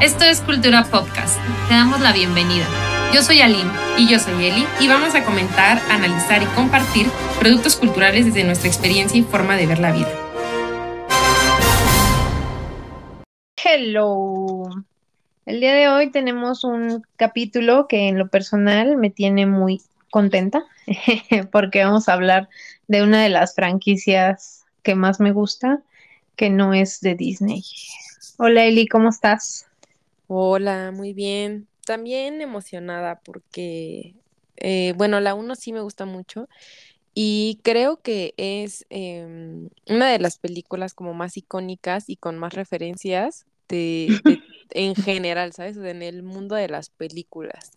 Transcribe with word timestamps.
Esto 0.00 0.24
es 0.24 0.40
Cultura 0.40 0.84
Podcast. 0.84 1.38
Te 1.68 1.74
damos 1.74 2.00
la 2.00 2.14
bienvenida. 2.14 2.64
Yo 3.12 3.20
soy 3.20 3.42
Aline. 3.42 3.70
Y 3.98 4.08
yo 4.08 4.18
soy 4.18 4.46
Eli. 4.46 4.64
Y 4.80 4.88
vamos 4.88 5.14
a 5.14 5.22
comentar, 5.22 5.78
analizar 5.90 6.42
y 6.42 6.46
compartir 6.46 7.06
productos 7.38 7.76
culturales 7.76 8.24
desde 8.24 8.44
nuestra 8.44 8.70
experiencia 8.70 9.20
y 9.20 9.24
forma 9.24 9.58
de 9.58 9.66
ver 9.66 9.78
la 9.78 9.92
vida. 9.92 10.08
Hello. 13.62 14.70
El 15.44 15.60
día 15.60 15.74
de 15.74 15.88
hoy 15.88 16.10
tenemos 16.10 16.64
un 16.64 17.04
capítulo 17.16 17.86
que 17.86 18.08
en 18.08 18.16
lo 18.16 18.28
personal 18.28 18.96
me 18.96 19.10
tiene 19.10 19.44
muy 19.44 19.82
contenta 20.10 20.64
porque 21.52 21.84
vamos 21.84 22.08
a 22.08 22.14
hablar 22.14 22.48
de 22.88 23.02
una 23.02 23.22
de 23.22 23.28
las 23.28 23.54
franquicias 23.54 24.64
que 24.82 24.94
más 24.94 25.20
me 25.20 25.32
gusta, 25.32 25.82
que 26.36 26.48
no 26.48 26.72
es 26.72 27.02
de 27.02 27.16
Disney. 27.16 27.62
Hola 28.38 28.64
Eli, 28.64 28.88
¿cómo 28.88 29.10
estás? 29.10 29.66
Hola, 30.32 30.92
muy 30.94 31.12
bien. 31.12 31.66
También 31.84 32.40
emocionada 32.40 33.18
porque, 33.24 34.14
eh, 34.58 34.94
bueno, 34.96 35.18
la 35.18 35.34
1 35.34 35.56
sí 35.56 35.72
me 35.72 35.80
gusta 35.80 36.04
mucho 36.04 36.48
y 37.14 37.58
creo 37.64 38.00
que 38.00 38.32
es 38.36 38.86
em, 38.90 39.70
una 39.88 40.08
de 40.08 40.20
las 40.20 40.38
películas 40.38 40.94
como 40.94 41.14
más 41.14 41.36
icónicas 41.36 42.08
y 42.08 42.14
con 42.14 42.38
más 42.38 42.54
referencias 42.54 43.44
de, 43.68 44.06
en 44.70 44.94
general, 44.94 45.52
¿sabes? 45.52 45.76
En 45.78 46.00
el 46.00 46.22
mundo 46.22 46.54
de 46.54 46.68
las 46.68 46.90
películas. 46.90 47.72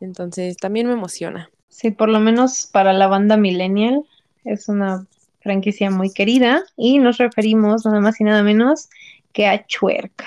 Entonces, 0.00 0.56
también 0.58 0.86
me 0.86 0.92
emociona. 0.92 1.50
Sí, 1.70 1.90
por 1.90 2.08
lo 2.08 2.20
menos 2.20 2.68
para 2.72 2.92
la 2.92 3.08
banda 3.08 3.36
millennial 3.36 4.04
es 4.44 4.68
una 4.68 5.08
franquicia 5.40 5.90
muy 5.90 6.12
querida 6.12 6.62
y 6.76 7.00
nos 7.00 7.18
referimos 7.18 7.84
nada 7.84 7.98
más 8.00 8.20
y 8.20 8.24
nada 8.24 8.44
menos 8.44 8.90
que 9.34 9.46
a 9.46 9.66
Chuerk. 9.66 10.24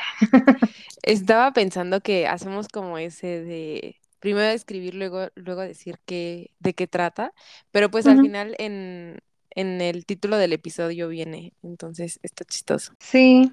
Estaba 1.02 1.52
pensando 1.54 2.02
que 2.02 2.28
hacemos 2.28 2.68
como 2.68 3.00
ese 3.00 3.42
de 3.42 3.96
primero 4.20 4.50
escribir, 4.50 4.94
luego, 4.94 5.30
luego 5.36 5.62
decir 5.62 5.98
que, 6.06 6.52
de 6.60 6.74
qué 6.74 6.86
trata, 6.86 7.34
pero 7.72 7.90
pues 7.90 8.06
al 8.06 8.20
final 8.20 8.56
en, 8.60 9.20
en 9.52 9.82
el 9.82 10.06
título 10.06 10.38
del 10.38 10.54
episodio 10.54 11.08
viene, 11.08 11.54
entonces 11.64 12.20
está 12.24 12.44
chistoso. 12.44 12.94
Sí, 13.00 13.52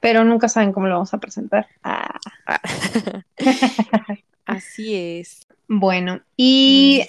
pero 0.00 0.24
nunca 0.24 0.48
saben 0.48 0.72
cómo 0.72 0.86
lo 0.86 0.94
vamos 0.94 1.14
a 1.14 1.18
presentar. 1.18 1.66
Ah. 1.82 2.20
Así 4.44 4.94
es. 4.94 5.46
Bueno, 5.68 6.20
y 6.36 7.06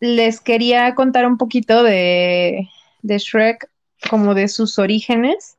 les 0.00 0.40
quería 0.40 0.94
contar 0.96 1.26
un 1.26 1.38
poquito 1.38 1.84
de, 1.84 2.68
de 3.02 3.18
Shrek, 3.18 3.70
como 4.10 4.34
de 4.34 4.48
sus 4.48 4.80
orígenes. 4.80 5.58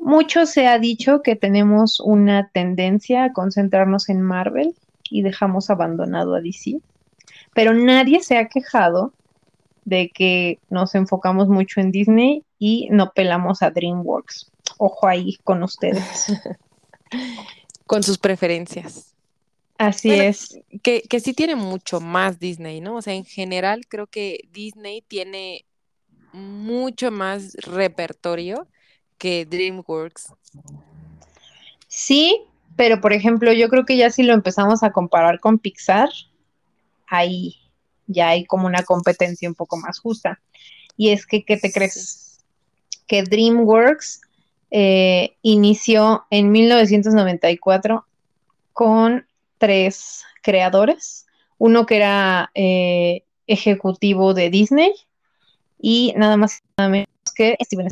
Mucho 0.00 0.46
se 0.46 0.66
ha 0.66 0.78
dicho 0.78 1.22
que 1.22 1.36
tenemos 1.36 2.00
una 2.00 2.48
tendencia 2.48 3.24
a 3.24 3.32
concentrarnos 3.32 4.08
en 4.08 4.22
Marvel 4.22 4.74
y 5.10 5.22
dejamos 5.22 5.70
abandonado 5.70 6.34
a 6.34 6.40
DC, 6.40 6.80
pero 7.54 7.72
nadie 7.72 8.22
se 8.22 8.36
ha 8.38 8.48
quejado 8.48 9.12
de 9.84 10.10
que 10.10 10.58
nos 10.68 10.94
enfocamos 10.94 11.48
mucho 11.48 11.80
en 11.80 11.90
Disney 11.90 12.44
y 12.58 12.88
no 12.90 13.12
pelamos 13.12 13.62
a 13.62 13.70
DreamWorks. 13.70 14.50
Ojo 14.76 15.06
ahí 15.06 15.38
con 15.44 15.62
ustedes. 15.62 16.26
con 17.86 18.02
sus 18.02 18.18
preferencias. 18.18 19.14
Así 19.78 20.10
es. 20.10 20.60
Que, 20.82 21.02
que 21.02 21.20
sí 21.20 21.32
tiene 21.32 21.56
mucho 21.56 22.00
más 22.00 22.38
Disney, 22.38 22.80
¿no? 22.80 22.96
O 22.96 23.02
sea, 23.02 23.14
en 23.14 23.24
general 23.24 23.86
creo 23.88 24.08
que 24.08 24.40
Disney 24.52 25.02
tiene 25.02 25.64
mucho 26.32 27.10
más 27.10 27.54
repertorio 27.54 28.66
que 29.18 29.44
DreamWorks. 29.44 30.32
Sí, 31.88 32.42
pero 32.76 33.00
por 33.00 33.12
ejemplo, 33.12 33.52
yo 33.52 33.68
creo 33.68 33.84
que 33.84 33.96
ya 33.96 34.10
si 34.10 34.22
lo 34.22 34.34
empezamos 34.34 34.82
a 34.82 34.92
comparar 34.92 35.40
con 35.40 35.58
Pixar, 35.58 36.10
ahí 37.06 37.56
ya 38.06 38.28
hay 38.28 38.44
como 38.44 38.66
una 38.66 38.84
competencia 38.84 39.48
un 39.48 39.54
poco 39.54 39.76
más 39.76 39.98
justa. 39.98 40.40
Y 40.96 41.10
es 41.10 41.26
que, 41.26 41.44
¿qué 41.44 41.56
te 41.56 41.72
crees? 41.72 42.40
Que 43.06 43.22
DreamWorks 43.22 44.20
eh, 44.70 45.36
inició 45.42 46.26
en 46.30 46.50
1994 46.50 48.04
con 48.72 49.26
tres 49.58 50.24
creadores, 50.42 51.26
uno 51.58 51.86
que 51.86 51.96
era 51.96 52.50
eh, 52.54 53.24
ejecutivo 53.46 54.34
de 54.34 54.50
Disney 54.50 54.92
y 55.80 56.12
nada 56.16 56.36
más 56.36 56.62
nada 56.76 56.90
menos 56.90 57.08
que 57.34 57.56
Steven 57.60 57.88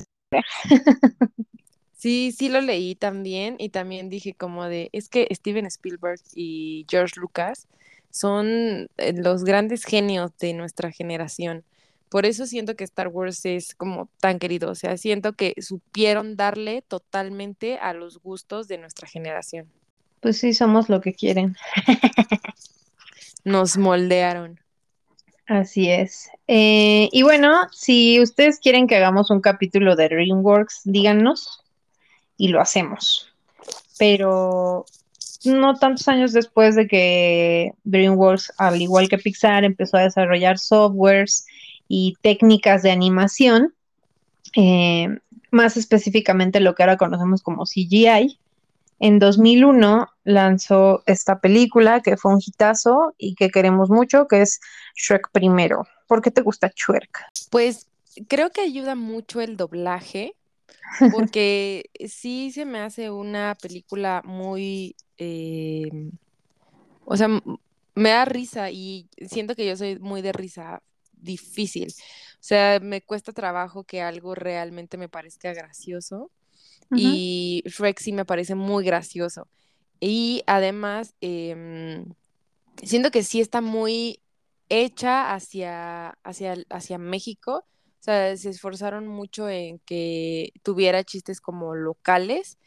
Sí, 1.97 2.31
sí 2.31 2.51
lo 2.51 2.61
leí 2.61 2.95
también 2.95 3.57
y 3.59 3.71
también 3.71 4.11
dije 4.11 4.35
como 4.35 4.67
de, 4.67 4.91
es 4.93 5.09
que 5.09 5.27
Steven 5.35 5.67
Spielberg 5.67 6.21
y 6.35 6.87
George 6.89 7.19
Lucas 7.19 7.67
son 8.11 8.89
eh, 8.99 9.13
los 9.15 9.45
grandes 9.45 9.85
genios 9.85 10.31
de 10.39 10.53
nuestra 10.53 10.93
generación. 10.93 11.65
Por 12.11 12.27
eso 12.27 12.47
siento 12.47 12.77
que 12.77 12.85
Star 12.85 13.09
Wars 13.09 13.45
es 13.45 13.75
como 13.75 14.09
tan 14.21 14.39
querido, 14.39 14.71
o 14.71 14.75
sea, 14.75 14.97
siento 14.99 15.33
que 15.33 15.55
supieron 15.61 16.37
darle 16.37 16.83
totalmente 16.83 17.79
a 17.79 17.95
los 17.95 18.19
gustos 18.23 18.69
de 18.69 18.79
nuestra 18.79 19.09
generación. 19.09 19.67
Pues 20.21 20.39
sí, 20.39 20.55
somos 20.55 20.89
lo 20.89 21.01
que 21.01 21.15
quieren. 21.15 21.57
Nos 23.45 23.79
moldearon. 23.79 24.61
Así 25.47 25.89
es. 25.91 26.29
Eh, 26.49 27.09
y 27.13 27.23
bueno, 27.23 27.69
si 27.73 28.21
ustedes 28.21 28.59
quieren 28.59 28.87
que 28.89 28.97
hagamos 28.97 29.31
un 29.31 29.41
capítulo 29.41 29.95
de 29.95 30.09
DreamWorks, 30.09 30.83
díganos 30.85 31.63
y 32.37 32.49
lo 32.49 32.61
hacemos. 32.61 33.33
Pero 33.99 34.87
no 35.45 35.77
tantos 35.77 36.09
años 36.09 36.33
después 36.33 36.75
de 36.75 36.89
que 36.89 37.73
DreamWorks, 37.85 38.55
al 38.59 38.83
igual 38.83 39.09
que 39.09 39.19
Pixar, 39.19 39.65
empezó 39.65 39.97
a 39.99 40.03
desarrollar 40.03 40.59
softwares 40.59 41.47
y 41.89 42.17
técnicas 42.23 42.83
de 42.83 42.91
animación, 42.91 43.73
eh, 44.57 45.09
más 45.53 45.77
específicamente 45.77 46.59
lo 46.59 46.75
que 46.75 46.83
ahora 46.83 46.97
conocemos 46.97 47.43
como 47.43 47.67
CGI, 47.67 48.39
en 48.99 49.19
2001 49.19 50.09
lanzó 50.25 51.03
esta 51.07 51.41
película 51.41 52.01
que 52.01 52.17
fue 52.17 52.33
un 52.33 52.41
hitazo 52.45 53.15
y 53.19 53.35
que 53.35 53.51
queremos 53.51 53.91
mucho, 53.91 54.27
que 54.27 54.43
es 54.43 54.61
Shrek 54.95 55.31
primero. 55.33 55.87
¿Por 56.07 56.23
qué 56.23 56.31
te 56.31 56.41
gusta 56.41 56.73
Shrek? 56.75 57.19
Pues 57.51 57.87
creo 58.29 58.51
que 58.51 58.63
ayuda 58.63 58.95
mucho 58.95 59.41
el 59.41 59.57
doblaje, 59.57 60.35
porque 61.13 61.91
sí 62.09 62.51
se 62.53 62.65
me 62.65 62.81
hace 62.81 63.11
una 63.11 63.57
película 63.61 64.23
muy, 64.25 64.97
eh, 65.19 65.91
o 67.05 67.17
sea, 67.17 67.29
me 67.95 68.11
da 68.11 68.25
risa 68.25 68.71
y 68.71 69.09
siento 69.29 69.55
que 69.55 69.67
yo 69.67 69.77
soy 69.77 69.99
muy 69.99 70.23
de 70.23 70.33
risa 70.33 70.83
difícil. 71.13 71.89
O 71.89 72.47
sea, 72.47 72.79
me 72.81 73.03
cuesta 73.03 73.33
trabajo 73.33 73.85
que 73.85 74.01
algo 74.01 74.35
realmente 74.35 74.97
me 74.97 75.09
parezca 75.09 75.53
gracioso 75.53 76.31
y 76.95 77.63
Shrek 77.67 77.99
sí 77.99 78.13
me 78.13 78.25
parece 78.25 78.55
muy 78.55 78.85
gracioso. 78.85 79.49
Y 80.01 80.43
además, 80.47 81.15
em, 81.21 82.13
siento 82.83 83.11
que 83.11 83.23
sí 83.23 83.41
está 83.41 83.61
muy 83.61 84.21
hecha 84.69 85.35
hacia, 85.35 86.11
hacia, 86.23 86.57
hacia 86.71 86.99
México. 86.99 87.65
O 88.01 88.03
sea, 88.07 88.37
se 88.37 88.51
esforzaron 88.51 89.09
mucho 89.09 89.49
en 89.49 89.79
que 89.81 90.53
tuviera 90.63 91.05
chistes 91.05 91.41
como 91.41 91.75
locales. 91.75 92.59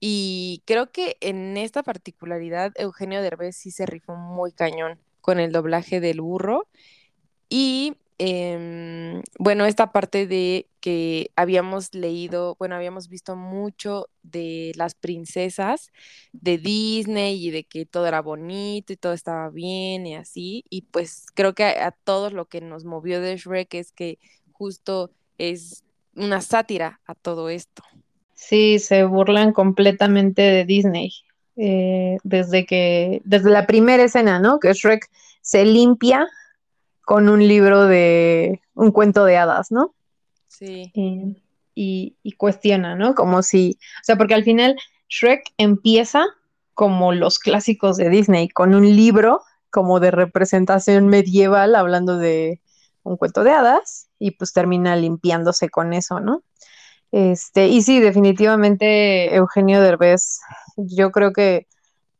Y 0.00 0.62
creo 0.64 0.90
que 0.92 1.16
en 1.20 1.56
esta 1.56 1.82
particularidad, 1.82 2.72
Eugenio 2.76 3.20
Derbez 3.22 3.56
sí 3.56 3.70
se 3.70 3.86
rifó 3.86 4.16
muy 4.16 4.52
cañón 4.52 4.98
con 5.20 5.40
el 5.40 5.52
doblaje 5.52 6.00
del 6.00 6.20
burro. 6.20 6.68
Y 7.48 7.96
Em, 8.20 9.22
bueno, 9.38 9.64
esta 9.64 9.92
parte 9.92 10.26
de 10.26 10.66
que 10.80 11.30
habíamos 11.36 11.94
leído, 11.94 12.56
bueno, 12.58 12.74
habíamos 12.74 13.08
visto 13.08 13.36
mucho 13.36 14.08
de 14.24 14.72
las 14.74 14.96
princesas 14.96 15.92
de 16.32 16.58
Disney 16.58 17.46
y 17.46 17.50
de 17.50 17.62
que 17.62 17.86
todo 17.86 18.08
era 18.08 18.20
bonito 18.20 18.92
y 18.92 18.96
todo 18.96 19.12
estaba 19.12 19.50
bien 19.50 20.04
y 20.06 20.16
así. 20.16 20.64
Y 20.68 20.82
pues 20.82 21.26
creo 21.32 21.54
que 21.54 21.64
a, 21.64 21.92
todos 21.92 22.32
lo 22.32 22.46
que 22.46 22.60
nos 22.60 22.84
movió 22.84 23.20
de 23.20 23.36
Shrek 23.36 23.74
es 23.74 23.92
que 23.92 24.18
justo 24.50 25.12
es 25.38 25.84
una 26.16 26.40
sátira 26.40 27.00
a 27.06 27.14
todo 27.14 27.48
esto. 27.50 27.84
Sí, 28.34 28.80
se 28.80 29.04
burlan 29.04 29.52
completamente 29.52 30.42
de 30.42 30.64
Disney. 30.64 31.12
Eh, 31.56 32.18
desde 32.22 32.66
que, 32.66 33.20
desde 33.24 33.50
la 33.50 33.66
primera 33.66 34.04
escena, 34.04 34.38
¿no? 34.40 34.58
Que 34.58 34.72
Shrek 34.72 35.08
se 35.40 35.64
limpia 35.64 36.28
con 37.08 37.30
un 37.30 37.48
libro 37.48 37.86
de 37.86 38.60
un 38.74 38.92
cuento 38.92 39.24
de 39.24 39.38
hadas, 39.38 39.72
¿no? 39.72 39.94
Sí. 40.46 40.92
Y, 41.74 42.34
cuestiona, 42.36 42.96
¿no? 42.96 43.14
Como 43.14 43.42
si, 43.42 43.78
o 44.02 44.04
sea, 44.04 44.16
porque 44.16 44.34
al 44.34 44.44
final 44.44 44.76
Shrek 45.08 45.54
empieza 45.56 46.26
como 46.74 47.14
los 47.14 47.38
clásicos 47.38 47.96
de 47.96 48.10
Disney, 48.10 48.50
con 48.50 48.74
un 48.74 48.84
libro 48.94 49.40
como 49.70 50.00
de 50.00 50.10
representación 50.10 51.08
medieval 51.08 51.76
hablando 51.76 52.18
de 52.18 52.60
un 53.04 53.16
cuento 53.16 53.42
de 53.42 53.52
hadas 53.52 54.10
y 54.18 54.32
pues 54.32 54.52
termina 54.52 54.94
limpiándose 54.94 55.70
con 55.70 55.94
eso, 55.94 56.20
¿no? 56.20 56.42
Este, 57.10 57.68
y 57.68 57.80
sí, 57.80 58.00
definitivamente 58.00 59.34
Eugenio 59.34 59.80
Derbez 59.80 60.40
Yo 60.76 61.10
creo 61.10 61.32
que 61.32 61.68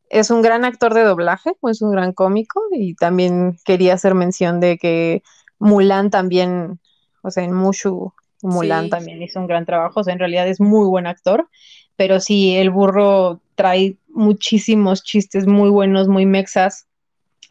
es 0.09 0.31
un 0.31 0.41
gran 0.41 0.65
actor 0.65 0.93
de 0.93 1.03
doblaje, 1.03 1.51
es 1.69 1.81
un 1.81 1.91
gran 1.91 2.13
cómico 2.13 2.61
y 2.71 2.95
también 2.95 3.57
quería 3.65 3.93
hacer 3.93 4.15
mención 4.15 4.59
de 4.59 4.77
que 4.77 5.23
Mulan 5.59 6.09
también, 6.09 6.79
o 7.21 7.31
sea, 7.31 7.43
en 7.43 7.53
Mushu 7.53 8.13
Mulan 8.41 8.85
Sí. 8.85 8.89
también 8.89 9.21
hizo 9.21 9.39
un 9.39 9.47
gran 9.47 9.65
trabajo, 9.65 9.99
o 9.99 10.03
sea, 10.03 10.13
en 10.13 10.19
realidad 10.19 10.47
es 10.47 10.59
muy 10.59 10.87
buen 10.87 11.07
actor, 11.07 11.49
pero 11.95 12.19
sí, 12.19 12.55
el 12.55 12.69
burro 12.69 13.41
trae 13.55 13.97
muchísimos 14.07 15.03
chistes 15.03 15.45
muy 15.47 15.69
buenos, 15.69 16.07
muy 16.07 16.25
mexas, 16.25 16.87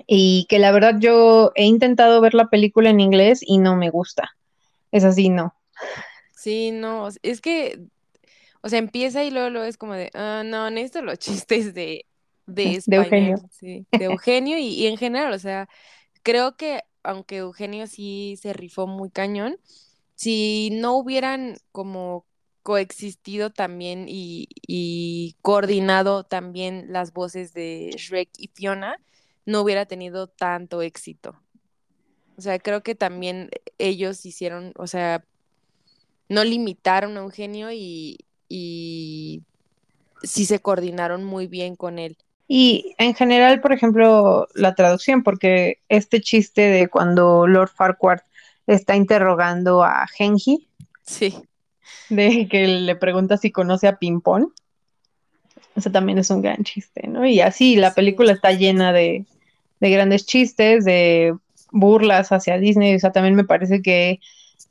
y 0.07 0.47
que 0.49 0.59
la 0.59 0.73
verdad 0.73 0.95
yo 0.99 1.53
he 1.55 1.65
intentado 1.65 2.21
ver 2.21 2.35
la 2.35 2.49
película 2.49 2.91
en 2.91 3.01
inglés 3.01 3.41
y 3.43 3.59
no 3.59 3.77
me 3.77 3.91
gusta. 3.91 4.31
Es 4.91 5.05
así, 5.05 5.29
no. 5.29 5.55
Sí, 6.35 6.71
no, 6.71 7.09
es 7.23 7.41
que, 7.41 7.81
o 8.63 8.69
sea, 8.69 8.79
empieza 8.79 9.25
y 9.25 9.31
luego, 9.31 9.51
luego 9.51 9.67
es 9.67 9.77
como 9.77 9.95
de, 9.95 10.11
ah, 10.15 10.43
no, 10.45 10.71
necesito 10.71 11.03
los 11.03 11.19
chistes 11.19 11.75
de, 11.75 12.07
de 12.57 12.85
De 12.87 12.97
Eugenio. 12.97 13.37
sí, 13.51 13.87
de 13.93 14.07
Eugenio 14.07 14.59
y, 14.59 14.69
y 14.69 14.87
en 14.87 14.97
general, 14.97 15.33
o 15.33 15.39
sea, 15.39 15.69
creo 16.23 16.57
que 16.57 16.83
aunque 17.03 17.39
Eugenio 17.39 17.87
sí 17.87 18.39
se 18.41 18.53
rifó 18.53 18.87
muy 18.87 19.11
cañón, 19.11 19.59
si 20.15 20.71
no 20.73 20.97
hubieran 20.99 21.57
como 21.73 22.27
coexistido 22.63 23.51
también 23.51 24.07
y, 24.09 24.49
y 24.67 25.37
coordinado 25.43 26.25
también 26.25 26.87
las 26.93 27.13
voces 27.13 27.55
de 27.55 27.93
Shrek 27.97 28.31
y 28.39 28.49
Fiona, 28.49 29.01
no 29.47 29.63
hubiera 29.63 29.87
tenido 29.87 30.29
tanto 30.29 30.83
éxito. 30.83 31.41
O 32.37 32.41
sea, 32.43 32.59
creo 32.59 32.83
que 32.83 32.95
también 32.95 33.51
ellos 33.79 34.25
hicieron, 34.27 34.73
o 34.77 34.87
sea, 34.87 35.25
no 36.29 36.45
limitaron 36.45 37.17
a 37.17 37.21
Eugenio 37.21 37.71
y, 37.73 38.19
y 38.49 39.43
sí 40.23 40.47
se 40.47 40.61
coordinaron 40.61 41.25
muy 41.25 41.47
bien 41.47 41.77
con 41.77 41.99
él. 41.99 42.19
Y 42.49 42.95
en 42.99 43.15
general, 43.15 43.61
por 43.61 43.73
ejemplo, 43.73 44.49
la 44.55 44.75
traducción, 44.75 45.23
porque 45.23 45.83
este 45.89 46.21
chiste 46.23 46.63
de 46.63 46.89
cuando 46.89 47.47
Lord 47.47 47.71
Farquaad 47.71 48.21
está 48.67 48.97
interrogando 48.97 49.85
a 49.85 50.07
Genji, 50.09 50.69
Sí, 51.07 51.35
de 52.09 52.49
que 52.51 52.67
le 52.67 52.97
pregunta 52.97 53.37
si 53.37 53.51
conoce 53.53 53.89
a 53.89 53.99
Pimpón, 53.99 54.53
eso 55.77 55.91
también 55.93 56.19
es 56.19 56.31
un 56.31 56.43
gran 56.43 56.65
chiste, 56.65 57.07
¿no? 57.07 57.25
Y 57.27 57.41
así, 57.41 57.77
la 57.77 57.95
Sí, 57.95 57.95
película 57.95 58.33
está 58.33 58.53
llena 58.53 58.93
de, 58.93 59.27
de 59.81 59.91
grandes 59.91 60.27
chistes, 60.27 60.85
de 60.85 61.37
burlas 61.71 62.33
hacia 62.33 62.59
Disney, 62.59 62.97
o 62.97 62.99
sea, 63.01 63.13
también 63.13 63.35
me 63.37 63.45
parece 63.45 63.83
que 63.83 64.21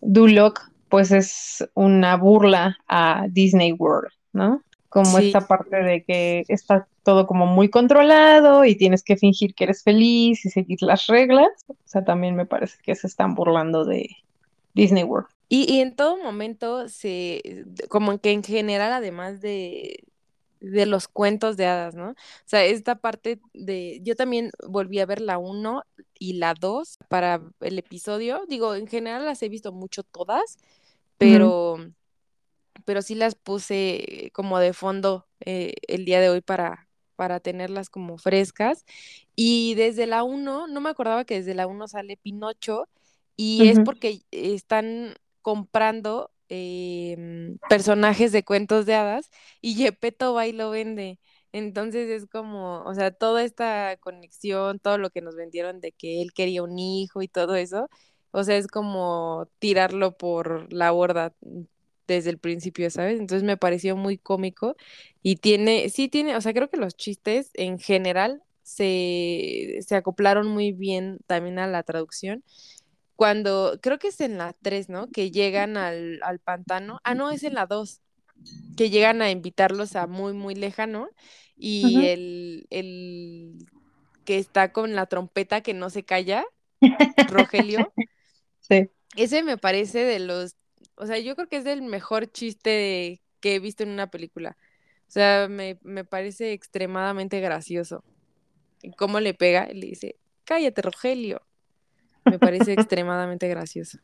Duloc, 0.02 0.62
pues 0.90 1.12
es 1.12 1.68
una 1.76 2.18
burla 2.18 2.78
a 2.88 3.28
Disney 3.30 3.74
World, 3.74 4.12
¿no? 4.34 4.64
Como 4.90 5.18
sí, 5.18 5.28
esta 5.28 5.48
parte 5.48 5.78
de 5.78 6.04
que 6.04 6.46
está 6.48 6.88
todo 7.04 7.28
como 7.28 7.46
muy 7.46 7.70
controlado 7.70 8.66
y 8.66 8.76
tienes 8.76 9.04
que 9.04 9.18
fingir 9.18 9.54
que 9.54 9.66
eres 9.66 9.84
feliz 9.84 10.46
y 10.46 10.50
seguir 10.50 10.82
las 10.82 11.08
reglas. 11.08 11.50
O 11.68 11.76
sea, 11.86 12.04
también 12.04 12.36
me 12.36 12.46
parece 12.46 12.78
que 12.84 12.96
se 12.96 13.08
están 13.08 13.36
burlando 13.36 13.86
de 13.86 14.10
Disney 14.74 15.04
World. 15.04 15.28
Y, 15.50 15.72
y 15.72 15.82
en 15.82 15.96
todo 15.96 16.18
momento 16.18 16.90
se, 16.90 17.66
como 17.90 18.18
que 18.20 18.32
en 18.32 18.44
general, 18.44 18.92
además 18.92 19.40
de, 19.42 20.04
de 20.60 20.86
los 20.86 21.08
cuentos 21.08 21.58
de 21.58 21.66
hadas, 21.66 21.96
¿no? 21.96 22.12
O 22.12 22.16
sea, 22.46 22.66
esta 22.66 22.96
parte 22.96 23.40
de, 23.54 24.00
yo 24.04 24.16
también 24.16 24.52
volví 24.68 25.00
a 25.00 25.06
ver 25.06 25.22
la 25.22 25.38
1 25.38 25.84
y 26.20 26.34
la 26.34 26.54
2 26.54 26.98
para 27.08 27.42
el 27.62 27.80
episodio. 27.80 28.42
Digo, 28.48 28.76
en 28.76 28.88
general 28.88 29.26
las 29.26 29.42
he 29.44 29.50
visto 29.50 29.72
mucho 29.72 30.04
todas, 30.04 30.58
pero, 31.18 31.78
pero 32.86 33.02
sí 33.02 33.16
las 33.16 33.36
puse 33.36 34.32
como 34.34 34.60
de 34.60 34.74
fondo 34.74 35.28
eh, 35.42 35.74
el 35.88 36.06
día 36.06 36.20
de 36.22 36.30
hoy 36.30 36.42
para, 36.42 36.88
para 37.16 37.40
tenerlas 37.40 37.90
como 37.90 38.18
frescas. 38.18 38.86
Y 39.36 39.76
desde 39.76 40.08
la 40.08 40.24
1, 40.24 40.68
no 40.68 40.82
me 40.82 40.90
acordaba 40.90 41.26
que 41.26 41.36
desde 41.36 41.54
la 41.56 41.68
1 41.68 41.88
sale 41.88 42.18
Pinocho 42.18 42.88
y 43.36 43.66
es 43.68 43.80
porque 43.80 44.22
están 44.32 45.16
comprando 45.42 46.32
em, 46.50 47.58
personajes 47.70 48.32
de 48.32 48.44
cuentos 48.44 48.86
de 48.86 48.96
hadas 48.96 49.30
y 49.62 49.76
Gepetto 49.76 50.34
va 50.34 50.48
y 50.48 50.54
lo 50.54 50.70
vende. 50.72 51.20
Entonces 51.54 52.10
es 52.10 52.28
como, 52.28 52.82
o 52.84 52.94
sea, 52.96 53.12
toda 53.12 53.44
esta 53.44 53.98
conexión, 53.98 54.80
todo 54.80 54.98
lo 54.98 55.10
que 55.10 55.22
nos 55.22 55.36
vendieron 55.36 55.80
de 55.82 55.92
que 55.94 56.22
él 56.22 56.34
quería 56.34 56.64
un 56.64 56.78
hijo 56.80 57.22
y 57.22 57.28
todo 57.28 57.56
eso, 57.56 57.90
o 58.32 58.44
sea, 58.44 58.58
es 58.58 58.68
como 58.68 59.50
tirarlo 59.60 60.18
por 60.18 60.72
la 60.74 60.92
borda 60.92 61.34
desde 62.08 62.30
el 62.30 62.40
principio, 62.40 62.90
¿sabes? 62.90 63.20
Entonces 63.20 63.44
me 63.44 63.58
pareció 63.58 63.96
muy 63.96 64.18
cómico 64.18 64.76
y 65.22 65.38
tiene, 65.38 65.90
sí 65.90 66.08
tiene, 66.10 66.36
o 66.36 66.42
sea, 66.42 66.54
creo 66.54 66.70
que 66.70 66.78
los 66.78 66.96
chistes 66.96 67.52
en 67.54 67.80
general 67.80 68.44
se, 68.64 69.80
se 69.86 69.96
acoplaron 69.96 70.48
muy 70.48 70.72
bien 70.72 71.20
también 71.28 71.60
a 71.60 71.68
la 71.68 71.84
traducción. 71.84 72.44
Cuando, 73.16 73.80
creo 73.82 74.00
que 74.00 74.10
es 74.10 74.22
en 74.22 74.38
la 74.38 74.54
3, 74.62 74.90
¿no? 74.90 75.10
Que 75.12 75.32
llegan 75.32 75.76
al, 75.78 76.20
al 76.24 76.40
pantano. 76.40 77.00
Ah, 77.04 77.16
no, 77.16 77.32
es 77.32 77.44
en 77.44 77.56
la 77.56 77.66
2, 77.66 78.02
que 78.78 78.90
llegan 78.90 79.22
a 79.22 79.32
invitarlos 79.32 79.96
a 79.96 80.08
muy, 80.08 80.34
muy 80.34 80.56
lejano 80.56 81.10
y 81.58 82.06
el, 82.06 82.68
el 82.70 83.58
que 84.26 84.38
está 84.38 84.72
con 84.72 84.96
la 84.96 85.08
trompeta 85.08 85.62
que 85.62 85.74
no 85.74 85.90
se 85.90 86.04
calla, 86.04 86.46
Rogelio, 87.32 87.94
Sí. 88.60 88.90
ese 89.16 89.44
me 89.44 89.58
parece 89.58 90.00
de 90.00 90.20
los, 90.20 90.56
o 90.98 91.06
sea, 91.06 91.20
yo 91.20 91.36
creo 91.36 91.48
que 91.48 91.58
es 91.58 91.66
el 91.66 91.82
mejor 91.82 92.32
chiste 92.32 93.22
que 93.40 93.56
he 93.56 93.60
visto 93.60 93.84
en 93.84 93.90
una 93.90 94.08
película. 94.08 94.58
O 95.08 95.12
sea, 95.12 95.48
me, 95.48 95.78
me 95.84 96.04
parece 96.04 96.54
extremadamente 96.54 97.40
gracioso. 97.40 98.04
Y 98.82 98.92
cómo 98.92 99.20
le 99.20 99.34
pega, 99.34 99.68
le 99.68 99.88
dice, 99.88 100.16
cállate, 100.44 100.82
Rogelio. 100.82 101.42
Me 102.26 102.40
parece 102.40 102.74
extremadamente 102.74 103.48
gracioso. 103.48 104.00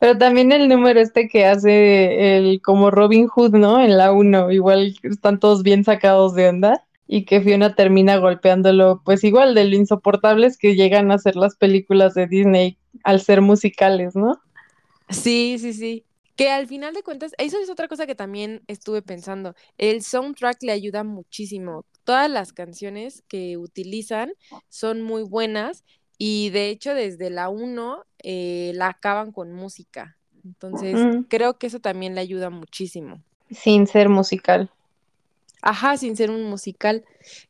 Pero 0.00 0.18
también 0.18 0.50
el 0.52 0.68
número 0.68 1.00
este 1.00 1.28
que 1.28 1.46
hace 1.46 2.36
el 2.36 2.60
como 2.60 2.90
Robin 2.90 3.28
Hood, 3.28 3.52
¿no? 3.54 3.80
En 3.80 3.96
la 3.96 4.12
1, 4.12 4.50
igual 4.50 4.96
están 5.04 5.38
todos 5.38 5.62
bien 5.62 5.84
sacados 5.84 6.34
de 6.34 6.48
onda 6.48 6.84
y 7.06 7.24
que 7.24 7.40
Fiona 7.40 7.74
termina 7.74 8.16
golpeándolo, 8.16 9.02
pues 9.04 9.22
igual 9.22 9.54
de 9.54 9.64
lo 9.64 9.76
insoportables 9.76 10.58
que 10.58 10.74
llegan 10.74 11.12
a 11.12 11.18
ser 11.18 11.36
las 11.36 11.56
películas 11.56 12.14
de 12.14 12.26
Disney 12.26 12.78
al 13.04 13.20
ser 13.20 13.40
musicales, 13.40 14.16
¿no? 14.16 14.40
Sí, 15.12 15.56
sí, 15.58 15.72
sí. 15.72 16.06
Que 16.36 16.50
al 16.50 16.66
final 16.66 16.94
de 16.94 17.02
cuentas, 17.02 17.32
eso 17.38 17.58
es 17.60 17.68
otra 17.70 17.88
cosa 17.88 18.06
que 18.06 18.14
también 18.14 18.62
estuve 18.66 19.02
pensando. 19.02 19.54
El 19.78 20.02
soundtrack 20.02 20.62
le 20.62 20.72
ayuda 20.72 21.04
muchísimo. 21.04 21.84
Todas 22.04 22.30
las 22.30 22.52
canciones 22.52 23.22
que 23.28 23.56
utilizan 23.58 24.32
son 24.68 25.02
muy 25.02 25.22
buenas 25.22 25.84
y 26.18 26.50
de 26.50 26.70
hecho 26.70 26.94
desde 26.94 27.30
la 27.30 27.48
1 27.50 28.04
eh, 28.22 28.72
la 28.74 28.88
acaban 28.88 29.32
con 29.32 29.52
música. 29.52 30.18
Entonces, 30.44 31.08
Mm, 31.08 31.22
creo 31.28 31.58
que 31.58 31.68
eso 31.68 31.80
también 31.80 32.14
le 32.14 32.22
ayuda 32.22 32.50
muchísimo. 32.50 33.22
sin 33.50 33.86
ser 33.86 34.08
musical. 34.08 34.70
Ajá, 35.62 35.96
sin 35.96 36.16
ser 36.16 36.30
un 36.30 36.44
musical. 36.44 37.04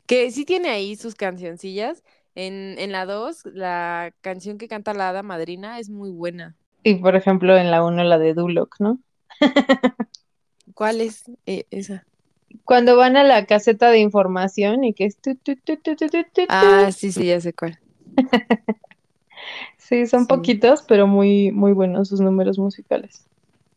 Que 0.07 0.31
sí 0.31 0.45
tiene 0.45 0.69
ahí 0.71 0.97
sus 0.97 1.14
cancioncillas. 1.14 2.02
En, 2.35 2.76
en 2.78 2.92
la 2.92 3.04
2, 3.07 3.42
la 3.47 4.14
canción 4.23 4.59
que 4.59 4.69
canta 4.69 4.95
la 4.95 5.11
hada 5.11 5.23
madrina 5.23 5.78
es 5.78 5.90
muy 5.90 6.11
buena. 6.11 6.57
Y 6.83 6.97
por 6.97 7.17
ejemplo 7.17 7.57
en 7.57 7.71
la 7.71 7.85
1 7.85 8.05
la 8.05 8.19
de 8.19 8.35
Duloc, 8.35 8.77
¿no? 8.81 8.99
¿Cuál 10.75 11.01
es 11.01 11.25
eh, 11.47 11.65
esa? 11.71 12.05
Cuando 12.65 12.97
van 12.97 13.17
a 13.17 13.25
la 13.25 13.47
caseta 13.47 13.91
de 13.91 13.99
información 13.99 14.85
y 14.85 14.95
que 14.95 15.05
es 15.05 15.17
tu, 15.17 15.35
tu, 15.37 15.57
tu, 15.57 15.79
Ah, 16.49 16.91
sí, 16.93 17.12
sí, 17.12 17.27
ya 17.27 17.41
sé 17.41 17.53
cuál. 17.53 17.79
Sí, 19.79 20.07
son 20.07 20.23
Sí. 20.23 20.29
poquitos, 20.29 20.83
pero 20.89 21.07
muy, 21.07 21.51
muy 21.53 21.73
buenos 21.73 22.09
sus 22.09 22.21
números 22.21 22.59
musicales. 22.59 23.27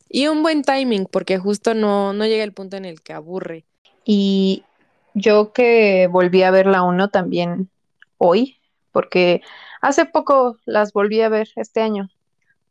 Y 0.10 0.28
un 0.28 0.44
buen 0.44 0.62
timing, 0.62 1.08
porque 1.12 1.38
justo 1.38 1.74
no, 1.74 2.14
no 2.14 2.26
llega 2.26 2.44
el 2.44 2.54
punto 2.54 2.78
en 2.78 2.86
el 2.86 3.02
que 3.02 3.12
aburre. 3.12 3.66
Y 4.06 4.64
yo 5.14 5.52
que 5.52 6.08
volví 6.10 6.44
a 6.44 6.52
ver 6.52 6.68
la 6.68 6.84
1 6.84 7.10
también 7.10 7.70
hoy, 8.18 8.58
porque 8.94 9.42
hace 9.82 10.06
poco 10.06 10.58
las 10.66 10.94
volví 10.94 11.20
a 11.22 11.28
ver 11.28 11.50
este 11.58 11.82
año, 11.82 12.10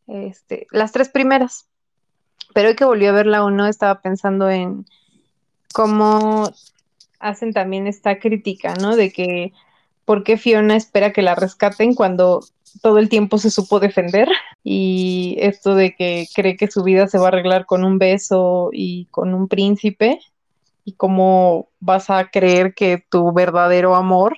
este, 0.07 0.67
las 0.71 0.93
tres 0.93 1.09
primeras, 1.09 1.67
pero 2.55 2.69
hoy 2.69 2.77
que 2.77 2.85
volví 2.85 3.07
a 3.07 3.13
ver 3.13 3.27
la 3.27 3.45
1 3.45 3.67
estaba 3.67 4.01
pensando 4.01 4.51
en 4.51 4.87
cómo 5.73 6.51
hacen 7.19 7.53
también 7.53 7.87
esta 7.87 8.19
crítica, 8.19 8.75
¿no? 8.75 8.97
De 8.97 9.13
que 9.13 9.53
por 10.05 10.25
qué 10.25 10.37
Fiona 10.37 10.77
espera 10.77 11.13
que 11.13 11.23
la 11.23 11.35
rescaten 11.35 11.95
cuando 11.95 12.41
todo 12.83 12.99
el 12.99 13.09
tiempo 13.09 13.39
se 13.39 13.51
supo 13.51 13.81
defender 13.81 14.29
y 14.65 15.37
esto 15.39 15.75
de 15.75 15.95
que 15.95 16.27
cree 16.35 16.57
que 16.57 16.71
su 16.71 16.83
vida 16.83 17.07
se 17.07 17.19
va 17.19 17.27
a 17.27 17.29
arreglar 17.29 17.67
con 17.67 17.85
un 17.85 17.99
beso 17.99 18.71
y 18.73 19.07
con 19.07 19.35
un 19.35 19.49
príncipe 19.49 20.21
y 20.85 20.93
cómo 20.93 21.69
vas 21.81 22.11
a 22.11 22.31
creer 22.31 22.75
que 22.75 23.03
tu 23.09 23.33
verdadero 23.33 23.95
amor 23.95 24.37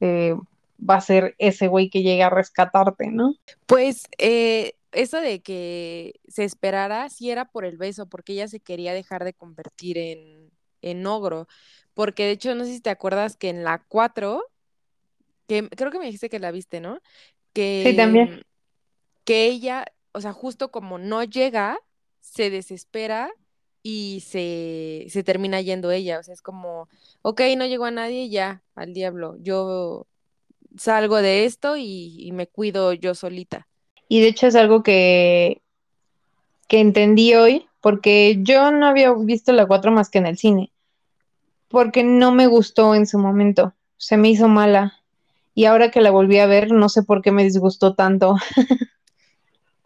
eh, 0.00 0.34
va 0.78 0.96
a 0.96 1.00
ser 1.00 1.34
ese 1.38 1.68
güey 1.68 1.90
que 1.90 2.02
llega 2.02 2.26
a 2.26 2.30
rescatarte, 2.30 3.08
¿no? 3.08 3.34
Pues 3.66 4.08
eh, 4.16 4.74
eso 4.92 5.20
de 5.20 5.42
que 5.42 6.20
se 6.28 6.44
esperara, 6.44 7.08
sí 7.10 7.30
era 7.30 7.46
por 7.46 7.64
el 7.64 7.76
beso, 7.78 8.08
porque 8.08 8.32
ella 8.34 8.48
se 8.48 8.60
quería 8.60 8.94
dejar 8.94 9.24
de 9.24 9.34
convertir 9.34 9.98
en, 9.98 10.50
en 10.82 11.06
ogro. 11.06 11.48
Porque 11.94 12.24
de 12.24 12.32
hecho, 12.32 12.54
no 12.54 12.64
sé 12.64 12.72
si 12.74 12.80
te 12.80 12.90
acuerdas 12.90 13.36
que 13.36 13.50
en 13.50 13.64
la 13.64 13.84
4, 13.88 14.42
que 15.46 15.68
creo 15.70 15.90
que 15.90 15.98
me 15.98 16.06
dijiste 16.06 16.28
que 16.30 16.38
la 16.40 16.50
viste, 16.52 16.80
¿no? 16.80 17.00
Que, 17.54 17.84
Sí, 17.84 17.94
también. 17.96 18.42
que 19.24 19.46
ella, 19.46 19.84
o 20.12 20.20
sea, 20.20 20.32
justo 20.32 20.70
como 20.70 20.98
no 20.98 21.22
llega, 21.24 21.78
se 22.20 22.50
desespera 22.50 23.30
y 23.82 24.20
se, 24.26 25.06
se 25.10 25.22
termina 25.24 25.60
yendo 25.60 25.90
ella. 25.90 26.18
O 26.20 26.22
sea, 26.22 26.34
es 26.34 26.42
como, 26.42 26.88
ok, 27.22 27.40
no 27.56 27.66
llegó 27.66 27.84
a 27.86 27.90
nadie, 27.90 28.28
ya, 28.30 28.62
al 28.74 28.92
diablo. 28.94 29.36
Yo 29.40 30.06
salgo 30.78 31.18
de 31.18 31.44
esto 31.46 31.76
y, 31.76 32.16
y 32.20 32.32
me 32.32 32.48
cuido 32.48 32.92
yo 32.94 33.14
solita. 33.14 33.68
Y 34.08 34.20
de 34.20 34.28
hecho 34.28 34.46
es 34.46 34.56
algo 34.56 34.82
que, 34.82 35.60
que 36.66 36.80
entendí 36.80 37.34
hoy, 37.34 37.66
porque 37.80 38.38
yo 38.40 38.70
no 38.72 38.86
había 38.86 39.12
visto 39.12 39.52
la 39.52 39.66
4 39.66 39.92
más 39.92 40.10
que 40.10 40.18
en 40.18 40.26
el 40.26 40.38
cine, 40.38 40.72
porque 41.68 42.02
no 42.02 42.32
me 42.32 42.46
gustó 42.46 42.94
en 42.94 43.06
su 43.06 43.18
momento, 43.18 43.74
se 43.96 44.16
me 44.16 44.30
hizo 44.30 44.48
mala. 44.48 44.94
Y 45.54 45.64
ahora 45.64 45.90
que 45.90 46.00
la 46.00 46.10
volví 46.10 46.38
a 46.38 46.46
ver, 46.46 46.70
no 46.72 46.88
sé 46.88 47.02
por 47.02 47.20
qué 47.20 47.32
me 47.32 47.44
disgustó 47.44 47.94
tanto. 47.94 48.36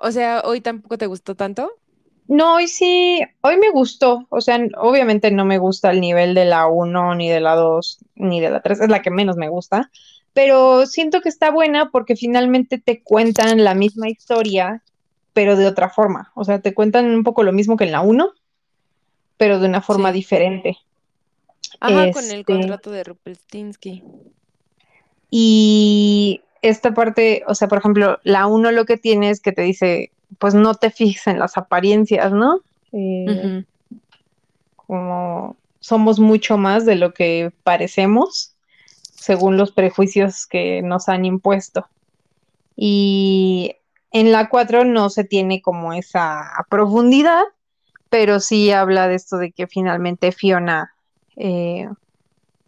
O 0.04 0.10
sea, 0.10 0.42
hoy 0.44 0.60
tampoco 0.60 0.98
te 0.98 1.06
gustó 1.06 1.36
tanto. 1.36 1.70
No, 2.26 2.56
hoy 2.56 2.66
sí, 2.66 3.20
hoy 3.40 3.56
me 3.56 3.70
gustó. 3.70 4.26
O 4.30 4.40
sea, 4.40 4.58
obviamente 4.76 5.30
no 5.30 5.44
me 5.44 5.58
gusta 5.58 5.92
el 5.92 6.00
nivel 6.00 6.34
de 6.34 6.44
la 6.44 6.66
1, 6.66 7.14
ni 7.14 7.28
de 7.28 7.38
la 7.38 7.54
2, 7.54 7.98
ni 8.16 8.40
de 8.40 8.50
la 8.50 8.60
3, 8.62 8.80
es 8.80 8.88
la 8.88 9.00
que 9.00 9.10
menos 9.10 9.36
me 9.36 9.48
gusta. 9.48 9.92
Pero 10.34 10.86
siento 10.86 11.20
que 11.20 11.28
está 11.28 11.50
buena 11.50 11.90
porque 11.90 12.16
finalmente 12.16 12.78
te 12.78 13.02
cuentan 13.02 13.64
la 13.64 13.74
misma 13.74 14.08
historia, 14.08 14.82
pero 15.32 15.56
de 15.56 15.66
otra 15.66 15.90
forma. 15.90 16.32
O 16.34 16.44
sea, 16.44 16.60
te 16.60 16.72
cuentan 16.74 17.06
un 17.14 17.22
poco 17.22 17.42
lo 17.42 17.52
mismo 17.52 17.76
que 17.76 17.84
en 17.84 17.92
la 17.92 18.00
1, 18.00 18.30
pero 19.36 19.58
de 19.58 19.68
una 19.68 19.82
forma 19.82 20.10
Sí. 20.10 20.14
diferente. 20.18 20.76
Ajá, 21.80 22.10
con 22.12 22.24
el 22.24 22.40
Este, 22.40 22.44
contrato 22.44 22.90
de 22.90 23.04
Rumpelstiltskin. 23.04 24.02
Y 25.30 26.42
esta 26.60 26.92
parte, 26.94 27.42
o 27.46 27.54
sea, 27.54 27.68
por 27.68 27.78
ejemplo, 27.78 28.18
la 28.22 28.46
1 28.46 28.70
lo 28.72 28.84
que 28.84 28.96
tiene 28.96 29.30
es 29.30 29.40
que 29.40 29.52
te 29.52 29.62
dice, 29.62 30.12
pues 30.38 30.54
no 30.54 30.74
te 30.74 30.90
fijes 30.90 31.26
en 31.26 31.38
las 31.38 31.56
apariencias, 31.56 32.32
¿no? 32.32 32.60
Eh, 32.92 33.64
como 34.76 35.56
somos 35.80 36.20
mucho 36.20 36.58
más 36.58 36.84
de 36.86 36.96
lo 36.96 37.12
que 37.14 37.52
parecemos, 37.64 38.51
según 39.22 39.56
los 39.56 39.70
prejuicios 39.70 40.46
que 40.46 40.82
nos 40.82 41.08
han 41.08 41.24
impuesto. 41.24 41.86
Y 42.74 43.76
en 44.10 44.32
la 44.32 44.48
4 44.48 44.84
no 44.84 45.10
se 45.10 45.22
tiene 45.22 45.62
como 45.62 45.92
esa 45.92 46.50
profundidad, 46.68 47.42
pero 48.08 48.40
sí 48.40 48.72
habla 48.72 49.06
de 49.06 49.14
esto 49.14 49.38
de 49.38 49.52
que 49.52 49.68
finalmente 49.68 50.32
Fiona 50.32 50.92
eh, 51.36 51.88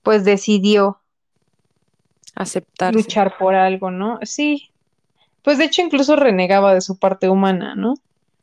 pues 0.04 0.25
decidió 0.25 1.00
Aceptarse. 2.37 2.96
luchar 2.96 3.37
por 3.37 3.56
algo, 3.56 3.90
¿no? 3.90 4.20
Sí. 4.23 4.70
Pues 5.42 5.58
de 5.58 5.64
hecho 5.64 5.82
incluso 5.82 6.14
renegaba 6.14 6.73
de 6.73 6.80
su 6.80 6.99
parte 6.99 7.28
humana, 7.28 7.75
¿no? 7.75 7.94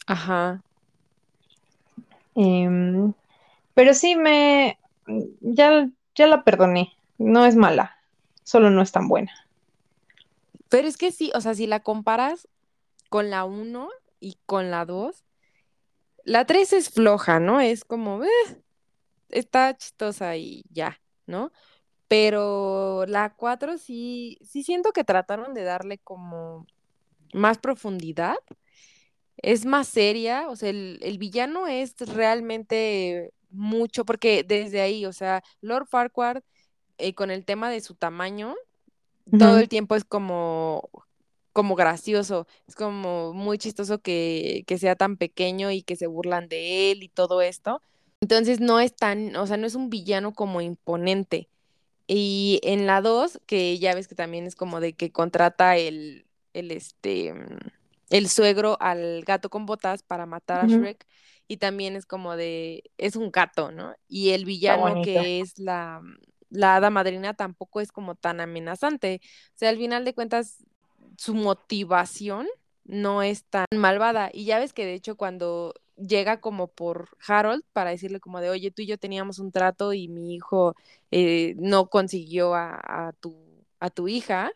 Ajá. 0.05 0.61
Em, 2.35 3.13
pero 3.73 3.93
sí 3.93 4.15
me 4.17 4.77
ya, 5.39 5.87
ya 6.13 6.27
la 6.27 6.43
perdoné. 6.43 6.93
No 7.17 7.45
es 7.45 7.55
mala, 7.55 7.95
solo 8.51 8.69
no 8.69 8.81
es 8.81 8.91
tan 8.91 9.07
buena. 9.07 9.31
Pero 10.67 10.87
es 10.89 10.97
que 10.97 11.13
sí, 11.13 11.31
o 11.33 11.39
sea, 11.39 11.53
si 11.53 11.67
la 11.67 11.79
comparas 11.79 12.49
con 13.09 13.29
la 13.29 13.45
1 13.45 13.89
y 14.19 14.37
con 14.45 14.71
la 14.71 14.83
2, 14.85 15.23
la 16.25 16.45
3 16.45 16.73
es 16.73 16.89
floja, 16.89 17.39
¿no? 17.39 17.61
Es 17.61 17.85
como, 17.85 18.23
eh, 18.25 18.27
está 19.29 19.75
chistosa 19.77 20.35
y 20.35 20.65
ya, 20.69 20.99
¿no? 21.27 21.53
Pero 22.09 23.05
la 23.07 23.33
4 23.35 23.77
sí, 23.77 24.37
sí 24.43 24.63
siento 24.63 24.91
que 24.91 25.05
trataron 25.05 25.53
de 25.53 25.63
darle 25.63 25.97
como 25.99 26.67
más 27.33 27.57
profundidad. 27.57 28.35
Es 29.37 29.65
más 29.65 29.87
seria, 29.87 30.49
o 30.49 30.57
sea, 30.57 30.69
el, 30.71 30.99
el 31.01 31.17
villano 31.17 31.67
es 31.67 31.95
realmente 31.99 33.33
mucho, 33.49 34.03
porque 34.03 34.43
desde 34.43 34.81
ahí, 34.81 35.05
o 35.05 35.13
sea, 35.13 35.41
Lord 35.61 35.87
Farquaad, 35.87 36.43
eh, 37.01 37.13
con 37.13 37.31
el 37.31 37.45
tema 37.45 37.69
de 37.69 37.81
su 37.81 37.95
tamaño, 37.95 38.55
todo 39.37 39.59
el 39.59 39.69
tiempo 39.69 39.95
es 39.95 40.03
como, 40.03 40.89
como 41.53 41.75
gracioso, 41.75 42.47
es 42.67 42.75
como 42.75 43.33
muy 43.33 43.57
chistoso 43.57 43.99
que, 43.99 44.63
que 44.67 44.77
sea 44.77 44.95
tan 44.95 45.17
pequeño 45.17 45.71
y 45.71 45.83
que 45.83 45.95
se 45.95 46.07
burlan 46.07 46.49
de 46.49 46.91
él 46.91 47.03
y 47.03 47.07
todo 47.07 47.41
esto. 47.41 47.81
Entonces 48.21 48.59
no 48.59 48.79
es 48.79 48.95
tan, 48.95 49.35
o 49.35 49.47
sea, 49.47 49.57
no 49.57 49.67
es 49.67 49.75
un 49.75 49.89
villano 49.89 50.33
como 50.33 50.61
imponente. 50.61 51.47
Y 52.07 52.59
en 52.63 52.87
la 52.87 53.01
2, 53.01 53.39
que 53.45 53.79
ya 53.79 53.95
ves 53.95 54.07
que 54.07 54.15
también 54.15 54.45
es 54.45 54.55
como 54.55 54.79
de 54.79 54.93
que 54.93 55.11
contrata 55.11 55.77
el, 55.77 56.25
el, 56.53 56.71
este, 56.71 57.33
mm, 57.33 57.57
el 58.09 58.29
suegro 58.29 58.77
al 58.81 59.23
gato 59.23 59.49
con 59.49 59.65
botas 59.65 60.03
para 60.03 60.25
matar 60.25 60.65
a. 60.65 60.67
Shrek. 60.67 61.05
Y 61.47 61.57
también 61.57 61.95
es 61.95 62.05
como 62.05 62.35
de, 62.35 62.83
es 62.97 63.15
un 63.15 63.31
gato, 63.31 63.71
¿no? 63.71 63.95
Y 64.07 64.29
el 64.29 64.45
villano 64.45 65.01
que 65.01 65.39
es 65.39 65.59
la, 65.59 66.01
la 66.51 66.75
hada 66.75 66.89
madrina 66.89 67.33
tampoco 67.33 67.81
es 67.81 67.91
como 67.91 68.15
tan 68.15 68.39
amenazante. 68.41 69.21
O 69.55 69.57
sea, 69.57 69.69
al 69.69 69.77
final 69.77 70.05
de 70.05 70.13
cuentas, 70.13 70.63
su 71.17 71.33
motivación 71.33 72.47
no 72.83 73.23
es 73.23 73.45
tan 73.45 73.65
malvada. 73.75 74.29
Y 74.33 74.45
ya 74.45 74.59
ves 74.59 74.73
que 74.73 74.85
de 74.85 74.93
hecho 74.93 75.15
cuando 75.15 75.73
llega 75.95 76.41
como 76.41 76.67
por 76.67 77.09
Harold 77.27 77.63
para 77.73 77.91
decirle 77.91 78.19
como 78.19 78.41
de, 78.41 78.49
oye, 78.49 78.71
tú 78.71 78.81
y 78.81 78.87
yo 78.87 78.97
teníamos 78.97 79.39
un 79.39 79.51
trato 79.51 79.93
y 79.93 80.07
mi 80.07 80.35
hijo 80.35 80.75
eh, 81.11 81.55
no 81.57 81.89
consiguió 81.89 82.53
a, 82.55 83.07
a 83.07 83.13
tu, 83.13 83.35
a 83.79 83.89
tu 83.89 84.07
hija, 84.07 84.51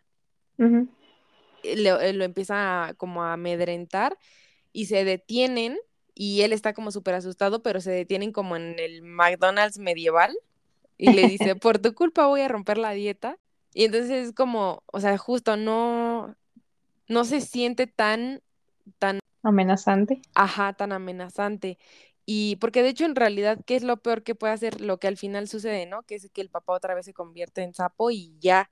eh, 1.63 2.13
lo 2.13 2.23
empieza 2.23 2.87
a, 2.87 2.93
como 2.95 3.23
a 3.23 3.33
amedrentar 3.33 4.17
y 4.73 4.85
se 4.85 5.05
detienen 5.05 5.77
y 6.13 6.41
él 6.41 6.53
está 6.53 6.73
como 6.73 6.91
súper 6.91 7.15
asustado, 7.15 7.61
pero 7.61 7.81
se 7.81 7.91
detienen 7.91 8.31
como 8.31 8.55
en 8.55 8.79
el 8.79 9.01
McDonald's 9.01 9.77
medieval 9.77 10.35
y 10.97 11.11
le 11.11 11.25
dice, 11.27 11.55
por 11.55 11.79
tu 11.79 11.93
culpa 11.95 12.27
voy 12.27 12.41
a 12.41 12.47
romper 12.47 12.77
la 12.77 12.91
dieta. 12.91 13.37
Y 13.73 13.85
entonces 13.85 14.27
es 14.29 14.33
como, 14.33 14.83
o 14.87 14.99
sea, 15.01 15.17
justo 15.17 15.57
no, 15.57 16.35
no 17.09 17.25
se 17.25 17.41
siente 17.41 17.87
tan, 17.87 18.41
tan, 18.99 19.19
Amenazante. 19.43 20.21
ajá, 20.33 20.73
tan 20.73 20.91
amenazante. 20.91 21.77
Y 22.25 22.55
porque 22.57 22.81
de 22.83 22.89
hecho 22.89 23.05
en 23.05 23.15
realidad, 23.15 23.59
¿qué 23.65 23.75
es 23.75 23.83
lo 23.83 23.97
peor 23.97 24.23
que 24.23 24.35
puede 24.35 24.53
hacer? 24.53 24.81
Lo 24.81 24.99
que 24.99 25.07
al 25.07 25.17
final 25.17 25.47
sucede, 25.47 25.85
¿no? 25.85 26.03
Que 26.03 26.15
es 26.15 26.29
que 26.31 26.41
el 26.41 26.49
papá 26.49 26.73
otra 26.73 26.95
vez 26.95 27.05
se 27.05 27.13
convierte 27.13 27.61
en 27.63 27.73
sapo 27.73 28.11
y 28.11 28.35
ya. 28.39 28.69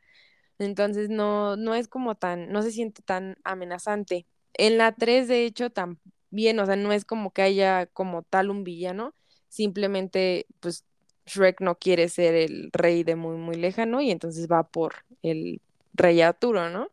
Entonces 0.60 1.10
no, 1.10 1.58
no 1.58 1.76
es 1.76 1.88
como 1.88 2.16
tan, 2.16 2.52
no 2.52 2.62
se 2.64 2.72
siente 2.72 3.02
tan 3.04 3.38
amenazante. 3.44 4.28
En 4.54 4.78
la 4.78 4.94
3, 4.94 5.28
de 5.28 5.46
hecho, 5.46 5.72
también, 5.72 6.60
o 6.60 6.66
sea, 6.66 6.76
no 6.78 6.94
es 6.94 7.06
como 7.06 7.32
que 7.34 7.44
haya 7.44 7.88
como 7.88 8.24
tal 8.24 8.50
un 8.52 8.64
villano, 8.64 9.16
simplemente, 9.50 10.48
pues, 10.62 10.86
Shrek 11.26 11.62
no 11.62 11.76
quiere 11.76 12.10
ser 12.10 12.36
el 12.36 12.70
rey 12.74 13.04
de 13.04 13.16
muy, 13.16 13.38
muy 13.38 13.56
lejano 13.56 14.02
y 14.02 14.12
entonces 14.12 14.48
va 14.52 14.64
por 14.64 14.96
el 15.24 15.62
rey 15.94 16.22
Arturo, 16.22 16.70
¿no? 16.70 16.90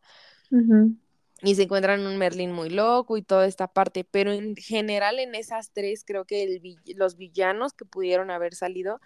Y 1.43 1.55
se 1.55 1.63
encuentran 1.63 2.05
un 2.05 2.17
Merlín 2.19 2.51
muy 2.51 2.69
loco 2.69 3.17
y 3.17 3.23
toda 3.23 3.47
esta 3.47 3.67
parte, 3.67 4.03
pero 4.03 4.31
en 4.31 4.55
general 4.55 5.17
en 5.19 5.33
esas 5.33 5.71
tres 5.71 6.03
creo 6.05 6.25
que 6.25 6.43
el 6.43 6.59
vi- 6.59 6.77
los 6.95 7.17
villanos 7.17 7.73
que 7.73 7.83
pudieron 7.85 8.29
haber 8.29 8.53
salido 8.53 9.01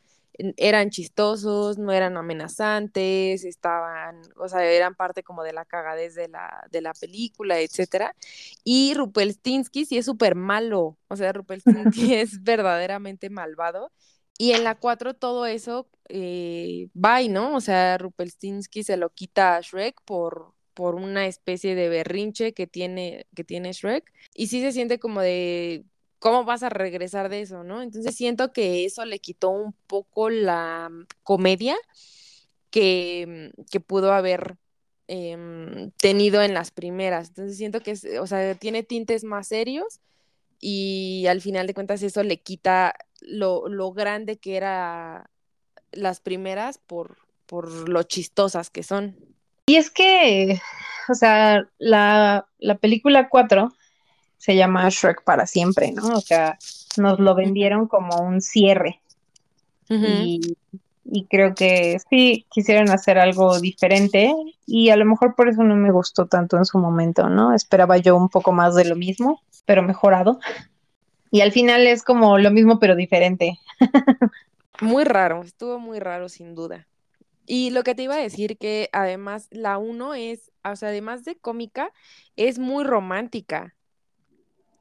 eran 0.58 0.90
chistosos, 0.90 1.78
no 1.78 1.94
eran 1.94 2.18
amenazantes, 2.18 3.46
estaban, 3.46 4.22
o 4.38 4.50
sea, 4.50 4.66
eran 4.70 4.96
parte 4.96 5.24
como 5.24 5.44
de 5.44 5.54
la 5.54 5.64
cagadez 5.64 6.14
de 6.14 6.28
la, 6.28 6.68
de 6.72 6.82
la 6.82 6.94
película, 6.94 7.60
etcétera. 7.62 8.14
Y 8.66 8.94
Rupelstinsky 8.96 9.86
sí 9.86 9.98
es 9.98 10.06
súper 10.06 10.36
malo, 10.36 10.98
o 11.08 11.16
sea, 11.16 11.32
Rupelstinsky 11.32 12.14
es 12.16 12.44
verdaderamente 12.44 13.30
malvado. 13.30 13.92
Y 14.38 14.52
en 14.52 14.64
la 14.64 14.76
4 14.76 15.14
todo 15.14 15.46
eso 15.46 15.88
eh, 16.10 16.90
va, 16.94 17.22
¿no? 17.24 17.56
O 17.56 17.62
sea, 17.62 17.98
Rupelstinsky 17.98 18.84
se 18.84 18.98
lo 18.98 19.10
quita 19.10 19.56
a 19.56 19.62
Shrek 19.62 20.02
por, 20.04 20.54
por 20.74 20.96
una 20.96 21.26
especie 21.28 21.76
de 21.76 21.90
berrinche 21.90 22.54
que 22.54 22.68
tiene, 22.68 23.26
que 23.36 23.44
tiene 23.44 23.72
Shrek. 23.74 24.12
Y 24.34 24.48
sí 24.48 24.62
se 24.62 24.72
siente 24.72 25.00
como 25.00 25.22
de, 25.22 25.86
¿cómo 26.20 26.44
vas 26.44 26.64
a 26.64 26.70
regresar 26.70 27.30
de 27.30 27.42
eso, 27.42 27.64
no? 27.64 27.82
Entonces 27.82 28.16
siento 28.16 28.52
que 28.54 28.86
eso 28.86 29.06
le 29.06 29.20
quitó 29.20 29.50
un 29.50 29.74
poco 29.88 30.30
la 30.30 30.90
mm, 30.92 31.06
comedia 31.24 31.78
que, 32.72 33.52
mm, 33.58 33.64
que 33.72 33.80
pudo 33.80 34.12
haber 34.14 34.58
em, 35.08 35.92
tenido 35.92 36.42
en 36.42 36.54
las 36.54 36.72
primeras. 36.72 37.30
Entonces 37.30 37.58
siento 37.58 37.82
que, 37.82 37.94
o 38.20 38.28
sea, 38.28 38.56
tiene 38.56 38.84
tintes 38.84 39.24
más 39.24 39.48
serios 39.48 40.02
y 40.60 41.26
al 41.28 41.42
final 41.42 41.68
de 41.68 41.74
cuentas 41.74 42.02
eso 42.04 42.24
le 42.24 42.42
quita 42.42 42.96
lo, 43.22 43.68
lo 43.70 43.92
grande 43.92 44.38
que 44.38 44.58
era 44.58 45.30
las 45.92 46.20
primeras 46.20 46.78
por, 46.78 47.18
por 47.46 47.90
lo 47.90 48.04
chistosas 48.04 48.70
que 48.70 48.84
son. 48.84 49.16
Y 49.68 49.78
es 49.78 49.90
que, 49.90 50.60
o 51.10 51.16
sea, 51.16 51.68
la, 51.78 52.48
la 52.60 52.76
película 52.76 53.30
4 53.30 53.74
se 54.38 54.56
llama 54.56 54.90
Shrek 54.90 55.24
para 55.24 55.48
siempre, 55.48 55.92
¿no? 55.92 56.08
O 56.10 56.22
sea, 56.22 56.58
nos 56.98 57.20
lo 57.20 57.34
vendieron 57.36 57.88
como 57.88 58.22
un 58.22 58.42
cierre. 58.42 59.02
y, 59.90 60.56
y 61.06 61.26
creo 61.26 61.54
que 61.54 61.98
sí 62.10 62.46
quisieron 62.50 62.90
hacer 62.90 63.20
algo 63.20 63.60
diferente 63.60 64.34
y 64.66 64.90
a 64.90 64.96
lo 64.96 65.06
mejor 65.06 65.36
por 65.36 65.48
eso 65.48 65.64
no 65.64 65.76
me 65.76 65.92
gustó 65.92 66.26
tanto 66.26 66.58
en 66.58 66.66
su 66.66 66.80
momento, 66.80 67.30
¿no? 67.30 67.54
Esperaba 67.54 67.98
yo 67.98 68.18
un 68.18 68.30
poco 68.30 68.52
más 68.52 68.76
de 68.76 68.86
lo 68.86 68.96
mismo, 68.96 69.42
pero 69.66 69.84
mejorado. 69.84 70.40
Y 71.30 71.42
al 71.42 71.52
final 71.52 71.86
es 71.86 72.04
como 72.04 72.40
lo 72.40 72.50
mismo 72.50 72.80
pero 72.80 72.96
diferente. 72.96 73.60
Muy 74.82 75.04
raro, 75.04 75.42
estuvo 75.44 75.80
muy 75.80 76.00
raro 76.00 76.28
sin 76.28 76.54
duda. 76.54 76.88
Y 77.46 77.70
lo 77.70 77.84
que 77.84 77.96
te 77.96 78.04
iba 78.04 78.16
a 78.16 78.22
decir 78.22 78.58
que 78.58 78.90
además 78.92 79.48
la 79.52 79.78
1 79.78 80.16
es, 80.16 80.52
o 80.64 80.76
sea, 80.76 80.90
además 80.90 81.24
de 81.24 81.36
cómica, 81.36 81.94
es 82.36 82.60
muy 82.60 82.84
romántica. 82.84 83.76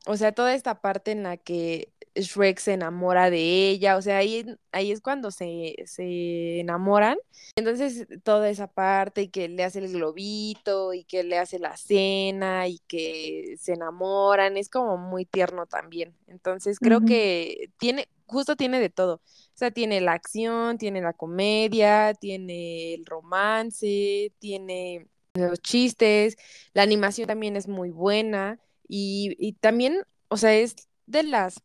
O 0.07 0.16
sea, 0.16 0.33
toda 0.33 0.54
esta 0.54 0.81
parte 0.81 1.12
en 1.12 1.23
la 1.23 1.37
que 1.37 1.93
Shrek 2.14 2.59
se 2.59 2.75
enamora 2.75 3.30
de 3.30 3.71
ella, 3.71 3.97
o 3.97 4.02
sea, 4.02 4.18
ahí, 4.18 4.47
ahí 4.73 4.92
es 4.92 5.00
cuando 5.00 5.30
se, 5.30 5.75
se 5.87 6.61
enamoran. 6.61 7.18
Entonces, 7.56 8.06
toda 8.23 8.49
esa 8.49 8.68
parte 8.68 9.23
y 9.23 9.28
que 9.28 9.49
le 9.49 9.64
hace 9.64 9.80
el 9.80 9.92
globito 9.92 10.94
y 10.94 11.04
que 11.04 11.25
le 11.25 11.38
hace 11.38 11.59
la 11.59 11.76
cena 11.76 12.68
y 12.68 12.78
que 12.87 13.56
se 13.59 13.73
enamoran, 13.75 14.56
es 14.56 14.68
como 14.68 14.97
muy 14.97 15.25
tierno 15.25 15.66
también. 15.66 16.16
Entonces, 16.26 16.78
creo 16.78 17.00
que 17.00 17.71
tiene, 17.78 18.09
justo 18.26 18.56
tiene 18.56 18.80
de 18.80 18.90
todo. 18.90 19.14
O 19.14 19.56
sea, 19.56 19.71
tiene 19.71 20.00
la 20.00 20.12
acción, 20.12 20.78
tiene 20.78 21.00
la 21.00 21.12
comedia, 21.12 22.14
tiene 22.14 22.94
el 22.94 23.06
romance, 23.06 24.33
tiene 24.38 25.09
los 25.35 25.61
chistes, 25.61 26.37
la 26.75 26.83
animación 26.83 27.26
también 27.26 27.56
es 27.56 27.66
muy 27.66 27.90
buena 27.90 28.61
y, 28.87 29.35
y 29.38 29.54
también, 29.54 30.02
o 30.28 30.37
sea, 30.37 30.54
es 30.54 30.76
de 31.06 31.25
las 31.25 31.61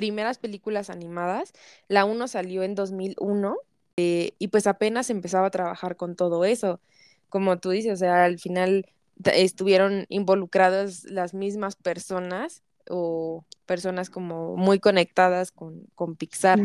primeras 0.00 0.38
películas 0.38 0.88
animadas. 0.88 1.52
La 1.86 2.06
uno 2.06 2.26
salió 2.26 2.62
en 2.62 2.74
2001 2.74 3.58
eh, 3.98 4.32
y 4.38 4.48
pues 4.48 4.66
apenas 4.66 5.10
empezaba 5.10 5.48
a 5.48 5.50
trabajar 5.50 5.96
con 5.96 6.16
todo 6.16 6.46
eso. 6.46 6.80
Como 7.28 7.58
tú 7.58 7.68
dices, 7.68 7.92
o 7.92 7.96
sea, 7.96 8.24
al 8.24 8.38
final 8.38 8.86
estuvieron 9.22 10.06
involucradas 10.08 11.04
las 11.04 11.34
mismas 11.34 11.76
personas 11.76 12.62
o 12.88 13.44
personas 13.66 14.08
como 14.08 14.56
muy 14.56 14.78
conectadas 14.78 15.52
con, 15.52 15.82
con 15.94 16.16
Pixar. 16.16 16.58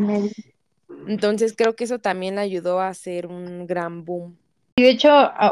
Entonces 1.06 1.54
creo 1.54 1.76
que 1.76 1.84
eso 1.84 1.98
también 1.98 2.36
le 2.36 2.40
ayudó 2.40 2.80
a 2.80 2.88
hacer 2.88 3.26
un 3.26 3.66
gran 3.66 4.06
boom. 4.06 4.38
Y 4.76 4.82
de 4.82 4.90
hecho, 4.92 5.10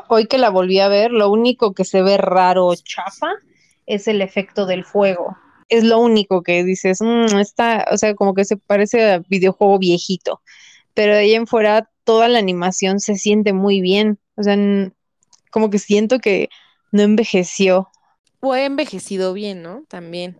hoy 0.09 0.27
que 0.27 0.39
la 0.39 0.49
volví 0.49 0.81
a 0.81 0.89
ver, 0.89 1.11
lo 1.11 1.31
único 1.31 1.75
que 1.75 1.85
se 1.85 2.01
ve 2.01 2.17
raro 2.17 2.75
chafa 2.77 3.29
es 3.85 4.09
el 4.09 4.23
efecto 4.23 4.65
del 4.65 4.87
fuego. 4.87 5.37
Es 5.69 5.85
lo 5.85 5.99
único 5.99 6.43
que 6.43 6.65
dices, 6.65 7.01
"Mm, 7.01 7.39
está, 7.39 7.87
o 7.91 7.97
sea, 7.99 8.15
como 8.15 8.35
que 8.35 8.45
se 8.45 8.57
parece 8.57 9.13
a 9.13 9.19
videojuego 9.29 9.79
viejito. 9.79 10.43
Pero 10.95 11.15
de 11.15 11.21
ahí 11.21 11.35
en 11.35 11.47
fuera, 11.47 11.91
toda 12.05 12.29
la 12.29 12.39
animación 12.39 13.01
se 13.01 13.17
siente 13.17 13.53
muy 13.53 13.81
bien. 13.81 14.19
O 14.37 14.43
sea, 14.43 14.57
como 15.51 15.71
que 15.71 15.79
siento 15.79 16.19
que 16.19 16.49
no 16.93 17.03
envejeció. 17.03 17.89
O 18.41 18.53
ha 18.53 18.65
envejecido 18.65 19.33
bien, 19.33 19.63
¿no? 19.63 19.85
También. 19.89 20.37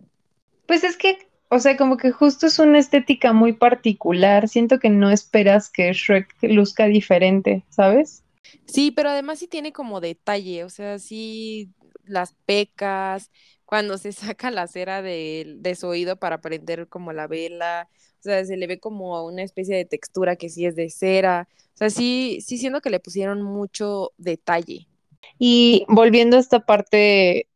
Pues 0.67 0.83
es 0.83 0.97
que, 0.97 1.17
o 1.49 1.59
sea, 1.59 1.77
como 1.77 1.97
que 1.97 2.11
justo 2.11 2.47
es 2.47 2.59
una 2.59 2.79
estética 2.79 3.33
muy 3.33 3.53
particular. 3.53 4.47
Siento 4.47 4.79
que 4.79 4.89
no 4.89 5.09
esperas 5.11 5.69
que 5.69 5.91
Shrek 5.91 6.27
luzca 6.43 6.85
diferente, 6.85 7.65
¿sabes? 7.69 8.23
Sí, 8.65 8.91
pero 8.91 9.09
además 9.09 9.39
sí 9.39 9.47
tiene 9.47 9.71
como 9.73 10.01
detalle, 10.01 10.63
o 10.63 10.69
sea, 10.69 10.99
sí 10.99 11.69
las 12.05 12.33
pecas, 12.45 13.31
cuando 13.65 13.97
se 13.97 14.11
saca 14.13 14.51
la 14.51 14.67
cera 14.67 15.01
de, 15.01 15.55
de 15.57 15.75
su 15.75 15.87
oído 15.87 16.17
para 16.17 16.41
prender 16.41 16.87
como 16.87 17.13
la 17.13 17.27
vela, 17.27 17.89
o 18.19 18.23
sea, 18.23 18.45
se 18.45 18.57
le 18.57 18.67
ve 18.67 18.79
como 18.79 19.25
una 19.25 19.43
especie 19.43 19.75
de 19.75 19.85
textura 19.85 20.35
que 20.35 20.49
sí 20.49 20.65
es 20.65 20.75
de 20.75 20.89
cera, 20.89 21.47
o 21.73 21.77
sea, 21.77 21.89
sí, 21.89 22.39
sí 22.45 22.57
siento 22.57 22.81
que 22.81 22.89
le 22.89 22.99
pusieron 22.99 23.41
mucho 23.41 24.13
detalle. 24.17 24.87
Y 25.39 25.85
volviendo 25.89 26.37
a 26.37 26.39
esta 26.39 26.65
parte 26.65 27.47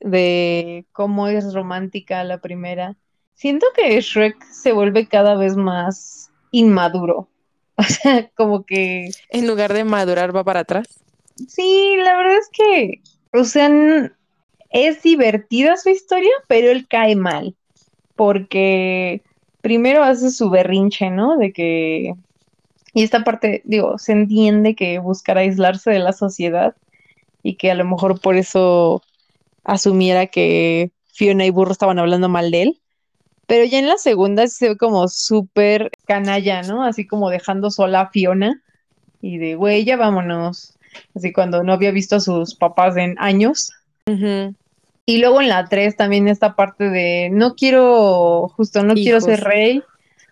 de 0.00 0.86
cómo 0.92 1.28
es 1.28 1.54
romántica 1.54 2.24
la 2.24 2.40
primera, 2.40 2.96
siento 3.34 3.66
que 3.76 4.00
Shrek 4.00 4.42
se 4.50 4.72
vuelve 4.72 5.08
cada 5.08 5.36
vez 5.36 5.56
más 5.56 6.30
inmaduro. 6.50 7.30
O 7.80 7.84
sea, 7.84 8.28
como 8.34 8.64
que 8.66 9.14
En 9.30 9.46
lugar 9.46 9.72
de 9.72 9.84
madurar 9.84 10.36
va 10.36 10.44
para 10.44 10.60
atrás. 10.60 10.86
sí, 11.48 11.94
la 11.98 12.16
verdad 12.16 12.36
es 12.38 12.48
que, 12.52 13.02
o 13.32 13.44
sea, 13.44 13.68
es 14.70 15.02
divertida 15.02 15.76
su 15.76 15.90
historia, 15.90 16.32
pero 16.46 16.70
él 16.70 16.86
cae 16.88 17.16
mal, 17.16 17.54
porque 18.16 19.22
primero 19.60 20.02
hace 20.02 20.30
su 20.30 20.50
berrinche, 20.50 21.10
¿no? 21.10 21.36
De 21.36 21.52
que, 21.52 22.14
y 22.94 23.02
esta 23.02 23.24
parte, 23.24 23.62
digo, 23.64 23.98
se 23.98 24.12
entiende 24.12 24.74
que 24.74 24.98
buscará 24.98 25.40
aislarse 25.40 25.90
de 25.90 25.98
la 25.98 26.12
sociedad 26.12 26.74
y 27.42 27.56
que 27.56 27.70
a 27.70 27.74
lo 27.74 27.84
mejor 27.84 28.20
por 28.20 28.36
eso 28.36 29.02
asumiera 29.64 30.26
que 30.26 30.90
Fiona 31.12 31.44
y 31.46 31.50
Burro 31.50 31.72
estaban 31.72 31.98
hablando 31.98 32.28
mal 32.28 32.50
de 32.50 32.62
él. 32.62 32.80
Pero 33.46 33.64
ya 33.64 33.78
en 33.78 33.88
la 33.88 33.96
segunda 33.96 34.46
se 34.46 34.70
ve 34.70 34.76
como 34.76 35.08
súper 35.08 35.90
canalla, 36.06 36.62
¿no? 36.62 36.84
Así 36.84 37.06
como 37.06 37.30
dejando 37.30 37.70
sola 37.70 38.02
a 38.02 38.10
Fiona 38.10 38.62
y 39.22 39.38
de, 39.38 39.54
güey, 39.54 39.84
ya 39.84 39.96
vámonos. 39.96 40.78
Así 41.14 41.32
cuando 41.32 41.62
no 41.62 41.72
había 41.72 41.90
visto 41.90 42.16
a 42.16 42.20
sus 42.20 42.54
papás 42.54 42.96
en 42.96 43.14
años. 43.18 43.70
Y 45.06 45.18
luego 45.18 45.40
en 45.40 45.48
la 45.48 45.64
3 45.64 45.96
también 45.96 46.28
esta 46.28 46.54
parte 46.54 46.90
de, 46.90 47.30
no 47.32 47.54
quiero, 47.54 48.48
justo, 48.48 48.82
no 48.82 48.94
quiero 48.94 49.20
ser 49.20 49.40
rey. 49.40 49.82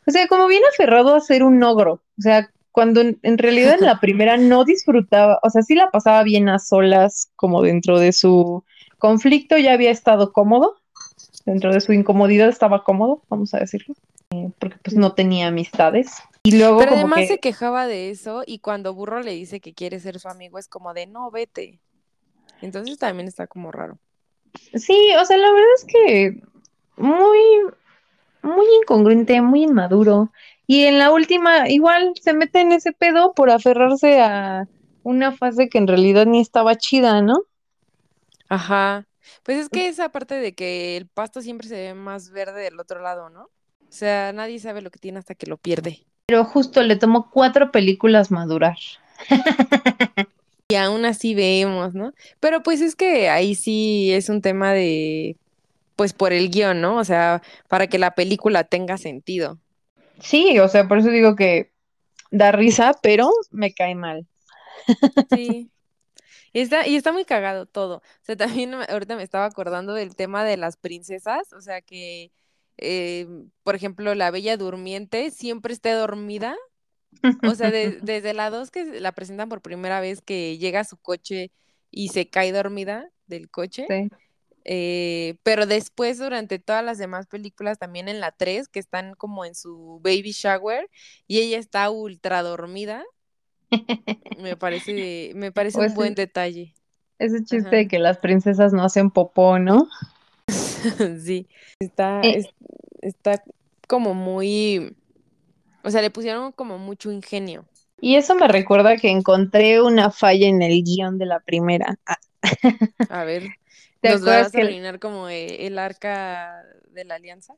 O 0.06 0.10
sea, 0.10 0.28
como 0.28 0.46
bien 0.46 0.62
aferrado 0.72 1.14
a 1.14 1.20
ser 1.20 1.42
un 1.42 1.62
ogro. 1.62 1.94
O 2.18 2.22
sea, 2.22 2.50
cuando 2.72 3.00
en, 3.00 3.18
en 3.22 3.38
realidad 3.38 3.76
en 3.78 3.86
la 3.86 4.00
primera 4.00 4.36
no 4.36 4.64
disfrutaba, 4.64 5.38
o 5.42 5.50
sea, 5.50 5.62
sí 5.62 5.74
la 5.74 5.90
pasaba 5.90 6.22
bien 6.24 6.48
a 6.48 6.58
solas, 6.58 7.30
como 7.36 7.62
dentro 7.62 7.98
de 7.98 8.12
su 8.12 8.64
conflicto 8.98 9.56
ya 9.56 9.72
había 9.72 9.90
estado 9.90 10.32
cómodo, 10.32 10.76
dentro 11.46 11.72
de 11.72 11.80
su 11.80 11.92
incomodidad 11.92 12.48
estaba 12.48 12.84
cómodo, 12.84 13.22
vamos 13.28 13.54
a 13.54 13.58
decirlo, 13.58 13.94
eh, 14.30 14.50
porque 14.58 14.76
pues 14.82 14.96
no 14.96 15.14
tenía 15.14 15.46
amistades. 15.46 16.16
Y 16.42 16.58
luego 16.58 16.78
Pero 16.78 16.90
como 16.90 17.00
además 17.00 17.20
que, 17.20 17.26
se 17.26 17.38
quejaba 17.38 17.86
de 17.86 18.10
eso 18.10 18.42
y 18.46 18.58
cuando 18.58 18.94
Burro 18.94 19.22
le 19.22 19.32
dice 19.32 19.60
que 19.60 19.74
quiere 19.74 19.98
ser 20.00 20.20
su 20.20 20.28
amigo 20.28 20.58
es 20.58 20.68
como 20.68 20.92
de, 20.94 21.06
no, 21.06 21.30
vete. 21.30 21.80
Entonces 22.62 22.98
también 22.98 23.28
está 23.28 23.46
como 23.46 23.70
raro. 23.72 23.98
sí, 24.74 25.10
o 25.20 25.24
sea, 25.24 25.36
la 25.36 25.50
verdad 25.50 25.68
es 25.76 25.84
que 25.84 26.40
muy, 26.96 27.38
muy 28.42 28.66
incongruente, 28.82 29.40
muy 29.42 29.64
inmaduro. 29.64 30.32
Y 30.66 30.84
en 30.84 30.98
la 30.98 31.12
última, 31.12 31.68
igual 31.68 32.12
se 32.20 32.32
mete 32.32 32.60
en 32.60 32.72
ese 32.72 32.92
pedo 32.92 33.34
por 33.34 33.50
aferrarse 33.50 34.20
a 34.20 34.66
una 35.02 35.32
fase 35.32 35.68
que 35.68 35.78
en 35.78 35.86
realidad 35.86 36.26
ni 36.26 36.40
estaba 36.40 36.74
chida, 36.76 37.22
¿no? 37.22 37.44
Ajá. 38.48 39.06
Pues 39.42 39.58
es 39.58 39.68
que 39.68 39.88
esa 39.88 40.08
parte 40.08 40.34
de 40.34 40.54
que 40.54 40.96
el 40.96 41.06
pasto 41.06 41.40
siempre 41.42 41.68
se 41.68 41.76
ve 41.76 41.94
más 41.94 42.30
verde 42.30 42.62
del 42.62 42.80
otro 42.80 43.00
lado, 43.00 43.28
¿no? 43.28 43.42
O 43.44 43.92
sea, 43.92 44.32
nadie 44.32 44.58
sabe 44.58 44.82
lo 44.82 44.90
que 44.90 44.98
tiene 44.98 45.18
hasta 45.18 45.34
que 45.34 45.46
lo 45.46 45.56
pierde. 45.56 46.04
Pero 46.26 46.44
justo 46.44 46.82
le 46.82 46.96
tomó 46.96 47.30
cuatro 47.30 47.70
películas 47.70 48.30
madurar. 48.30 48.76
Y 50.68 50.74
aún 50.74 51.04
así 51.04 51.34
vemos, 51.34 51.94
¿no? 51.94 52.12
Pero 52.40 52.62
pues 52.62 52.80
es 52.80 52.96
que 52.96 53.28
ahí 53.28 53.54
sí 53.54 54.12
es 54.12 54.28
un 54.28 54.42
tema 54.42 54.72
de, 54.72 55.36
pues 55.94 56.12
por 56.12 56.32
el 56.32 56.50
guion, 56.50 56.80
¿no? 56.80 56.96
O 56.96 57.04
sea, 57.04 57.42
para 57.68 57.86
que 57.86 57.98
la 57.98 58.14
película 58.14 58.64
tenga 58.64 58.98
sentido. 58.98 59.58
Sí, 60.20 60.58
o 60.58 60.68
sea, 60.68 60.88
por 60.88 60.98
eso 60.98 61.08
digo 61.10 61.36
que 61.36 61.70
da 62.30 62.52
risa, 62.52 62.94
pero 63.02 63.30
me 63.50 63.72
cae 63.72 63.94
mal. 63.94 64.26
Sí. 65.34 65.70
Y 66.52 66.60
está, 66.60 66.86
y 66.86 66.96
está 66.96 67.12
muy 67.12 67.24
cagado 67.24 67.66
todo. 67.66 67.96
O 67.96 68.22
sea, 68.22 68.36
también 68.36 68.74
ahorita 68.74 69.14
me 69.14 69.22
estaba 69.22 69.44
acordando 69.44 69.92
del 69.92 70.16
tema 70.16 70.42
de 70.42 70.56
las 70.56 70.76
princesas. 70.76 71.52
O 71.52 71.60
sea, 71.60 71.82
que, 71.82 72.32
eh, 72.78 73.26
por 73.62 73.74
ejemplo, 73.74 74.14
la 74.14 74.30
Bella 74.30 74.56
Durmiente 74.56 75.30
siempre 75.30 75.74
esté 75.74 75.90
dormida. 75.90 76.56
O 77.44 77.54
sea, 77.54 77.70
de- 77.70 78.00
desde 78.02 78.34
la 78.34 78.50
2 78.50 78.70
que 78.70 78.84
la 79.00 79.12
presentan 79.12 79.48
por 79.48 79.62
primera 79.62 80.00
vez, 80.00 80.20
que 80.22 80.58
llega 80.58 80.80
a 80.80 80.84
su 80.84 80.96
coche 80.96 81.50
y 81.90 82.08
se 82.08 82.28
cae 82.28 82.52
dormida 82.52 83.10
del 83.26 83.50
coche. 83.50 83.86
Sí. 83.88 84.10
eh, 84.64 85.36
pero 85.44 85.66
después, 85.66 86.18
durante 86.18 86.58
todas 86.58 86.84
las 86.84 86.98
demás 86.98 87.26
películas, 87.26 87.78
también 87.78 88.08
en 88.08 88.20
la 88.20 88.32
3, 88.32 88.68
que 88.68 88.80
están 88.80 89.14
como 89.14 89.44
en 89.44 89.54
su 89.54 90.00
baby 90.02 90.32
shower 90.32 90.90
y 91.28 91.40
ella 91.40 91.58
está 91.58 91.90
ultra 91.90 92.42
dormida. 92.42 93.04
Me 94.38 94.56
parece, 94.56 95.32
me 95.34 95.52
parece 95.52 95.78
O 95.78 95.82
un 95.82 95.94
buen 95.94 96.14
detalle. 96.14 96.74
ese 97.18 97.44
chiste 97.44 97.68
Ajá. 97.68 97.76
de 97.76 97.88
que 97.88 97.98
las 97.98 98.18
princesas 98.18 98.72
no 98.72 98.82
hacen 98.84 99.10
popó, 99.10 99.58
¿no? 99.58 99.88
Sí, 101.24 101.48
está, 101.80 102.22
Eh, 102.22 102.38
es- 102.38 102.54
está 103.02 103.42
como 103.88 104.14
muy, 104.14 104.96
o 105.86 105.90
sea, 105.92 106.02
le 106.02 106.10
pusieron 106.12 106.52
como 106.52 106.78
mucho 106.78 107.12
ingenio. 107.12 107.66
y 108.00 108.16
eso 108.16 108.34
me 108.34 108.48
recuerda 108.48 108.96
que 108.96 109.10
encontré 109.10 109.82
una 109.82 110.10
falla 110.10 110.46
en 110.48 110.62
el 110.62 110.82
guion 110.82 111.18
de 111.18 111.26
la 111.26 111.40
primera. 111.40 111.98
Ah, 112.06 112.16
A 113.08 113.24
ver, 113.24 113.56
¿Te 114.00 114.10
¿nos 114.10 114.22
la 114.22 114.36
acuerdas 114.36 114.52
vas 114.52 114.54
a 114.56 114.60
que 114.60 114.62
arruinar 114.62 114.98
como 115.00 115.28
eh, 115.28 115.66
el 115.66 115.78
arca 115.78 116.62
de 116.90 117.04
la 117.04 117.16
alianza? 117.16 117.54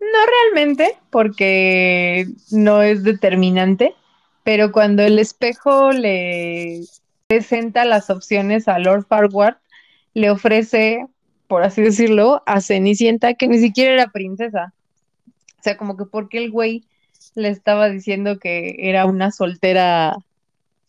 No 0.00 0.18
realmente, 0.52 0.98
porque 1.10 2.26
no 2.50 2.82
es 2.82 3.02
determinante, 3.04 3.94
pero 4.42 4.70
cuando 4.72 5.02
el 5.02 5.18
espejo 5.18 5.92
le 5.92 6.88
presenta 7.26 7.84
las 7.84 8.10
opciones 8.10 8.68
a 8.68 8.78
Lord 8.78 9.06
Farquaad, 9.06 9.56
le 10.14 10.30
ofrece, 10.30 11.06
por 11.46 11.62
así 11.62 11.82
decirlo, 11.82 12.42
a 12.46 12.60
Cenicienta, 12.60 13.34
que 13.34 13.48
ni 13.48 13.58
siquiera 13.58 13.94
era 13.94 14.08
princesa. 14.12 14.74
O 15.58 15.62
sea, 15.62 15.76
como 15.76 15.96
que 15.96 16.04
porque 16.06 16.38
el 16.38 16.50
güey 16.50 16.84
le 17.34 17.48
estaba 17.48 17.88
diciendo 17.88 18.38
que 18.38 18.76
era 18.78 19.06
una 19.06 19.30
soltera 19.30 20.16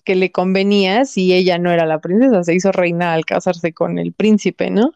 que 0.03 0.15
le 0.15 0.31
convenía 0.31 1.05
si 1.05 1.33
ella 1.33 1.57
no 1.57 1.71
era 1.71 1.85
la 1.85 1.99
princesa, 1.99 2.43
se 2.43 2.53
hizo 2.53 2.71
reina 2.71 3.13
al 3.13 3.25
casarse 3.25 3.73
con 3.73 3.97
el 3.97 4.13
príncipe, 4.13 4.69
¿no? 4.69 4.91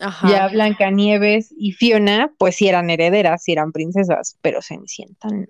Ajá. 0.00 0.28
Ya 0.28 0.48
Blancanieves 0.48 1.54
y 1.56 1.72
Fiona, 1.72 2.32
pues 2.38 2.56
sí 2.56 2.68
eran 2.68 2.90
herederas, 2.90 3.42
sí 3.42 3.52
eran 3.52 3.72
princesas, 3.72 4.36
pero 4.42 4.62
Cenicienta 4.62 5.28
no. 5.28 5.46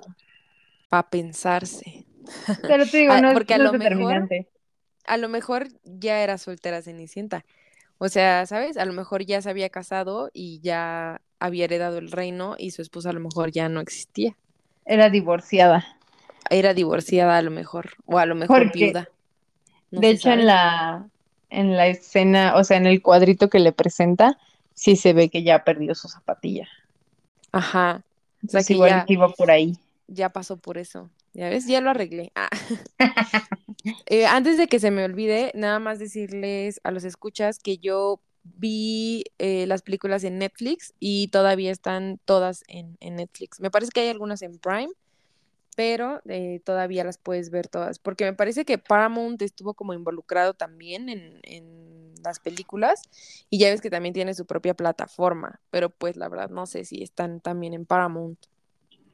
Para 0.89 1.09
pensarse. 1.09 2.07
Pero 2.63 2.87
te 2.87 2.99
digo, 2.99 3.13
Ah, 3.13 3.21
no, 3.21 3.33
porque 3.33 3.55
a 3.55 3.59
no 3.59 3.65
lo 3.65 3.73
es 3.73 3.79
mejor-. 3.79 4.29
A 5.07 5.17
lo 5.17 5.29
mejor 5.29 5.69
ya 5.85 6.23
era 6.23 6.39
soltera 6.39 6.83
Cenicienta. 6.83 7.45
O 7.99 8.09
sea, 8.09 8.45
¿sabes? 8.47 8.77
A 8.77 8.85
lo 8.85 8.93
mejor 8.93 9.25
ya 9.25 9.41
se 9.41 9.49
había 9.49 9.71
casado 9.71 10.31
y 10.33 10.61
ya 10.61 11.21
había 11.39 11.65
heredado 11.65 11.99
el 11.99 12.11
reino 12.11 12.57
y 12.59 12.73
su 12.73 12.83
esposa 12.83 13.11
a 13.11 13.13
lo 13.13 13.21
mejor 13.21 13.53
ya 13.53 13.69
no 13.69 13.81
existía. 13.81 14.37
Era 14.87 15.11
divorciada. 15.11 15.85
Era 16.49 16.73
divorciada 16.75 17.37
a 17.37 17.43
lo 17.43 17.51
mejor, 17.51 17.91
o 18.07 18.19
a 18.19 18.27
lo 18.27 18.35
mejor 18.35 18.71
Porque, 18.73 18.87
viuda. 18.87 19.09
No 19.91 20.01
de 20.01 20.11
hecho, 20.11 20.31
en 20.31 20.47
la, 20.47 21.09
en 21.51 21.77
la 21.77 21.89
escena, 21.89 22.55
o 22.57 22.65
sea, 22.65 22.77
en 22.77 22.87
el 22.87 23.03
cuadrito 23.03 23.51
que 23.51 23.59
le 23.59 23.73
presenta, 23.73 24.39
sí 24.75 24.97
se 24.97 25.13
ve 25.13 25.29
que 25.29 25.43
ya 25.43 25.65
perdió 25.65 25.95
su 25.95 26.09
zapatilla. 26.09 26.69
Ajá. 27.53 28.03
O 28.45 28.49
sea 28.49 28.63
Entonces 28.63 28.67
que 28.67 28.75
igual 28.75 28.91
ya, 28.91 29.05
iba 29.09 29.29
por 29.31 29.51
ahí. 29.51 29.77
ya 30.09 30.29
pasó 30.31 30.57
por 30.59 30.79
eso. 30.79 31.11
Ya 31.33 31.49
ves, 31.51 31.67
ya 31.67 31.81
lo 31.81 31.91
arreglé. 31.91 32.33
Ah. 32.35 32.49
Eh, 34.07 34.27
antes 34.27 34.59
de 34.59 34.67
que 34.67 34.81
se 34.81 34.91
me 34.91 35.05
olvide, 35.05 35.53
nada 35.55 35.79
más 35.79 36.01
decirles 36.01 36.81
a 36.83 36.91
los 36.91 37.05
escuchas 37.05 37.61
que 37.61 37.79
yo 37.79 38.21
vi 38.57 39.25
eh, 39.39 39.67
las 39.67 39.83
películas 39.83 40.25
en 40.25 40.39
Netflix 40.39 40.95
y 41.01 41.29
todavía 41.29 41.71
están 41.71 42.19
todas 42.25 42.65
en, 42.69 42.97
Netflix. 43.01 43.61
Me 43.61 43.71
parece 43.71 43.91
que 43.93 44.01
hay 44.01 44.09
algunas 44.09 44.43
en 44.43 44.59
Prime, 44.59 44.91
pero 45.77 46.21
eh, 46.29 46.61
todavía 46.65 47.05
las 47.05 47.19
puedes 47.19 47.51
ver 47.51 47.69
todas, 47.69 47.99
porque 47.99 48.25
me 48.25 48.33
parece 48.33 48.65
que 48.65 48.79
Paramount 48.79 49.43
estuvo 49.43 49.75
como 49.75 49.95
involucrado 49.95 50.55
también 50.55 51.09
en, 51.09 51.41
en 51.43 52.15
las 52.23 52.41
películas 52.41 53.03
y 53.51 53.59
ya 53.59 53.71
ves 53.71 53.81
que 53.81 53.91
también 53.91 54.15
tiene 54.15 54.35
su 54.35 54.47
propia 54.47 54.75
plataforma, 54.75 55.61
pero 55.71 55.91
pues 55.91 56.17
la 56.17 56.29
verdad 56.29 56.51
no 56.51 56.67
sé 56.67 56.85
si 56.85 57.03
están 57.03 57.41
también 57.41 57.75
en 57.75 57.87
Paramount. 57.87 58.39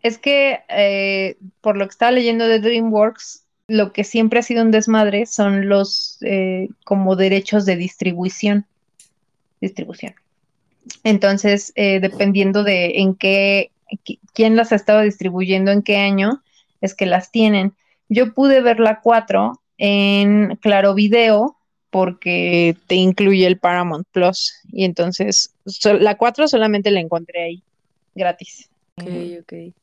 Es 0.02 0.18
que, 0.18 0.60
eh, 0.68 1.36
por 1.60 1.76
lo 1.76 1.86
que 1.86 1.92
estaba 1.92 2.10
leyendo 2.10 2.48
de 2.48 2.58
DreamWorks, 2.58 3.44
lo 3.68 3.92
que 3.92 4.02
siempre 4.04 4.40
ha 4.40 4.42
sido 4.42 4.62
un 4.62 4.72
desmadre 4.72 5.26
son 5.26 5.68
los 5.68 6.18
eh, 6.22 6.68
como 6.84 7.14
derechos 7.14 7.64
de 7.64 7.76
distribución. 7.76 8.66
Distribución. 9.62 10.14
Entonces, 11.04 11.72
eh, 11.76 12.00
dependiendo 12.00 12.64
de 12.64 12.98
en 13.00 13.14
qué, 13.14 13.70
qui- 14.04 14.18
quién 14.34 14.56
las 14.56 14.72
estaba 14.72 15.02
distribuyendo, 15.02 15.70
en 15.70 15.82
qué 15.82 15.96
año, 15.96 16.42
es 16.80 16.94
que 16.94 17.06
las 17.06 17.30
tienen. 17.30 17.72
Yo 18.08 18.34
pude 18.34 18.60
ver 18.60 18.80
la 18.80 19.00
4 19.00 19.60
en 19.78 20.56
Claro 20.56 20.94
Video 20.94 21.56
porque 21.90 22.76
te 22.88 22.96
incluye 22.96 23.46
el 23.46 23.58
Paramount 23.58 24.06
Plus. 24.12 24.52
Y 24.72 24.84
entonces, 24.84 25.54
so- 25.66 25.94
la 25.94 26.16
4 26.16 26.48
solamente 26.48 26.90
la 26.90 27.00
encontré 27.00 27.42
ahí, 27.44 27.62
gratis. 28.14 28.68
Ok, 28.96 29.06
ok. 29.42 29.74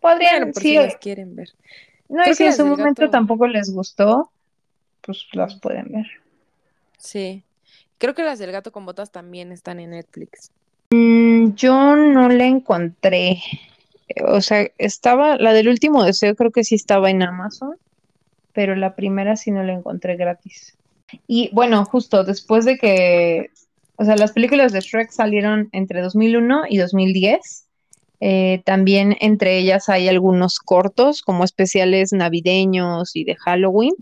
Podrían, 0.00 0.32
Bueno, 0.40 0.52
por 0.52 0.62
sí, 0.62 0.68
si 0.68 0.74
las 0.76 0.96
quieren 0.96 1.34
ver. 1.34 1.48
no, 2.08 2.22
y 2.28 2.34
si 2.34 2.42
que 2.44 2.48
en 2.50 2.56
su 2.56 2.66
momento 2.66 3.02
gato- 3.02 3.10
tampoco 3.10 3.46
les 3.46 3.70
gustó, 3.72 4.30
pues 5.00 5.26
las 5.32 5.54
pueden 5.58 5.86
ver. 5.90 6.06
Sí. 6.98 7.42
Creo 7.98 8.14
que 8.14 8.22
las 8.22 8.38
del 8.38 8.52
gato 8.52 8.72
con 8.72 8.84
botas 8.86 9.10
también 9.10 9.52
están 9.52 9.80
en 9.80 9.90
Netflix. 9.90 10.50
Mm, 10.90 11.54
Yo 11.54 11.96
no 11.96 12.28
la 12.28 12.46
encontré. 12.46 13.42
O 14.28 14.40
sea, 14.40 14.68
estaba, 14.78 15.36
la 15.36 15.52
del 15.52 15.68
último 15.68 16.04
deseo 16.04 16.34
creo 16.36 16.50
que 16.52 16.64
sí 16.64 16.74
estaba 16.76 17.10
en 17.10 17.22
Amazon, 17.22 17.76
pero 18.52 18.74
la 18.76 18.94
primera 18.94 19.36
sí 19.36 19.50
no 19.50 19.62
la 19.62 19.72
encontré 19.72 20.16
gratis. 20.16 20.76
Y 21.26 21.50
bueno, 21.52 21.84
justo 21.84 22.24
después 22.24 22.64
de 22.64 22.78
que, 22.78 23.50
o 23.96 24.04
sea, 24.04 24.16
las 24.16 24.32
películas 24.32 24.72
de 24.72 24.80
Shrek 24.80 25.10
salieron 25.10 25.68
entre 25.72 26.00
2001 26.02 26.64
y 26.68 26.78
2010. 26.78 27.64
eh, 28.20 28.62
también 28.64 29.16
entre 29.20 29.58
ellas 29.58 29.88
hay 29.90 30.08
algunos 30.08 30.58
cortos 30.58 31.20
como 31.22 31.44
especiales 31.44 32.12
navideños 32.12 33.14
y 33.14 33.24
de 33.24 33.36
Halloween. 33.36 33.94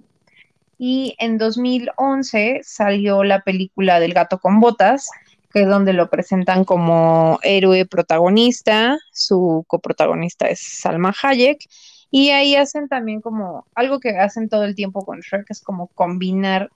Y 0.87 1.17
en 1.19 1.39
2011 1.39 2.61
salió 2.63 3.25
la 3.25 3.41
película 3.41 4.01
del 4.01 4.13
gato 4.13 4.39
con 4.39 4.61
botas, 4.61 5.09
que 5.51 5.63
es 5.63 5.67
donde 5.67 5.95
lo 5.95 6.11
presentan 6.11 6.67
como 6.67 7.39
héroe 7.43 7.87
protagonista, 7.87 8.99
su 9.11 9.65
coprotagonista 9.67 10.47
es 10.47 10.61
Salma 10.61 11.15
Hayek, 11.23 11.65
y 12.11 12.33
ahí 12.33 12.55
hacen 12.55 12.89
también 12.89 13.23
como 13.23 13.65
algo 13.75 13.99
que 13.99 14.11
hacen 14.11 14.51
todo 14.51 14.65
el 14.65 14.75
tiempo 14.75 15.07
con 15.07 15.21
Shrek, 15.21 15.47
es 15.49 15.63
como 15.63 15.87
combinar 15.87 16.71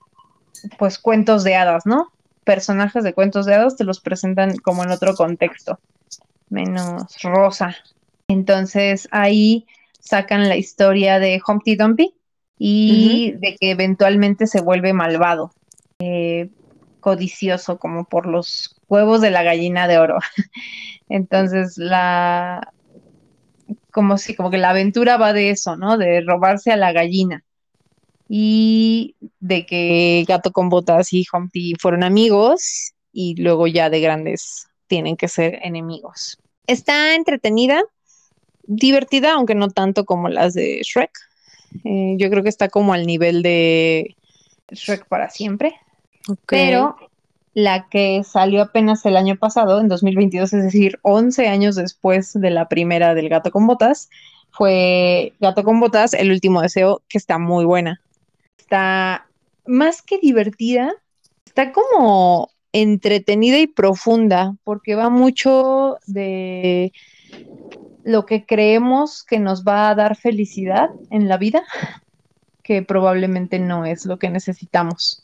pues 0.79 0.99
cuentos 0.99 1.45
de 1.45 1.57
hadas, 1.57 1.85
¿no? 1.85 2.11
Personajes 2.45 3.05
de 3.05 3.13
cuentos 3.13 3.45
de 3.45 3.57
hadas 3.57 3.77
te 3.77 3.85
los 3.85 4.01
presentan 4.01 4.57
como 4.57 4.85
en 4.85 4.91
otro 4.91 5.15
contexto, 5.15 5.81
menos 6.49 7.21
rosa. 7.23 7.77
Entonces 8.29 9.07
ahí 9.11 9.67
sacan 10.01 10.49
la 10.49 10.57
historia 10.57 11.19
de 11.19 11.43
Humpty 11.47 11.77
Dumpty 11.77 12.15
y 12.59 13.33
de 13.33 13.57
que 13.57 13.71
eventualmente 13.71 14.47
se 14.47 14.61
vuelve 14.61 14.93
malvado, 14.93 15.53
eh, 16.01 16.51
codicioso 17.01 17.79
como 17.79 18.05
por 18.05 18.27
los 18.27 18.77
huevos 18.89 19.21
de 19.21 19.31
la 19.31 19.43
gallina 19.43 19.87
de 19.87 19.99
oro. 19.99 20.19
Entonces 21.09 21.79
la 21.79 22.73
como 23.91 24.19
si 24.19 24.35
como 24.35 24.51
que 24.51 24.59
la 24.59 24.71
aventura 24.71 25.17
va 25.17 25.33
de 25.33 25.51
eso, 25.51 25.77
¿no? 25.77 25.99
De 25.99 26.21
robarse 26.21 26.71
a 26.71 26.77
la 26.77 26.93
gallina 26.93 27.45
y 28.29 29.17
de 29.41 29.65
que 29.65 30.25
Gato 30.29 30.53
con 30.53 30.69
Botas 30.69 31.13
y 31.13 31.27
Humpty 31.33 31.75
fueron 31.81 32.03
amigos 32.03 32.93
y 33.13 33.35
luego 33.41 33.67
ya 33.67 33.89
de 33.91 34.01
grandes 34.01 34.69
tienen 34.87 35.17
que 35.17 35.29
ser 35.29 35.59
enemigos. 35.63 36.39
Está 36.67 37.15
entretenida, 37.15 37.83
divertida, 38.65 39.33
aunque 39.33 39.55
no 39.55 39.69
tanto 39.71 40.05
como 40.05 40.29
las 40.29 40.55
de 40.55 40.81
Shrek. 40.83 41.11
Eh, 41.85 42.15
yo 42.17 42.31
creo 42.31 42.43
que 42.43 42.49
está 42.49 42.69
como 42.69 42.93
al 42.93 43.07
nivel 43.07 43.43
de 43.43 44.17
Shrek 44.71 45.07
para 45.07 45.31
siempre, 45.31 45.75
pero 46.47 46.97
la 47.55 47.89
que 47.89 48.23
salió 48.25 48.63
apenas 48.63 49.05
el 49.05 49.17
año 49.17 49.37
pasado, 49.37 49.81
en 49.81 49.89
2022, 49.89 50.53
es 50.53 50.63
decir, 50.63 50.99
11 51.03 51.49
años 51.49 51.75
después 51.75 52.33
de 52.33 52.51
la 52.51 52.69
primera 52.69 53.15
del 53.15 53.29
Gato 53.29 53.51
con 53.51 53.67
Botas, 53.67 54.11
fue 54.51 55.33
Gato 55.41 55.65
con 55.65 55.81
Botas, 55.81 56.15
el 56.15 56.31
último 56.31 56.63
deseo, 56.63 57.03
que 57.09 57.19
está 57.19 57.39
muy 57.39 57.65
buena. 57.65 58.01
Está 58.59 59.27
más 59.67 60.03
que 60.03 60.19
divertida, 60.19 60.93
está 61.47 61.73
como 61.73 62.51
entretenida 62.73 63.59
y 63.59 63.67
profunda, 63.67 64.55
porque 64.65 64.95
va 64.95 65.11
mucho 65.11 65.99
de 66.07 66.93
lo 68.09 68.25
que 68.25 68.47
creemos 68.47 69.23
que 69.23 69.39
nos 69.39 69.65
va 69.65 69.91
a 69.91 69.95
dar 69.95 70.17
felicidad 70.17 70.89
en 71.11 71.29
la 71.29 71.37
vida, 71.37 71.63
que 72.63 72.83
probablemente 72.83 73.59
no 73.59 73.85
es 73.85 74.07
lo 74.07 74.19
que 74.19 74.31
necesitamos. 74.31 75.23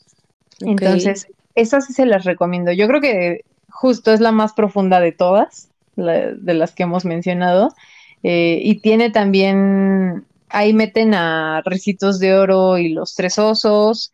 Entonces, 0.59 1.27
esa 1.55 1.81
sí 1.81 1.93
se 1.93 2.05
las 2.05 2.25
recomiendo. 2.25 2.71
Yo 2.71 2.87
creo 2.87 3.01
que 3.01 3.41
justo 3.69 4.13
es 4.13 4.19
la 4.19 4.31
más 4.31 4.53
profunda 4.53 4.99
de 4.99 5.11
todas, 5.11 5.69
la- 5.95 6.31
de 6.31 6.53
las 6.53 6.73
que 6.73 6.83
hemos 6.83 7.05
mencionado. 7.05 7.73
Eh, 8.21 8.59
y 8.61 8.79
tiene 8.81 9.09
también, 9.09 10.25
ahí 10.49 10.73
meten 10.73 11.15
a 11.15 11.61
Recitos 11.65 12.19
de 12.19 12.35
Oro 12.35 12.77
y 12.77 12.89
los 12.89 13.15
Tres 13.15 13.39
Osos, 13.39 14.11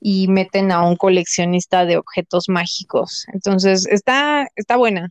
y 0.00 0.28
meten 0.28 0.72
a 0.72 0.82
un 0.86 0.96
coleccionista 0.96 1.86
de 1.86 1.96
objetos 1.96 2.48
mágicos. 2.48 3.26
Entonces, 3.32 3.86
está, 3.86 4.46
está 4.56 4.76
buena. 4.76 5.10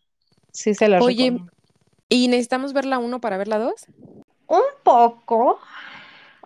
Sí 0.52 0.74
se 0.74 0.88
las 0.88 1.04
Oye, 1.04 1.26
recomiendo. 1.26 1.59
¿Y 2.10 2.28
necesitamos 2.28 2.74
ver 2.74 2.86
la 2.86 3.00
1 3.00 3.22
para 3.22 3.38
ver 3.38 3.48
la 3.48 3.60
2? 3.60 3.74
Un 4.48 4.62
poco, 4.84 5.60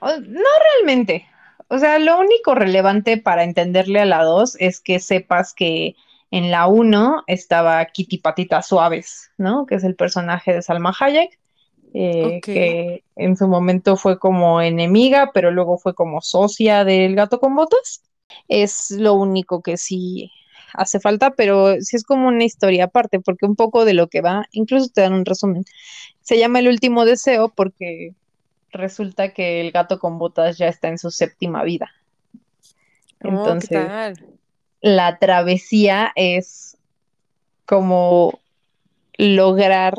no 0.01 0.49
realmente. 0.77 1.25
O 1.69 1.79
sea, 1.79 1.97
lo 1.97 2.19
único 2.19 2.53
relevante 2.53 3.17
para 3.17 3.43
entenderle 3.43 4.01
a 4.01 4.05
la 4.05 4.23
2 4.23 4.57
es 4.59 4.79
que 4.79 4.99
sepas 4.99 5.53
que 5.53 5.95
en 6.29 6.51
la 6.51 6.67
1 6.67 7.23
estaba 7.27 7.83
Kitty 7.85 8.17
Patitas 8.17 8.67
Suaves, 8.67 9.31
¿no? 9.37 9.65
Que 9.65 9.75
es 9.75 9.83
el 9.83 9.95
personaje 9.95 10.53
de 10.53 10.61
Salma 10.61 10.93
Hayek, 10.99 11.39
eh, 11.93 12.41
que 12.43 13.03
en 13.15 13.37
su 13.37 13.47
momento 13.47 13.95
fue 13.95 14.19
como 14.19 14.61
enemiga, 14.61 15.31
pero 15.33 15.51
luego 15.51 15.77
fue 15.77 15.93
como 15.93 16.21
socia 16.21 16.83
del 16.83 17.15
gato 17.15 17.39
con 17.39 17.55
botas. 17.55 18.03
Es 18.47 18.91
lo 18.91 19.13
único 19.13 19.61
que 19.61 19.77
sí 19.77 20.31
hace 20.73 20.99
falta, 20.99 21.31
pero 21.31 21.79
sí 21.81 21.95
es 21.95 22.03
como 22.03 22.27
una 22.27 22.43
historia 22.43 22.85
aparte, 22.85 23.19
porque 23.19 23.45
un 23.45 23.55
poco 23.55 23.85
de 23.85 23.93
lo 23.93 24.07
que 24.07 24.21
va, 24.21 24.45
incluso 24.51 24.89
te 24.89 25.01
dan 25.01 25.13
un 25.13 25.25
resumen. 25.25 25.63
Se 26.21 26.37
llama 26.37 26.59
El 26.59 26.67
último 26.67 27.05
deseo 27.05 27.49
porque 27.49 28.13
resulta 28.71 29.33
que 29.33 29.61
el 29.61 29.71
gato 29.71 29.99
con 29.99 30.17
botas 30.17 30.57
ya 30.57 30.67
está 30.67 30.87
en 30.89 30.97
su 30.97 31.11
séptima 31.11 31.63
vida. 31.63 31.91
Oh, 32.33 32.37
¿qué 33.19 33.29
Entonces, 33.29 33.87
tal? 33.87 34.25
la 34.81 35.17
travesía 35.17 36.11
es 36.15 36.77
como 37.65 38.39
lograr 39.17 39.97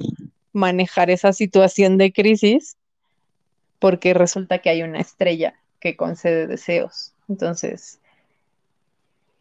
manejar 0.52 1.10
esa 1.10 1.32
situación 1.32 1.98
de 1.98 2.12
crisis 2.12 2.76
porque 3.78 4.14
resulta 4.14 4.58
que 4.58 4.70
hay 4.70 4.82
una 4.82 5.00
estrella 5.00 5.54
que 5.80 5.96
concede 5.96 6.46
deseos. 6.46 7.12
Entonces, 7.28 7.98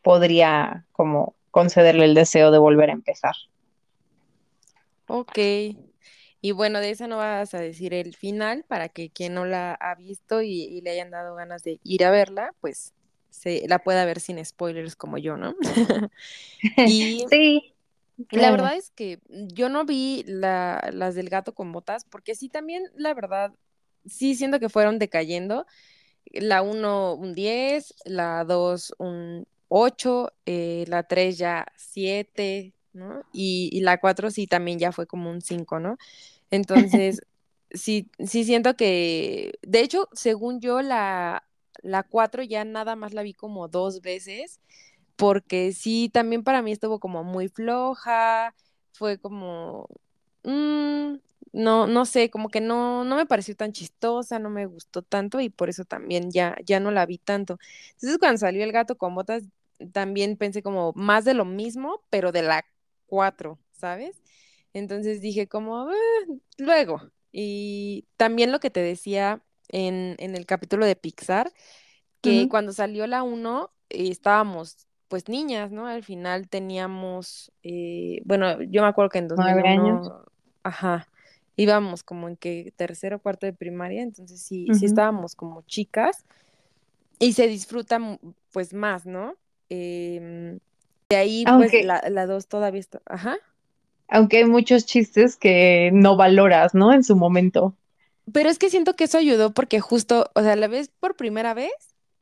podría 0.04 0.86
como 0.94 1.36
concederle 1.52 2.06
el 2.06 2.16
deseo 2.16 2.52
de 2.52 2.60
volver 2.60 2.92
a 2.92 2.94
empezar. 2.94 3.36
Ok. 5.08 5.38
Y 6.42 6.52
bueno, 6.52 6.80
de 6.80 6.90
esa 6.92 7.08
no 7.08 7.18
vas 7.18 7.54
a 7.54 7.60
decir 7.60 7.94
el 7.94 8.16
final 8.16 8.66
para 8.68 8.90
que 8.90 9.10
quien 9.10 9.34
no 9.34 9.46
la 9.46 9.74
ha 9.76 9.96
visto 9.96 10.42
y, 10.42 10.64
y 10.64 10.82
le 10.82 10.92
hayan 10.92 11.12
dado 11.12 11.36
ganas 11.36 11.64
de 11.64 11.80
ir 11.84 12.04
a 12.04 12.12
verla, 12.12 12.54
pues 12.60 12.94
se 13.30 13.66
la 13.68 13.80
pueda 13.80 14.06
ver 14.06 14.20
sin 14.20 14.44
spoilers 14.44 14.96
como 14.96 15.18
yo, 15.18 15.38
¿no? 15.38 15.56
Y 16.84 17.26
Sí, 17.30 17.76
la 18.32 18.52
verdad 18.52 18.76
es 18.78 18.92
que 18.92 19.20
yo 19.30 19.70
no 19.70 19.86
vi 19.86 20.24
la- 20.28 20.90
las 20.94 21.16
del 21.16 21.30
gato 21.30 21.54
con 21.54 21.72
botas, 21.72 22.06
porque 22.06 22.36
sí 22.36 22.50
también, 22.50 22.84
la 22.96 23.14
verdad, 23.14 23.54
sí 24.06 24.36
siento 24.36 24.60
que 24.60 24.70
fueron 24.70 25.00
decayendo. 25.00 25.66
La 26.34 26.62
uno 26.64 27.16
un 27.16 27.36
10, 27.36 27.96
la 28.06 28.44
2 28.46 28.94
un 29.00 29.48
8, 29.76 30.32
eh, 30.46 30.86
la 30.88 31.04
3 31.04 31.38
ya 31.40 31.66
7, 31.78 32.74
¿no? 32.94 33.24
Y, 33.34 33.70
y 33.74 33.82
la 33.82 34.00
4 34.00 34.30
sí 34.32 34.46
también 34.48 34.78
ya 34.80 34.92
fue 34.92 35.08
como 35.08 35.32
un 35.32 35.42
5, 35.42 35.80
¿no? 35.80 35.98
Entonces, 36.52 37.22
sí, 37.72 38.10
sí 38.20 38.46
siento 38.46 38.76
que, 38.76 39.54
de 39.64 39.82
hecho, 39.82 40.10
según 40.14 40.62
yo, 40.62 40.82
la, 40.82 41.44
la 41.84 42.04
4 42.04 42.44
ya 42.44 42.66
nada 42.66 42.96
más 42.96 43.14
la 43.14 43.24
vi 43.24 43.34
como 43.34 43.68
dos 43.68 44.02
veces 44.02 44.60
porque 45.16 45.74
sí, 45.74 46.10
también 46.14 46.44
para 46.44 46.62
mí 46.62 46.72
estuvo 46.72 47.00
como 47.00 47.24
muy 47.24 47.48
floja, 47.50 48.56
fue 48.94 49.20
como, 49.20 49.88
mm, 50.44 51.16
no, 51.54 51.88
no 51.88 52.06
sé, 52.06 52.30
como 52.30 52.50
que 52.50 52.62
no, 52.62 53.06
no 53.06 53.16
me 53.18 53.26
pareció 53.26 53.56
tan 53.56 53.72
chistosa, 53.74 54.40
no 54.40 54.50
me 54.50 54.66
gustó 54.66 55.02
tanto 55.04 55.40
y 55.42 55.50
por 55.50 55.70
eso 55.70 55.86
también 55.86 56.32
ya, 56.32 56.56
ya 56.66 56.80
no 56.80 56.92
la 56.92 57.06
vi 57.06 57.18
tanto. 57.20 57.60
Entonces 57.94 58.18
cuando 58.20 58.40
salió 58.40 58.64
El 58.64 58.72
gato 58.72 58.98
con 58.98 59.16
botas, 59.16 59.44
también 59.92 60.38
pensé 60.38 60.62
como 60.64 60.94
más 60.96 61.26
de 61.26 61.34
lo 61.34 61.46
mismo, 61.46 62.02
pero 62.10 62.32
de 62.32 62.42
la 62.44 62.66
4, 63.06 63.60
¿sabes? 63.72 64.22
Entonces 64.74 65.22
dije 65.22 65.48
como, 65.48 65.90
"Eh, 65.92 65.96
luego. 66.58 67.02
Y 67.32 68.08
también 68.18 68.52
lo 68.52 68.60
que 68.60 68.70
te 68.70 68.82
decía 68.82 69.44
en, 69.70 70.16
en 70.20 70.36
el 70.36 70.46
capítulo 70.46 70.86
de 70.86 70.96
Pixar 70.96 71.52
que 72.22 72.48
cuando 72.50 72.72
salió 72.74 73.08
la 73.08 73.24
uno 73.24 73.72
eh, 73.90 74.10
estábamos 74.10 74.88
pues 75.08 75.30
niñas, 75.30 75.72
¿no? 75.72 75.86
Al 75.88 76.04
final 76.04 76.50
teníamos, 76.50 77.52
eh, 77.62 78.22
bueno, 78.26 78.62
yo 78.64 78.82
me 78.82 78.88
acuerdo 78.88 79.10
que 79.10 79.20
en 79.20 79.28
Nueve 79.28 79.68
años. 79.68 80.02
2001, 80.02 80.26
ajá, 80.64 81.08
íbamos 81.56 82.02
como 82.04 82.28
en 82.30 82.36
que 82.38 82.74
tercero 82.76 83.18
o 83.18 83.20
cuarto 83.20 83.46
de 83.46 83.54
primaria, 83.54 84.02
entonces 84.02 84.42
sí, 84.42 84.74
sí 84.74 84.86
estábamos 84.86 85.36
como 85.36 85.62
chicas 85.64 86.26
y 87.20 87.34
se 87.34 87.48
disfruta 87.48 88.00
pues 88.52 88.74
más, 88.74 89.06
¿no? 89.06 89.36
Em, 89.76 90.60
de 91.10 91.16
ahí 91.18 91.48
pues 91.48 91.52
Aunque, 91.52 91.84
la, 91.84 92.02
la 92.10 92.26
dos 92.28 92.48
todavía 92.48 92.80
está, 92.82 93.02
ajá. 93.06 93.38
aunque 94.08 94.38
hay 94.38 94.46
muchos 94.46 94.86
chistes 94.86 95.36
que 95.38 95.90
no 95.94 96.16
valoras, 96.16 96.74
¿no? 96.74 96.94
En 96.94 97.04
su 97.04 97.16
momento. 97.18 97.76
Pero 98.32 98.50
es 98.50 98.58
que 98.60 98.70
siento 98.70 98.96
que 98.96 99.06
eso 99.06 99.18
ayudó 99.18 99.54
porque 99.54 99.80
justo, 99.82 100.32
o 100.36 100.42
sea, 100.42 100.56
la 100.56 100.68
ves 100.68 100.90
por 101.00 101.16
primera 101.16 101.54
vez 101.54 101.72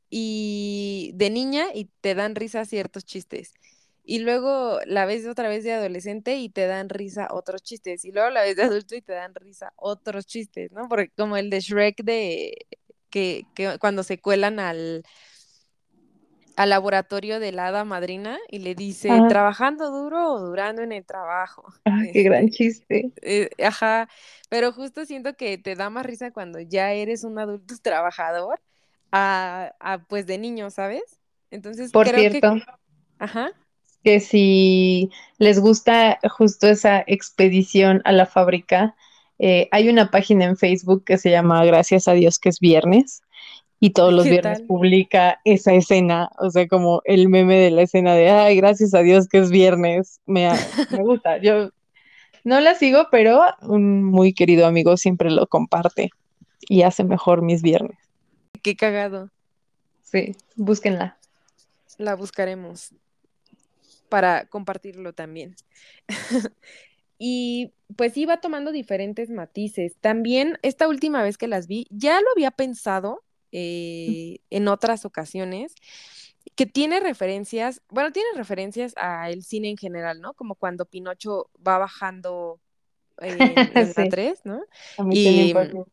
y 0.10 1.12
de 1.16 1.30
niña 1.30 1.68
y 1.74 1.86
te 2.02 2.16
dan 2.16 2.36
risa 2.36 2.66
ciertos 2.66 3.06
chistes. 3.06 3.54
Y 4.04 4.20
luego 4.20 4.80
la 4.88 5.06
ves 5.06 5.28
otra 5.28 5.48
vez 5.48 5.64
de 5.64 5.74
adolescente 5.74 6.38
y 6.38 6.50
te 6.50 6.66
dan 6.66 6.90
risa 6.90 7.28
otros 7.32 7.62
chistes. 7.64 8.04
Y 8.04 8.12
luego 8.12 8.30
la 8.32 8.42
ves 8.42 8.56
de 8.56 8.64
adulto 8.64 8.96
y 8.96 9.02
te 9.02 9.14
dan 9.14 9.36
risa 9.36 9.74
otros 9.78 10.26
chistes, 10.26 10.72
¿no? 10.72 10.88
Porque 10.90 11.12
como 11.16 11.38
el 11.38 11.50
de 11.52 11.60
Shrek 11.60 12.04
de 12.04 12.68
que, 13.10 13.48
que 13.54 13.78
cuando 13.80 14.02
se 14.04 14.20
cuelan 14.20 14.60
al, 14.60 15.04
al 16.62 16.70
laboratorio 16.72 17.40
de 17.40 17.52
la 17.52 17.68
hada 17.68 17.86
madrina 17.86 18.40
y 18.50 18.60
le 18.60 18.76
dice, 18.76 19.22
Ah, 19.22 19.28
¿trabajando 19.28 19.92
duro 19.92 20.34
o 20.34 20.40
durando 20.42 20.82
en 20.84 20.92
el 20.92 21.06
trabajo? 21.06 21.64
ah, 21.86 22.02
qué 22.12 22.24
gran 22.24 22.50
Este, 22.50 22.50
chiste. 22.50 23.12
eh, 23.22 23.50
ajá, 23.64 24.10
pero 24.50 24.72
justo 24.74 25.06
siento 25.06 25.36
que 25.36 25.58
te 25.58 25.76
da 25.76 25.90
más 25.90 26.06
risa 26.06 26.32
cuando 26.32 26.60
ya 26.60 26.92
eres 26.94 27.24
un 27.24 27.40
adulto 27.40 27.76
trabajador 27.84 28.62
a, 29.12 29.74
a, 29.80 30.00
pues 30.06 30.26
de 30.28 30.38
niño, 30.38 30.70
¿sabes? 30.72 31.04
Entonces 31.52 31.94
Por 31.94 32.04
creo 32.04 32.28
que, 32.28 32.44
cierto, 32.44 32.56
ajá, 33.20 33.52
que 34.04 34.20
si 34.20 35.12
les 35.38 35.60
gusta 35.60 36.20
justo 36.38 36.68
esa 36.68 37.04
expedición 37.08 38.02
a 38.06 38.12
la 38.12 38.26
fábrica, 38.26 38.96
eh, 39.40 39.68
hay 39.72 39.90
una 39.90 40.10
página 40.12 40.46
en 40.46 40.58
Facebook 40.58 41.04
que 41.06 41.18
se 41.18 41.32
llama 41.32 41.64
Gracias 41.66 42.08
a 42.08 42.14
Dios 42.14 42.40
que 42.40 42.50
es 42.50 42.60
viernes 42.60 43.22
y 43.82 43.90
todos 43.90 44.14
los 44.14 44.24
¿qué 44.26 44.30
viernes 44.30 44.60
tal? 44.60 44.68
publica 44.68 45.42
esa 45.44 45.74
escena, 45.74 46.30
o 46.38 46.52
sea, 46.52 46.68
como 46.68 47.02
el 47.04 47.28
meme 47.30 47.58
de 47.58 47.72
la 47.72 47.82
escena 47.82 48.14
de, 48.16 48.30
ay, 48.30 48.56
gracias 48.56 48.94
a 48.94 49.00
Dios 49.02 49.28
que 49.28 49.40
es 49.40 49.50
viernes, 49.50 50.22
me, 50.28 50.50
me 50.92 51.04
gusta. 51.04 51.40
Yo 51.40 51.72
no 52.44 52.60
la 52.62 52.76
sigo, 52.76 53.08
pero 53.12 53.42
un 53.64 54.04
muy 54.04 54.34
querido 54.34 54.68
amigo 54.68 54.98
siempre 54.98 55.32
lo 55.32 55.48
comparte 55.48 56.12
y 56.70 56.84
hace 56.84 57.04
mejor 57.04 57.42
mis 57.42 57.64
viernes. 57.64 57.98
Qué 58.62 58.76
cagado, 58.76 59.30
Sí, 60.04 60.36
búsquenla. 60.56 61.18
la 61.98 62.16
buscaremos 62.16 62.94
para 64.10 64.46
compartirlo 64.46 65.14
también. 65.14 65.56
Y 67.24 67.74
pues 67.98 68.18
iba 68.18 68.42
tomando 68.42 68.72
diferentes 68.72 69.30
matices. 69.30 69.96
También 70.02 70.58
esta 70.64 70.88
última 70.88 71.22
vez 71.22 71.38
que 71.38 71.48
las 71.48 71.68
vi, 71.68 71.86
ya 71.92 72.20
lo 72.20 72.26
había 72.36 72.50
pensado 72.50 73.22
eh, 73.52 74.40
en 74.50 74.68
otras 74.68 75.06
ocasiones, 75.06 75.76
que 76.56 76.66
tiene 76.66 77.00
referencias, 77.00 77.82
bueno, 77.90 78.12
tiene 78.12 78.30
referencias 78.36 78.94
al 78.98 79.44
cine 79.44 79.70
en 79.70 79.78
general, 79.78 80.22
¿no? 80.22 80.34
Como 80.34 80.56
cuando 80.56 80.86
Pinocho 80.86 81.50
va 81.66 81.78
bajando 81.78 82.60
en, 83.20 83.38
en 83.76 83.94
la 83.96 84.06
Sí, 84.06 84.10
3, 84.10 84.42
¿no? 84.46 84.62
a 84.98 85.04
Y, 85.10 85.54
mm, 85.56 85.84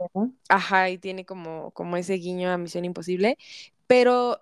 ajá, 0.49 0.91
y 0.91 0.99
tiene 0.99 1.25
como, 1.27 1.71
como 1.73 1.97
ese 1.97 2.15
guiño 2.15 2.51
a 2.51 2.59
Misión 2.59 2.85
Imposible, 2.85 3.39
pero 3.87 4.41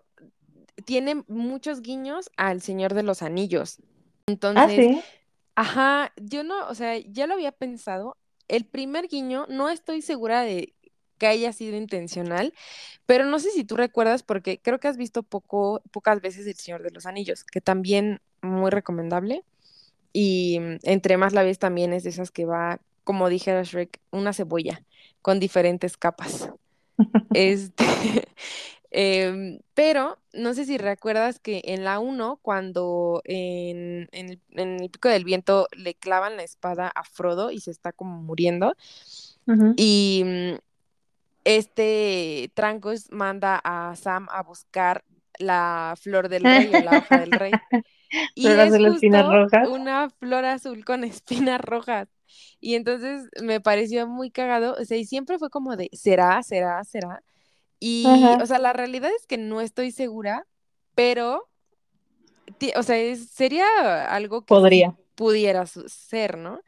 tiene 0.85 1.24
muchos 1.29 1.83
guiños 1.83 2.31
al 2.37 2.61
Señor 2.62 2.94
de 2.94 3.02
los 3.02 3.22
Anillos. 3.22 3.79
Ah, 4.55 4.68
Entonces, 4.68 4.76
sí. 4.76 5.02
Ajá, 5.57 6.12
yo 6.16 6.44
no, 6.44 6.68
o 6.68 6.74
sea, 6.76 6.98
ya 6.98 7.26
lo 7.29 7.35
había 7.35 7.52
pensado. 7.52 8.16
El 8.48 8.66
primer 8.66 9.09
guiño, 9.09 9.46
no 9.48 9.70
estoy 9.70 10.02
segura 10.02 10.42
de 10.42 10.74
que 11.18 11.26
haya 11.26 11.52
sido 11.52 11.76
intencional, 11.76 12.52
pero 13.07 13.24
no 13.26 13.38
sé 13.38 13.50
si 13.50 13.64
tú 13.64 13.76
recuerdas, 13.76 14.22
porque 14.22 14.59
creo 14.59 14.81
que 14.81 14.88
has 14.88 14.96
visto 14.96 15.22
poco, 15.22 15.83
pocas 15.92 16.20
veces 16.20 16.46
El 16.46 16.55
Señor 16.57 16.83
de 16.83 16.90
los 16.90 17.07
Anillos, 17.07 17.44
que 17.44 17.61
también 17.61 18.20
muy 18.42 18.70
recomendable. 18.70 19.44
Y 20.12 20.59
entre 20.83 21.18
más 21.18 21.35
la 21.35 21.42
ves 21.42 21.59
también 21.59 21.92
es 21.92 22.05
de 22.05 22.11
esas 22.11 22.31
que 22.31 22.46
va, 22.46 22.81
como 23.05 23.29
dijera 23.29 23.62
Shrek, 23.62 24.00
una 24.11 24.33
cebolla 24.33 24.83
con 25.22 25.40
diferentes 25.40 25.96
capas. 25.96 26.50
Este, 27.35 27.85
em, 28.90 29.61
pero 29.74 30.18
no 30.33 30.55
sé 30.55 30.64
si 30.64 30.79
recuerdas 30.79 31.38
que 31.38 31.61
en 31.66 31.85
la 31.85 31.98
uno 31.98 32.38
cuando 32.40 33.20
en, 33.24 34.09
en 34.12 34.31
el, 34.31 34.40
en 34.52 34.81
el 34.81 34.90
Pico 34.90 35.11
del 35.11 35.24
Viento 35.24 35.68
le 35.76 35.94
clavan 35.94 36.37
la 36.38 36.44
espada 36.44 36.88
a 36.88 37.05
Frodo 37.05 37.50
y 37.50 37.61
se 37.61 37.70
está 37.70 37.92
como 37.92 38.22
muriendo, 38.22 38.74
Ujú. 39.46 39.74
y 39.76 40.22
mm, 40.24 40.55
este 41.46 42.50
Trancos 42.54 43.11
manda 43.11 43.61
a 43.62 43.94
Sam 43.96 44.26
a 44.30 44.42
buscar 44.42 45.04
la 45.38 45.94
flor 46.00 46.28
del 46.28 46.42
rey 46.42 46.66
o 46.74 46.82
la 46.82 46.98
hoja 46.98 47.20
del 47.20 47.32
rey. 47.32 47.52
Y 48.35 48.46
es 48.46 48.70
justo 48.70 49.32
rojas. 49.32 49.68
una 49.68 50.09
flor 50.11 50.44
azul 50.44 50.85
con 50.85 51.02
espinas 51.04 51.61
rojas. 51.61 52.09
Y 52.61 52.74
entonces 52.76 53.28
me 53.42 53.61
pareció 53.61 54.06
muy 54.06 54.30
cagado, 54.30 54.76
o 54.80 54.85
sea, 54.85 54.96
y 54.96 55.04
siempre 55.04 55.38
fue 55.38 55.50
como 55.50 55.76
de, 55.76 55.90
¿será, 55.92 56.42
será, 56.42 56.82
será? 56.85 57.22
Y, 57.80 58.04
o 58.40 58.46
sea, 58.46 58.59
la 58.59 58.72
realidad 58.72 59.11
es 59.18 59.26
que 59.26 59.38
no 59.38 59.61
estoy 59.61 59.90
segura, 59.90 60.46
pero, 60.94 61.48
o 62.76 62.82
sea, 62.82 62.96
es- 62.98 63.28
sería 63.30 64.06
algo 64.14 64.42
que 64.42 64.46
podría. 64.46 64.96
pudiera 65.14 65.66
ser, 65.66 66.38
¿no? 66.38 66.59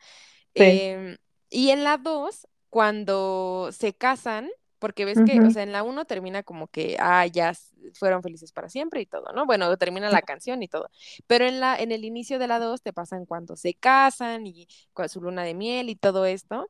Sí. 0.54 0.62
Em, 0.64 1.16
y 1.50 1.70
en 1.70 1.84
la 1.84 1.96
2 1.98 2.46
cuando 2.68 3.70
se 3.72 3.94
casan, 3.94 4.48
Porque 4.78 5.04
ves 5.04 5.22
que, 5.22 5.40
o 5.40 5.50
sea, 5.50 5.62
en 5.62 5.72
la 5.72 5.82
1 5.82 6.04
termina 6.04 6.42
como 6.42 6.68
que, 6.68 6.96
ah, 7.00 7.26
ya 7.26 7.52
fueron 7.94 8.22
felices 8.22 8.52
para 8.52 8.68
siempre 8.68 9.00
y 9.00 9.06
todo, 9.06 9.32
¿no? 9.34 9.46
Bueno, 9.46 9.76
termina 9.76 10.10
la 10.10 10.22
canción 10.22 10.62
y 10.62 10.68
todo. 10.68 10.90
Pero 11.26 11.46
en 11.46 11.60
la, 11.60 11.76
en 11.76 11.92
el 11.92 12.04
inicio 12.04 12.38
de 12.38 12.48
la 12.48 12.58
2 12.58 12.82
te 12.82 12.92
pasan 12.92 13.26
cuando 13.26 13.56
se 13.56 13.74
casan 13.74 14.46
y 14.46 14.68
con 14.92 15.08
su 15.08 15.20
luna 15.20 15.42
de 15.44 15.54
miel 15.54 15.90
y 15.90 15.96
todo 15.96 16.26
esto. 16.26 16.68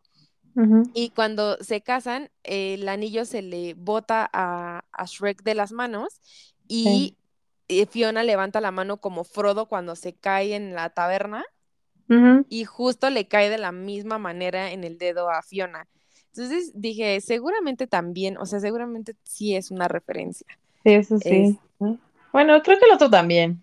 Y 0.93 1.11
cuando 1.11 1.57
se 1.59 1.83
casan, 1.83 2.31
el 2.43 2.89
anillo 2.89 3.25
se 3.25 3.43
le 3.43 3.75
bota 3.75 4.29
a, 4.33 4.85
a 4.93 5.05
Shrek 5.07 5.43
de 5.43 5.55
las 5.55 5.73
manos 5.73 6.21
y 6.67 7.17
eh, 7.69 7.87
Fiona 7.87 8.23
levanta 8.25 8.61
la 8.61 8.71
mano 8.73 9.01
como 9.01 9.25
Frodo 9.25 9.67
cuando 9.69 9.95
se 9.97 10.15
cae 10.15 10.55
en 10.57 10.75
la 10.75 10.91
taberna 10.91 11.45
y 12.49 12.65
justo 12.65 13.11
le 13.11 13.29
cae 13.29 13.51
de 13.51 13.59
la 13.59 13.73
misma 13.73 14.19
manera 14.19 14.73
en 14.73 14.85
el 14.85 14.99
dedo 14.99 15.31
a 15.31 15.43
Fiona. 15.43 15.87
Entonces 16.39 16.71
dije, 16.75 17.21
seguramente 17.21 17.89
también, 17.89 18.39
o 18.39 18.47
sea, 18.47 18.61
seguramente 18.61 19.17
sí 19.25 19.57
es 19.57 19.71
una 19.73 19.89
referencia. 19.89 20.47
Sí, 20.85 20.91
eso 20.95 21.19
Es- 21.19 21.25
sí. 21.29 21.59
Bueno, 22.33 22.63
creo 22.63 22.79
que 22.79 22.85
el 22.87 22.93
otro 22.93 23.11
también. 23.11 23.61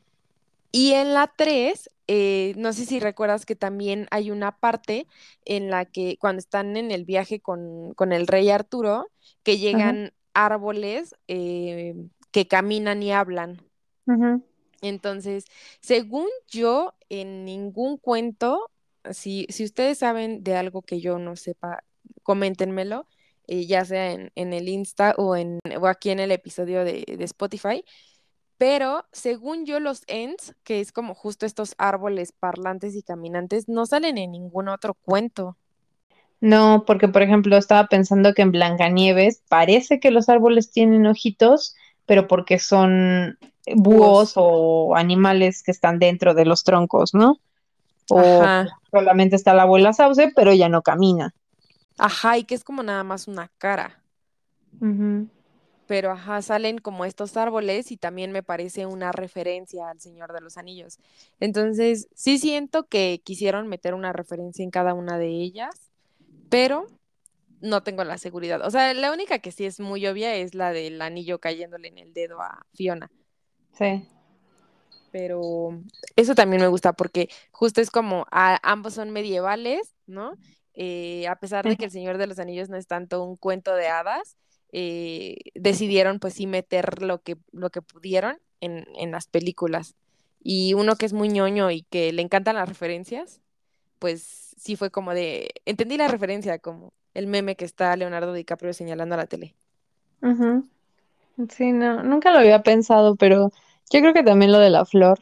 Y 0.72 0.92
en 0.94 1.14
la 1.14 1.32
3, 1.36 1.90
eh, 2.08 2.54
no 2.58 2.74
sé 2.74 2.86
si 2.86 3.00
recuerdas 3.00 3.46
que 3.46 3.56
también 3.56 4.08
hay 4.12 4.30
una 4.30 4.58
parte 4.60 5.08
en 5.46 5.70
la 5.70 5.86
que 5.86 6.18
cuando 6.20 6.40
están 6.40 6.76
en 6.76 6.92
el 6.92 7.06
viaje 7.06 7.40
con, 7.40 7.94
con 7.94 8.12
el 8.12 8.28
rey 8.28 8.50
Arturo, 8.50 9.08
que 9.44 9.58
llegan 9.58 10.14
árboles 10.34 11.16
eh, 11.30 11.96
que 12.32 12.48
caminan 12.48 13.02
y 13.04 13.14
hablan. 13.14 13.62
Entonces, 14.82 15.46
según 15.82 16.28
yo, 16.48 16.94
en 17.10 17.46
ningún 17.46 17.98
cuento, 17.98 18.72
si, 19.12 19.48
si 19.50 19.64
ustedes 19.64 19.98
saben 20.00 20.44
de 20.44 20.56
algo 20.56 20.82
que 20.84 21.00
yo 21.00 21.18
no 21.20 21.36
sepa, 21.36 21.84
coméntenmelo, 22.26 23.08
eh, 23.48 23.68
ya 23.68 23.86
sea 23.86 24.12
en, 24.14 24.34
en 24.36 24.54
el 24.54 24.70
Insta 24.70 25.16
o, 25.18 25.38
en, 25.38 25.60
o 25.82 25.88
aquí 25.88 26.12
en 26.12 26.20
el 26.20 26.32
episodio 26.34 26.84
de, 26.86 27.06
de 27.08 27.26
Spotify. 27.26 27.86
Pero 28.58 29.06
según 29.14 29.66
yo, 29.66 29.80
los 29.80 30.04
Ents, 30.08 30.56
que 30.64 30.82
es 30.82 30.92
como 30.92 31.16
justo 31.16 31.46
estos 31.46 31.76
árboles 31.78 32.34
parlantes 32.34 32.96
y 32.96 33.04
caminantes, 33.04 33.70
no 33.70 33.86
salen 33.86 34.18
en 34.18 34.32
ningún 34.32 34.70
otro 34.70 34.96
cuento. 34.96 35.58
No, 36.42 36.84
porque 36.86 37.08
por 37.08 37.22
ejemplo 37.22 37.58
estaba 37.58 37.88
pensando 37.88 38.34
que 38.34 38.42
en 38.44 38.52
Blancanieves 38.52 39.42
parece 39.50 40.00
que 40.00 40.12
los 40.12 40.30
árboles 40.30 40.72
tienen 40.72 41.08
ojitos, 41.08 41.76
pero 42.06 42.28
porque 42.28 42.60
son 42.60 43.38
búhos 43.76 44.34
o 44.36 44.96
animales 44.96 45.64
que 45.64 45.72
están 45.72 45.98
dentro 46.00 46.34
de 46.36 46.46
los 46.46 46.64
troncos, 46.64 47.14
¿no? 47.14 47.40
O 48.10 48.48
Ajá, 48.48 48.74
solamente 48.92 49.36
está 49.36 49.54
la 49.54 49.64
abuela 49.64 49.94
Sauce, 49.94 50.32
pero 50.36 50.52
ella 50.52 50.70
no 50.70 50.84
camina. 50.84 51.34
Ajá, 51.98 52.38
y 52.38 52.44
que 52.46 52.56
es 52.56 52.64
como 52.64 52.84
nada 52.84 53.04
más 53.04 53.28
una 53.28 53.50
cara. 53.58 54.02
Pero 55.88 56.12
ajá, 56.12 56.42
salen 56.42 56.80
como 56.80 57.06
estos 57.06 57.38
árboles 57.38 57.92
y 57.92 57.98
también 57.98 58.32
me 58.32 58.42
parece 58.42 58.88
una 58.88 59.12
referencia 59.12 59.90
al 59.90 60.00
Señor 60.00 60.34
de 60.34 60.42
los 60.42 60.58
Anillos. 60.58 60.98
Entonces, 61.40 62.08
sí 62.16 62.40
siento 62.40 62.88
que 62.88 63.22
quisieron 63.24 63.68
meter 63.68 63.94
una 63.94 64.12
referencia 64.12 64.64
en 64.64 64.72
cada 64.72 64.96
una 64.96 65.20
de 65.20 65.28
ellas, 65.28 65.92
pero 66.50 66.88
no 67.62 67.84
tengo 67.84 68.04
la 68.04 68.18
seguridad. 68.18 68.66
O 68.66 68.72
sea, 68.72 68.94
la 68.96 69.12
única 69.12 69.40
que 69.40 69.52
sí 69.52 69.66
es 69.66 69.80
muy 69.80 70.06
obvia 70.08 70.36
es 70.36 70.56
la 70.56 70.72
del 70.72 71.02
anillo 71.02 71.40
cayéndole 71.40 71.88
en 71.90 72.00
el 72.00 72.14
dedo 72.14 72.42
a 72.42 72.66
Fiona. 72.74 73.12
Sí. 73.74 74.08
Pero 75.12 75.82
eso 76.16 76.36
también 76.36 76.62
me 76.62 76.68
gusta 76.68 76.94
porque 76.94 77.30
justo 77.52 77.80
es 77.82 77.90
como 77.92 78.26
a- 78.32 78.60
ambos 78.70 78.96
son 78.96 79.12
medievales, 79.12 79.94
¿no? 80.08 80.34
Eh, 80.76 81.28
a 81.28 81.36
pesar 81.38 81.66
de 81.66 81.78
que 81.78 81.86
El 81.86 81.92
Señor 81.92 82.18
de 82.18 82.28
los 82.28 82.40
Anillos 82.40 82.70
no 82.70 82.78
es 82.78 82.88
tanto 82.88 83.24
un 83.24 83.38
cuento 83.38 83.74
de 83.76 83.88
hadas, 83.88 84.38
eh, 84.72 85.38
decidieron 85.54 86.20
pues 86.20 86.34
sí 86.34 86.48
meter 86.48 87.02
lo 87.02 87.22
que, 87.22 87.38
lo 87.52 87.70
que 87.70 87.82
pudieron 87.82 88.38
en, 88.60 88.86
en 88.98 89.12
las 89.12 89.28
películas. 89.28 89.96
Y 90.44 90.74
uno 90.74 90.96
que 90.96 91.06
es 91.06 91.14
muy 91.14 91.30
ñoño 91.30 91.72
y 91.72 91.84
que 91.84 92.12
le 92.12 92.22
encantan 92.22 92.56
las 92.56 92.70
referencias, 92.70 93.42
pues 94.00 94.54
sí 94.58 94.76
fue 94.76 94.92
como 94.92 95.14
de, 95.14 95.50
entendí 95.66 95.98
la 95.98 96.08
referencia, 96.08 96.60
como 96.60 96.94
el 97.14 97.28
meme 97.28 97.56
que 97.56 97.66
está 97.66 97.96
Leonardo 97.96 98.34
DiCaprio 98.34 98.74
señalando 98.74 99.16
a 99.16 99.20
la 99.20 99.28
tele. 99.28 99.56
Ujú. 100.22 100.68
Sí, 101.50 101.72
no, 101.72 102.04
nunca 102.04 102.32
lo 102.32 102.40
había 102.40 102.62
pensado, 102.64 103.16
pero 103.16 103.52
yo 103.90 104.00
creo 104.02 104.14
que 104.14 104.24
también 104.24 104.52
lo 104.52 104.60
de 104.60 104.70
la 104.70 104.86
flor 104.86 105.20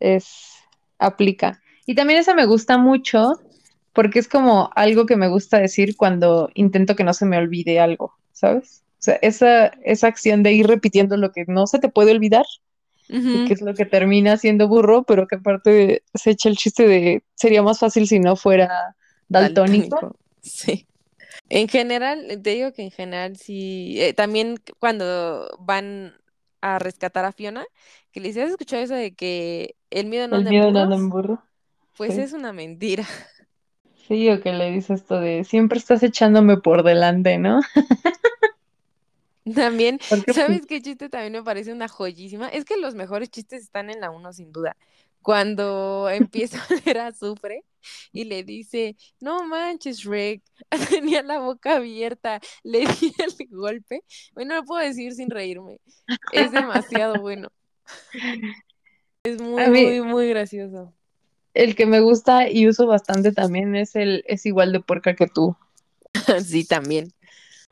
es 0.00 0.54
aplica. 0.98 1.60
Y 1.86 1.94
también 1.94 2.20
esa 2.20 2.34
me 2.34 2.46
gusta 2.46 2.78
mucho 2.78 3.34
porque 3.94 4.20
es 4.20 4.28
como 4.28 4.70
algo 4.76 5.06
que 5.06 5.16
me 5.16 5.28
gusta 5.28 5.58
decir 5.60 5.96
cuando 5.96 6.50
intento 6.54 6.96
que 6.96 7.04
no 7.04 7.14
se 7.14 7.26
me 7.26 7.38
olvide 7.38 7.80
algo, 7.80 8.14
¿sabes? 8.32 8.84
O 9.00 9.02
sea, 9.04 9.16
esa, 9.22 9.68
esa 9.84 10.08
acción 10.08 10.42
de 10.44 10.52
ir 10.54 10.68
repitiendo 10.68 11.16
lo 11.18 11.32
que 11.32 11.46
no 11.48 11.66
se 11.68 11.80
te 11.80 11.90
puede 11.90 12.12
olvidar 12.12 12.46
y 13.30 13.42
que 13.42 13.54
es 13.54 13.62
lo 13.62 13.74
que 13.74 13.86
termina 13.86 14.36
siendo 14.38 14.68
burro, 14.68 15.04
pero 15.04 15.26
que 15.26 15.36
aparte 15.36 16.04
se 16.14 16.30
echa 16.32 16.48
el 16.48 16.56
chiste 16.56 16.86
de 16.88 17.24
sería 17.34 17.62
más 17.62 17.80
fácil 17.80 18.06
si 18.08 18.20
no 18.20 18.36
fuera 18.36 18.96
daltónico. 19.28 19.98
Daltónico, 19.98 20.16
Sí. 20.42 20.86
En 21.50 21.68
general, 21.68 22.40
te 22.42 22.50
digo 22.50 22.72
que 22.72 22.82
en 22.82 22.90
general 22.92 23.36
sí. 23.36 23.96
eh, 24.02 24.14
también 24.14 24.58
cuando 24.80 25.48
van 25.60 26.14
a 26.62 26.78
rescatar 26.78 27.24
a 27.26 27.32
Fiona, 27.32 27.66
que 28.12 28.20
le 28.20 28.28
dice, 28.28 28.42
¿has 28.42 28.50
escuchado 28.50 28.82
eso 28.82 28.94
de 28.94 29.14
que 29.14 29.76
el 29.90 30.06
miedo 30.08 30.28
no 30.28 30.36
El 30.36 30.38
anda 30.38 30.50
en 30.52 30.60
miedo 30.60 30.70
no 30.70 30.80
anda 30.80 30.96
en 30.96 31.08
burros? 31.08 31.38
burro. 31.38 31.42
Pues 31.96 32.16
Sí. 32.16 32.18
es 32.18 32.32
una 32.34 32.52
mentira. 32.52 33.06
Sí, 34.06 34.28
o 34.30 34.40
que 34.40 34.52
le 34.52 34.70
dice 34.70 34.94
esto 34.94 35.18
de 35.18 35.44
siempre 35.44 35.78
estás 35.78 36.02
echándome 36.02 36.58
por 36.58 36.82
delante, 36.82 37.38
¿no? 37.38 37.60
También, 39.54 39.98
¿sabes 40.32 40.64
qué 40.66 40.80
chiste 40.80 41.10
también 41.10 41.32
me 41.32 41.42
parece 41.42 41.70
una 41.70 41.86
joyísima? 41.86 42.48
Es 42.48 42.64
que 42.64 42.78
los 42.78 42.94
mejores 42.94 43.30
chistes 43.30 43.62
están 43.62 43.90
en 43.90 44.00
la 44.00 44.10
uno, 44.10 44.32
sin 44.32 44.52
duda. 44.52 44.74
Cuando 45.20 46.08
empieza 46.10 46.62
a 46.62 46.74
leer 46.74 46.98
azufre 46.98 47.62
y 48.10 48.24
le 48.24 48.42
dice, 48.42 48.96
no 49.20 49.44
manches, 49.44 49.98
Shrek, 49.98 50.42
tenía 50.90 51.22
la 51.22 51.40
boca 51.40 51.76
abierta, 51.76 52.40
le 52.62 52.80
di 52.80 53.12
el 53.18 53.48
golpe. 53.50 54.02
Bueno, 54.32 54.54
no 54.54 54.60
lo 54.62 54.66
puedo 54.66 54.80
decir 54.80 55.12
sin 55.12 55.28
reírme. 55.28 55.78
Es 56.32 56.50
demasiado 56.50 57.20
bueno. 57.20 57.50
Es 59.24 59.40
a 59.40 59.44
muy, 59.44 59.68
mí 59.68 59.84
muy, 59.84 60.00
muy 60.02 60.28
gracioso. 60.30 60.94
El 61.54 61.74
que 61.76 61.86
me 61.86 62.00
gusta 62.00 62.50
y 62.50 62.68
uso 62.68 62.86
bastante 62.86 63.32
también 63.32 63.74
es 63.76 63.96
el 63.96 64.24
es 64.26 64.44
igual 64.46 64.72
de 64.72 64.80
puerca 64.80 65.14
que 65.14 65.26
tú. 65.26 65.56
Sí, 66.44 66.64
también. 66.66 67.12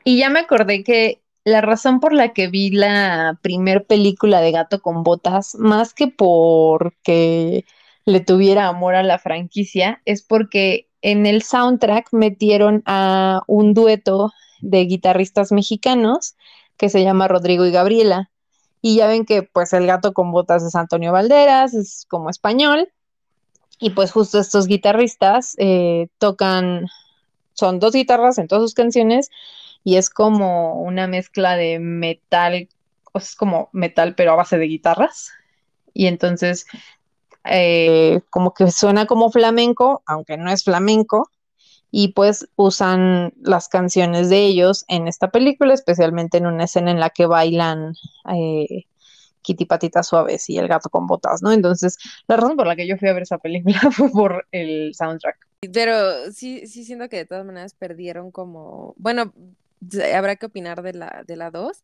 Y 0.03 0.17
ya 0.17 0.29
me 0.29 0.39
acordé 0.39 0.83
que 0.83 1.21
la 1.45 1.61
razón 1.61 1.99
por 1.99 2.13
la 2.13 2.33
que 2.33 2.47
vi 2.47 2.71
la 2.71 3.39
primer 3.41 3.85
película 3.85 4.41
de 4.41 4.51
Gato 4.51 4.81
con 4.81 5.03
Botas, 5.03 5.55
más 5.55 5.93
que 5.93 6.07
porque 6.07 7.65
le 8.05 8.19
tuviera 8.21 8.67
amor 8.67 8.95
a 8.95 9.03
la 9.03 9.19
franquicia, 9.19 10.01
es 10.05 10.21
porque 10.23 10.89
en 11.01 11.25
el 11.25 11.41
soundtrack 11.43 12.09
metieron 12.13 12.81
a 12.85 13.41
un 13.47 13.73
dueto 13.73 14.31
de 14.61 14.85
guitarristas 14.85 15.51
mexicanos 15.51 16.35
que 16.77 16.89
se 16.89 17.03
llama 17.03 17.27
Rodrigo 17.27 17.65
y 17.65 17.71
Gabriela. 17.71 18.29
Y 18.81 18.97
ya 18.97 19.07
ven 19.07 19.25
que 19.25 19.43
pues 19.43 19.73
el 19.73 19.85
Gato 19.87 20.13
con 20.13 20.31
Botas 20.31 20.63
es 20.63 20.75
Antonio 20.75 21.11
Valderas, 21.11 21.73
es 21.73 22.05
como 22.09 22.29
español. 22.29 22.89
Y 23.83 23.89
pues 23.89 24.13
justo 24.13 24.39
estos 24.39 24.67
guitarristas 24.67 25.55
eh, 25.57 26.07
tocan, 26.17 26.87
son 27.51 27.79
dos 27.79 27.91
guitarras 27.91 28.37
en 28.37 28.47
todas 28.47 28.63
sus 28.63 28.73
canciones 28.73 29.29
y 29.83 29.97
es 29.97 30.09
como 30.09 30.81
una 30.81 31.05
mezcla 31.05 31.57
de 31.57 31.79
metal, 31.79 32.69
es 33.13 33.35
como 33.35 33.67
metal 33.73 34.15
pero 34.15 34.31
a 34.31 34.35
base 34.35 34.57
de 34.57 34.67
guitarras. 34.67 35.31
Y 35.93 36.07
entonces 36.07 36.65
eh, 37.43 38.21
como 38.29 38.53
que 38.53 38.71
suena 38.71 39.05
como 39.05 39.29
flamenco, 39.31 40.01
aunque 40.05 40.37
no 40.37 40.49
es 40.49 40.63
flamenco, 40.63 41.29
y 41.91 42.13
pues 42.13 42.47
usan 42.55 43.33
las 43.41 43.67
canciones 43.67 44.29
de 44.29 44.45
ellos 44.45 44.85
en 44.87 45.09
esta 45.09 45.29
película, 45.29 45.73
especialmente 45.73 46.37
en 46.37 46.45
una 46.45 46.63
escena 46.63 46.89
en 46.91 47.01
la 47.01 47.09
que 47.09 47.25
bailan 47.25 47.95
eh, 48.33 48.85
Kitty 49.43 49.65
Patitas 49.65 50.07
Suaves 50.07 50.49
y 50.49 50.57
El 50.57 50.67
Gato 50.67 50.89
con 50.89 51.05
Botas, 51.05 51.43
¿no? 51.43 51.51
Entonces, 51.51 51.97
la 52.27 52.37
razón 52.37 52.57
por 52.57 52.65
la 52.65 52.75
que 52.75 52.87
yo 52.87 52.97
fui 52.97 53.07
a 53.09 53.13
ver 53.13 53.23
esa 53.23 53.37
película 53.37 53.79
fue 53.91 54.09
por 54.09 54.47
el 54.51 54.93
soundtrack. 54.95 55.37
Pero 55.71 56.31
sí, 56.31 56.65
sí 56.67 56.83
siento 56.83 57.07
que 57.09 57.17
de 57.17 57.25
todas 57.25 57.45
maneras 57.45 57.73
perdieron 57.73 58.31
como, 58.31 58.95
bueno, 58.97 59.33
habrá 60.13 60.35
que 60.35 60.47
opinar 60.47 60.81
de 60.81 60.93
la, 60.93 61.23
de 61.27 61.35
la 61.35 61.51
2, 61.51 61.83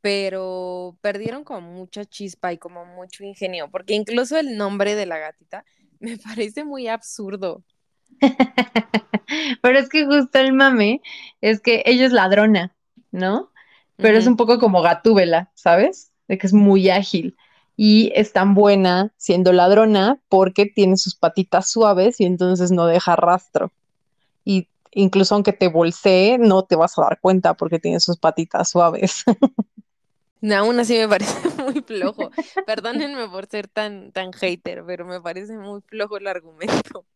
pero 0.00 0.96
perdieron 1.00 1.44
como 1.44 1.60
mucha 1.60 2.04
chispa 2.04 2.52
y 2.52 2.58
como 2.58 2.84
mucho 2.84 3.24
ingenio, 3.24 3.70
porque 3.70 3.94
incluso 3.94 4.38
el 4.38 4.56
nombre 4.56 4.94
de 4.94 5.06
la 5.06 5.18
gatita 5.18 5.64
me 6.00 6.18
parece 6.18 6.64
muy 6.64 6.88
absurdo. 6.88 7.62
Pero 9.62 9.78
es 9.78 9.88
que 9.88 10.04
justo 10.04 10.38
el 10.38 10.52
mame 10.52 11.00
es 11.40 11.60
que 11.60 11.82
ella 11.86 12.06
es 12.06 12.12
ladrona, 12.12 12.76
¿no? 13.10 13.50
Pero 13.96 14.18
es 14.18 14.26
un 14.26 14.36
poco 14.36 14.58
como 14.58 14.82
Gatúbela, 14.82 15.50
¿sabes? 15.54 16.12
De 16.28 16.38
que 16.38 16.46
es 16.46 16.52
muy 16.52 16.90
ágil 16.90 17.36
y 17.76 18.12
es 18.14 18.32
tan 18.32 18.54
buena 18.54 19.12
siendo 19.16 19.52
ladrona 19.52 20.20
porque 20.28 20.66
tiene 20.66 20.96
sus 20.96 21.14
patitas 21.14 21.70
suaves 21.70 22.20
y 22.20 22.24
entonces 22.24 22.70
no 22.70 22.86
deja 22.86 23.16
rastro. 23.16 23.72
Y 24.44 24.68
incluso 24.92 25.34
aunque 25.34 25.52
te 25.52 25.68
bolsee, 25.68 26.38
no 26.38 26.62
te 26.62 26.76
vas 26.76 26.96
a 26.98 27.02
dar 27.02 27.20
cuenta 27.20 27.54
porque 27.54 27.78
tiene 27.78 28.00
sus 28.00 28.18
patitas 28.18 28.70
suaves. 28.70 29.24
No, 30.40 30.56
aún 30.56 30.78
así 30.78 30.98
me 30.98 31.08
parece 31.08 31.32
muy 31.62 31.80
flojo. 31.80 32.30
Perdónenme 32.66 33.26
por 33.30 33.46
ser 33.46 33.66
tan, 33.66 34.12
tan 34.12 34.30
hater, 34.34 34.84
pero 34.86 35.06
me 35.06 35.18
parece 35.18 35.56
muy 35.56 35.80
flojo 35.80 36.18
el 36.18 36.26
argumento. 36.26 37.06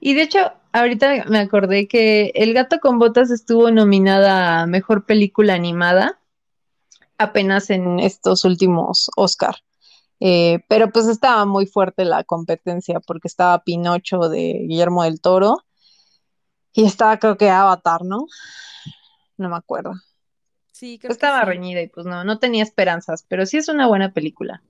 Y 0.00 0.14
de 0.14 0.22
hecho, 0.22 0.40
ahorita 0.72 1.26
me 1.26 1.38
acordé 1.38 1.86
que 1.86 2.32
El 2.34 2.54
gato 2.54 2.80
con 2.80 2.98
botas 2.98 3.30
estuvo 3.30 3.70
nominada 3.70 4.62
a 4.62 4.66
Mejor 4.66 5.06
Película 5.06 5.54
Animada 5.54 6.18
apenas 7.18 7.70
en 7.70 8.00
estos 8.00 8.44
últimos 8.44 9.10
Oscar. 9.16 9.56
Eh, 10.20 10.60
pero 10.68 10.90
pues 10.90 11.06
estaba 11.06 11.44
muy 11.44 11.66
fuerte 11.66 12.04
la 12.04 12.24
competencia 12.24 13.00
porque 13.00 13.28
estaba 13.28 13.62
Pinocho 13.62 14.28
de 14.28 14.64
Guillermo 14.68 15.04
del 15.04 15.20
Toro 15.20 15.64
y 16.72 16.84
estaba 16.84 17.18
creo 17.18 17.36
que 17.36 17.50
Avatar, 17.50 18.04
¿no? 18.04 18.26
No 19.36 19.48
me 19.48 19.56
acuerdo. 19.56 19.92
Sí, 20.72 20.98
creo 20.98 21.10
estaba 21.12 21.40
que 21.40 21.46
sí. 21.46 21.46
reñida 21.46 21.82
y 21.82 21.88
pues 21.88 22.06
no, 22.06 22.24
no 22.24 22.38
tenía 22.38 22.62
esperanzas, 22.62 23.24
pero 23.28 23.46
sí 23.46 23.56
es 23.58 23.68
una 23.68 23.86
buena 23.86 24.12
película. 24.12 24.62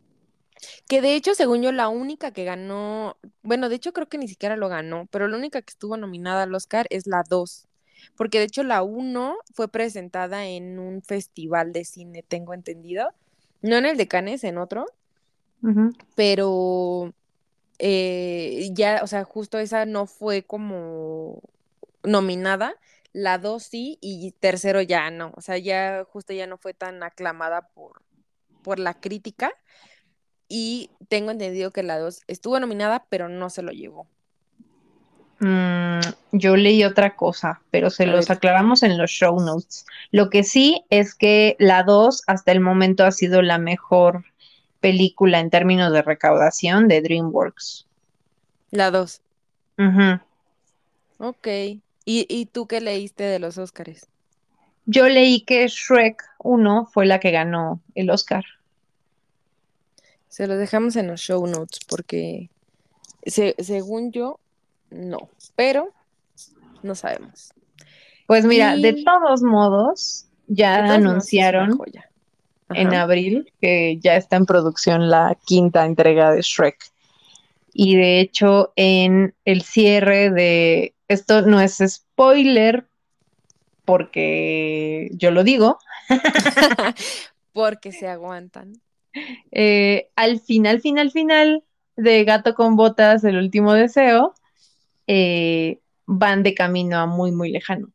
Que 0.89 1.01
de 1.01 1.15
hecho, 1.15 1.35
según 1.35 1.63
yo, 1.63 1.73
la 1.73 1.89
única 1.89 2.33
que 2.33 2.45
ganó, 2.45 3.19
bueno, 3.43 3.69
de 3.69 3.77
hecho 3.77 3.93
creo 3.93 4.09
que 4.09 4.19
ni 4.19 4.29
siquiera 4.29 4.57
lo 4.57 4.69
ganó, 4.69 5.07
pero 5.11 5.29
la 5.29 5.37
única 5.37 5.63
que 5.63 5.71
estuvo 5.71 5.97
nominada 5.97 6.45
al 6.45 6.55
Oscar 6.55 6.87
es 6.91 7.07
la 7.07 7.23
2. 7.29 7.68
Porque 8.17 8.39
de 8.39 8.45
hecho 8.45 8.63
la 8.63 8.83
1 8.83 9.37
fue 9.55 9.69
presentada 9.69 10.47
en 10.47 10.79
un 10.79 11.03
festival 11.03 11.73
de 11.73 11.85
cine, 11.85 12.23
tengo 12.23 12.55
entendido. 12.55 13.13
No 13.63 13.77
en 13.77 13.87
el 13.87 13.97
de 13.97 14.09
Cannes, 14.09 14.45
en 14.45 14.59
otro. 14.59 14.87
Pero 16.15 17.13
eh, 17.79 18.71
ya, 18.73 19.01
o 19.03 19.07
sea, 19.07 19.25
justo 19.25 19.59
esa 19.59 19.87
no 19.87 20.07
fue 20.07 20.43
como 20.43 21.41
nominada. 22.03 22.75
La 23.13 23.39
2 23.39 23.63
sí, 23.63 23.99
y 24.01 24.33
tercero 24.33 24.83
ya 24.83 25.11
no. 25.11 25.33
O 25.37 25.41
sea, 25.41 25.59
ya 25.59 26.05
justo 26.11 26.33
ya 26.33 26.47
no 26.47 26.59
fue 26.59 26.75
tan 26.75 27.03
aclamada 27.03 27.69
por, 27.69 28.03
por 28.63 28.79
la 28.79 28.95
crítica. 28.95 29.53
Y 30.49 30.91
tengo 31.09 31.31
entendido 31.31 31.73
que 31.73 31.83
la 31.83 31.99
2 31.99 32.23
estuvo 32.27 32.59
nominada, 32.61 33.07
pero 33.11 33.29
no 33.29 33.51
se 33.51 33.63
lo 33.63 33.73
llevó. 33.73 34.07
Mm, 35.41 36.01
yo 36.33 36.57
leí 36.57 36.83
otra 36.85 37.15
cosa, 37.15 37.61
pero 37.71 37.91
se 37.91 38.07
los 38.07 38.29
aclaramos 38.31 38.83
en 38.83 38.99
los 38.99 39.11
show 39.11 39.39
notes. 39.41 39.87
Lo 40.11 40.31
que 40.31 40.43
sí 40.43 40.85
es 40.91 41.15
que 41.15 41.55
la 41.59 41.85
2 41.85 42.23
hasta 42.27 42.51
el 42.53 42.61
momento 42.61 43.05
ha 43.05 43.13
sido 43.13 43.41
la 43.43 43.59
mejor 43.59 44.25
película 44.81 45.39
en 45.41 45.51
términos 45.51 45.93
de 45.93 46.03
recaudación 46.03 46.89
de 46.89 47.03
DreamWorks. 47.03 47.87
La 48.71 48.91
2. 48.91 49.21
Ujú. 49.79 50.21
Ok. 51.19 51.47
¿Y, 51.47 51.81
¿Y 52.29 52.47
tú 52.47 52.67
qué 52.67 52.81
leíste 52.81 53.25
de 53.25 53.39
los 53.39 53.59
Óscares? 53.59 54.07
Yo 54.87 55.09
leí 55.09 55.43
que 55.43 55.69
Shrek 55.69 56.23
1 56.39 56.87
fue 56.93 57.07
la 57.07 57.21
que 57.21 57.31
ganó 57.31 57.81
el 57.95 58.11
Oscar. 58.11 58.45
Se 60.29 60.47
los 60.47 60.59
dejamos 60.59 60.97
en 60.97 61.07
los 61.09 61.21
show 61.21 61.47
notes 61.47 61.81
porque 61.89 62.51
se- 63.27 63.55
según 63.59 64.13
yo, 64.13 64.41
no. 64.91 65.29
Pero 65.57 65.93
no 66.83 66.95
sabemos. 66.95 67.53
Pues 68.27 68.45
mira, 68.45 68.77
de 68.77 69.03
todos 69.05 69.43
modos, 69.43 70.27
ya 70.47 70.79
todos 70.79 70.91
anunciaron 70.91 71.79
en 72.71 72.95
abril 72.95 73.53
que 73.61 73.99
ya 74.01 74.17
está 74.17 74.37
en 74.37 74.47
producción 74.47 75.09
la 75.09 75.37
quinta 75.47 75.85
entrega 75.87 76.33
de 76.33 76.43
Shrek. 76.43 76.77
Y 77.73 77.97
de 77.97 78.21
hecho, 78.21 78.73
en 78.77 79.35
el 79.45 79.63
cierre 79.63 80.31
de 80.31 80.95
esto 81.07 81.43
no 81.43 81.61
es 81.61 81.83
spoiler 81.87 82.87
porque 83.85 85.09
yo 85.13 85.31
lo 85.31 85.45
digo. 85.45 85.79
Porque 87.53 87.93
se 87.93 88.07
aguantan. 88.07 88.75
eh, 89.51 90.11
al 90.17 90.39
final, 90.41 90.81
final, 90.81 91.11
final 91.11 91.65
de 91.97 92.25
Gato 92.25 92.55
con 92.55 92.77
Botas, 92.77 93.25
el 93.25 93.37
último 93.37 93.73
deseo, 93.73 94.35
eh, 95.09 95.81
van 96.07 96.43
de 96.43 96.55
camino 96.55 96.99
a 96.99 97.07
muy, 97.07 97.33
muy 97.33 97.51
lejano. 97.51 97.89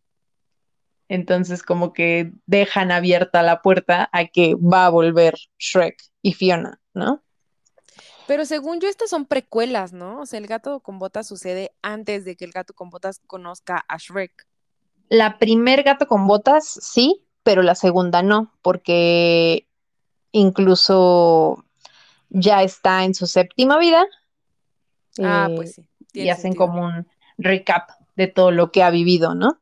Entonces, 1.07 1.61
como 1.61 1.93
que 1.93 2.31
dejan 2.47 2.91
abierta 2.91 3.43
la 3.43 3.61
puerta 3.61 4.09
a 4.11 4.25
que 4.25 4.55
va 4.55 4.87
a 4.87 4.89
volver 4.89 5.35
Shrek 5.59 6.01
y 6.23 6.33
Fiona, 6.33 6.81
¿no? 6.93 7.23
Pero 8.25 8.45
según 8.45 8.79
yo, 8.79 8.87
estas 8.87 9.11
son 9.11 9.25
precuelas, 9.25 9.93
¿no? 9.93 10.21
O 10.21 10.25
sea, 10.25 10.39
el 10.39 10.47
gato 10.47 10.79
con 10.79 10.97
botas 10.97 11.27
sucede 11.27 11.75
antes 11.81 12.25
de 12.25 12.35
que 12.35 12.45
el 12.45 12.51
gato 12.51 12.73
con 12.73 12.89
botas 12.89 13.21
conozca 13.27 13.85
a 13.87 13.97
Shrek. 13.97 14.47
La 15.09 15.37
primer 15.37 15.83
gato 15.83 16.07
con 16.07 16.25
botas, 16.25 16.65
sí, 16.65 17.23
pero 17.43 17.61
la 17.61 17.75
segunda 17.75 18.23
no, 18.23 18.51
porque 18.63 19.67
incluso 20.31 21.63
ya 22.29 22.63
está 22.63 23.03
en 23.03 23.13
su 23.13 23.27
séptima 23.27 23.77
vida. 23.77 24.03
Ah, 25.21 25.47
eh, 25.51 25.55
pues 25.55 25.75
sí. 25.75 25.85
Y 26.13 26.29
hacen 26.29 26.53
sentido. 26.53 26.67
como 26.67 26.85
un 26.85 27.07
recap 27.37 27.89
de 28.15 28.27
todo 28.27 28.51
lo 28.51 28.71
que 28.71 28.83
ha 28.83 28.89
vivido, 28.89 29.35
¿no? 29.35 29.57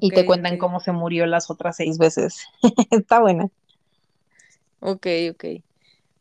y 0.00 0.10
te 0.10 0.26
cuentan 0.26 0.58
cómo 0.58 0.80
se 0.80 0.92
murió 0.92 1.26
las 1.26 1.50
otras 1.50 1.76
seis 1.76 1.98
veces. 1.98 2.44
Está 2.90 3.20
buena. 3.20 3.48
Ok, 4.80 5.06
ok. 5.30 5.44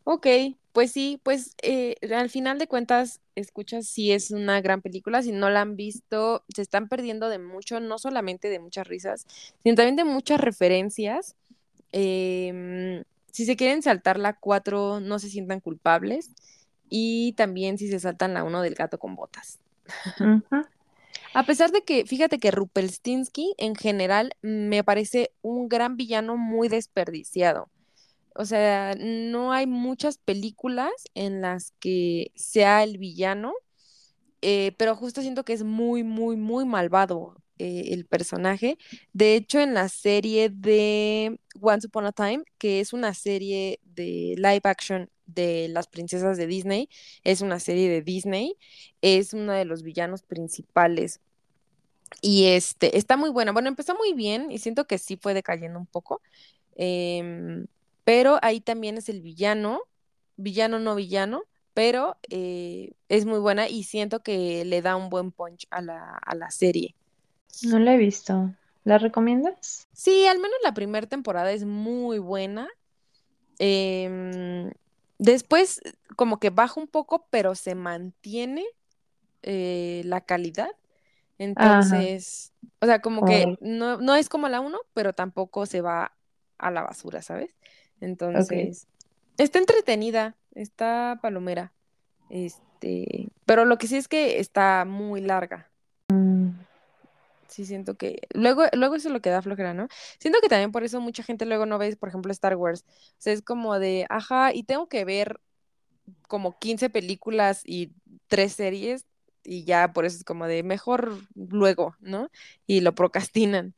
Ok, 0.03 0.27
pues 0.71 0.91
sí, 0.91 1.19
pues 1.23 1.53
eh, 1.61 1.95
al 2.15 2.29
final 2.29 2.59
de 2.59 2.67
cuentas, 2.67 3.19
escuchas, 3.35 3.87
sí 3.87 4.11
es 4.11 4.31
una 4.31 4.61
gran 4.61 4.81
película. 4.81 5.21
Si 5.21 5.31
no 5.31 5.49
la 5.49 5.61
han 5.61 5.75
visto, 5.75 6.43
se 6.53 6.61
están 6.61 6.87
perdiendo 6.87 7.29
de 7.29 7.39
mucho, 7.39 7.79
no 7.79 7.99
solamente 7.99 8.49
de 8.49 8.59
muchas 8.59 8.87
risas, 8.87 9.27
sino 9.63 9.75
también 9.75 9.97
de 9.97 10.05
muchas 10.05 10.39
referencias. 10.39 11.35
Em, 11.91 13.03
si 13.31 13.45
se 13.45 13.55
quieren 13.55 13.81
saltar 13.81 14.17
la 14.17 14.33
4, 14.33 14.99
no 15.01 15.19
se 15.19 15.29
sientan 15.29 15.59
culpables. 15.59 16.31
Y 16.89 17.33
también 17.33 17.77
si 17.77 17.89
se 17.89 17.99
saltan 17.99 18.33
la 18.33 18.43
1 18.43 18.61
del 18.61 18.75
gato 18.75 18.97
con 18.97 19.15
botas. 19.15 19.59
A 21.33 21.43
pesar 21.43 21.71
de 21.71 21.83
que, 21.83 22.05
fíjate 22.05 22.39
que 22.39 22.51
Rupelstinsky 22.51 23.53
en 23.57 23.75
general 23.75 24.33
me 24.41 24.83
parece 24.83 25.31
un 25.41 25.69
gran 25.69 25.97
villano 25.97 26.37
muy 26.37 26.67
desperdiciado. 26.67 27.69
O 28.33 28.45
sea, 28.45 28.95
no 28.97 29.51
hay 29.51 29.67
muchas 29.67 30.17
películas 30.17 30.91
en 31.15 31.41
las 31.41 31.71
que 31.79 32.31
sea 32.35 32.83
el 32.83 32.97
villano, 32.97 33.53
eh, 34.41 34.73
pero 34.77 34.95
justo 34.95 35.21
siento 35.21 35.43
que 35.43 35.53
es 35.53 35.63
muy, 35.63 36.03
muy, 36.03 36.37
muy 36.37 36.65
malvado 36.65 37.35
eh, 37.59 37.89
el 37.93 38.05
personaje. 38.05 38.77
De 39.13 39.35
hecho, 39.35 39.59
en 39.59 39.73
la 39.73 39.89
serie 39.89 40.49
de 40.49 41.39
Once 41.59 41.87
Upon 41.87 42.05
a 42.05 42.11
Time, 42.11 42.43
que 42.57 42.79
es 42.79 42.93
una 42.93 43.13
serie 43.13 43.79
de 43.83 44.35
live 44.37 44.61
action 44.63 45.09
de 45.25 45.67
las 45.69 45.87
princesas 45.87 46.37
de 46.37 46.47
Disney, 46.47 46.89
es 47.23 47.41
una 47.41 47.59
serie 47.59 47.89
de 47.89 48.01
Disney, 48.01 48.55
es 49.01 49.33
uno 49.33 49.53
de 49.53 49.65
los 49.65 49.83
villanos 49.83 50.23
principales. 50.23 51.19
Y 52.21 52.45
este, 52.45 52.97
está 52.97 53.17
muy 53.17 53.29
buena. 53.29 53.51
Bueno, 53.51 53.69
empezó 53.69 53.95
muy 53.95 54.13
bien 54.13 54.51
y 54.51 54.59
siento 54.59 54.87
que 54.87 54.97
sí 54.97 55.17
fue 55.17 55.33
decayendo 55.33 55.79
un 55.79 55.87
poco. 55.87 56.21
em, 56.75 57.67
pero 58.03 58.39
ahí 58.41 58.61
también 58.61 58.97
es 58.97 59.09
el 59.09 59.21
villano, 59.21 59.81
villano 60.37 60.79
no 60.79 60.95
villano, 60.95 61.43
pero 61.73 62.17
eh, 62.29 62.93
es 63.09 63.25
muy 63.25 63.39
buena 63.39 63.67
y 63.69 63.83
siento 63.83 64.23
que 64.23 64.65
le 64.65 64.81
da 64.81 64.95
un 64.95 65.09
buen 65.09 65.31
punch 65.31 65.67
a 65.71 65.81
la, 65.81 66.17
a 66.17 66.35
la 66.35 66.49
serie. 66.51 66.95
No 67.63 67.79
la 67.79 67.93
he 67.93 67.97
visto. 67.97 68.53
¿La 68.83 68.97
recomiendas? 68.97 69.87
Sí, 69.93 70.25
al 70.27 70.37
menos 70.37 70.57
la 70.63 70.73
primera 70.73 71.07
temporada 71.07 71.51
es 71.51 71.65
muy 71.65 72.19
buena. 72.19 72.69
Em, 73.59 74.71
después 75.17 75.81
como 76.15 76.39
que 76.39 76.49
baja 76.49 76.79
un 76.79 76.87
poco, 76.87 77.27
pero 77.29 77.55
se 77.55 77.75
mantiene 77.75 78.65
eh, 79.43 80.01
la 80.05 80.21
calidad. 80.21 80.69
Entonces, 81.37 82.53
o 82.79 82.85
sea, 82.85 83.01
como 83.01 83.25
que 83.25 83.57
no, 83.61 83.97
no 83.97 84.15
es 84.15 84.29
como 84.29 84.49
la 84.49 84.59
1, 84.59 84.79
pero 84.93 85.13
tampoco 85.13 85.65
se 85.65 85.81
va 85.81 86.13
a 86.57 86.71
la 86.71 86.81
basura, 86.81 87.21
¿sabes? 87.21 87.55
Entonces, 88.01 88.87
está 89.37 89.59
entretenida, 89.59 90.35
está 90.55 91.19
palomera. 91.21 91.73
Este, 92.29 93.29
pero 93.45 93.65
lo 93.65 93.77
que 93.77 93.87
sí 93.87 93.97
es 93.97 94.07
que 94.07 94.39
está 94.39 94.85
muy 94.85 95.21
larga. 95.21 95.69
Mm, 96.09 96.49
Sí, 97.49 97.65
siento 97.65 97.95
que. 97.95 98.19
Luego, 98.33 98.63
luego 98.73 98.95
eso 98.95 99.07
es 99.09 99.13
lo 99.13 99.21
que 99.21 99.29
da 99.29 99.41
flojera, 99.41 99.73
¿no? 99.73 99.87
Siento 100.19 100.39
que 100.41 100.49
también 100.49 100.71
por 100.71 100.83
eso 100.83 100.99
mucha 101.01 101.23
gente 101.23 101.45
luego 101.45 101.65
no 101.65 101.77
ve, 101.77 101.95
por 101.95 102.09
ejemplo, 102.09 102.31
Star 102.31 102.55
Wars. 102.55 102.83
O 102.87 103.15
sea, 103.19 103.33
es 103.33 103.41
como 103.41 103.79
de, 103.79 104.05
ajá, 104.09 104.53
y 104.53 104.63
tengo 104.63 104.87
que 104.89 105.05
ver 105.05 105.39
como 106.27 106.57
15 106.59 106.89
películas 106.89 107.61
y 107.65 107.93
tres 108.27 108.53
series, 108.53 109.05
y 109.43 109.65
ya 109.65 109.93
por 109.93 110.05
eso 110.05 110.17
es 110.17 110.23
como 110.25 110.47
de 110.47 110.63
mejor 110.63 111.13
luego, 111.35 111.95
¿no? 112.01 112.29
Y 112.67 112.81
lo 112.81 112.95
procrastinan 112.95 113.75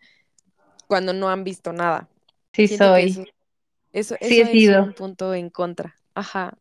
cuando 0.88 1.14
no 1.14 1.30
han 1.30 1.44
visto 1.44 1.74
nada. 1.74 2.10
sí 2.54 2.68
Siento 2.68 2.96
soy. 2.96 3.08
eso, 3.08 3.26
eso, 3.94 4.16
Sí 4.22 4.40
he 4.42 4.46
eso 4.46 4.48
es 4.48 4.50
sido. 4.52 4.82
un 4.82 4.94
punto 4.94 5.34
en 5.36 5.50
contra. 5.50 5.96
Ajá. 6.16 6.58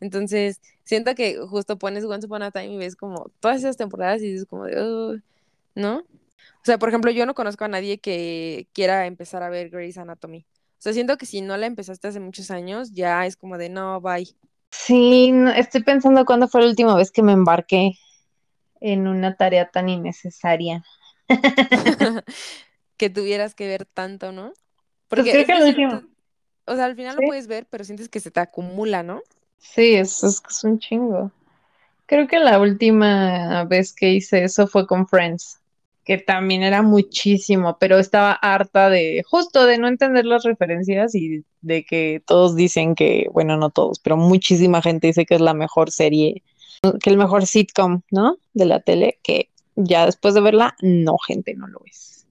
Entonces, 0.00 0.60
siento 0.84 1.14
que 1.14 1.38
justo 1.48 1.78
pones 1.78 2.04
Once 2.04 2.26
Upon 2.26 2.42
a 2.44 2.50
Time 2.52 2.74
y 2.74 2.78
ves 2.78 2.96
como 2.96 3.30
todas 3.40 3.58
esas 3.58 3.76
temporadas 3.78 4.22
y 4.22 4.32
dices 4.32 4.46
como 4.46 4.66
de, 4.66 4.82
"Ugh", 4.82 5.22
¿no? 5.76 6.04
O 6.56 6.64
sea, 6.64 6.78
por 6.78 6.88
ejemplo, 6.88 7.10
yo 7.10 7.26
no 7.26 7.34
conozco 7.34 7.64
a 7.64 7.68
nadie 7.68 7.98
que 7.98 8.68
quiera 8.72 9.06
empezar 9.06 9.42
a 9.42 9.48
ver 9.50 9.70
Grey's 9.70 9.98
Anatomy. 9.98 10.46
O 10.50 10.82
sea, 10.82 10.92
siento 10.92 11.16
que 11.18 11.26
si 11.26 11.40
no 11.40 11.56
la 11.56 11.66
empezaste 11.66 12.08
hace 12.08 12.20
muchos 12.20 12.50
años, 12.50 12.92
ya 12.92 13.26
es 13.26 13.36
como 13.36 13.58
de 13.58 13.68
no, 13.68 14.00
bye. 14.00 14.28
Sí, 14.70 15.32
no, 15.32 15.50
estoy 15.50 15.82
pensando 15.82 16.24
cuándo 16.24 16.48
fue 16.48 16.62
la 16.62 16.68
última 16.68 16.94
vez 16.96 17.10
que 17.10 17.22
me 17.22 17.32
embarqué 17.32 17.92
en 18.80 19.06
una 19.06 19.36
tarea 19.36 19.70
tan 19.70 19.88
innecesaria. 19.88 20.82
que 22.96 23.10
tuvieras 23.10 23.54
que 23.54 23.66
ver 23.66 23.84
tanto, 23.86 24.32
¿no? 24.32 24.52
Pues 24.52 24.62
Porque 25.08 25.32
creo 25.32 25.46
que 25.46 25.52
siento- 25.62 25.96
última. 25.96 26.08
o 26.66 26.76
sea, 26.76 26.84
al 26.84 26.96
final 26.96 27.16
Sí. 27.16 27.22
lo 27.22 27.28
puedes 27.28 27.46
ver, 27.46 27.66
pero 27.68 27.84
sientes 27.84 28.08
que 28.08 28.20
se 28.20 28.30
te 28.30 28.40
acumula, 28.40 29.02
¿no? 29.02 29.22
Sí, 29.58 29.94
es, 29.94 30.22
es, 30.24 30.42
es 30.48 30.64
un 30.64 30.78
chingo. 30.78 31.30
Creo 32.06 32.26
que 32.26 32.38
la 32.38 32.58
última 32.60 33.64
vez 33.64 33.92
que 33.94 34.10
hice 34.12 34.44
eso 34.44 34.66
fue 34.66 34.86
con 34.86 35.06
Friends, 35.06 35.59
que 36.10 36.18
también 36.18 36.64
era 36.64 36.82
muchísimo, 36.82 37.76
pero 37.78 37.96
estaba 37.96 38.32
harta 38.32 38.90
de 38.90 39.22
justo 39.24 39.64
de 39.64 39.78
no 39.78 39.86
entender 39.86 40.24
las 40.24 40.42
referencias 40.42 41.14
y 41.14 41.44
de 41.60 41.84
que 41.84 42.20
todos 42.26 42.56
dicen 42.56 42.96
que, 42.96 43.28
bueno, 43.32 43.56
no 43.56 43.70
todos, 43.70 44.00
pero 44.00 44.16
muchísima 44.16 44.82
gente 44.82 45.06
dice 45.06 45.24
que 45.24 45.36
es 45.36 45.40
la 45.40 45.54
mejor 45.54 45.92
serie, 45.92 46.42
que 47.00 47.10
el 47.10 47.16
mejor 47.16 47.46
sitcom, 47.46 48.00
¿no? 48.10 48.38
De 48.54 48.64
la 48.64 48.80
tele, 48.80 49.20
que 49.22 49.50
ya 49.76 50.04
después 50.04 50.34
de 50.34 50.40
verla, 50.40 50.74
no, 50.82 51.16
gente, 51.16 51.54
no 51.54 51.68
lo 51.68 51.80
es. 51.86 52.26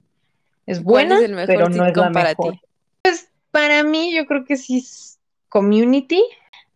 Es 0.65 0.81
¿Cuál 0.81 1.07
buena, 1.07 1.15
es 1.19 1.21
el 1.23 1.35
mejor 1.35 1.47
pero 1.47 1.69
no 1.69 1.85
es 1.85 1.95
la 1.95 2.11
para 2.11 2.29
mejor. 2.31 2.51
ti? 2.55 2.61
Pues 3.03 3.29
para 3.49 3.85
mí, 3.85 4.13
yo 4.13 4.25
creo 4.25 4.43
que 4.43 4.57
sí 4.57 4.79
es 4.79 5.19
Community. 5.47 6.21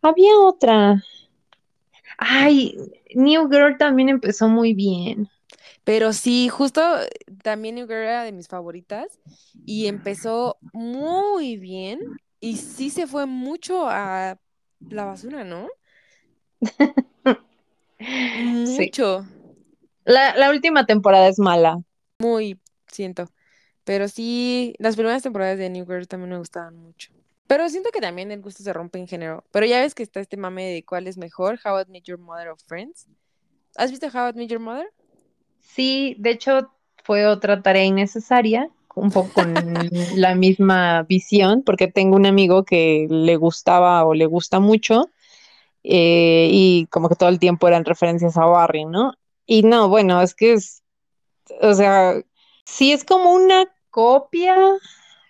Había 0.02 0.40
otra. 0.40 1.04
Ay, 2.18 2.78
New 3.14 3.50
Girl 3.50 3.78
también 3.78 4.08
empezó 4.08 4.48
muy 4.48 4.74
bien. 4.74 5.28
Pero 5.84 6.14
sí, 6.14 6.50
justo 6.50 6.82
eh, 7.02 7.10
también 7.44 7.76
New 7.76 7.88
Girl 7.88 8.00
era 8.04 8.24
de 8.24 8.32
mis 8.32 8.48
favoritas 8.48 9.20
y 9.66 9.88
empezó 9.88 10.58
muy 10.74 11.58
bien 11.58 12.00
y 12.40 12.58
sí 12.58 12.90
se 12.90 13.08
fue 13.08 13.26
mucho 13.26 13.88
a 13.90 14.40
la 14.90 15.06
basura, 15.06 15.44
¿no? 15.44 15.68
Sí. 18.64 18.94
Mucho, 18.94 19.26
La, 20.06 20.34
la 20.38 20.50
última 20.50 20.86
temporada 20.86 21.28
es 21.28 21.40
mala. 21.40 21.82
muy, 22.20 22.60
siento. 22.88 23.28
Pero 23.86 24.08
sí, 24.10 24.76
las 24.80 24.96
primeras 24.96 25.24
temporadas 25.24 25.58
de 25.60 25.70
New 25.70 25.86
Girl 25.86 26.08
también 26.08 26.32
me 26.32 26.38
gustaban 26.40 26.78
mucho. 26.78 27.14
Pero 27.48 27.70
siento 27.70 27.92
que 27.92 28.02
también 28.02 28.32
el 28.32 28.42
gusto 28.42 28.64
se 28.64 28.74
rompe 28.74 29.00
en 29.00 29.08
género. 29.08 29.46
Pero 29.52 29.66
ya 29.66 29.80
ves 29.82 29.94
que 29.96 30.04
está 30.04 30.20
este 30.20 30.38
mame 30.38 30.66
de 30.74 30.86
cuál 30.86 31.08
es 31.08 31.18
mejor, 31.18 31.60
How 31.64 31.82
I 31.82 31.86
Met 31.92 32.04
Your 32.06 32.20
Mother 32.20 32.50
o 32.50 32.58
Friends. 32.58 33.08
¿Has 33.76 33.92
visto 33.92 34.08
How 34.08 34.30
I 34.30 34.34
Met 34.34 34.50
Your 34.50 34.60
Mother? 34.62 34.88
Sí, 35.64 36.16
de 36.20 36.32
hecho 36.32 36.70
fue 37.04 37.26
otra 37.26 37.62
tarea 37.62 37.84
innecesaria, 37.84 38.70
un 38.96 39.12
poco 39.12 39.30
con 39.34 39.54
la 40.16 40.36
misma 40.36 41.04
visión, 41.04 41.64
porque 41.64 41.88
tengo 41.88 42.16
un 42.16 42.26
amigo 42.26 42.64
que 42.64 43.08
le 43.10 43.36
gustaba 43.38 44.06
o 44.06 44.14
le 44.14 44.26
gusta 44.26 44.60
mucho 44.60 45.10
eh, 45.84 46.50
y 46.52 46.88
como 46.88 47.10
que 47.10 47.16
todo 47.16 47.30
el 47.30 47.40
tiempo 47.40 47.68
eran 47.68 47.86
referencias 47.86 48.38
a 48.38 48.46
Barry, 48.46 48.86
¿no? 48.86 49.14
Y 49.46 49.64
no, 49.64 49.90
bueno, 49.90 50.22
es 50.22 50.34
que 50.34 50.54
es, 50.54 50.84
o 51.62 51.74
sea, 51.74 52.22
sí 52.66 52.92
es 52.92 53.04
como 53.04 53.34
una 53.34 53.66
copia 53.90 54.56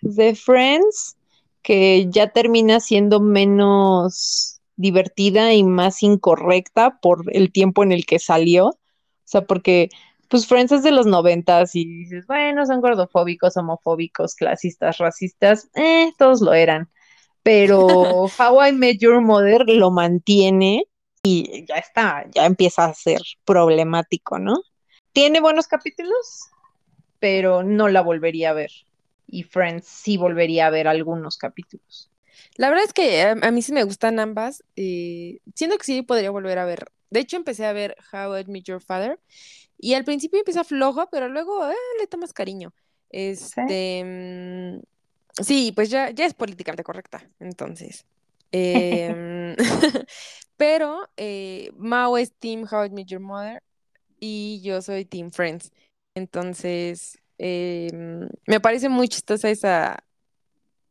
de 0.02 0.34
Friends 0.34 1.16
que 1.62 2.06
ya 2.10 2.28
termina 2.28 2.78
siendo 2.78 3.20
menos 3.20 4.60
divertida 4.76 5.54
y 5.54 5.64
más 5.64 6.02
incorrecta 6.02 6.98
por 7.00 7.24
el 7.32 7.50
tiempo 7.52 7.82
en 7.82 7.92
el 7.92 8.06
que 8.06 8.18
salió. 8.18 8.66
O 8.68 8.78
sea, 9.24 9.46
porque 9.46 9.88
pues 10.28 10.46
Friends 10.46 10.72
es 10.72 10.82
de 10.82 10.90
los 10.92 11.06
noventas 11.06 11.74
y 11.74 11.84
dices, 11.84 12.26
bueno, 12.26 12.66
son 12.66 12.80
gordofóbicos, 12.80 13.56
homofóbicos, 13.56 14.34
clasistas, 14.34 14.98
racistas, 14.98 15.68
eh, 15.74 16.12
todos 16.18 16.40
lo 16.40 16.54
eran. 16.54 16.90
Pero 17.42 17.78
How 18.38 18.66
I 18.66 18.72
Met 18.72 18.98
Your 18.98 19.20
Mother 19.20 19.68
lo 19.68 19.90
mantiene 19.90 20.84
y 21.22 21.64
ya 21.66 21.76
está, 21.76 22.26
ya 22.34 22.46
empieza 22.46 22.84
a 22.84 22.94
ser 22.94 23.20
problemático, 23.44 24.38
¿no? 24.38 24.62
Tiene 25.12 25.40
buenos 25.40 25.66
capítulos, 25.68 26.48
pero 27.18 27.62
no 27.62 27.88
la 27.88 28.02
volvería 28.02 28.50
a 28.50 28.54
ver. 28.54 28.70
Y 29.26 29.44
Friends 29.44 29.86
sí 29.86 30.16
volvería 30.16 30.66
a 30.66 30.70
ver 30.70 30.88
algunos 30.88 31.38
capítulos. 31.38 32.10
La 32.56 32.68
verdad 32.68 32.84
es 32.84 32.92
que 32.92 33.22
a, 33.22 33.32
a 33.32 33.50
mí 33.50 33.62
sí 33.62 33.72
me 33.72 33.84
gustan 33.84 34.18
ambas. 34.18 34.62
eh, 34.76 35.38
siento 35.54 35.78
que 35.78 35.84
sí 35.84 36.02
podría 36.02 36.30
volver 36.30 36.58
a 36.58 36.64
ver. 36.64 36.86
De 37.10 37.20
hecho, 37.20 37.36
empecé 37.36 37.64
a 37.64 37.72
ver 37.72 37.96
How 38.12 38.36
I 38.38 38.44
Met 38.46 38.64
Your 38.64 38.82
Father 38.82 39.18
y 39.78 39.94
al 39.94 40.04
principio 40.04 40.38
empieza 40.38 40.64
flojo, 40.64 41.08
pero 41.10 41.28
luego 41.28 41.68
eh, 41.70 41.74
le 42.00 42.06
tomas 42.06 42.32
cariño. 42.32 42.74
Este, 43.10 44.02
mm, 44.04 45.42
sí, 45.42 45.72
pues 45.74 45.90
ya, 45.90 46.10
ya 46.10 46.26
es 46.26 46.34
políticamente 46.34 46.84
correcta, 46.84 47.28
entonces. 47.40 48.06
Em, 48.52 49.56
pero 50.56 51.08
eh, 51.16 51.70
Mao 51.76 52.16
es 52.18 52.32
Team 52.34 52.66
How 52.70 52.84
I 52.86 52.90
Met 52.90 53.06
Your 53.08 53.20
Mother 53.20 53.62
y 54.20 54.60
yo 54.62 54.82
soy 54.82 55.04
Team 55.04 55.30
Friends. 55.30 55.72
Entonces, 56.14 57.18
em, 57.38 58.28
me 58.46 58.60
parece 58.60 58.88
muy 58.88 59.08
chistosa 59.08 59.50
esa, 59.50 60.04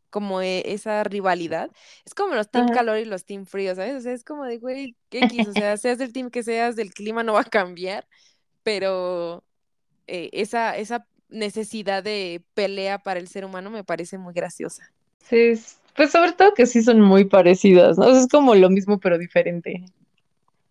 como 0.10 0.42
e- 0.42 0.64
esa 0.74 1.04
rivalidad. 1.04 1.72
Es 2.06 2.14
como 2.14 2.36
los 2.36 2.50
team 2.50 2.66
Ajá. 2.66 2.74
calor 2.74 2.98
y 3.00 3.06
los 3.06 3.26
team 3.26 3.46
frío, 3.46 3.76
¿sabes? 3.76 3.96
O 3.96 4.02
sea, 4.02 4.14
es 4.14 4.24
como 4.24 4.46
de, 4.46 4.58
güey, 4.60 4.96
X, 5.12 5.48
o 5.48 5.54
sea, 5.54 5.78
seas 5.78 5.98
del 5.98 6.14
team 6.14 6.30
que 6.30 6.44
seas, 6.44 6.76
del 6.76 6.94
clima 6.94 7.24
no 7.24 7.34
va 7.34 7.42
a 7.42 7.46
cambiar, 7.46 8.08
pero 8.64 9.44
eh, 10.08 10.30
esa, 10.34 10.78
esa 10.78 11.08
necesidad 11.30 12.04
de 12.04 12.46
pelea 12.56 13.00
para 13.04 13.20
el 13.20 13.28
ser 13.30 13.46
humano 13.46 13.70
me 13.72 13.84
parece 13.86 14.18
muy 14.20 14.34
graciosa. 14.34 14.94
Sí, 15.28 15.38
es- 15.38 15.80
pues 15.96 16.12
sobre 16.12 16.34
todo 16.34 16.54
que 16.54 16.68
sí 16.68 16.84
son 16.84 17.02
muy 17.02 17.26
parecidas, 17.26 17.98
¿no? 17.98 18.06
O 18.06 18.12
sea, 18.12 18.20
es 18.22 18.28
como 18.28 18.54
lo 18.56 18.70
mismo 18.70 19.00
pero 19.00 19.18
diferente. 19.18 19.84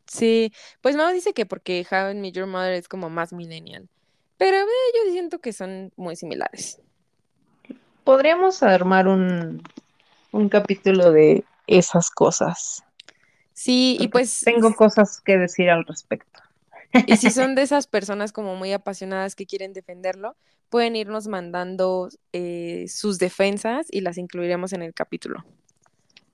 Sí, 0.07 0.53
pues 0.82 0.97
Mao 0.97 1.12
dice 1.12 1.32
que 1.32 1.47
porque 1.47 1.86
How 1.90 2.11
I 2.11 2.14
Met 2.14 2.34
Your 2.34 2.47
Mother 2.47 2.74
es 2.74 2.88
como 2.88 3.09
más 3.11 3.32
millennial, 3.32 3.88
pero 4.36 4.59
eh, 4.59 4.64
yo 5.07 5.12
siento 5.12 5.40
que 5.40 5.53
son 5.53 5.93
muy 5.97 6.16
similares. 6.16 6.80
Podríamos 8.05 8.62
armar 8.62 9.09
un, 9.09 9.62
un 10.32 10.49
capítulo 10.51 11.12
de 11.12 11.45
esas 11.66 12.11
cosas. 12.11 12.84
Sí, 13.55 13.97
y 14.01 14.09
pues 14.09 14.45
tengo 14.45 14.76
cosas 14.76 15.22
que 15.22 15.38
decir 15.38 15.70
al 15.70 15.86
respecto. 15.86 16.41
Y 17.07 17.16
si 17.16 17.30
son 17.30 17.55
de 17.55 17.62
esas 17.62 17.86
personas 17.86 18.32
como 18.32 18.57
muy 18.57 18.72
apasionadas 18.72 19.34
que 19.34 19.47
quieren 19.47 19.72
defenderlo, 19.72 20.36
pueden 20.68 20.97
irnos 20.97 21.26
mandando 21.26 22.09
eh, 22.32 22.86
sus 22.88 23.18
defensas 23.18 23.86
y 23.90 24.01
las 24.01 24.18
incluiremos 24.18 24.72
en 24.72 24.82
el 24.82 24.95
capítulo. 24.95 25.45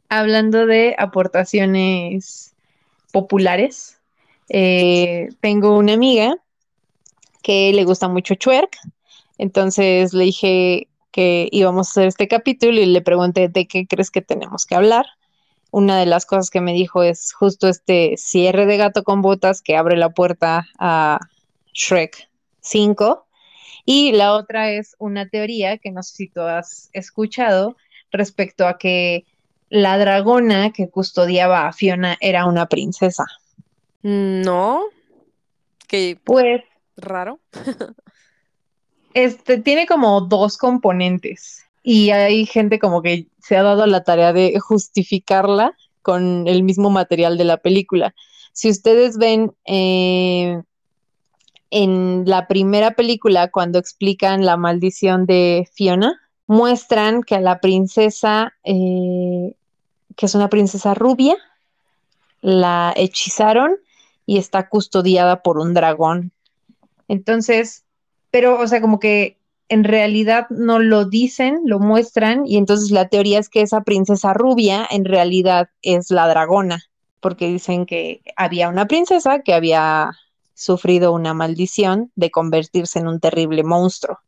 Hablando 0.09 0.66
de 0.66 0.94
aportaciones 0.96 2.54
populares, 3.12 4.00
eh, 4.48 5.28
tengo 5.40 5.76
una 5.76 5.94
amiga 5.94 6.36
que 7.42 7.72
le 7.72 7.84
gusta 7.84 8.09
mucho 8.09 8.36
Twerk, 8.36 8.78
entonces 9.38 10.14
le 10.14 10.24
dije 10.24 10.88
que 11.11 11.48
íbamos 11.50 11.88
a 11.88 11.90
hacer 11.90 12.06
este 12.06 12.28
capítulo 12.28 12.80
y 12.80 12.86
le 12.86 13.00
pregunté 13.00 13.48
de 13.48 13.66
qué 13.66 13.86
crees 13.86 14.11
que 14.11 14.22
tenemos 14.22 14.66
que 14.66 14.74
hablar. 14.74 15.06
Una 15.78 15.96
de 15.96 16.06
las 16.06 16.26
cosas 16.26 16.50
que 16.50 16.60
me 16.60 16.72
dijo 16.72 17.04
es 17.04 17.32
justo 17.32 17.68
este 17.68 18.16
cierre 18.16 18.66
de 18.66 18.76
gato 18.76 19.04
con 19.04 19.22
botas 19.22 19.62
que 19.62 19.76
abre 19.76 19.96
la 19.96 20.10
puerta 20.10 20.66
a 20.76 21.20
Shrek 21.72 22.28
5. 22.58 23.24
Y 23.84 24.10
la 24.10 24.32
otra 24.32 24.72
es 24.72 24.96
una 24.98 25.28
teoría 25.28 25.78
que 25.78 25.92
no 25.92 26.02
sé 26.02 26.16
si 26.16 26.28
tú 26.30 26.40
has 26.40 26.90
escuchado 26.94 27.76
respecto 28.10 28.66
a 28.66 28.76
que 28.76 29.24
la 29.68 29.98
dragona 29.98 30.72
que 30.72 30.90
custodiaba 30.90 31.68
a 31.68 31.72
Fiona 31.72 32.16
era 32.20 32.46
una 32.46 32.66
princesa. 32.66 33.26
No, 34.02 34.82
qué 35.86 36.18
Pues 36.24 36.64
raro. 36.96 37.38
este 39.14 39.58
tiene 39.58 39.86
como 39.86 40.22
dos 40.22 40.58
componentes 40.58 41.67
y 41.91 42.11
hay 42.11 42.45
gente 42.45 42.78
como 42.78 43.01
que 43.01 43.28
se 43.39 43.57
ha 43.57 43.62
dado 43.62 43.86
la 43.86 44.05
tarea 44.05 44.34
de 44.34 44.61
justificarla 44.61 45.74
con 46.03 46.47
el 46.47 46.62
mismo 46.62 46.91
material 46.91 47.39
de 47.39 47.45
la 47.45 47.57
película. 47.57 48.14
Si 48.53 48.68
ustedes 48.68 49.16
ven 49.16 49.55
eh, 49.64 50.61
en 51.70 52.24
la 52.26 52.47
primera 52.47 52.91
película, 52.91 53.51
cuando 53.51 53.78
explican 53.78 54.45
la 54.45 54.59
maldición 54.59 55.24
de 55.24 55.66
Fiona, 55.72 56.20
muestran 56.47 57.22
que 57.22 57.36
a 57.36 57.41
la 57.41 57.59
princesa, 57.59 58.53
eh, 58.64 59.55
que 60.14 60.26
es 60.26 60.34
una 60.34 60.51
princesa 60.51 60.93
rubia, 60.93 61.39
la 62.43 62.93
hechizaron 62.99 63.76
y 64.26 64.36
está 64.36 64.68
custodiada 64.68 65.43
por 65.43 65.57
un 65.57 65.72
dragón. 65.72 66.32
Entonces, 67.09 67.84
pero, 68.30 68.61
o 68.61 68.66
sea, 68.66 68.82
como 68.82 69.01
que 69.01 69.38
en 69.68 69.84
realidad 69.84 70.46
no 70.50 70.78
lo 70.78 71.04
dicen, 71.04 71.60
lo 71.64 71.78
muestran, 71.78 72.46
y 72.46 72.56
entonces 72.56 72.90
la 72.90 73.08
teoría 73.08 73.38
es 73.38 73.48
que 73.48 73.60
esa 73.60 73.82
princesa 73.82 74.32
rubia 74.32 74.86
en 74.90 75.04
realidad 75.04 75.68
es 75.82 76.10
la 76.10 76.26
dragona, 76.28 76.84
porque 77.20 77.48
dicen 77.48 77.84
que 77.84 78.22
había 78.36 78.68
una 78.68 78.86
princesa 78.86 79.40
que 79.40 79.54
había 79.54 80.12
sufrido 80.54 81.12
una 81.12 81.34
maldición 81.34 82.10
de 82.16 82.30
convertirse 82.30 82.98
en 82.98 83.08
un 83.08 83.20
terrible 83.20 83.62
monstruo. 83.62 84.18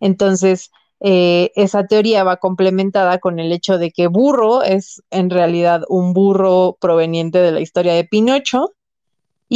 Entonces, 0.00 0.70
eh, 1.00 1.52
esa 1.54 1.86
teoría 1.86 2.24
va 2.24 2.38
complementada 2.38 3.18
con 3.18 3.38
el 3.38 3.52
hecho 3.52 3.78
de 3.78 3.90
que 3.90 4.06
burro 4.06 4.62
es 4.62 5.02
en 5.10 5.30
realidad 5.30 5.82
un 5.88 6.12
burro 6.12 6.76
proveniente 6.80 7.38
de 7.38 7.52
la 7.52 7.60
historia 7.60 7.94
de 7.94 8.04
Pinocho 8.04 8.72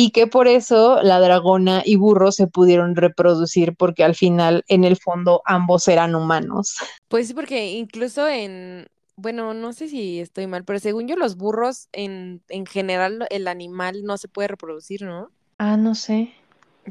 y 0.01 0.13
que 0.13 0.29
por 0.29 0.47
eso 0.47 1.03
la 1.03 1.19
dragona 1.19 1.83
y 1.85 1.97
burro 1.97 2.31
se 2.31 2.47
pudieron 2.47 2.95
reproducir 2.95 3.75
porque 3.75 4.05
al 4.05 4.15
final 4.15 4.63
en 4.69 4.85
el 4.85 4.97
fondo 4.97 5.43
ambos 5.45 5.89
eran 5.89 6.15
humanos. 6.15 6.77
Pues 7.09 7.27
sí, 7.27 7.35
porque 7.35 7.73
incluso 7.73 8.29
en, 8.29 8.87
bueno, 9.17 9.55
no 9.55 9.73
sé 9.73 9.89
si 9.89 10.21
estoy 10.21 10.47
mal, 10.47 10.63
pero 10.65 10.79
según 10.79 11.09
yo 11.09 11.17
los 11.17 11.37
burros 11.37 11.89
en, 11.91 12.43
en 12.49 12.65
general 12.65 13.27
el 13.29 13.49
animal 13.49 14.05
no 14.05 14.19
se 14.19 14.29
puede 14.29 14.47
reproducir, 14.47 15.03
¿no? 15.03 15.33
Ah, 15.59 15.77
no 15.77 15.97
sé. 15.97 16.33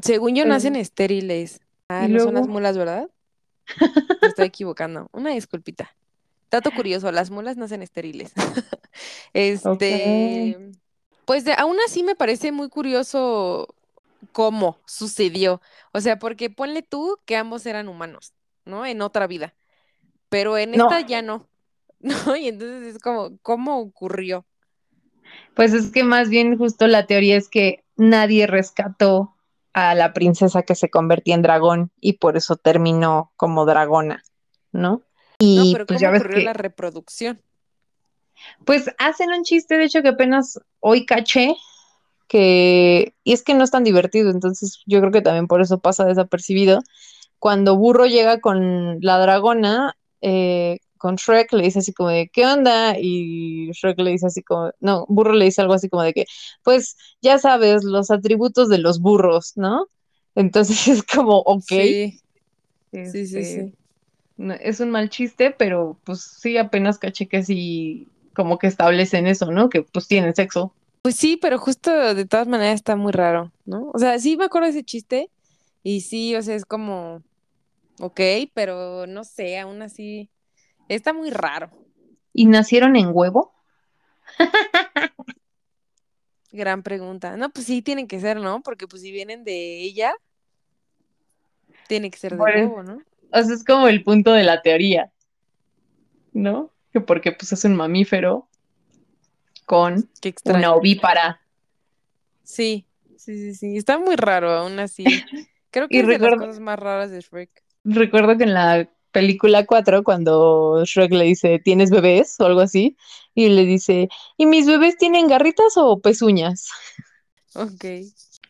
Según 0.02 0.34
yo 0.34 0.42
Pero- 0.42 0.52
nacen 0.52 0.76
estériles. 0.76 1.62
Ah, 1.88 2.04
¿Y 2.06 2.12
no 2.12 2.20
son 2.20 2.34
las 2.34 2.46
mulas, 2.46 2.76
¿verdad? 2.76 3.08
Me 4.20 4.28
estoy 4.28 4.44
equivocando. 4.48 5.08
Una 5.12 5.30
disculpita. 5.30 5.96
Dato 6.50 6.70
curioso, 6.72 7.10
las 7.10 7.30
mulas 7.30 7.56
nacen 7.56 7.80
estériles. 7.80 8.34
Este, 9.32 10.72
pues 11.28 11.44
de- 11.44 11.52
aún 11.58 11.76
así 11.86 12.02
me 12.02 12.16
parece 12.16 12.52
muy 12.52 12.70
curioso 12.70 13.68
cómo 14.32 14.78
sucedió. 14.86 15.60
O 15.92 16.00
sea, 16.00 16.18
porque 16.18 16.48
ponle 16.48 16.82
tú 16.82 17.18
que 17.26 17.36
ambos 17.36 17.66
eran 17.66 17.88
humanos, 17.88 18.32
¿no? 18.64 18.86
En 18.86 19.02
otra 19.02 19.26
vida. 19.26 19.54
Pero 20.30 20.58
en 20.58 20.74
No. 20.74 20.86
esta 20.86 21.02
ya 21.02 21.22
no. 21.22 21.48
¿No? 22.00 22.36
Y 22.36 22.48
entonces 22.48 22.96
es 22.96 23.02
como, 23.02 23.38
¿cómo 23.42 23.78
ocurrió? 23.78 24.46
Pues 25.54 25.74
es 25.74 25.90
que 25.90 26.04
más 26.04 26.30
bien 26.30 26.56
justo 26.56 26.86
la 26.86 27.06
teoría 27.06 27.36
es 27.36 27.48
que 27.50 27.84
nadie 27.96 28.46
rescató 28.46 29.34
a 29.74 29.94
la 29.94 30.14
princesa 30.14 30.62
que 30.62 30.74
se 30.74 30.88
convertía 30.90 31.34
en 31.34 31.42
dragón 31.42 31.90
y 32.00 32.14
por 32.14 32.36
eso 32.38 32.56
terminó 32.56 33.32
como 33.36 33.66
dragona, 33.66 34.22
¿no? 34.72 35.02
No, 35.54 35.66
Y 35.66 35.72
pero 35.72 35.86
pues 35.86 35.98
¿cómo 35.98 36.00
ya 36.00 36.10
ves 36.10 36.22
ocurrió 36.22 36.34
que, 36.34 36.44
la 36.44 36.52
reproducción? 36.52 37.42
Pues 38.64 38.90
hacen 38.98 39.30
un 39.30 39.42
chiste, 39.42 39.76
de 39.76 39.84
hecho 39.84 40.02
que 40.02 40.08
apenas 40.08 40.60
hoy 40.80 41.06
caché, 41.06 41.56
que, 42.28 43.14
y 43.24 43.32
es 43.32 43.42
que 43.42 43.54
no 43.54 43.64
es 43.64 43.70
tan 43.70 43.84
divertido, 43.84 44.30
entonces 44.30 44.82
yo 44.86 45.00
creo 45.00 45.10
que 45.10 45.22
también 45.22 45.46
por 45.46 45.60
eso 45.62 45.78
pasa 45.78 46.04
desapercibido. 46.04 46.80
Cuando 47.38 47.76
Burro 47.76 48.06
llega 48.06 48.40
con 48.40 48.98
la 49.00 49.18
dragona, 49.18 49.96
eh, 50.20 50.78
con 50.98 51.16
Shrek 51.16 51.52
le 51.52 51.62
dice 51.64 51.78
así 51.78 51.92
como 51.92 52.10
de, 52.10 52.28
¿qué 52.28 52.44
onda? 52.46 52.98
Y 52.98 53.70
Shrek 53.72 53.98
le 54.00 54.10
dice 54.10 54.26
así 54.26 54.42
como, 54.42 54.72
no, 54.80 55.06
Burro 55.08 55.32
le 55.32 55.46
dice 55.46 55.62
algo 55.62 55.74
así 55.74 55.88
como 55.88 56.02
de 56.02 56.12
que, 56.12 56.26
pues 56.62 56.96
ya 57.22 57.38
sabes, 57.38 57.84
los 57.84 58.10
atributos 58.10 58.68
de 58.68 58.78
los 58.78 59.00
burros, 59.00 59.52
¿no? 59.56 59.86
Entonces 60.34 60.86
es 60.88 61.02
como, 61.02 61.38
ok. 61.38 61.62
Sí, 61.68 62.20
sí, 62.92 63.06
sí, 63.06 63.20
este, 63.20 63.44
sí. 63.44 63.74
no, 64.36 64.54
es 64.54 64.80
un 64.80 64.90
mal 64.90 65.08
chiste, 65.08 65.54
pero 65.56 65.98
pues 66.04 66.20
sí, 66.20 66.58
apenas 66.58 66.98
caché 66.98 67.26
que 67.26 67.42
sí, 67.42 68.08
como 68.38 68.56
que 68.56 68.68
establecen 68.68 69.26
eso, 69.26 69.50
¿no? 69.50 69.68
Que 69.68 69.82
pues 69.82 70.06
tienen 70.06 70.32
sexo. 70.32 70.72
Pues 71.02 71.16
sí, 71.16 71.36
pero 71.36 71.58
justo 71.58 72.14
de 72.14 72.24
todas 72.24 72.46
maneras 72.46 72.76
está 72.76 72.94
muy 72.94 73.10
raro, 73.10 73.50
¿no? 73.66 73.90
O 73.92 73.98
sea, 73.98 74.16
sí 74.20 74.36
me 74.36 74.44
acuerdo 74.44 74.66
de 74.66 74.70
ese 74.70 74.84
chiste 74.84 75.28
y 75.82 76.02
sí, 76.02 76.36
o 76.36 76.42
sea, 76.42 76.54
es 76.54 76.64
como, 76.64 77.20
ok, 77.98 78.20
pero 78.54 79.08
no 79.08 79.24
sé, 79.24 79.58
aún 79.58 79.82
así, 79.82 80.30
está 80.88 81.12
muy 81.12 81.30
raro. 81.30 81.70
¿Y 82.32 82.46
nacieron 82.46 82.94
en 82.94 83.10
huevo? 83.12 83.52
Gran 86.52 86.84
pregunta. 86.84 87.36
No, 87.36 87.50
pues 87.50 87.66
sí, 87.66 87.82
tienen 87.82 88.06
que 88.06 88.20
ser, 88.20 88.38
¿no? 88.38 88.62
Porque 88.62 88.86
pues 88.86 89.02
si 89.02 89.10
vienen 89.10 89.42
de 89.42 89.80
ella, 89.82 90.12
tiene 91.88 92.10
que 92.10 92.18
ser 92.18 92.36
de 92.36 92.44
el- 92.44 92.66
huevo, 92.66 92.82
¿no? 92.84 93.02
O 93.32 93.42
sea, 93.42 93.54
es 93.54 93.64
como 93.64 93.88
el 93.88 94.04
punto 94.04 94.32
de 94.32 94.44
la 94.44 94.62
teoría, 94.62 95.10
¿no? 96.32 96.70
Que 96.92 97.00
porque 97.00 97.32
pues 97.32 97.52
es 97.52 97.64
un 97.64 97.74
mamífero 97.76 98.48
con 99.66 100.08
una 100.44 100.72
ovípara. 100.74 101.40
Sí, 102.42 102.86
sí, 103.16 103.36
sí, 103.36 103.54
sí. 103.54 103.76
Está 103.76 103.98
muy 103.98 104.16
raro, 104.16 104.50
aún 104.52 104.78
así. 104.78 105.04
Creo 105.70 105.88
que 105.88 105.96
Y 105.96 106.00
es 106.00 106.06
de 106.06 106.12
las 106.12 106.20
recuerdo- 106.22 106.46
cosas 106.46 106.60
más 106.60 106.78
raras 106.78 107.10
de 107.10 107.20
Shrek. 107.20 107.50
Recuerdo 107.84 108.36
que 108.38 108.44
en 108.44 108.54
la 108.54 108.88
película 109.12 109.66
4, 109.66 110.02
cuando 110.04 110.82
Shrek 110.84 111.12
le 111.12 111.24
dice, 111.24 111.58
¿tienes 111.58 111.90
bebés? 111.90 112.36
o 112.40 112.46
algo 112.46 112.60
así, 112.60 112.96
y 113.34 113.48
le 113.50 113.64
dice, 113.64 114.08
¿y 114.36 114.46
mis 114.46 114.66
bebés 114.66 114.96
tienen 114.96 115.26
garritas 115.28 115.76
o 115.76 116.00
pezuñas? 116.00 116.68
Ok. 117.54 117.84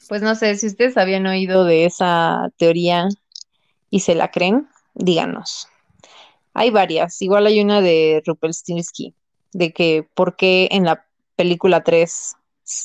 Pues 0.08 0.22
no 0.22 0.34
sé, 0.34 0.56
si 0.56 0.66
ustedes 0.66 0.96
habían 0.98 1.26
oído 1.26 1.64
de 1.64 1.86
esa 1.86 2.50
teoría 2.58 3.08
y 3.90 4.00
se 4.00 4.14
la 4.14 4.30
creen, 4.30 4.68
díganos. 4.94 5.68
Hay 6.58 6.70
varias, 6.70 7.22
igual 7.22 7.46
hay 7.46 7.60
una 7.60 7.80
de 7.80 8.20
Rupelstinsky, 8.26 9.14
de 9.52 9.72
que 9.72 10.08
por 10.14 10.34
qué 10.34 10.66
en 10.72 10.84
la 10.84 11.04
película 11.36 11.84
3, 11.84 12.34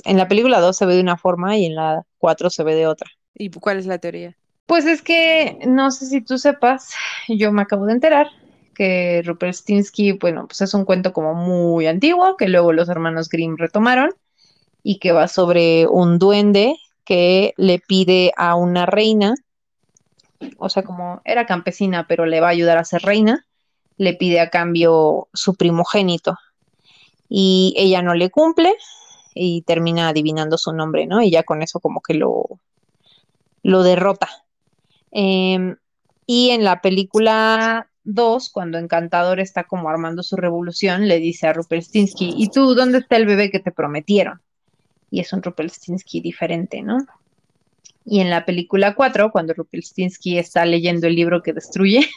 en 0.06 0.18
la 0.18 0.28
película 0.28 0.60
2 0.60 0.78
se 0.78 0.86
ve 0.86 0.94
de 0.94 1.02
una 1.02 1.18
forma 1.18 1.58
y 1.58 1.66
en 1.66 1.74
la 1.74 2.04
4 2.20 2.52
se 2.52 2.64
ve 2.64 2.76
de 2.76 2.86
otra. 2.86 3.10
¿Y 3.34 3.50
cuál 3.50 3.80
es 3.80 3.88
la 3.88 3.98
teoría? 3.98 4.38
Pues 4.68 4.86
es 4.86 5.02
que 5.02 5.58
no 5.66 5.90
sé 5.90 6.06
si 6.06 6.22
tú 6.22 6.38
sepas, 6.38 6.94
yo 7.28 7.52
me 7.52 7.64
acabo 7.64 7.88
de 7.88 7.94
enterar 7.94 8.28
que 8.76 9.24
Rupelstinsky, 9.26 10.12
bueno, 10.14 10.46
pues 10.46 10.62
es 10.62 10.76
un 10.76 10.86
cuento 10.86 11.12
como 11.12 11.34
muy 11.34 11.88
antiguo 11.88 12.38
que 12.38 12.50
luego 12.50 12.74
los 12.74 12.90
hermanos 12.90 13.28
Grimm 13.28 13.58
retomaron 13.58 14.12
y 14.84 15.00
que 15.00 15.14
va 15.14 15.28
sobre 15.28 15.88
un 15.88 16.20
duende 16.20 16.76
que 17.06 17.56
le 17.58 17.80
pide 17.80 18.34
a 18.38 18.54
una 18.54 18.86
reina, 18.86 19.34
o 20.60 20.70
sea, 20.70 20.84
como 20.84 21.22
era 21.26 21.48
campesina, 21.48 22.06
pero 22.08 22.28
le 22.28 22.40
va 22.40 22.50
a 22.50 22.52
ayudar 22.52 22.78
a 22.78 22.86
ser 22.86 23.02
reina, 23.02 23.48
le 23.98 24.14
pide 24.14 24.40
a 24.40 24.50
cambio 24.50 25.28
su 25.34 25.56
primogénito 25.56 26.38
y 27.30 27.74
ella 27.78 28.02
no 28.02 28.14
le 28.14 28.30
cumple 28.30 28.74
y 29.34 29.62
termina 29.64 30.10
adivinando 30.10 30.58
su 30.58 30.74
nombre, 30.74 31.08
¿no? 31.08 31.22
Y 31.22 31.32
ya 31.32 31.44
con 31.44 31.62
eso 31.62 31.80
como 31.80 32.02
que 32.02 32.14
lo, 32.14 32.46
lo 33.64 33.84
derrota. 33.84 34.30
Em, 35.12 35.78
y 36.26 36.52
en 36.52 36.64
la 36.64 36.82
película 36.82 37.90
2, 38.04 38.50
cuando 38.50 38.78
Encantador 38.78 39.40
está 39.40 39.64
como 39.64 39.90
armando 39.90 40.24
su 40.24 40.36
revolución, 40.36 41.08
le 41.08 41.20
dice 41.20 41.48
a 41.48 41.54
Rupelstinsky, 41.54 42.34
¿y 42.38 42.50
tú 42.50 42.76
dónde 42.76 43.00
está 43.00 43.18
el 43.18 43.26
bebé 43.26 43.50
que 43.50 43.60
te 43.60 43.72
prometieron? 43.72 44.42
Y 45.10 45.20
es 45.20 45.34
un 45.34 45.42
Rupelstinsky 45.42 46.22
diferente, 46.22 46.82
¿no? 46.82 46.98
Y 48.06 48.20
en 48.20 48.30
la 48.30 48.46
película 48.46 48.96
4, 48.96 49.32
cuando 49.32 49.54
Rupelstinsky 49.54 50.38
está 50.38 50.66
leyendo 50.66 51.08
el 51.08 51.16
libro 51.16 51.42
que 51.42 51.54
destruye, 51.54 52.10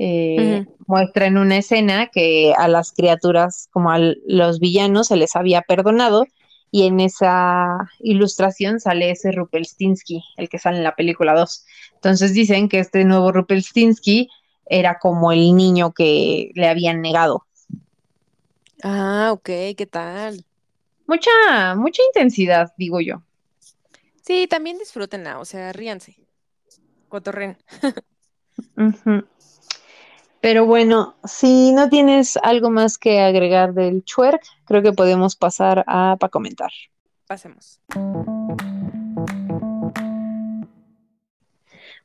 eh, 0.00 0.64
muestra 0.86 1.26
en 1.26 1.38
una 1.38 1.58
escena 1.58 2.06
que 2.06 2.54
a 2.56 2.68
las 2.68 2.92
criaturas, 2.92 3.68
como 3.72 3.90
a 3.90 3.98
los 3.98 4.60
villanos, 4.60 5.08
se 5.08 5.16
les 5.16 5.34
había 5.34 5.62
perdonado. 5.62 6.24
Y 6.70 6.86
en 6.86 7.00
esa 7.00 7.90
ilustración 7.98 8.78
sale 8.78 9.10
ese 9.10 9.32
Rupelstinsky, 9.32 10.22
el 10.36 10.48
que 10.48 10.58
sale 10.58 10.78
en 10.78 10.84
la 10.84 10.94
película 10.94 11.34
2. 11.34 11.64
Entonces 11.94 12.32
dicen 12.32 12.68
que 12.68 12.78
este 12.78 13.04
nuevo 13.04 13.32
Rupelstinsky 13.32 14.28
era 14.66 14.98
como 14.98 15.32
el 15.32 15.56
niño 15.56 15.92
que 15.92 16.52
le 16.54 16.68
habían 16.68 17.00
negado. 17.00 17.44
Ah, 18.82 19.30
ok, 19.32 19.48
¿qué 19.76 19.88
tal? 19.90 20.44
Mucha, 21.06 21.74
mucha 21.74 22.02
intensidad, 22.02 22.72
digo 22.76 23.00
yo. 23.00 23.22
Sí, 24.22 24.46
también 24.46 24.78
disfrútenla, 24.78 25.40
o 25.40 25.44
sea, 25.44 25.72
ríanse. 25.72 26.16
Cotorren. 27.08 27.56
Pero 30.40 30.66
bueno, 30.66 31.16
si 31.24 31.72
no 31.72 31.88
tienes 31.88 32.36
algo 32.42 32.70
más 32.70 32.96
que 32.96 33.20
agregar 33.20 33.74
del 33.74 34.04
Chuerk, 34.04 34.42
creo 34.64 34.82
que 34.82 34.92
podemos 34.92 35.34
pasar 35.34 35.84
a 35.86 36.16
para 36.18 36.30
comentar. 36.30 36.70
Pasemos. 37.26 37.80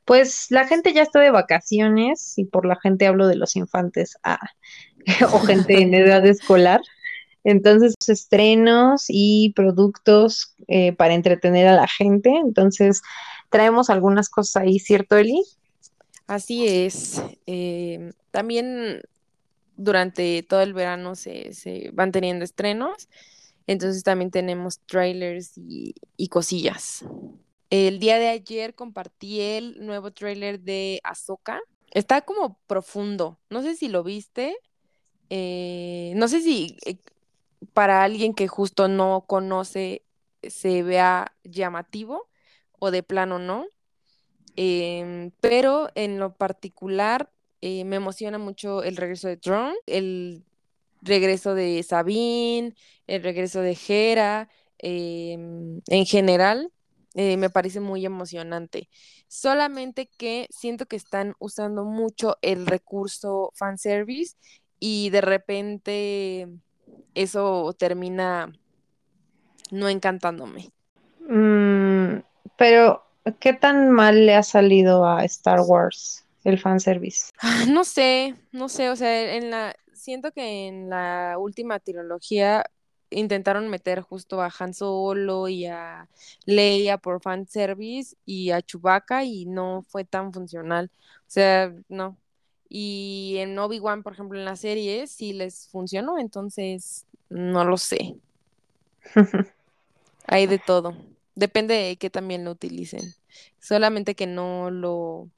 Pues 0.06 0.48
la 0.50 0.68
gente 0.68 0.94
ya 0.94 1.04
está 1.04 1.20
de 1.20 1.32
vacaciones 1.32 2.38
y 2.38 2.46
por 2.46 2.66
la 2.66 2.76
gente 2.76 3.08
hablo 3.08 3.28
de 3.28 3.36
los 3.36 3.56
infantes 3.56 4.18
ah, 4.24 4.40
o 5.34 5.40
gente 5.40 5.82
en 5.82 5.94
edad 5.94 6.26
escolar. 6.26 6.82
Entonces, 7.46 7.94
estrenos 8.08 9.06
y 9.10 9.54
productos 9.56 10.56
eh, 10.68 10.94
para 10.94 11.14
entretener 11.14 11.68
a 11.68 11.76
la 11.76 11.88
gente. 11.88 12.30
Entonces, 12.30 13.02
traemos 13.50 13.90
algunas 13.90 14.30
cosas 14.30 14.64
ahí, 14.64 14.80
¿cierto, 14.80 15.18
Eli? 15.18 15.44
Así 16.28 16.68
es. 16.68 17.22
eh, 17.46 18.12
también 18.32 19.02
durante 19.78 20.44
todo 20.44 20.62
el 20.62 20.74
verano 20.74 21.16
se, 21.16 21.54
se 21.54 21.92
van 21.94 22.12
teniendo 22.12 22.46
estrenos. 22.46 23.10
Entonces 23.68 24.04
también 24.04 24.32
tenemos 24.32 24.80
trailers 24.82 25.58
y, 25.58 25.96
y 26.18 26.28
cosillas. 26.30 27.06
El 27.70 28.00
día 28.00 28.20
de 28.20 28.30
ayer 28.30 28.76
compartí 28.76 29.42
el 29.42 29.86
nuevo 29.86 30.12
trailer 30.12 30.60
de 30.62 31.00
Ahsoka. 31.04 31.62
Está 31.92 32.22
como 32.22 32.60
profundo. 32.68 33.40
No 33.50 33.62
sé 33.64 33.76
si 33.76 33.90
lo 33.90 34.04
viste. 34.04 34.58
eh, 35.30 36.14
no 36.16 36.28
sé 36.28 36.42
si 36.42 36.78
eh, 36.86 36.98
para 37.74 38.04
alguien 38.04 38.34
que 38.34 38.48
justo 38.48 38.88
no 38.88 39.26
conoce 39.28 40.04
se 40.44 40.84
vea 40.84 41.36
llamativo, 41.44 42.30
o 42.80 42.92
de 42.92 43.04
plano 43.04 43.40
no. 43.40 43.66
Em, 44.56 45.32
pero 45.42 45.90
en 45.96 46.20
lo 46.20 46.34
particular 46.34 47.30
eh, 47.62 47.86
me 47.86 47.96
emociona 47.96 48.38
mucho 48.38 48.84
el 48.84 48.98
regreso 48.98 49.28
de 49.28 49.38
Tron, 49.38 49.74
el 49.88 50.44
regreso 51.02 51.56
de 51.56 51.82
Sabine, 51.84 52.76
el 53.08 53.24
regreso 53.24 53.62
de 53.62 53.78
Hera, 53.88 54.50
em, 54.78 55.82
en 55.88 56.06
general 56.06 56.72
eh, 57.16 57.38
me 57.38 57.50
parece 57.50 57.80
muy 57.80 58.06
emocionante. 58.06 58.90
Solamente 59.28 60.10
que 60.18 60.48
siento 60.50 60.88
que 60.88 60.96
están 60.96 61.36
usando 61.40 61.84
mucho 61.84 62.38
el 62.42 62.66
recurso 62.66 63.52
fanservice 63.56 64.36
y 64.80 65.10
de 65.12 65.22
repente 65.22 66.48
eso 67.14 67.74
termina 67.78 68.52
no 69.72 69.90
encantándome. 69.90 70.72
Mm, 71.30 72.24
pero, 72.58 73.04
¿qué 73.40 73.54
tan 73.54 73.92
mal 73.92 74.26
le 74.26 74.36
ha 74.36 74.44
salido 74.44 75.06
a 75.06 75.24
Star 75.26 75.62
Wars 75.62 76.26
el 76.44 76.60
fanservice? 76.60 77.32
Ah, 77.40 77.66
No 77.70 77.84
sé, 77.84 78.36
no 78.52 78.70
sé, 78.70 78.90
o 78.90 78.96
sea, 78.96 79.36
en 79.36 79.52
la, 79.52 79.76
siento 79.94 80.32
que 80.32 80.68
en 80.68 80.90
la 80.90 81.36
última 81.40 81.80
trilogía 81.80 82.66
intentaron 83.10 83.68
meter 83.70 84.02
justo 84.02 84.42
a 84.42 84.52
Han 84.60 84.74
Solo 84.74 85.48
y 85.50 85.66
a 85.66 86.10
Leia 86.46 86.98
por 86.98 87.22
fanservice 87.22 88.16
y 88.26 88.52
a 88.52 88.62
Chewbacca 88.62 89.24
y 89.26 89.46
no 89.46 89.84
fue 89.84 90.06
tan 90.06 90.34
funcional. 90.34 90.90
O 91.28 91.30
sea, 91.30 91.74
no. 91.90 92.18
Y 92.70 93.36
en 93.40 93.58
Obi-Wan, 93.60 94.04
por 94.04 94.14
ejemplo, 94.14 94.40
en 94.40 94.46
la 94.46 94.56
serie 94.56 95.06
sí 95.08 95.34
les 95.34 95.68
funcionó, 95.70 96.18
entonces 96.18 97.06
no 97.30 97.66
lo 97.66 97.78
sé. 97.78 98.16
Hay 100.28 100.48
de 100.48 100.60
todo. 100.60 100.96
Depende 101.36 101.74
de 101.74 101.98
qué 101.98 102.10
también 102.10 102.46
lo 102.46 102.52
utilicen. 102.52 103.14
Solamente 103.60 104.16
que 104.16 104.28
no 104.28 104.70
lo, 104.70 105.30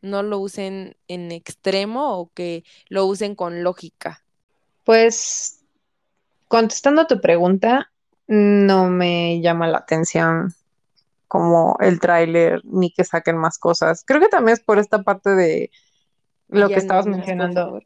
no 0.00 0.22
lo 0.22 0.38
usen 0.38 0.96
en 1.08 1.32
extremo 1.32 2.18
o 2.18 2.30
que 2.32 2.64
lo 2.88 3.04
usen 3.06 3.34
con 3.34 3.62
lógica. 3.62 4.24
Pues, 4.84 5.64
contestando 6.48 7.02
a 7.02 7.06
tu 7.06 7.20
pregunta, 7.20 7.90
no 8.26 8.88
me 8.88 9.40
llama 9.40 9.68
la 9.68 9.78
atención 9.78 10.54
como 11.28 11.76
el 11.80 12.00
tráiler 12.00 12.62
ni 12.64 12.90
que 12.90 13.04
saquen 13.04 13.36
más 13.36 13.58
cosas. 13.58 14.04
Creo 14.06 14.20
que 14.20 14.28
también 14.28 14.54
es 14.54 14.64
por 14.64 14.78
esta 14.78 15.02
parte 15.02 15.30
de 15.30 15.70
lo 16.48 16.68
Ya 16.68 16.76
que 16.76 16.80
estabas 16.80 17.06
no 17.06 17.16
mencionando 17.16 17.80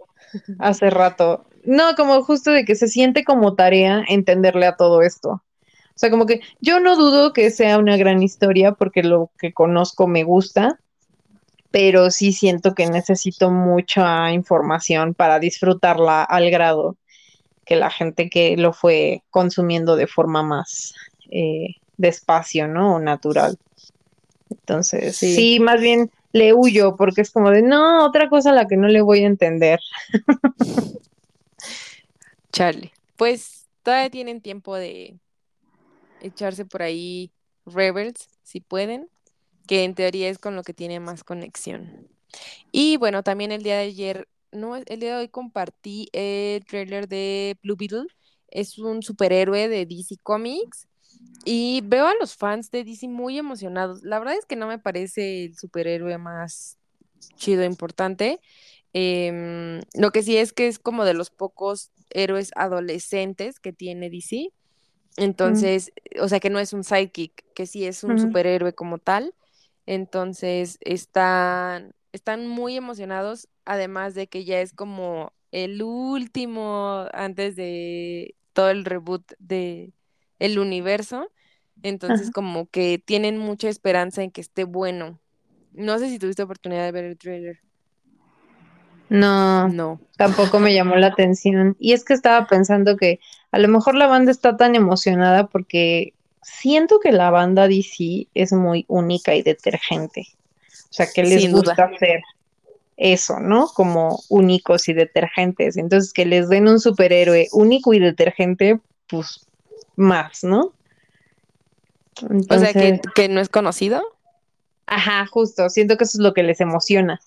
hace 0.59 0.91
rato. 0.91 1.47
No, 1.65 1.95
como 1.97 2.23
justo 2.23 2.51
de 2.51 2.65
que 2.65 2.75
se 2.75 2.89
siente 2.89 3.25
como 3.25 3.55
tarea 3.55 4.05
entenderle 4.09 4.67
a 4.67 4.77
todo 4.77 5.03
esto. 5.03 5.43
O 5.91 5.99
sea, 6.01 6.11
como 6.11 6.26
que 6.26 6.41
yo 6.61 6.80
no 6.80 6.97
dudo 6.97 7.32
que 7.32 7.51
sea 7.51 7.78
una 7.78 7.97
gran 7.97 8.22
historia 8.22 8.72
porque 8.72 9.03
lo 9.03 9.30
que 9.38 9.53
conozco 9.53 10.07
me 10.07 10.24
gusta, 10.24 10.78
pero 11.70 12.11
sí 12.11 12.32
siento 12.32 12.74
que 12.74 12.86
necesito 12.88 13.51
mucha 13.51 14.32
información 14.32 15.14
para 15.14 15.38
disfrutarla 15.38 16.24
al 16.24 16.51
grado 16.51 16.97
que 17.64 17.76
la 17.76 17.91
gente 17.91 18.28
que 18.30 18.57
lo 18.57 18.72
fue 18.72 19.22
consumiendo 19.30 19.95
de 19.97 20.07
forma 20.07 20.43
más 20.43 20.95
eh, 21.30 21.76
despacio, 21.97 22.66
¿no? 22.66 22.97
O 22.97 22.99
natural. 22.99 23.59
Entonces, 24.51 25.16
Sí. 25.16 25.34
sí, 25.34 25.61
más 25.61 25.80
bien 25.80 26.11
le 26.32 26.53
huyo 26.55 26.97
porque 26.97 27.20
es 27.20 27.30
como 27.30 27.51
de, 27.51 27.62
no, 27.62 28.05
otra 28.05 28.28
cosa 28.28 28.51
a 28.51 28.55
la 28.55 28.66
que 28.66 28.76
no 28.76 28.88
le 28.88 29.01
voy 29.03 29.22
a 29.22 29.26
entender. 29.26 29.78
Chale. 32.53 32.93
Pues 33.16 33.68
todavía 33.82 34.11
tienen 34.11 34.41
tiempo 34.41 34.74
de 34.76 35.18
echarse 36.21 36.64
por 36.64 36.83
ahí 36.83 37.33
Rebels, 37.66 38.29
si 38.43 38.61
pueden, 38.61 39.09
que 39.66 39.85
en 39.85 39.95
teoría 39.95 40.29
es 40.29 40.39
con 40.39 40.57
lo 40.57 40.62
que 40.62 40.75
tiene 40.75 41.01
más 41.01 41.25
conexión. 41.25 42.09
Y 42.73 42.97
bueno, 42.97 43.23
también 43.23 43.53
el 43.53 43.62
día 43.62 43.77
de 43.77 43.85
ayer, 43.85 44.29
no, 44.53 44.77
el 44.77 45.01
día 45.01 45.16
de 45.16 45.21
hoy 45.23 45.29
compartí 45.29 46.09
el 46.12 46.64
trailer 46.64 47.09
de 47.09 47.59
Blue 47.62 47.77
Beetle. 47.77 48.07
Es 48.49 48.79
un 48.79 49.03
superhéroe 49.03 49.68
de 49.68 49.87
DC 49.87 50.16
Comics 50.23 50.89
y 51.45 51.83
veo 51.85 52.07
a 52.07 52.14
los 52.21 52.37
fans 52.37 52.71
de 52.71 52.85
DC 52.85 53.09
muy 53.09 53.39
emocionados. 53.39 54.03
La 54.03 54.18
verdad 54.18 54.37
es 54.37 54.47
que 54.47 54.57
no 54.57 54.66
me 54.66 54.79
parece 54.79 55.45
el 55.45 55.57
superhéroe 55.57 56.18
más 56.18 56.79
chido, 57.37 57.64
importante. 57.64 58.41
Em, 58.93 59.81
lo 59.95 60.11
que 60.11 60.23
sí 60.23 60.37
es 60.37 60.53
que 60.53 60.66
es 60.66 60.79
como 60.79 61.05
de 61.05 61.14
los 61.14 61.31
pocos 61.31 61.91
héroes 62.11 62.51
adolescentes 62.57 63.61
que 63.61 63.73
tiene 63.73 64.11
DC. 64.11 64.53
Entonces, 65.17 65.93
o 66.21 66.29
sea, 66.29 66.41
que 66.41 66.51
no 66.51 66.59
es 66.59 66.73
un 66.73 66.85
sidekick, 66.85 67.45
que 67.55 67.67
sí 67.67 67.85
es 67.87 68.05
un 68.05 68.19
superhéroe 68.19 68.73
como 68.75 68.99
tal. 68.99 69.35
Entonces, 69.87 70.79
están, 70.83 71.95
están 72.13 72.47
muy 72.49 72.77
emocionados, 72.77 73.49
además 73.65 74.15
de 74.15 74.29
que 74.29 74.45
ya 74.45 74.61
es 74.61 74.73
como 74.73 75.33
el 75.53 75.83
último 75.83 77.07
antes 77.13 77.57
de 77.57 78.37
todo 78.53 78.71
el 78.71 78.85
reboot 78.85 79.33
de 79.39 79.93
el 80.39 80.59
universo. 80.59 81.31
Entonces, 81.83 82.31
Ajá. 82.31 82.31
como 82.31 82.67
que 82.69 82.99
tienen 82.99 83.39
mucha 83.39 83.69
esperanza 83.69 84.23
en 84.23 84.31
que 84.31 84.41
esté 84.41 84.65
bueno. 84.65 85.21
No 85.73 85.99
sé 85.99 86.09
si 86.11 86.19
tuviste 86.19 86.43
oportunidad 86.43 86.85
de 86.85 86.93
ver 86.93 87.05
el 87.05 87.19
trailer. 87.19 87.61
No, 89.11 89.69
No. 89.69 90.01
tampoco 90.17 90.59
me 90.61 90.73
llamó 90.73 90.97
la 90.97 91.09
atención. 91.09 91.77
Y 91.79 91.93
es 91.93 92.05
que 92.05 92.15
estaba 92.15 92.47
pensando 92.47 92.97
que 92.97 93.21
a 93.53 93.59
lo 93.59 93.69
mejor 93.69 93.95
la 93.97 94.07
banda 94.07 94.31
está 94.31 94.57
tan 94.57 94.75
emocionada 94.75 95.49
porque 95.49 96.15
siento 96.43 97.01
que 97.01 97.13
la 97.13 97.31
banda 97.31 97.69
DC 97.69 98.29
es 98.35 98.53
muy 98.53 98.85
única 98.89 99.35
y 99.35 99.43
detergente. 99.43 100.27
O 100.91 100.93
sea, 100.93 101.07
que 101.13 101.25
les 101.25 101.43
Sin 101.43 101.51
duda. 101.53 101.75
gusta 101.75 101.85
hacer 101.85 102.23
eso, 102.97 103.41
¿no? 103.41 103.69
Como 103.69 104.21
únicos 104.29 104.89
y 104.89 104.93
detergentes. 104.93 105.77
Entonces, 105.77 106.13
que 106.13 106.25
les 106.27 106.49
den 106.49 106.69
un 106.69 106.81
superhéroe 106.81 107.49
único 107.53 107.93
y 107.95 107.99
detergente, 107.99 108.81
pues 109.09 109.47
más, 109.97 110.45
¿no? 110.45 110.73
O 112.49 112.59
sea, 112.59 112.73
que, 112.73 113.01
que 113.15 113.29
no 113.29 113.41
es 113.41 113.49
conocido. 113.49 114.03
ajá, 114.87 115.27
justo, 115.27 115.69
siento 115.71 115.97
que 115.97 116.05
eso 116.05 116.19
es 116.19 116.23
lo 116.23 116.35
que 116.35 116.43
les 116.43 116.61
emociona. 116.61 117.21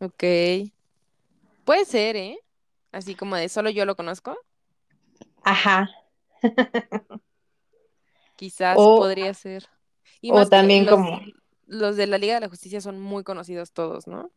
Ok. 0.00 0.24
Puede 1.64 1.84
ser, 1.84 2.16
¿eh? 2.16 2.38
Así 2.92 3.14
como 3.14 3.36
de 3.36 3.48
solo 3.48 3.70
yo 3.70 3.84
lo 3.84 3.96
conozco. 3.96 4.36
Ajá. 5.42 5.90
Quizás 8.36 8.76
O, 8.78 8.98
podría 8.98 9.34
ser. 9.34 9.66
Y 10.20 10.30
o 10.30 10.48
también 10.48 10.86
los, 10.86 10.94
como, 10.94 11.20
los 11.66 11.96
de 11.96 12.06
la 12.06 12.18
Liga 12.18 12.34
de 12.34 12.40
la 12.40 12.48
Justicia 12.48 12.80
son 12.80 13.00
muy 13.00 13.24
conocidos 13.24 13.72
todos, 13.72 14.06
¿no? 14.06 14.30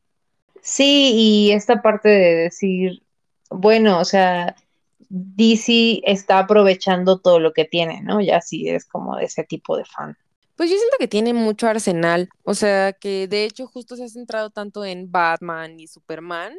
sí, 0.62 1.14
y 1.16 1.52
esta 1.52 1.82
parte 1.82 2.10
de 2.10 2.36
decir, 2.36 3.04
bueno, 3.50 4.00
o 4.00 4.06
sea, 4.06 4.56
DC 5.10 6.02
está 6.06 6.40
aprovechando 6.40 7.20
todo 7.20 7.40
lo 7.40 7.54
que 7.54 7.66
tiene, 7.66 8.02
¿no? 8.02 8.22
Ya 8.22 8.42
sí 8.42 8.70
es 8.70 8.86
como 8.86 9.18
de 9.18 9.26
ese 9.26 9.44
tipo 9.44 9.76
de 9.78 9.86
fan. 9.86 10.18
Pues 10.56 10.70
yo 10.70 10.78
siento 10.78 10.98
que 11.00 11.08
tiene 11.08 11.34
mucho 11.34 11.68
arsenal. 11.68 12.30
O 12.44 12.54
sea, 12.54 12.94
que 12.94 13.28
de 13.28 13.46
hecho 13.46 13.68
justo 13.68 13.96
se 13.96 14.04
ha 14.06 14.10
centrado 14.10 14.50
tanto 14.50 14.86
en 14.86 15.12
Batman 15.12 15.80
y 15.80 15.88
Superman 15.88 16.54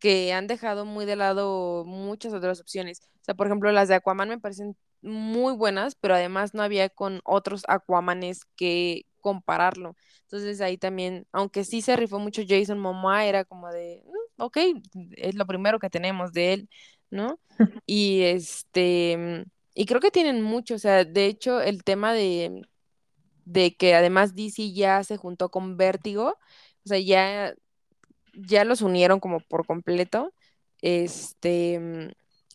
que 0.00 0.32
han 0.32 0.46
dejado 0.48 0.84
muy 0.86 1.06
de 1.06 1.16
lado 1.16 1.84
muchas 1.86 2.32
otras 2.34 2.60
opciones. 2.60 3.00
O 3.22 3.24
sea, 3.24 3.34
por 3.34 3.46
ejemplo, 3.48 3.72
las 3.72 3.88
de 3.88 3.96
Aquaman 3.96 4.28
me 4.30 4.38
parecen 4.40 4.76
muy 5.02 5.54
buenas, 5.54 5.94
pero 5.96 6.14
además 6.14 6.54
no 6.54 6.62
había 6.62 6.88
con 6.90 7.20
otros 7.24 7.64
Aquamanes 7.68 8.42
que 8.56 9.06
compararlo. 9.20 9.96
Entonces 10.24 10.60
ahí 10.62 10.78
también, 10.78 11.26
aunque 11.32 11.64
sí 11.64 11.82
se 11.82 11.96
rifó 11.96 12.18
mucho 12.20 12.42
Jason 12.48 12.78
Momoa, 12.80 13.26
era 13.26 13.44
como 13.44 13.70
de, 13.72 14.02
"Mm, 14.38 14.42
ok, 14.42 14.58
es 15.16 15.34
lo 15.36 15.46
primero 15.46 15.78
que 15.78 15.90
tenemos 15.90 16.32
de 16.32 16.52
él, 16.54 16.68
¿no? 17.10 17.40
Y 17.86 18.22
este, 18.22 19.44
y 19.74 19.86
creo 19.86 20.00
que 20.00 20.10
tienen 20.10 20.42
mucho, 20.42 20.74
o 20.76 20.78
sea, 20.78 21.04
de 21.04 21.26
hecho, 21.26 21.60
el 21.60 21.84
tema 21.84 22.12
de, 22.14 22.62
de 23.44 23.76
que 23.76 23.94
además 23.94 24.34
DC 24.34 24.72
ya 24.72 25.02
se 25.04 25.16
juntó 25.16 25.50
con 25.50 25.76
Vértigo, 25.76 26.38
o 26.84 26.88
sea, 26.88 26.98
ya 26.98 27.54
ya 28.34 28.64
los 28.64 28.82
unieron 28.82 29.20
como 29.20 29.40
por 29.40 29.66
completo. 29.66 30.32
Este, 30.82 31.78
mm, 31.80 32.12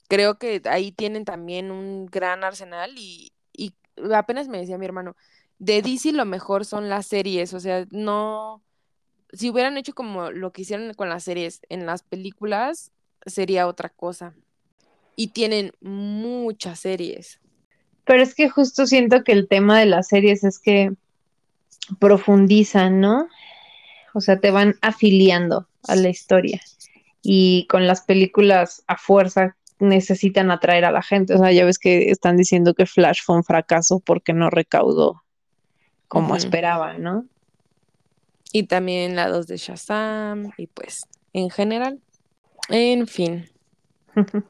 creo 0.07 0.37
que 0.37 0.61
ahí 0.65 0.91
tienen 0.91 1.25
también 1.25 1.71
un 1.71 2.05
gran 2.07 2.43
arsenal 2.43 2.93
y, 2.97 3.33
y 3.53 3.73
apenas 4.13 4.47
me 4.47 4.59
decía 4.59 4.77
mi 4.77 4.85
hermano, 4.85 5.15
de 5.57 5.81
DC 5.81 6.13
lo 6.13 6.25
mejor 6.25 6.65
son 6.65 6.89
las 6.89 7.07
series, 7.07 7.53
o 7.53 7.59
sea, 7.59 7.85
no, 7.91 8.63
si 9.33 9.49
hubieran 9.49 9.77
hecho 9.77 9.93
como 9.93 10.31
lo 10.31 10.51
que 10.51 10.63
hicieron 10.63 10.93
con 10.93 11.09
las 11.09 11.23
series 11.23 11.61
en 11.69 11.85
las 11.85 12.03
películas, 12.03 12.91
sería 13.25 13.67
otra 13.67 13.89
cosa. 13.89 14.33
Y 15.15 15.29
tienen 15.29 15.73
muchas 15.81 16.79
series. 16.79 17.39
Pero 18.09 18.23
es 18.23 18.33
que 18.33 18.49
justo 18.49 18.87
siento 18.87 19.23
que 19.23 19.33
el 19.33 19.47
tema 19.47 19.79
de 19.79 19.85
las 19.85 20.07
series 20.07 20.43
es 20.43 20.57
que 20.57 20.93
profundizan, 21.99 22.99
¿no? 22.99 23.27
O 24.15 24.19
sea, 24.19 24.39
te 24.39 24.49
van 24.49 24.77
afiliando 24.81 25.67
a 25.87 25.95
la 25.95 26.09
historia. 26.09 26.59
Y 27.21 27.67
con 27.69 27.85
las 27.85 28.01
películas 28.01 28.83
a 28.87 28.97
fuerza 28.97 29.57
necesitan 29.77 30.49
atraer 30.49 30.85
a 30.85 30.91
la 30.91 31.03
gente. 31.03 31.35
O 31.35 31.37
sea, 31.37 31.51
ya 31.51 31.65
ves 31.65 31.77
que 31.77 32.09
están 32.09 32.35
diciendo 32.35 32.73
que 32.73 32.87
Flash 32.87 33.19
fue 33.23 33.35
un 33.35 33.43
fracaso 33.43 33.99
porque 33.99 34.33
no 34.33 34.49
recaudó 34.49 35.21
como 36.07 36.29
Ujú. 36.29 36.37
esperaba, 36.37 36.97
¿no? 36.97 37.27
Y 38.51 38.63
también 38.63 39.15
la 39.15 39.27
2 39.27 39.45
de 39.45 39.57
Shazam 39.57 40.51
y 40.57 40.65
pues 40.65 41.05
en 41.33 41.51
general. 41.51 41.99
En 42.69 43.05
fin, 43.05 43.47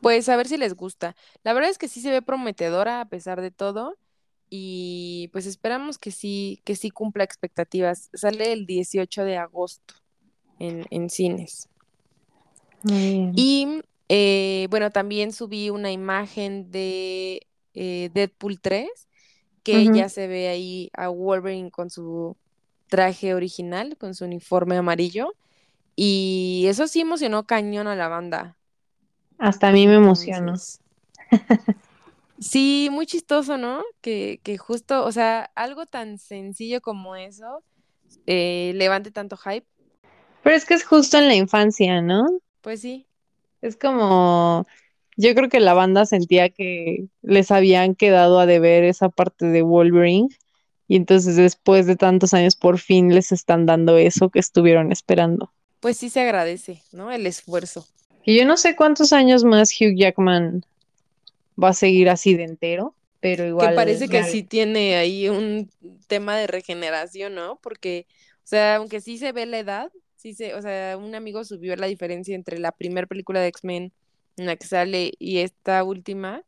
pues 0.02 0.30
a 0.30 0.38
ver 0.38 0.48
si 0.48 0.58
les 0.58 0.76
gusta. 0.76 1.16
La 1.44 1.54
verdad 1.54 1.70
es 1.70 1.78
que 1.78 1.88
sí 1.88 2.02
se 2.02 2.12
ve 2.12 2.22
prometedora 2.22 3.02
a 3.02 3.10
pesar 3.10 3.42
de 3.42 3.52
todo 3.52 3.98
y 4.50 5.30
pues 5.34 5.46
esperamos 5.46 5.98
que 5.98 6.12
sí, 6.12 6.62
que 6.66 6.76
sí 6.76 6.90
cumpla 6.92 7.24
expectativas. 7.24 8.10
Sale 8.14 8.54
el 8.54 8.66
18 8.66 9.24
de 9.26 9.38
agosto 9.38 9.96
en, 10.60 10.86
en 10.92 11.10
cines. 11.10 11.70
Muy 12.84 13.10
bien. 13.10 13.36
Y 13.36 13.82
eh, 14.10 14.68
bueno, 14.72 14.92
también 14.92 15.32
subí 15.34 15.70
una 15.70 15.92
imagen 15.92 16.72
de 16.72 17.48
eh, 17.74 18.10
Deadpool 18.14 18.60
3, 18.60 18.90
que 19.64 19.92
ya 19.92 20.10
se 20.10 20.28
ve 20.28 20.50
ahí 20.50 20.90
a 20.94 21.10
Wolverine 21.10 21.72
con 21.72 21.90
su 21.92 22.38
traje 22.88 23.36
original, 23.36 23.98
con 23.98 24.16
su 24.16 24.26
uniforme 24.26 24.78
amarillo. 24.78 25.36
Y 25.96 26.66
eso 26.68 26.88
sí 26.88 27.02
emocionó 27.02 27.46
cañón 27.46 27.88
a 27.88 27.96
la 27.96 28.10
banda. 28.10 28.59
Hasta 29.40 29.70
a 29.70 29.72
mí 29.72 29.88
me 29.88 29.96
emocionó. 29.96 30.54
Entonces, 30.54 30.82
sí, 32.40 32.90
muy 32.92 33.06
chistoso, 33.08 33.58
¿no? 33.58 33.84
Que, 34.02 34.42
que 34.44 34.58
justo, 34.58 35.06
o 35.06 35.12
sea, 35.12 35.52
algo 35.56 35.86
tan 35.86 36.18
sencillo 36.20 36.82
como 36.82 37.16
eso 37.16 37.64
eh, 38.28 38.74
levante 38.76 39.12
tanto 39.12 39.38
hype. 39.38 39.68
Pero 40.44 40.56
es 40.56 40.66
que 40.66 40.74
es 40.76 40.86
justo 40.86 41.18
en 41.18 41.28
la 41.28 41.36
infancia, 41.36 42.02
¿no? 42.02 42.26
Pues 42.62 42.82
sí, 42.82 43.08
Es 43.62 43.78
como, 43.78 44.68
yo 45.18 45.36
creo 45.36 45.50
que 45.50 45.60
la 45.60 45.74
banda 45.74 46.06
sentía 46.06 46.50
que 46.50 47.08
les 47.22 47.52
habían 47.52 47.96
quedado 47.96 48.40
a 48.40 48.46
deber 48.46 48.84
esa 48.86 49.10
parte 49.10 49.48
de 49.48 49.62
Wolverine 49.64 50.30
y 50.88 50.98
entonces 50.98 51.36
después 51.38 51.88
de 51.88 51.96
tantos 51.98 52.34
años 52.34 52.56
por 52.58 52.80
fin 52.80 53.14
les 53.16 53.32
están 53.32 53.66
dando 53.66 53.98
eso 53.98 54.30
que 54.30 54.40
estuvieron 54.40 54.92
esperando. 54.92 55.54
pues 55.80 55.98
sí 55.98 56.10
se 56.10 56.22
agradece, 56.22 56.84
¿no? 56.92 57.12
El 57.12 57.26
esfuerzo. 57.28 57.88
Y 58.24 58.38
yo 58.38 58.46
no 58.46 58.58
sé 58.58 58.76
cuántos 58.76 59.14
años 59.14 59.44
más 59.44 59.72
Hugh 59.80 59.96
Jackman 59.96 60.64
va 61.62 61.70
a 61.70 61.74
seguir 61.74 62.10
así 62.10 62.36
de 62.36 62.44
entero, 62.44 62.96
pero 63.20 63.46
igual. 63.46 63.70
que 63.70 63.76
parece 63.76 64.08
que 64.08 64.24
sí 64.24 64.44
tiene 64.44 64.96
ahí 64.96 65.30
un 65.30 65.70
tema 66.08 66.38
de 66.38 66.48
regeneración, 66.48 67.36
¿no? 67.36 67.60
Porque, 67.62 68.06
o 68.38 68.48
sea, 68.48 68.78
aunque 68.78 69.02
sí 69.02 69.18
se 69.18 69.32
ve 69.32 69.46
la 69.46 69.60
edad, 69.60 69.92
sí 70.16 70.34
se, 70.34 70.54
o 70.56 70.62
sea, 70.62 70.98
un 70.98 71.16
amigo 71.16 71.44
subió 71.44 71.76
la 71.76 71.88
diferencia 71.88 72.36
entre 72.36 72.60
la 72.60 72.72
primera 72.72 73.08
película 73.08 73.40
de 73.40 73.48
X-Men 73.48 73.92
en 74.38 74.46
la 74.46 74.56
que 74.56 74.68
sale 74.68 75.14
y 75.20 75.40
esta 75.40 75.84
última, 75.84 76.44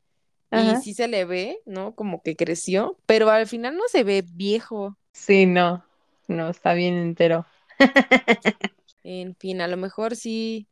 Ajá. 0.50 0.80
y 0.80 0.82
sí 0.82 0.94
se 0.94 1.08
le 1.08 1.26
ve, 1.26 1.60
¿no? 1.66 1.94
Como 1.94 2.22
que 2.22 2.36
creció, 2.36 2.98
pero 3.06 3.30
al 3.30 3.48
final 3.48 3.76
no 3.76 3.84
se 3.88 4.04
ve 4.04 4.24
viejo. 4.26 4.98
Sí, 5.14 5.46
no, 5.46 5.84
no, 6.28 6.50
está 6.50 6.74
bien 6.74 6.96
entero. 6.96 7.46
En 9.04 9.36
fin, 9.36 9.62
a 9.62 9.68
lo 9.68 9.78
mejor 9.78 10.16
sí, 10.16 10.68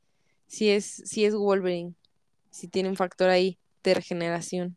sí 0.49 0.69
es, 0.69 1.03
sí 1.05 1.23
es 1.23 1.33
Wolverine, 1.35 1.93
sí 2.49 2.67
tiene 2.67 2.89
un 2.89 2.97
factor 2.97 3.29
ahí 3.29 3.57
de 3.83 3.93
regeneración. 3.93 4.75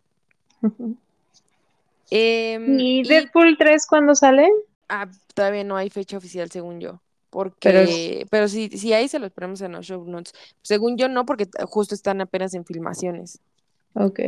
Em, 2.10 2.78
¿Y 2.78 3.00
y 3.00 3.02
Deadpool 3.02 3.56
3 3.58 3.86
cuándo 3.86 4.14
sale? 4.14 4.48
Ah, 4.88 5.10
todavía 5.34 5.64
no 5.64 5.76
hay 5.76 5.90
fecha 5.90 6.18
oficial, 6.18 6.50
según 6.50 6.78
yo. 6.78 7.00
Pero 7.30 7.50
Porque, 7.50 8.26
pero, 8.30 8.46
si, 8.46 8.68
si 8.68 8.92
hay, 8.92 9.08
se 9.08 9.18
los 9.18 9.32
ponemos 9.32 9.62
en 9.62 9.72
los 9.72 9.86
show 9.86 10.04
notes. 10.04 10.34
Según 10.60 10.98
yo, 10.98 11.08
no, 11.08 11.24
porque 11.24 11.48
justo 11.64 11.94
están 11.94 12.20
apenas 12.20 12.52
en 12.52 12.66
filmaciones. 12.66 13.40
Ok. 13.94 14.20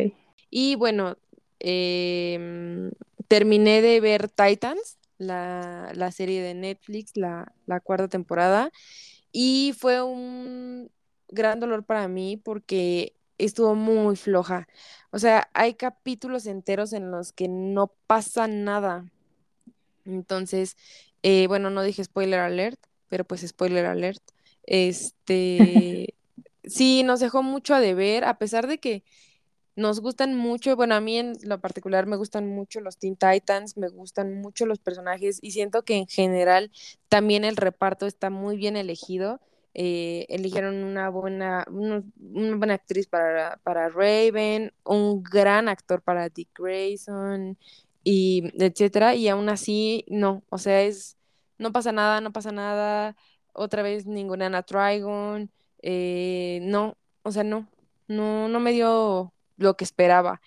Y 0.49 0.76
bueno, 0.76 1.18
em, 1.61 2.90
terminé 3.28 3.82
de 3.82 4.01
ver 4.01 4.30
Titans, 4.30 4.97
la, 5.18 5.92
la 5.95 6.11
serie 6.11 6.40
de 6.40 6.55
Netflix, 6.55 7.14
la, 7.18 7.53
la 7.66 7.80
cuarta 7.80 8.09
temporada. 8.09 8.70
Y 9.30 9.74
fue 9.78 10.03
un 10.03 10.90
gran 11.35 11.61
dolor 11.61 11.85
para 11.85 12.09
mí 12.09 12.37
porque 12.37 13.14
estuvo 13.39 13.74
muy 13.74 14.16
floja. 14.16 14.68
O 15.11 15.18
sea, 15.18 15.51
hay 15.55 15.74
capítulos 15.74 16.47
enteros 16.47 16.93
en 16.93 17.11
los 17.11 17.32
que 17.32 17.49
no 17.49 17.93
pasa 18.07 18.47
nada. 18.49 19.07
Entonces, 20.05 20.76
eh, 21.22 21.47
bueno, 21.47 21.70
no 21.70 21.82
dije 21.82 22.05
spoiler 22.05 22.41
alert, 22.41 22.80
pero 23.09 23.24
pues 23.24 23.43
spoiler 23.47 23.87
alert. 23.87 24.22
Este, 24.64 26.14
sí, 26.64 27.03
nos 27.03 27.20
dejó 27.20 27.43
mucho 27.43 27.74
a 27.74 27.80
deber, 27.80 28.24
a 28.24 28.39
pesar 28.39 28.66
de 28.66 28.78
que 28.78 29.05
nos 29.76 30.01
gustan 30.01 30.35
mucho, 30.37 30.76
bueno, 30.76 30.95
a 30.95 31.01
mí 31.01 31.18
en 31.18 31.37
lo 31.43 31.61
particular 31.61 32.07
me 32.07 32.16
gustan 32.16 32.47
mucho 32.49 32.80
los 32.80 32.97
Teen 32.97 33.16
Titans, 33.16 33.76
me 33.76 33.89
gustan 33.89 34.35
mucho 34.35 34.66
los 34.66 34.78
personajes 34.78 35.39
y 35.43 35.51
siento 35.51 35.82
que 35.82 35.97
en 35.97 36.07
general 36.07 36.70
también 37.09 37.45
el 37.45 37.57
reparto 37.57 38.07
está 38.07 38.30
muy 38.30 38.57
bien 38.57 38.76
elegido. 38.76 39.41
Eh, 39.75 40.27
eligieron 40.29 40.85
una 40.85 41.09
buena, 41.11 41.64
una 41.68 42.03
buena 42.57 42.75
actriz 42.75 43.09
para, 43.09 43.59
para 43.64 43.89
Raven, 43.89 44.72
un 44.85 45.22
gran 45.22 45.68
actor 45.68 46.01
para 46.03 46.29
Dick 46.29 46.51
Grayson 46.57 47.59
y 48.05 48.53
etcétera, 48.62 49.14
y 49.16 49.29
aún 49.29 49.49
así 49.49 50.05
no, 50.09 50.45
o 50.51 50.59
sea, 50.59 50.83
es, 50.83 51.16
no 51.59 51.72
pasa 51.72 51.91
nada, 51.93 52.20
no 52.20 52.33
pasa 52.33 52.53
nada, 52.53 53.16
otra 53.53 53.83
vez 53.83 54.07
ninguna 54.07 54.47
Ana 54.47 54.62
Trigon, 54.62 55.51
eh, 55.83 56.61
no, 56.62 56.97
o 57.22 57.33
sea, 57.33 57.45
no, 57.45 57.68
no, 58.09 58.49
no 58.49 58.61
me 58.61 58.72
dio 58.72 59.35
lo 59.57 59.77
que 59.77 59.85
esperaba. 59.85 60.41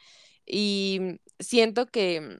Y 0.45 1.19
siento 1.39 1.87
que, 1.87 2.39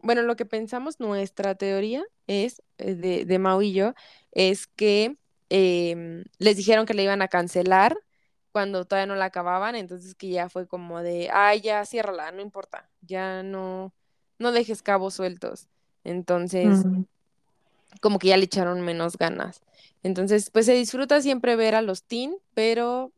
bueno, 0.00 0.22
lo 0.22 0.36
que 0.36 0.46
pensamos, 0.46 1.00
nuestra 1.00 1.54
teoría 1.56 2.04
es, 2.26 2.62
eh, 2.78 2.94
de, 2.94 3.24
de 3.26 3.38
Mau 3.38 3.62
y 3.62 3.72
yo, 3.72 3.94
es 4.32 4.66
que 4.66 5.16
em, 5.50 6.24
les 6.38 6.56
dijeron 6.56 6.86
que 6.86 6.94
le 6.94 7.04
iban 7.04 7.22
a 7.22 7.28
cancelar 7.28 7.98
cuando 8.52 8.84
todavía 8.86 9.06
no 9.06 9.16
la 9.16 9.26
acababan, 9.26 9.76
entonces 9.76 10.14
que 10.16 10.30
ya 10.30 10.48
fue 10.50 10.66
como 10.68 11.02
de, 11.02 11.30
ay, 11.32 11.60
ya, 11.62 11.84
ciérrala, 11.86 12.32
no 12.32 12.42
importa, 12.42 12.90
ya 13.02 13.42
no, 13.44 13.94
no 14.38 14.52
dejes 14.52 14.82
cabos 14.82 15.14
sueltos. 15.14 15.68
Entonces, 16.04 16.86
Mm. 16.86 17.04
como 18.00 18.18
que 18.18 18.28
ya 18.28 18.36
le 18.36 18.44
echaron 18.44 18.80
menos 18.82 19.16
ganas. 19.18 19.62
Entonces, 20.02 20.50
pues 20.50 20.66
se 20.66 20.74
disfruta 20.74 21.20
siempre 21.22 21.56
ver 21.56 21.74
a 21.74 21.82
los 21.82 22.04
teen, 22.04 22.36
pero 22.54 23.12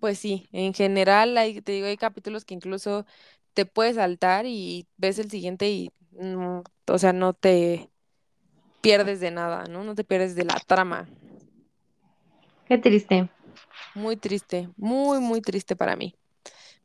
pues 0.00 0.18
sí, 0.18 0.48
en 0.52 0.74
general 0.74 1.36
hay, 1.38 1.60
te 1.62 1.72
digo, 1.72 1.86
hay 1.86 1.96
capítulos 1.96 2.44
que 2.44 2.54
incluso 2.54 3.06
te 3.54 3.66
puedes 3.66 3.96
saltar 3.96 4.46
y 4.46 4.86
ves 4.98 5.18
el 5.18 5.30
siguiente 5.30 5.70
y 5.70 5.92
no, 6.12 6.64
o 6.88 6.98
sea, 6.98 7.12
no 7.12 7.32
te 7.34 7.90
pierdes 8.80 9.20
de 9.20 9.30
nada, 9.30 9.64
¿no? 9.68 9.84
No 9.84 9.94
te 9.94 10.04
pierdes 10.04 10.34
de 10.36 10.44
la 10.44 10.60
trama. 10.66 11.08
Qué 12.66 12.78
triste. 12.78 13.28
Muy 13.94 14.16
triste, 14.16 14.68
muy, 14.76 15.20
muy 15.20 15.40
triste 15.40 15.76
para 15.76 15.96
mí. 15.96 16.14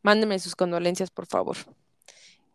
Mándenme 0.01 0.39
sus 0.39 0.55
condolencias, 0.55 1.09
por 1.09 1.25
favor. 1.25 1.57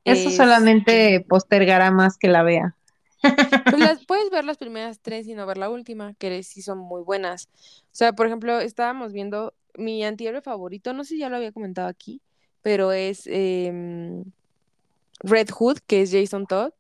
Eso 0.04 0.30
solamente 0.30 1.24
postergará 1.28 1.90
más 1.90 2.18
que 2.18 2.28
la 2.28 2.42
vea. 2.42 2.76
Pues 3.22 3.78
las, 3.78 4.04
puedes 4.06 4.30
ver 4.30 4.44
las 4.44 4.58
primeras 4.58 5.00
tres 5.00 5.26
y 5.26 5.34
no 5.34 5.46
ver 5.46 5.56
la 5.56 5.70
última, 5.70 6.14
que 6.14 6.42
sí 6.42 6.62
son 6.62 6.78
muy 6.78 7.02
buenas. 7.02 7.48
O 7.84 7.92
sea, 7.92 8.12
por 8.12 8.26
ejemplo, 8.26 8.60
estábamos 8.60 9.12
viendo 9.12 9.54
mi 9.76 10.04
antihéroe 10.04 10.42
favorito, 10.42 10.92
no 10.92 11.04
sé 11.04 11.14
si 11.14 11.18
ya 11.18 11.30
lo 11.30 11.36
había 11.36 11.52
comentado 11.52 11.88
aquí, 11.88 12.20
pero 12.62 12.92
es 12.92 13.26
em, 13.26 14.24
Red 15.20 15.48
Hood, 15.50 15.78
que 15.86 16.02
es 16.02 16.12
Jason 16.12 16.46
Todd. 16.46 16.72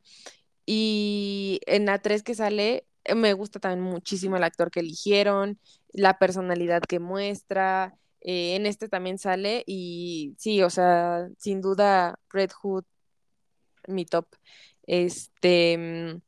Y 0.66 1.60
en 1.66 1.86
la 1.86 1.98
3 1.98 2.22
que 2.22 2.34
sale, 2.34 2.84
me 3.14 3.32
gusta 3.34 3.58
también 3.58 3.82
muchísimo 3.82 4.36
el 4.36 4.44
actor 4.44 4.70
que 4.70 4.80
eligieron, 4.80 5.58
la 5.94 6.18
personalidad 6.18 6.82
que 6.82 6.98
muestra. 6.98 7.96
eh, 8.20 8.56
en 8.56 8.66
este 8.66 8.88
también 8.88 9.18
sale 9.18 9.64
y 9.66 10.34
sí, 10.38 10.62
o 10.62 10.70
sea, 10.70 11.28
sin 11.38 11.60
duda 11.60 12.18
Red 12.30 12.50
Hood, 12.52 12.84
mi 13.86 14.06
top. 14.06 14.26
Este, 14.86 15.76
mm, 15.78 16.20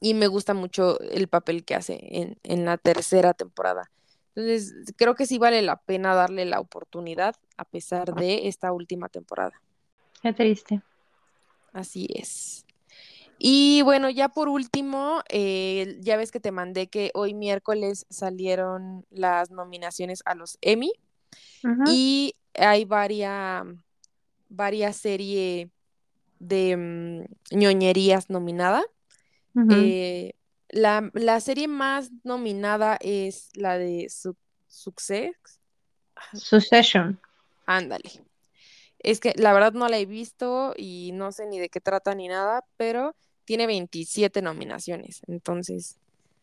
y 0.00 0.14
me 0.14 0.26
gusta 0.26 0.54
mucho 0.54 0.98
el 1.00 1.28
papel 1.28 1.64
que 1.64 1.74
hace 1.74 1.98
en, 2.00 2.38
en 2.42 2.64
la 2.64 2.76
tercera 2.78 3.34
temporada. 3.34 3.90
Entonces, 4.34 4.72
creo 4.96 5.14
que 5.14 5.26
sí 5.26 5.38
vale 5.38 5.60
la 5.62 5.76
pena 5.76 6.14
darle 6.14 6.46
la 6.46 6.60
oportunidad 6.60 7.36
a 7.56 7.64
pesar 7.64 8.14
de 8.14 8.48
esta 8.48 8.72
última 8.72 9.08
temporada. 9.08 9.52
Qué 10.22 10.32
triste. 10.32 10.80
Así 11.72 12.08
es. 12.14 12.61
Y 13.44 13.82
bueno, 13.82 14.08
ya 14.08 14.28
por 14.28 14.48
último, 14.48 15.20
eh, 15.28 15.96
ya 16.00 16.16
ves 16.16 16.30
que 16.30 16.38
te 16.38 16.52
mandé 16.52 16.86
que 16.86 17.10
hoy 17.12 17.34
miércoles 17.34 18.06
salieron 18.08 19.04
las 19.10 19.50
nominaciones 19.50 20.22
a 20.26 20.36
los 20.36 20.58
Emmy 20.60 20.92
y 21.88 22.36
hay 22.54 22.84
varias, 22.84 23.64
varias 24.48 24.96
series 24.96 25.68
de 26.38 26.76
mm, 26.76 27.56
ñoñerías 27.58 28.30
nominada. 28.30 28.84
Eh, 29.68 30.34
la, 30.68 31.10
la 31.12 31.40
serie 31.40 31.66
más 31.66 32.12
nominada 32.22 32.96
es 33.00 33.48
la 33.54 33.76
de 33.76 34.08
Su- 34.08 34.36
Success. 34.68 35.34
Succession. 36.32 37.18
Ándale. 37.66 38.08
Es 39.00 39.18
que 39.18 39.32
la 39.36 39.52
verdad 39.52 39.72
no 39.72 39.88
la 39.88 39.98
he 39.98 40.06
visto 40.06 40.74
y 40.76 41.10
no 41.12 41.32
sé 41.32 41.46
ni 41.46 41.58
de 41.58 41.70
qué 41.70 41.80
trata 41.80 42.14
ni 42.14 42.28
nada, 42.28 42.64
pero 42.76 43.16
tiene 43.44 43.66
27 43.66 44.42
nominaciones. 44.42 45.22
Entonces, 45.26 45.96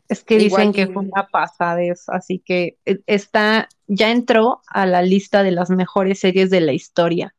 Es 0.08 0.24
que 0.24 0.38
dicen 0.38 0.74
que 0.74 0.88
fue 0.88 1.04
una 1.04 1.28
pasadez, 1.28 2.10
así 2.10 2.40
que 2.40 2.78
eh, 2.86 3.00
está, 3.08 3.70
ya 3.88 4.12
entró 4.12 4.62
a 4.68 4.86
la 4.86 5.02
lista 5.02 5.44
de 5.44 5.52
las 5.52 5.70
mejores 5.70 6.20
series 6.20 6.50
de 6.50 6.62
la 6.62 6.74
historia. 6.74 7.34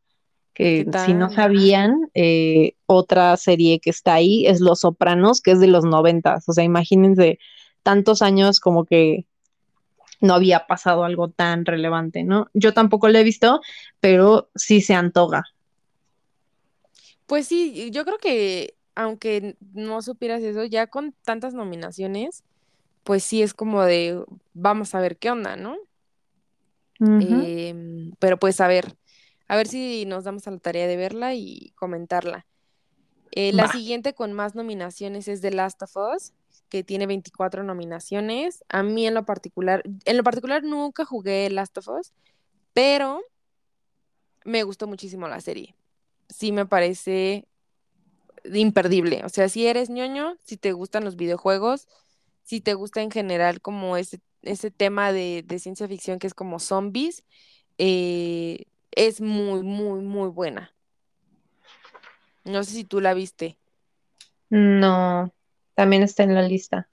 Que 0.54 0.86
¿Qué 0.90 0.98
si 1.00 1.14
no 1.14 1.30
sabían, 1.30 2.10
eh, 2.14 2.74
otra 2.86 3.36
serie 3.36 3.80
que 3.80 3.90
está 3.90 4.14
ahí 4.14 4.46
es 4.46 4.60
Los 4.60 4.80
Sopranos, 4.80 5.40
que 5.40 5.52
es 5.52 5.60
de 5.60 5.68
los 5.68 5.84
noventas. 5.84 6.48
O 6.48 6.52
sea, 6.52 6.64
imagínense 6.64 7.38
tantos 7.82 8.20
años 8.20 8.60
como 8.60 8.84
que 8.84 9.24
no 10.20 10.34
había 10.34 10.66
pasado 10.66 11.04
algo 11.04 11.28
tan 11.28 11.64
relevante, 11.64 12.24
¿no? 12.24 12.48
Yo 12.52 12.74
tampoco 12.74 13.08
lo 13.08 13.18
he 13.18 13.24
visto, 13.24 13.60
pero 14.00 14.50
sí 14.54 14.80
se 14.80 14.94
antoja. 14.94 15.44
Pues 17.26 17.46
sí, 17.46 17.90
yo 17.92 18.04
creo 18.04 18.18
que 18.18 18.74
aunque 18.94 19.56
no 19.72 20.02
supieras 20.02 20.42
eso, 20.42 20.64
ya 20.64 20.86
con 20.86 21.14
tantas 21.22 21.54
nominaciones, 21.54 22.44
pues 23.04 23.24
sí 23.24 23.42
es 23.42 23.54
como 23.54 23.82
de 23.82 24.24
vamos 24.52 24.94
a 24.94 25.00
ver 25.00 25.16
qué 25.16 25.30
onda, 25.30 25.56
¿no? 25.56 25.76
Em, 27.00 28.12
pero 28.18 28.38
pues 28.38 28.60
a 28.60 28.68
ver, 28.68 28.96
a 29.48 29.56
ver 29.56 29.66
si 29.66 30.04
nos 30.04 30.24
damos 30.24 30.46
a 30.46 30.50
la 30.50 30.58
tarea 30.58 30.86
de 30.86 30.96
verla 30.96 31.34
y 31.34 31.72
comentarla. 31.74 32.46
Eh, 33.32 33.52
la 33.52 33.68
siguiente 33.68 34.12
con 34.12 34.32
más 34.32 34.54
nominaciones 34.54 35.28
es 35.28 35.40
The 35.40 35.52
Last 35.52 35.82
of 35.82 35.96
Us, 35.96 36.32
que 36.68 36.84
tiene 36.84 37.06
24 37.06 37.62
nominaciones. 37.62 38.64
A 38.68 38.82
mí 38.82 39.06
en 39.06 39.14
lo 39.14 39.24
particular, 39.24 39.82
en 40.04 40.16
lo 40.16 40.22
particular 40.22 40.62
nunca 40.62 41.04
jugué 41.04 41.48
Last 41.48 41.78
of 41.78 41.88
Us, 41.88 42.12
pero 42.72 43.22
me 44.44 44.62
gustó 44.62 44.86
muchísimo 44.86 45.28
la 45.28 45.40
serie. 45.40 45.74
Sí 46.28 46.52
me 46.52 46.66
parece 46.66 47.46
imperdible. 48.44 49.22
O 49.24 49.28
sea, 49.28 49.48
si 49.48 49.66
eres 49.66 49.90
ñoño, 49.90 50.36
si 50.42 50.56
te 50.56 50.72
gustan 50.72 51.04
los 51.04 51.16
videojuegos, 51.16 51.88
si 52.42 52.60
te 52.60 52.74
gusta 52.74 53.02
en 53.02 53.10
general 53.10 53.60
como 53.60 53.96
ese, 53.96 54.20
ese 54.42 54.70
tema 54.70 55.12
de, 55.12 55.44
de 55.46 55.58
ciencia 55.58 55.86
ficción 55.88 56.18
que 56.18 56.26
es 56.26 56.34
como 56.34 56.58
zombies, 56.58 57.24
eh, 57.78 58.64
es 58.90 59.20
muy, 59.20 59.62
muy, 59.62 60.00
muy 60.00 60.28
buena. 60.28 60.74
No 62.44 62.64
sé 62.64 62.72
si 62.72 62.84
tú 62.84 63.00
la 63.00 63.14
viste. 63.14 63.58
No, 64.48 65.32
también 65.74 66.02
está 66.02 66.24
en 66.24 66.34
la 66.34 66.42
lista. 66.42 66.88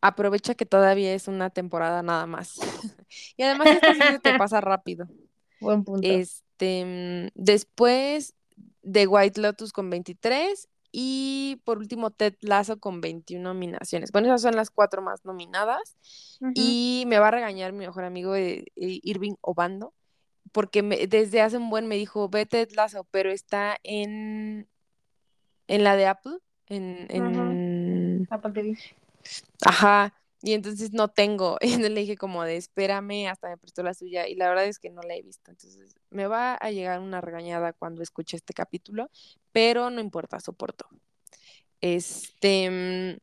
Aprovecha 0.00 0.54
que 0.54 0.64
todavía 0.64 1.12
es 1.12 1.28
una 1.28 1.50
temporada 1.50 2.02
nada 2.02 2.26
más. 2.26 2.54
Y 3.36 3.42
además 3.42 3.66
esta 3.70 3.92
sí 3.92 4.00
se 4.00 4.18
te 4.20 4.38
pasa 4.38 4.60
rápido. 4.60 5.08
Buen 5.60 5.82
punto. 5.82 6.06
Este, 6.06 6.84
mm, 6.84 7.32
después 7.34 8.34
de 8.82 9.08
White 9.08 9.40
Lotus 9.40 9.72
con 9.72 9.90
23 9.90 10.68
y 10.92 11.60
por 11.64 11.78
último 11.78 12.10
Ted 12.10 12.34
Lasso 12.40 12.78
con 12.80 13.00
21 13.00 13.42
nominaciones. 13.42 14.12
Bueno, 14.12 14.28
esas 14.28 14.42
son 14.42 14.56
las 14.56 14.70
cuatro 14.70 15.02
más 15.02 15.24
nominadas 15.24 15.96
y 16.54 17.04
me 17.06 17.18
va 17.18 17.28
a 17.28 17.32
regañar 17.32 17.72
mi 17.72 17.86
mejor 17.86 18.04
amigo 18.04 18.34
eh, 18.34 18.64
eh, 18.76 19.00
Irving 19.02 19.34
Obando 19.40 19.94
porque 20.52 20.82
me- 20.82 21.06
desde 21.06 21.40
hace 21.40 21.56
un 21.56 21.70
buen 21.70 21.86
me 21.86 21.96
dijo, 21.96 22.28
ve 22.28 22.46
Ted 22.46 22.70
Lasso, 22.74 23.06
pero 23.10 23.30
está 23.30 23.76
en, 23.82 24.68
en 25.68 25.84
la 25.84 25.96
de 25.96 26.06
Apple, 26.06 26.38
en, 26.66 27.06
en, 27.08 28.26
Apple 28.30 28.52
TV. 28.52 28.78
Ajá, 29.64 30.14
y 30.42 30.52
entonces 30.52 30.92
no 30.92 31.08
tengo. 31.08 31.58
Y 31.62 31.68
entonces 31.68 31.92
le 31.92 32.00
dije 32.00 32.16
como 32.16 32.44
de 32.44 32.56
espérame, 32.56 33.28
hasta 33.28 33.48
me 33.48 33.58
prestó 33.58 33.82
la 33.82 33.94
suya 33.94 34.28
y 34.28 34.34
la 34.34 34.48
verdad 34.48 34.66
es 34.66 34.78
que 34.78 34.90
no 34.90 35.02
la 35.02 35.14
he 35.14 35.22
visto. 35.22 35.50
Entonces 35.50 35.94
me 36.10 36.26
va 36.26 36.54
a 36.54 36.70
llegar 36.70 37.00
una 37.00 37.20
regañada 37.20 37.72
cuando 37.72 38.02
escuche 38.02 38.36
este 38.36 38.54
capítulo, 38.54 39.10
pero 39.52 39.90
no 39.90 40.00
importa, 40.00 40.40
soporto. 40.40 40.86
Este 41.80 42.70
mm, 42.70 43.18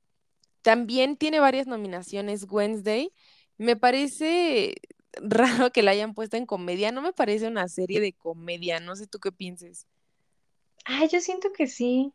también 0.61 1.17
tiene 1.17 1.39
varias 1.39 1.67
nominaciones 1.67 2.45
Wednesday. 2.49 3.11
Me 3.57 3.75
parece 3.75 4.75
raro 5.13 5.71
que 5.71 5.81
la 5.83 5.91
hayan 5.91 6.13
puesto 6.13 6.37
en 6.37 6.45
comedia, 6.45 6.91
no 6.91 7.01
me 7.01 7.13
parece 7.13 7.47
una 7.47 7.67
serie 7.67 7.99
de 7.99 8.13
comedia, 8.13 8.79
no 8.79 8.95
sé 8.95 9.07
tú 9.07 9.19
qué 9.19 9.31
pienses. 9.31 9.87
Ah, 10.85 11.05
yo 11.05 11.19
siento 11.19 11.51
que 11.51 11.67
sí. 11.67 12.13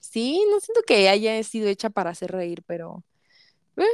Sí, 0.00 0.44
no 0.50 0.60
siento 0.60 0.82
que 0.86 1.08
haya 1.08 1.42
sido 1.42 1.68
hecha 1.68 1.90
para 1.90 2.10
hacer 2.10 2.32
reír, 2.32 2.62
pero 2.66 3.04
eh, 3.76 3.84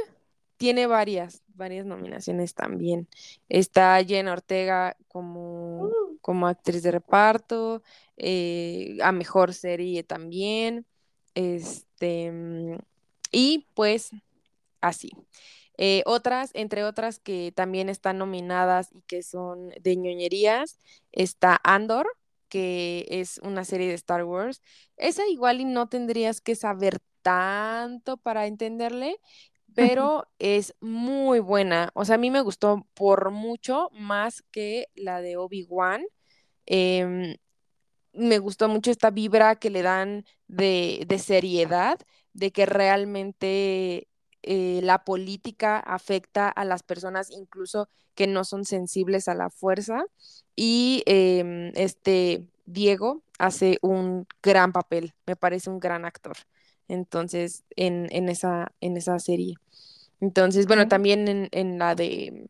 tiene 0.57 0.87
varias, 0.87 1.43
varias 1.55 1.85
nominaciones 1.85 2.53
también. 2.55 3.07
Está 3.49 4.03
Jenna 4.03 4.33
Ortega 4.33 4.97
como, 5.07 5.83
Uh. 5.85 6.17
como 6.21 6.47
actriz 6.47 6.83
de 6.83 6.91
reparto, 6.91 7.83
eh, 8.17 8.97
a 9.03 9.11
mejor 9.11 9.53
serie 9.53 10.03
también. 10.03 10.85
Este, 11.35 12.31
mm, 12.31 12.77
y 13.31 13.67
pues 13.75 14.11
así. 14.81 15.11
Eh, 15.77 16.03
otras, 16.05 16.51
entre 16.55 16.83
otras 16.83 17.19
que 17.19 17.51
también 17.55 17.89
están 17.89 18.17
nominadas 18.17 18.89
y 18.93 19.01
que 19.03 19.23
son 19.23 19.69
de 19.81 19.95
ñoñerías, 19.95 20.79
está 21.11 21.59
Andor, 21.63 22.07
que 22.49 23.05
es 23.09 23.39
una 23.43 23.65
serie 23.65 23.87
de 23.89 23.93
Star 23.95 24.23
Wars. 24.23 24.61
Esa 24.97 25.27
igual 25.27 25.61
y 25.61 25.65
no 25.65 25.87
tendrías 25.89 26.41
que 26.41 26.55
saber 26.55 26.99
tanto 27.21 28.17
para 28.17 28.47
entenderle, 28.47 29.19
pero 29.77 30.27
es 30.39 30.73
muy 30.81 31.39
buena. 31.39 31.91
O 31.93 32.03
sea, 32.03 32.15
a 32.15 32.17
mí 32.17 32.31
me 32.31 32.41
gustó 32.41 32.87
por 32.95 33.29
mucho 33.29 33.91
más 33.93 34.41
que 34.51 34.87
la 34.95 35.21
de 35.21 35.37
Obi-Wan. 35.37 36.03
Em, 36.65 37.35
me 38.11 38.39
gustó 38.39 38.69
mucho 38.69 38.89
esta 38.89 39.11
vibra 39.11 39.57
que 39.57 39.69
le 39.69 39.83
dan 39.83 40.25
de, 40.47 41.05
seriedad, 41.23 41.99
de 42.33 42.51
que 42.51 42.65
realmente 42.65 44.07
eh, 44.41 44.79
la 44.81 45.03
política 45.03 45.77
afecta 45.77 46.49
a 46.49 46.65
las 46.65 46.81
personas 46.81 47.29
incluso 47.29 47.87
que 48.15 48.25
no 48.25 48.45
son 48.45 48.65
sensibles 48.65 49.27
a 49.27 49.35
la 49.35 49.51
fuerza. 49.51 50.05
Y 50.55 51.03
em, 51.05 51.71
este 51.75 52.49
Diego 52.65 53.21
hace 53.37 53.77
un 53.83 54.25
gran 54.41 54.73
papel, 54.73 55.13
me 55.27 55.35
parece 55.35 55.69
un 55.69 55.79
gran 55.79 56.03
actor. 56.03 56.35
Entonces, 56.87 57.63
en, 57.75 58.07
en 58.11 58.29
esa, 58.29 58.71
en 58.81 58.97
esa 58.97 59.19
serie. 59.19 59.55
Entonces, 60.19 60.67
bueno, 60.67 60.87
también 60.87 61.27
en, 61.27 61.49
en 61.51 61.77
la 61.77 61.95
de 61.95 62.47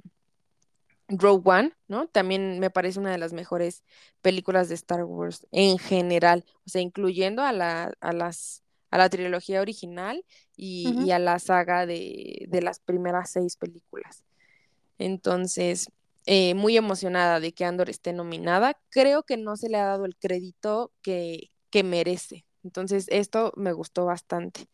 Rogue 1.10 1.42
One, 1.46 1.74
¿no? 1.88 2.08
También 2.08 2.60
me 2.60 2.70
parece 2.70 3.00
una 3.00 3.12
de 3.12 3.18
las 3.18 3.34
mejores 3.34 3.84
películas 4.22 4.70
de 4.70 4.76
Star 4.76 5.04
Wars 5.04 5.48
en 5.52 5.78
general, 5.78 6.46
o 6.66 6.70
sea, 6.70 6.82
incluyendo 6.82 7.44
a 7.44 7.54
la, 7.54 7.94
a 8.00 8.14
las, 8.14 8.64
a 8.90 8.98
la 8.98 9.10
trilogía 9.10 9.62
original 9.62 10.24
y 10.56 11.12
a 11.12 11.20
la 11.20 11.40
saga 11.40 11.86
de, 11.86 12.46
de 12.50 12.62
las 12.62 12.80
primeras 12.80 13.32
seis 13.32 13.56
películas. 13.58 14.24
Entonces, 14.98 15.88
eh, 16.26 16.56
muy 16.56 16.76
emocionada 16.76 17.40
de 17.40 17.54
que 17.54 17.64
Andor 17.64 17.90
esté 17.90 18.12
nominada. 18.12 18.78
Creo 18.90 19.24
que 19.24 19.38
no 19.38 19.56
se 19.56 19.70
le 19.70 19.78
ha 19.78 19.86
dado 19.86 20.06
el 20.06 20.18
crédito 20.18 20.92
que, 21.02 21.52
que 21.70 21.84
merece. 21.84 22.47
Entonces, 22.68 23.07
esto 23.09 23.53
me 23.55 23.72
gustó 23.72 24.05
bastante. 24.05 24.68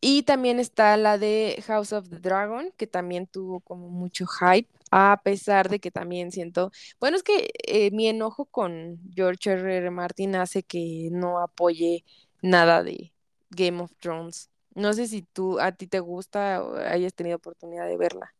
Y 0.00 0.24
también 0.24 0.58
está 0.58 0.96
la 0.96 1.18
de 1.18 1.62
House 1.66 1.92
of 1.92 2.08
the 2.08 2.18
Dragon, 2.18 2.72
que 2.76 2.88
también 2.88 3.26
tuvo 3.28 3.60
como 3.60 3.88
mucho 3.88 4.26
hype, 4.26 4.68
a 4.90 5.20
pesar 5.22 5.68
de 5.68 5.78
que 5.78 5.90
también 5.92 6.32
siento, 6.32 6.72
bueno, 6.98 7.16
es 7.16 7.22
que 7.22 7.50
eh, 7.66 7.90
mi 7.92 8.08
enojo 8.08 8.46
con 8.46 8.98
George 9.14 9.52
R. 9.52 9.76
R. 9.76 9.90
Martin 9.90 10.34
hace 10.34 10.64
que 10.64 11.08
no 11.12 11.38
apoye 11.38 12.04
nada 12.40 12.82
de 12.82 13.12
Game 13.50 13.80
of 13.80 13.92
Thrones. 14.00 14.50
No 14.74 14.92
sé 14.92 15.06
si 15.06 15.22
tú, 15.22 15.60
a 15.60 15.72
ti 15.72 15.86
te 15.86 16.00
gusta 16.00 16.64
o 16.64 16.76
hayas 16.76 17.14
tenido 17.14 17.36
oportunidad 17.36 17.86
de 17.86 17.96
verla. 17.96 18.34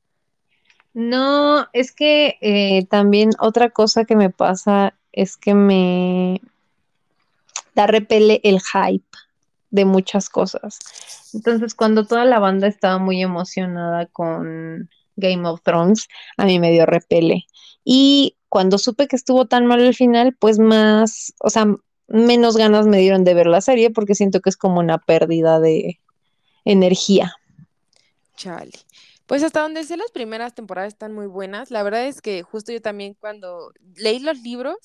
No, 0.94 1.68
es 1.72 1.92
que 1.92 2.38
eh, 2.40 2.86
también 2.86 3.30
otra 3.38 3.70
cosa 3.70 4.04
que 4.04 4.16
me 4.16 4.30
pasa 4.30 4.94
es 5.12 5.36
que 5.36 5.54
me 5.54 6.40
da 7.74 7.86
repele 7.86 8.40
el 8.44 8.60
hype 8.60 9.06
de 9.70 9.84
muchas 9.84 10.28
cosas. 10.28 10.78
Entonces, 11.32 11.74
cuando 11.74 12.06
toda 12.06 12.24
la 12.24 12.38
banda 12.38 12.66
estaba 12.66 12.98
muy 12.98 13.22
emocionada 13.22 14.06
con 14.06 14.90
Game 15.16 15.48
of 15.48 15.62
Thrones, 15.62 16.08
a 16.36 16.44
mí 16.44 16.58
me 16.58 16.70
dio 16.70 16.86
repele. 16.86 17.46
Y 17.84 18.36
cuando 18.48 18.78
supe 18.78 19.08
que 19.08 19.16
estuvo 19.16 19.46
tan 19.46 19.66
mal 19.66 19.80
el 19.80 19.94
final, 19.94 20.36
pues 20.38 20.58
más, 20.58 21.32
o 21.40 21.50
sea, 21.50 21.66
menos 22.06 22.56
ganas 22.56 22.86
me 22.86 22.98
dieron 22.98 23.24
de 23.24 23.34
ver 23.34 23.46
la 23.46 23.62
serie 23.62 23.90
porque 23.90 24.14
siento 24.14 24.40
que 24.40 24.50
es 24.50 24.56
como 24.56 24.78
una 24.78 24.98
pérdida 24.98 25.58
de 25.58 25.98
energía. 26.64 27.34
Chale. 28.36 28.72
Pues 29.26 29.42
hasta 29.42 29.62
donde 29.62 29.84
sé 29.84 29.96
las 29.96 30.10
primeras 30.10 30.54
temporadas 30.54 30.92
están 30.92 31.14
muy 31.14 31.26
buenas. 31.26 31.70
La 31.70 31.82
verdad 31.82 32.06
es 32.06 32.20
que 32.20 32.42
justo 32.42 32.72
yo 32.72 32.82
también 32.82 33.14
cuando 33.14 33.72
leí 33.96 34.18
los 34.18 34.42
libros 34.42 34.76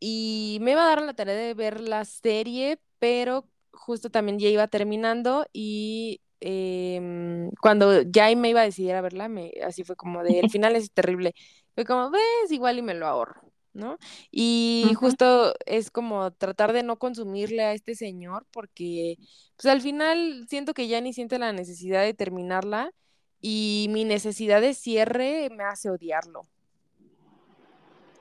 y 0.00 0.58
me 0.60 0.72
iba 0.72 0.84
a 0.84 0.88
dar 0.88 1.02
la 1.02 1.14
tarea 1.14 1.34
de 1.34 1.54
ver 1.54 1.80
la 1.80 2.04
serie, 2.04 2.78
pero 2.98 3.48
justo 3.72 4.10
también 4.10 4.38
ya 4.38 4.48
iba 4.48 4.66
terminando 4.68 5.46
y 5.52 6.20
em, 6.40 7.50
cuando 7.60 8.02
ya 8.02 8.34
me 8.36 8.50
iba 8.50 8.60
a 8.60 8.64
decidir 8.64 8.94
a 8.94 9.00
verla, 9.00 9.28
me, 9.28 9.52
así 9.64 9.84
fue 9.84 9.96
como 9.96 10.22
de, 10.22 10.40
el 10.40 10.50
final 10.50 10.76
es 10.76 10.92
terrible. 10.92 11.34
Fue 11.74 11.84
como, 11.84 12.10
ves, 12.10 12.50
igual 12.50 12.78
y 12.78 12.82
me 12.82 12.94
lo 12.94 13.06
ahorro, 13.06 13.52
¿no? 13.72 13.98
Y 14.30 14.92
justo 14.96 15.54
es 15.66 15.90
como 15.90 16.32
tratar 16.32 16.72
de 16.72 16.82
no 16.82 16.98
consumirle 16.98 17.62
a 17.62 17.72
este 17.72 17.94
señor 17.94 18.46
porque 18.50 19.16
pues 19.56 19.66
al 19.72 19.80
final 19.80 20.46
siento 20.48 20.74
que 20.74 20.88
ya 20.88 21.00
ni 21.00 21.12
siente 21.12 21.38
la 21.38 21.52
necesidad 21.52 22.02
de 22.02 22.14
terminarla 22.14 22.92
y 23.40 23.86
mi 23.90 24.04
necesidad 24.04 24.60
de 24.60 24.74
cierre 24.74 25.48
me 25.50 25.64
hace 25.64 25.90
odiarlo. 25.90 26.46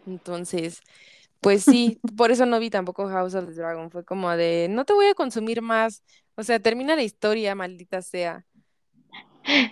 Entonces, 0.06 0.82
pues 1.42 1.64
sí, 1.64 2.00
por 2.18 2.32
eso 2.32 2.46
no 2.46 2.60
vi 2.60 2.70
tampoco 2.70 3.08
House 3.08 3.36
of 3.36 3.46
the 3.46 3.54
Dragon. 3.54 3.92
Fue 3.92 4.04
como 4.04 4.30
de, 4.32 4.68
no 4.70 4.86
te 4.86 4.94
voy 4.94 5.08
a 5.08 5.14
consumir 5.14 5.62
más. 5.62 6.04
O 6.36 6.44
sea, 6.44 6.60
termina 6.60 6.96
la 6.96 7.04
historia, 7.04 7.56
maldita 7.56 8.02
sea. 8.02 8.46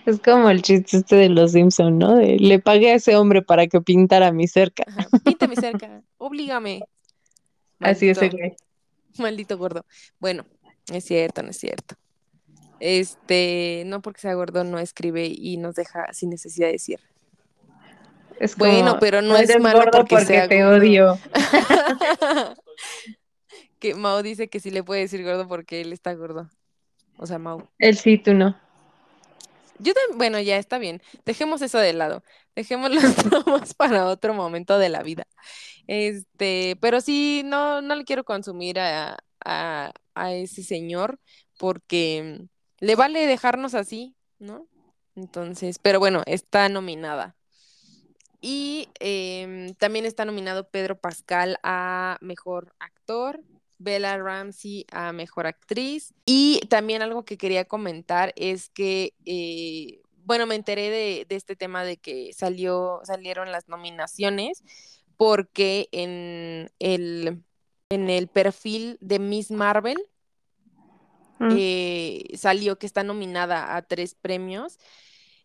Es 0.06 0.20
como 0.20 0.48
el 0.48 0.62
chiste 0.62 0.96
este 0.96 1.16
de 1.16 1.28
los 1.28 1.52
Simpson, 1.52 1.98
¿no? 1.98 2.16
De, 2.16 2.38
le 2.38 2.58
pagué 2.58 2.92
a 2.92 2.94
ese 2.94 3.14
hombre 3.16 3.42
para 3.42 3.66
que 3.66 3.80
pintara 3.80 4.32
mi 4.32 4.48
cerca. 4.48 4.84
Ajá, 4.86 5.06
Píntame 5.22 5.54
cerca, 5.56 6.02
oblígame. 6.16 6.82
Así 7.80 8.08
es, 8.08 8.16
Maldito, 8.16 8.36
güey. 8.38 8.56
maldito 9.18 9.58
gordo. 9.58 9.84
Bueno, 10.18 10.46
es 10.90 11.04
cierto, 11.04 11.42
no 11.42 11.50
es 11.50 11.58
cierto. 11.58 11.94
Este, 12.80 13.84
no 13.86 14.00
porque 14.02 14.20
sea 14.20 14.34
gordo 14.34 14.64
no 14.64 14.78
escribe 14.78 15.26
y 15.26 15.56
nos 15.56 15.74
deja 15.74 16.12
sin 16.12 16.30
necesidad 16.30 16.68
de 16.68 16.72
decir. 16.72 17.00
Es 18.40 18.56
Bueno, 18.56 18.98
pero 19.00 19.22
no 19.22 19.36
"Tú 19.36 19.42
es 19.42 19.48
malo 19.60 19.78
gordo 19.80 19.90
porque 19.92 20.16
sea 20.24 20.48
te 20.48 20.62
gordo". 20.64 20.78
odio. 20.78 21.18
que 23.78 23.94
Mao 23.94 24.22
dice 24.22 24.48
que 24.48 24.60
sí 24.60 24.70
le 24.70 24.82
puede 24.82 25.02
decir 25.02 25.22
gordo 25.24 25.48
porque 25.48 25.80
él 25.80 25.92
está 25.92 26.14
gordo. 26.14 26.48
O 27.18 27.26
sea, 27.26 27.38
Mao. 27.38 27.68
Él 27.78 27.96
sí, 27.96 28.18
tú 28.18 28.34
no. 28.34 28.56
Yo 29.78 29.92
también, 29.94 30.18
bueno, 30.18 30.40
ya 30.40 30.56
está 30.58 30.78
bien. 30.78 31.02
Dejemos 31.24 31.60
eso 31.62 31.78
de 31.78 31.92
lado. 31.92 32.22
Dejemos 32.54 32.90
los 32.90 33.14
traumas 33.16 33.74
para 33.74 34.06
otro 34.06 34.34
momento 34.34 34.78
de 34.78 34.88
la 34.88 35.02
vida. 35.02 35.26
Este, 35.86 36.76
pero 36.80 37.00
sí, 37.00 37.42
no, 37.44 37.82
no 37.82 37.94
le 37.94 38.04
quiero 38.04 38.24
consumir 38.24 38.80
a, 38.80 39.18
a, 39.44 39.92
a 40.14 40.32
ese 40.34 40.62
señor 40.62 41.20
porque 41.58 42.40
le 42.80 42.96
vale 42.96 43.26
dejarnos 43.26 43.74
así, 43.74 44.16
¿no? 44.38 44.68
Entonces, 45.14 45.78
pero 45.78 45.98
bueno, 45.98 46.22
está 46.26 46.68
nominada. 46.68 47.35
Y 48.40 48.88
em, 49.00 49.74
también 49.74 50.04
está 50.06 50.24
nominado 50.24 50.68
Pedro 50.68 50.98
Pascal 50.98 51.58
a 51.62 52.18
Mejor 52.20 52.74
Actor, 52.78 53.42
Bella 53.78 54.16
Ramsey 54.18 54.86
a 54.90 55.12
Mejor 55.12 55.46
Actriz. 55.46 56.14
Y 56.24 56.60
también 56.68 57.02
algo 57.02 57.24
que 57.24 57.38
quería 57.38 57.64
comentar 57.64 58.32
es 58.36 58.68
que, 58.70 59.14
eh, 59.24 60.00
bueno, 60.24 60.46
me 60.46 60.54
enteré 60.54 60.90
de, 60.90 61.26
de 61.28 61.36
este 61.36 61.56
tema 61.56 61.84
de 61.84 61.96
que 61.98 62.32
salió, 62.32 63.00
salieron 63.04 63.52
las 63.52 63.68
nominaciones 63.68 64.62
porque 65.16 65.88
en 65.92 66.70
el, 66.78 67.42
en 67.90 68.10
el 68.10 68.28
perfil 68.28 68.98
de 69.00 69.18
Miss 69.18 69.50
Marvel 69.50 69.98
Mm. 71.38 71.48
eh, 71.58 72.24
salió 72.36 72.78
que 72.78 72.86
está 72.86 73.04
nominada 73.04 73.76
a 73.76 73.82
tres 73.82 74.14
premios 74.14 74.78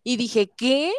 y 0.03 0.17
dije, 0.17 0.49
¿qué? 0.49 0.91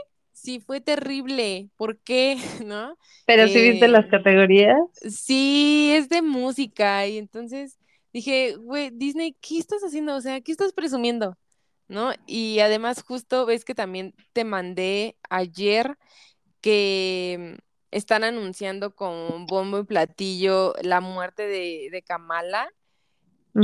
Sí, 0.42 0.60
fue 0.60 0.80
terrible. 0.80 1.70
¿Por 1.76 2.00
qué? 2.00 2.36
¿No? 2.66 2.96
Pero 3.26 3.48
si 3.48 3.60
viste 3.60 3.88
las 3.88 4.06
Eh, 4.06 4.06
categorías. 4.06 4.78
Sí, 5.10 5.92
es 5.94 6.08
de 6.08 6.22
música 6.22 7.06
y 7.08 7.18
entonces 7.18 7.78
dije, 8.12 8.56
güey, 8.56 8.90
Disney, 8.92 9.36
¿qué 9.40 9.58
estás 9.58 9.82
haciendo? 9.82 10.14
O 10.16 10.20
sea, 10.20 10.40
¿qué 10.40 10.52
estás 10.52 10.72
presumiendo? 10.72 11.38
¿No? 11.88 12.12
Y 12.26 12.60
además 12.60 13.02
justo 13.02 13.44
ves 13.46 13.64
que 13.64 13.74
también 13.74 14.14
te 14.32 14.44
mandé 14.44 15.18
ayer 15.30 15.98
que 16.62 17.58
están 17.92 18.24
anunciando 18.24 18.94
con 18.96 19.46
bombo 19.46 19.78
y 19.80 19.84
platillo 19.84 20.74
la 20.82 21.00
muerte 21.00 21.46
de, 21.48 21.88
de 21.92 22.02
Kamala 22.02 22.68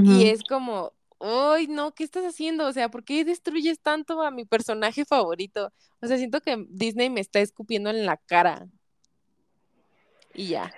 y 0.03 0.25
es 0.25 0.45
como, 0.45 0.95
¡ay, 1.21 1.67
no! 1.67 1.93
¿Qué 1.93 2.05
estás 2.05 2.25
haciendo? 2.25 2.67
O 2.67 2.73
sea, 2.73 2.91
¿por 2.91 3.05
qué 3.05 3.25
destruyes 3.25 3.81
tanto 3.81 4.23
a 4.23 4.31
mi 4.31 4.45
personaje 4.45 5.05
favorito? 5.05 5.73
O 6.01 6.07
sea, 6.07 6.17
siento 6.17 6.41
que 6.41 6.67
Disney 6.69 7.11
me 7.11 7.21
está 7.21 7.41
escupiendo 7.41 7.91
en 7.91 8.07
la 8.07 8.17
cara 8.17 8.67
y 10.39 10.49
ya. 10.49 10.73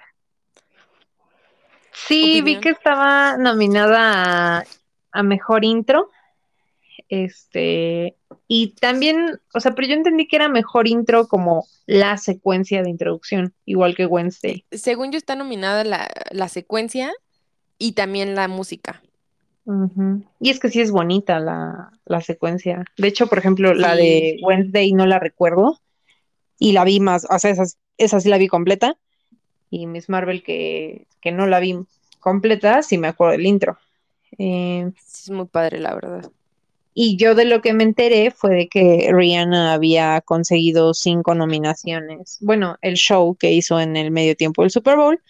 Sí, 1.93 2.41
vi 2.41 2.59
que 2.61 2.71
estaba 2.71 3.37
nominada 3.37 4.59
a, 4.59 4.65
a 5.13 5.23
mejor 5.23 5.65
intro. 5.65 6.11
Este, 7.09 8.17
y 8.49 8.75
también, 8.75 9.41
o 9.53 9.61
sea, 9.61 9.75
pero 9.75 9.89
yo 9.89 9.95
entendí 9.95 10.27
que 10.27 10.37
era 10.37 10.49
mejor 10.49 10.89
intro 10.89 11.29
como 11.29 11.67
la 11.87 12.17
secuencia 12.17 12.83
de 12.83 12.91
introducción, 12.91 13.53
igual 13.67 13.95
que 13.95 14.07
Wednesday. 14.07 14.65
según 14.71 15.13
yo 15.13 15.19
está 15.19 15.35
nominada 15.35 15.85
la, 15.85 16.09
la 16.31 16.49
secuencia 16.49 17.13
y 17.79 17.93
también 17.93 18.35
la 18.35 18.49
música. 18.49 19.03
Y 20.41 20.51
es 20.51 20.59
que 20.59 20.69
sí 20.71 20.81
es 20.81 20.91
bonita 20.91 21.39
la, 21.41 21.93
la 22.07 22.21
secuencia. 22.21 22.85
De 22.97 23.09
hecho, 23.09 23.29
por 23.29 23.39
ejemplo, 23.39 23.75
la 23.75 23.95
de 23.95 24.39
Wednesday 24.43 24.93
no 24.93 25.07
la 25.07 25.19
recuerdo 25.19 25.79
y 26.59 26.73
la 26.73 26.85
vi 26.85 27.01
más, 27.01 27.27
o 27.31 27.39
sea, 27.39 27.51
esa, 27.53 27.65
esa 27.99 28.21
sí 28.21 28.29
la 28.29 28.39
vi 28.39 28.49
completa. 28.49 28.97
Y 29.71 29.87
Miss 29.87 30.09
Marvel 30.09 30.43
que, 30.43 31.07
que 31.21 31.33
no 31.33 31.47
la 31.47 31.61
vi 31.61 31.79
completa, 32.19 32.83
sí 32.83 32.99
me 32.99 33.09
acuerdo 33.09 33.33
del 33.33 33.47
intro. 33.47 33.79
Eh, 34.39 34.91
es 34.97 35.31
muy 35.31 35.47
padre, 35.47 35.81
la 35.81 35.95
verdad. 35.95 36.31
y 36.95 37.17
yo 37.17 37.35
de 37.35 37.45
lo 37.45 37.61
que 37.63 37.73
me 37.73 37.85
enteré 37.85 38.31
fue 38.31 38.55
de 38.55 38.69
que 38.69 39.11
Rihanna 39.13 39.73
había 39.73 40.21
conseguido 40.23 40.93
cinco 40.95 41.35
nominaciones. 41.35 42.39
Bueno, 42.41 42.77
el 42.83 42.95
show 42.97 43.37
que 43.37 43.53
hizo 43.53 43.81
en 43.81 43.97
el 43.97 44.11
medio 44.11 44.37
tiempo 44.37 44.63
del 44.63 44.71
Super 44.71 44.97
Bowl 44.97 45.21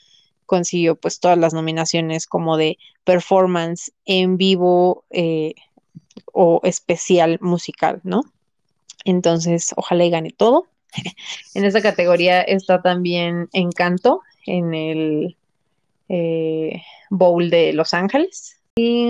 consiguió 0.51 0.97
pues 0.97 1.21
todas 1.21 1.39
las 1.39 1.55
nominaciones 1.55 2.27
como 2.27 2.57
de 2.57 2.77
performance 3.05 3.93
en 4.05 4.37
vivo 4.37 5.05
eh, 5.11 5.55
o 6.33 6.61
especial 6.65 7.39
musical, 7.41 8.01
¿no? 8.03 8.23
Entonces, 9.05 9.73
ojalá 9.77 10.05
y 10.05 10.11
gane 10.11 10.31
todo. 10.37 10.67
en 11.55 11.65
esa 11.65 11.81
categoría 11.81 12.43
está 12.43 12.83
también 12.83 13.49
Encanto 13.53 14.23
en 14.45 14.75
el 14.75 15.37
eh, 16.09 16.83
Bowl 17.11 17.49
de 17.49 17.73
Los 17.73 17.95
Ángeles. 17.95 18.61
Y 18.75 19.09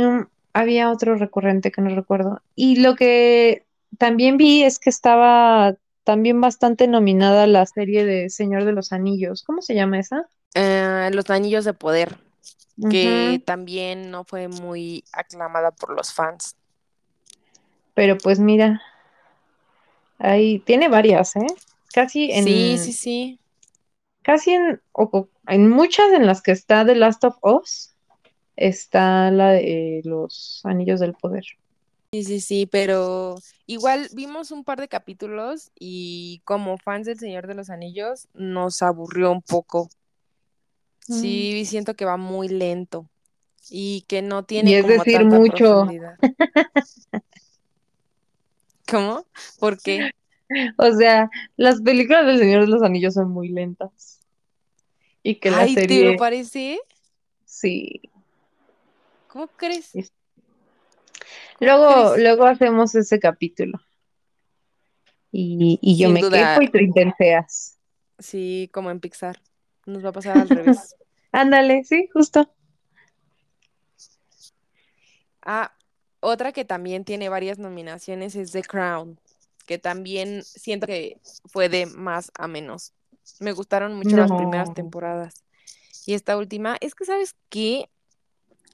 había 0.53 0.91
otro 0.91 1.15
recurrente 1.15 1.73
que 1.73 1.81
no 1.81 1.95
recuerdo. 1.95 2.43
Y 2.55 2.77
lo 2.77 2.97
que 2.97 3.65
también 3.97 4.37
vi 4.37 4.63
es 4.63 4.79
que 4.79 4.91
estaba 4.91 5.75
también 6.05 6.43
bastante 6.43 6.87
nominada 6.87 7.47
la 7.47 7.65
serie 7.65 8.05
de 8.05 8.29
Señor 8.29 8.67
de 8.67 8.73
los 8.73 8.93
Anillos. 8.93 9.43
¿Cómo 9.43 9.63
se 9.63 9.75
llama 9.75 9.99
esa? 9.99 10.29
Eh, 10.55 11.11
Los 11.13 11.31
Anillos 11.31 11.65
de 11.65 11.75
Poder, 11.75 12.19
que 12.91 13.43
también 13.45 14.11
no 14.11 14.25
fue 14.25 14.49
muy 14.49 15.05
aclamada 15.13 15.71
por 15.71 15.95
los 15.95 16.13
fans. 16.13 16.57
Pero 17.95 18.17
pues 18.19 18.39
mira, 18.39 18.81
ahí 20.19 20.59
tiene 20.61 20.89
varias, 20.89 21.37
¿eh? 21.37 21.47
Casi 21.93 22.31
en, 22.33 22.45
Sí, 22.45 22.79
sí, 22.79 22.93
sí. 22.93 23.41
casi 24.23 24.53
en, 24.53 24.81
o- 24.93 25.29
en 25.47 25.69
muchas 25.69 26.13
en 26.13 26.27
las 26.27 26.43
que 26.43 26.53
está 26.53 26.85
The 26.85 26.95
Last 26.95 27.25
of 27.25 27.37
Us, 27.43 27.95
está 28.57 29.31
la 29.31 29.51
de 29.53 30.03
los 30.05 30.61
Anillos 30.65 31.01
del 31.01 31.15
Poder. 31.15 31.45
Sí, 32.13 32.25
sí, 32.25 32.41
sí, 32.41 32.67
pero 32.67 33.37
igual 33.67 34.09
vimos 34.15 34.51
un 34.51 34.65
par 34.65 34.81
de 34.81 34.89
capítulos 34.89 35.71
y 35.79 36.43
como 36.45 36.77
fans 36.77 37.07
del 37.07 37.19
Señor 37.21 37.47
de 37.47 37.55
los 37.55 37.71
Anillos 37.71 38.27
nos 38.35 38.83
aburrió 38.83 39.31
un 39.31 39.43
poco. 39.43 39.89
Sí, 41.01 41.65
siento 41.67 41.95
que 41.97 42.05
va 42.05 42.17
muy 42.17 42.49
lento 42.49 43.09
y 43.71 44.03
que 44.09 44.23
no 44.23 44.45
tiene 44.45 44.71
Y 44.71 44.75
es 44.75 44.83
como 44.83 45.05
decir, 45.05 45.19
tanta 45.19 45.39
mucho. 45.39 45.59
profundidad. 45.59 46.19
¿Cómo? 48.87 49.25
¿Por 49.59 49.81
qué? 49.81 50.11
O 50.79 50.93
sea, 50.93 51.31
las 51.57 51.81
películas 51.81 52.27
del 52.27 52.39
Señor 52.39 52.63
de 52.63 52.67
los 52.69 52.83
Anillos 52.83 53.15
son 53.15 53.31
muy 53.31 53.49
lentas. 53.51 54.21
Y 55.23 55.37
que 55.39 55.51
la 55.51 55.59
Ay, 55.59 55.77
¿te 55.77 56.05
lo 56.05 56.17
parece? 56.17 56.79
sí. 57.45 58.01
¿Cómo 59.29 59.49
crees? 59.57 59.95
Es- 59.95 60.13
¿Cómo 61.59 61.67
Luego, 61.67 61.87
crees? 61.87 62.17
luego 62.17 62.45
hacemos 62.47 62.95
ese 62.95 63.21
capítulo. 63.21 63.79
Y, 65.33 65.79
y 65.81 65.97
yo 65.99 66.09
Sin 66.09 66.15
me 66.15 66.21
duda. 66.21 66.55
quejo 66.55 66.63
y 66.63 66.71
tú. 66.71 66.79
Sí, 68.19 68.71
como 68.73 68.91
en 68.91 69.01
Pixar. 69.01 69.41
Nos 69.91 70.05
va 70.05 70.11
a 70.11 70.13
pasar 70.13 70.39
al 70.39 70.49
revés. 70.49 70.97
Ándale, 71.33 71.85
sí, 71.85 72.09
justo. 72.13 72.49
Ah, 75.43 75.75
otra 76.21 76.53
que 76.53 76.65
también 76.65 77.05
tiene 77.05 77.29
varias 77.29 77.59
nominaciones 77.59 78.35
es 78.37 78.53
The 78.53 78.63
Crown, 78.63 79.19
que 79.67 79.79
también 79.79 80.43
siento 80.45 80.87
que 80.87 81.19
fue 81.47 81.69
de 81.69 81.87
más 81.87 82.31
a 82.39 82.47
menos. 82.47 82.93
Me 83.39 83.53
gustaron 83.53 83.95
mucho 83.95 84.17
las 84.17 84.31
primeras 84.31 84.75
temporadas. 84.75 85.43
Y 86.07 86.15
esta 86.15 86.37
última, 86.37 86.77
es 86.81 86.95
que, 86.95 87.05
¿sabes 87.05 87.37
qué? 87.49 87.89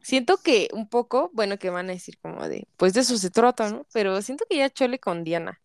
Siento 0.02 0.38
que 0.38 0.68
un 0.72 0.88
poco, 0.88 1.30
bueno, 1.32 1.58
que 1.58 1.70
van 1.70 1.90
a 1.90 1.92
decir 1.92 2.18
como 2.18 2.48
de, 2.48 2.66
pues 2.76 2.94
de 2.94 3.00
eso 3.00 3.16
se 3.18 3.30
trata, 3.30 3.70
¿no? 3.70 3.86
Pero 3.92 4.20
siento 4.22 4.44
que 4.48 4.56
ya 4.56 4.70
chole 4.70 4.98
con 4.98 5.24
Diana. 5.24 5.60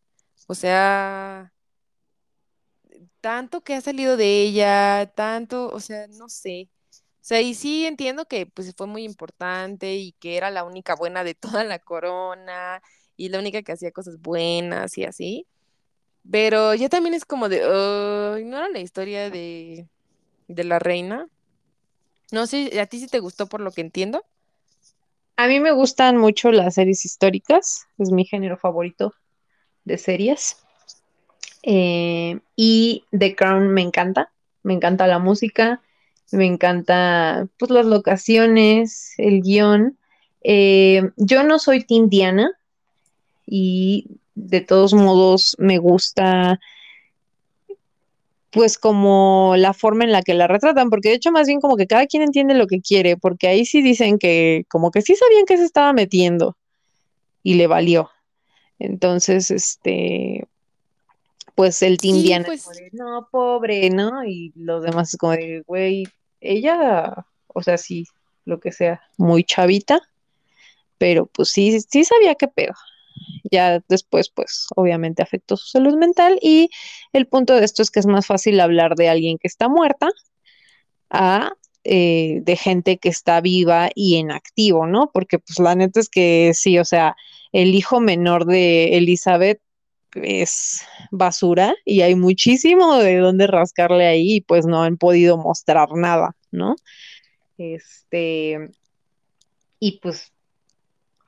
O 0.47 0.55
sea, 0.55 1.53
tanto 3.21 3.61
que 3.63 3.75
ha 3.75 3.81
salido 3.81 4.17
de 4.17 4.41
ella, 4.43 5.11
tanto, 5.15 5.69
o 5.71 5.79
sea, 5.79 6.07
no 6.09 6.29
sé. 6.29 6.69
O 7.21 7.23
sea, 7.25 7.41
y 7.41 7.55
sí 7.55 7.85
entiendo 7.85 8.25
que 8.27 8.47
pues 8.47 8.73
fue 8.75 8.87
muy 8.87 9.03
importante 9.05 9.95
y 9.95 10.13
que 10.13 10.37
era 10.37 10.51
la 10.51 10.63
única 10.65 10.95
buena 10.95 11.23
de 11.23 11.35
toda 11.61 11.63
la 11.65 11.79
corona 11.79 12.81
y 13.17 13.29
la 13.29 13.39
única 13.39 13.61
que 13.63 13.73
hacía 13.73 13.91
cosas 13.91 14.19
buenas 14.21 14.97
y 14.97 15.05
así. 15.05 15.47
Pero 16.31 16.75
ya 16.75 16.89
también 16.89 17.15
es 17.15 17.25
como 17.25 17.49
de, 17.49 17.61
"Ay, 17.63 18.45
no 18.45 18.57
era 18.57 18.69
la 18.69 18.79
historia 18.79 19.29
de, 19.29 19.87
de 20.47 20.63
la 20.65 20.79
reina. 20.79 21.27
No 22.31 22.45
sé, 22.47 22.79
¿a 22.81 22.85
ti 22.87 22.99
sí 22.99 23.07
te 23.07 23.19
gustó 23.19 23.47
por 23.47 23.61
lo 23.61 23.71
que 23.71 23.81
entiendo? 23.81 24.25
A 25.35 25.49
mí 25.49 25.59
me 25.59 25.73
gustan 25.73 26.15
mucho 26.15 26.51
las 26.53 26.75
series 26.75 27.03
históricas, 27.03 27.85
es 27.97 28.11
mi 28.11 28.23
género 28.23 28.57
favorito 28.57 29.13
de 29.85 29.97
series. 29.97 30.57
Eh, 31.63 32.39
y 32.55 33.03
The 33.11 33.35
Crown 33.35 33.69
me 33.69 33.81
encanta, 33.81 34.31
me 34.63 34.73
encanta 34.73 35.07
la 35.07 35.19
música, 35.19 35.81
me 36.31 36.45
encanta 36.45 37.47
pues 37.57 37.71
las 37.71 37.85
locaciones, 37.85 39.13
el 39.17 39.41
guion. 39.41 39.97
Eh, 40.43 41.11
yo 41.17 41.43
no 41.43 41.59
soy 41.59 41.83
Team 41.83 42.09
Diana 42.09 42.51
y 43.45 44.07
de 44.35 44.61
todos 44.61 44.93
modos 44.93 45.55
me 45.59 45.77
gusta 45.77 46.59
pues 48.51 48.77
como 48.77 49.53
la 49.57 49.73
forma 49.73 50.03
en 50.03 50.11
la 50.11 50.23
que 50.23 50.33
la 50.33 50.47
retratan, 50.47 50.89
porque 50.89 51.09
de 51.09 51.15
hecho 51.15 51.31
más 51.31 51.47
bien 51.47 51.61
como 51.61 51.77
que 51.77 51.87
cada 51.87 52.05
quien 52.05 52.21
entiende 52.21 52.53
lo 52.53 52.67
que 52.67 52.81
quiere, 52.81 53.15
porque 53.15 53.47
ahí 53.47 53.65
sí 53.65 53.81
dicen 53.81 54.19
que 54.19 54.65
como 54.69 54.91
que 54.91 55.01
sí 55.01 55.15
sabían 55.15 55.45
que 55.45 55.57
se 55.57 55.63
estaba 55.63 55.93
metiendo 55.93 56.57
y 57.43 57.55
le 57.55 57.67
valió. 57.67 58.09
Entonces, 58.77 59.51
este, 59.51 60.47
pues 61.55 61.81
el 61.81 61.97
Team 61.97 62.15
Sí, 62.15 62.23
Diana 62.23 62.43
es 62.43 62.47
pues 62.47 62.63
como 62.63 62.75
de, 62.75 62.89
no, 62.93 63.27
pobre, 63.31 63.89
¿no? 63.89 64.25
Y 64.25 64.51
los 64.55 64.83
demás 64.83 65.13
es 65.13 65.17
como 65.17 65.33
de, 65.33 65.63
güey, 65.65 66.03
ella, 66.39 67.25
o 67.47 67.61
sea, 67.61 67.77
sí, 67.77 68.05
lo 68.45 68.59
que 68.59 68.71
sea, 68.71 69.01
muy 69.17 69.43
chavita, 69.43 70.01
pero 70.97 71.25
pues 71.27 71.49
sí, 71.49 71.79
sí 71.81 72.03
sabía 72.03 72.35
qué 72.35 72.47
pedo. 72.47 72.73
Ya 73.51 73.83
después, 73.87 74.29
pues, 74.29 74.67
obviamente 74.75 75.21
afectó 75.21 75.57
su 75.57 75.67
salud 75.67 75.95
mental 75.95 76.39
y 76.41 76.69
el 77.13 77.27
punto 77.27 77.55
de 77.55 77.65
esto 77.65 77.81
es 77.81 77.91
que 77.91 77.99
es 77.99 78.05
más 78.05 78.25
fácil 78.25 78.59
hablar 78.59 78.95
de 78.95 79.09
alguien 79.09 79.37
que 79.37 79.47
está 79.47 79.67
muerta 79.67 80.09
a 81.09 81.53
eh, 81.83 82.41
de 82.43 82.55
gente 82.55 82.97
que 82.97 83.09
está 83.09 83.41
viva 83.41 83.89
y 83.95 84.17
en 84.17 84.31
activo, 84.31 84.85
¿no? 84.85 85.11
Porque 85.11 85.39
pues 85.39 85.59
la 85.59 85.75
neta 85.75 85.99
es 85.99 86.09
que 86.09 86.51
sí, 86.53 86.77
o 86.77 86.85
sea, 86.85 87.15
el 87.51 87.73
hijo 87.73 87.99
menor 87.99 88.45
de 88.45 88.97
Elizabeth 88.97 89.59
es 90.15 90.81
basura 91.11 91.73
y 91.85 92.01
hay 92.01 92.15
muchísimo 92.15 92.97
de 92.97 93.17
dónde 93.17 93.47
rascarle 93.47 94.07
ahí 94.07 94.35
y 94.35 94.41
pues 94.41 94.65
no 94.65 94.83
han 94.83 94.97
podido 94.97 95.37
mostrar 95.37 95.89
nada, 95.95 96.35
¿no? 96.51 96.75
Este, 97.57 98.71
y 99.79 99.99
pues 99.99 100.31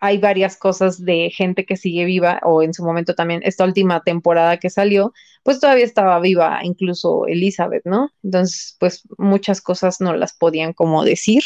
hay 0.03 0.17
varias 0.17 0.57
cosas 0.57 1.05
de 1.05 1.31
gente 1.33 1.65
que 1.65 1.77
sigue 1.77 2.03
viva, 2.03 2.41
o 2.43 2.61
en 2.61 2.73
su 2.73 2.83
momento 2.83 3.15
también, 3.15 3.39
esta 3.45 3.63
última 3.63 4.03
temporada 4.03 4.57
que 4.57 4.69
salió, 4.69 5.13
pues 5.43 5.61
todavía 5.61 5.85
estaba 5.85 6.19
viva 6.19 6.59
incluso 6.61 7.25
Elizabeth, 7.25 7.85
¿no? 7.85 8.09
Entonces, 8.21 8.75
pues 8.81 9.03
muchas 9.17 9.61
cosas 9.61 10.01
no 10.01 10.13
las 10.13 10.33
podían 10.33 10.73
como 10.73 11.05
decir. 11.05 11.41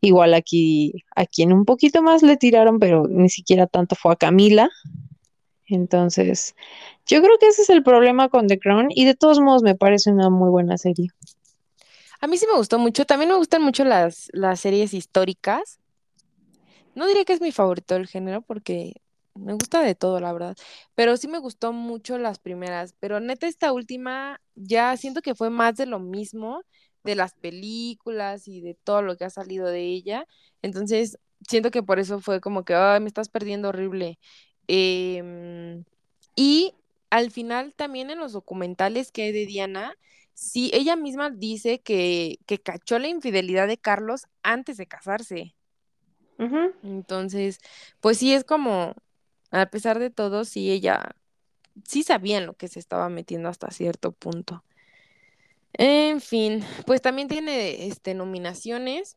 Igual 0.00 0.34
aquí, 0.34 1.04
a 1.14 1.26
quien 1.26 1.52
un 1.52 1.64
poquito 1.64 2.02
más 2.02 2.24
le 2.24 2.36
tiraron, 2.36 2.80
pero 2.80 3.06
ni 3.08 3.28
siquiera 3.28 3.68
tanto 3.68 3.94
fue 3.94 4.12
a 4.12 4.16
Camila. 4.16 4.68
Entonces, 5.68 6.54
yo 7.06 7.22
creo 7.22 7.38
que 7.38 7.48
ese 7.48 7.62
es 7.62 7.70
el 7.70 7.82
problema 7.82 8.28
con 8.28 8.48
The 8.48 8.58
Crown 8.58 8.88
y 8.90 9.04
de 9.04 9.14
todos 9.14 9.40
modos 9.40 9.62
me 9.62 9.74
parece 9.76 10.12
una 10.12 10.30
muy 10.30 10.50
buena 10.50 10.78
serie. 10.78 11.08
a 12.20 12.26
mí 12.26 12.38
sí 12.38 12.46
me 12.50 12.56
gustó 12.58 12.78
mucho. 12.78 13.04
También 13.06 13.30
me 13.30 13.36
gustan 13.36 13.62
mucho 13.62 13.84
las, 13.84 14.28
las 14.32 14.60
series 14.60 14.94
históricas. 14.94 15.80
No 16.94 17.06
diría 17.06 17.24
que 17.24 17.34
es 17.34 17.40
mi 17.40 17.52
favorito 17.52 17.94
del 17.94 18.06
género 18.06 18.42
porque 18.42 18.94
me 19.34 19.52
gusta 19.54 19.82
de 19.82 19.94
todo, 19.94 20.20
la 20.20 20.32
verdad. 20.32 20.56
Pero 20.94 21.16
sí 21.16 21.28
me 21.28 21.38
gustó 21.38 21.72
mucho 21.72 22.18
las 22.18 22.38
primeras. 22.38 22.94
Pero 23.00 23.20
neta, 23.20 23.46
esta 23.46 23.72
última 23.72 24.40
ya 24.54 24.96
siento 24.96 25.22
que 25.22 25.34
fue 25.34 25.50
más 25.50 25.76
de 25.76 25.86
lo 25.86 26.00
mismo, 26.00 26.62
de 27.04 27.14
las 27.16 27.34
películas 27.34 28.48
y 28.48 28.60
de 28.62 28.74
todo 28.74 29.02
lo 29.02 29.16
que 29.16 29.24
ha 29.26 29.30
salido 29.30 29.66
de 29.68 29.82
ella. 29.82 30.26
Entonces, 30.62 31.18
siento 31.48 31.70
que 31.70 31.82
por 31.82 31.98
eso 31.98 32.20
fue 32.20 32.40
como 32.40 32.64
que, 32.64 32.74
ay, 32.74 33.00
me 33.00 33.08
estás 33.08 33.28
perdiendo 33.28 33.68
horrible. 33.70 34.18
Em, 34.68 35.84
y 36.34 36.74
al 37.10 37.30
final 37.30 37.72
también 37.74 38.10
en 38.10 38.18
los 38.18 38.32
documentales 38.32 39.12
que 39.12 39.22
hay 39.22 39.32
de 39.32 39.46
Diana, 39.46 39.96
sí, 40.34 40.70
ella 40.74 40.96
misma 40.96 41.30
dice 41.30 41.80
que, 41.80 42.38
que 42.46 42.58
cachó 42.58 42.98
la 42.98 43.08
infidelidad 43.08 43.68
de 43.68 43.78
Carlos 43.78 44.26
antes 44.42 44.76
de 44.76 44.86
casarse. 44.86 45.54
Entonces, 46.82 47.58
pues 48.00 48.18
sí 48.18 48.34
es 48.34 48.44
como, 48.44 48.94
a 49.50 49.66
pesar 49.66 49.98
de 49.98 50.10
todo, 50.10 50.44
sí 50.44 50.70
ella, 50.70 51.16
sí 51.84 52.02
sabía 52.02 52.38
en 52.38 52.46
lo 52.46 52.54
que 52.54 52.68
se 52.68 52.78
estaba 52.78 53.08
metiendo 53.08 53.48
hasta 53.48 53.70
cierto 53.70 54.12
punto. 54.12 54.62
En 55.72 56.20
fin, 56.20 56.64
pues 56.86 57.02
también 57.02 57.28
tiene 57.28 57.86
este, 57.86 58.14
nominaciones. 58.14 59.16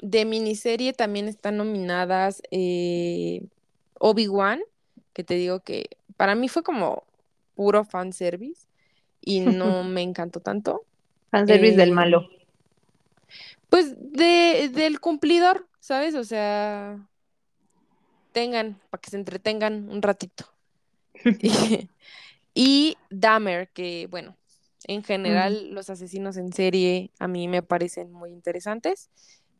De 0.00 0.24
miniserie 0.24 0.92
también 0.92 1.28
están 1.28 1.56
nominadas 1.56 2.40
eh, 2.50 3.46
Obi-Wan, 3.98 4.60
que 5.18 5.24
te 5.24 5.34
digo 5.34 5.62
que 5.62 5.98
para 6.16 6.36
mí 6.36 6.48
fue 6.48 6.62
como 6.62 7.04
puro 7.56 7.84
fanservice 7.84 8.68
y 9.20 9.40
no 9.40 9.82
me 9.84 10.02
encantó 10.02 10.40
tanto. 10.40 10.86
Fanservice 11.30 11.74
del 11.78 11.90
Eh, 11.90 11.92
malo. 11.92 12.28
pues 13.68 13.94
de, 13.98 14.70
del 14.72 15.00
cumplidor, 15.00 15.68
¿sabes? 15.80 16.14
O 16.14 16.24
sea, 16.24 17.08
tengan, 18.32 18.80
para 18.90 19.00
que 19.00 19.10
se 19.10 19.16
entretengan 19.16 19.88
un 19.90 20.02
ratito. 20.02 20.44
Y, 21.40 21.52
y 22.54 22.98
Dahmer, 23.10 23.70
que 23.72 24.08
bueno, 24.10 24.36
en 24.84 25.04
general 25.04 25.72
los 25.74 25.90
asesinos 25.90 26.36
en 26.36 26.52
serie 26.52 27.12
a 27.18 27.28
mí 27.28 27.48
me 27.48 27.62
parecen 27.62 28.12
muy 28.12 28.30
interesantes. 28.32 29.10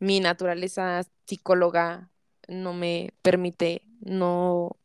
Mi 0.01 0.20
naturaleza 0.20 1.02
psicóloga 1.26 2.10
no 2.48 2.74
me 2.74 3.12
permite 3.22 3.82
no- 4.01 4.76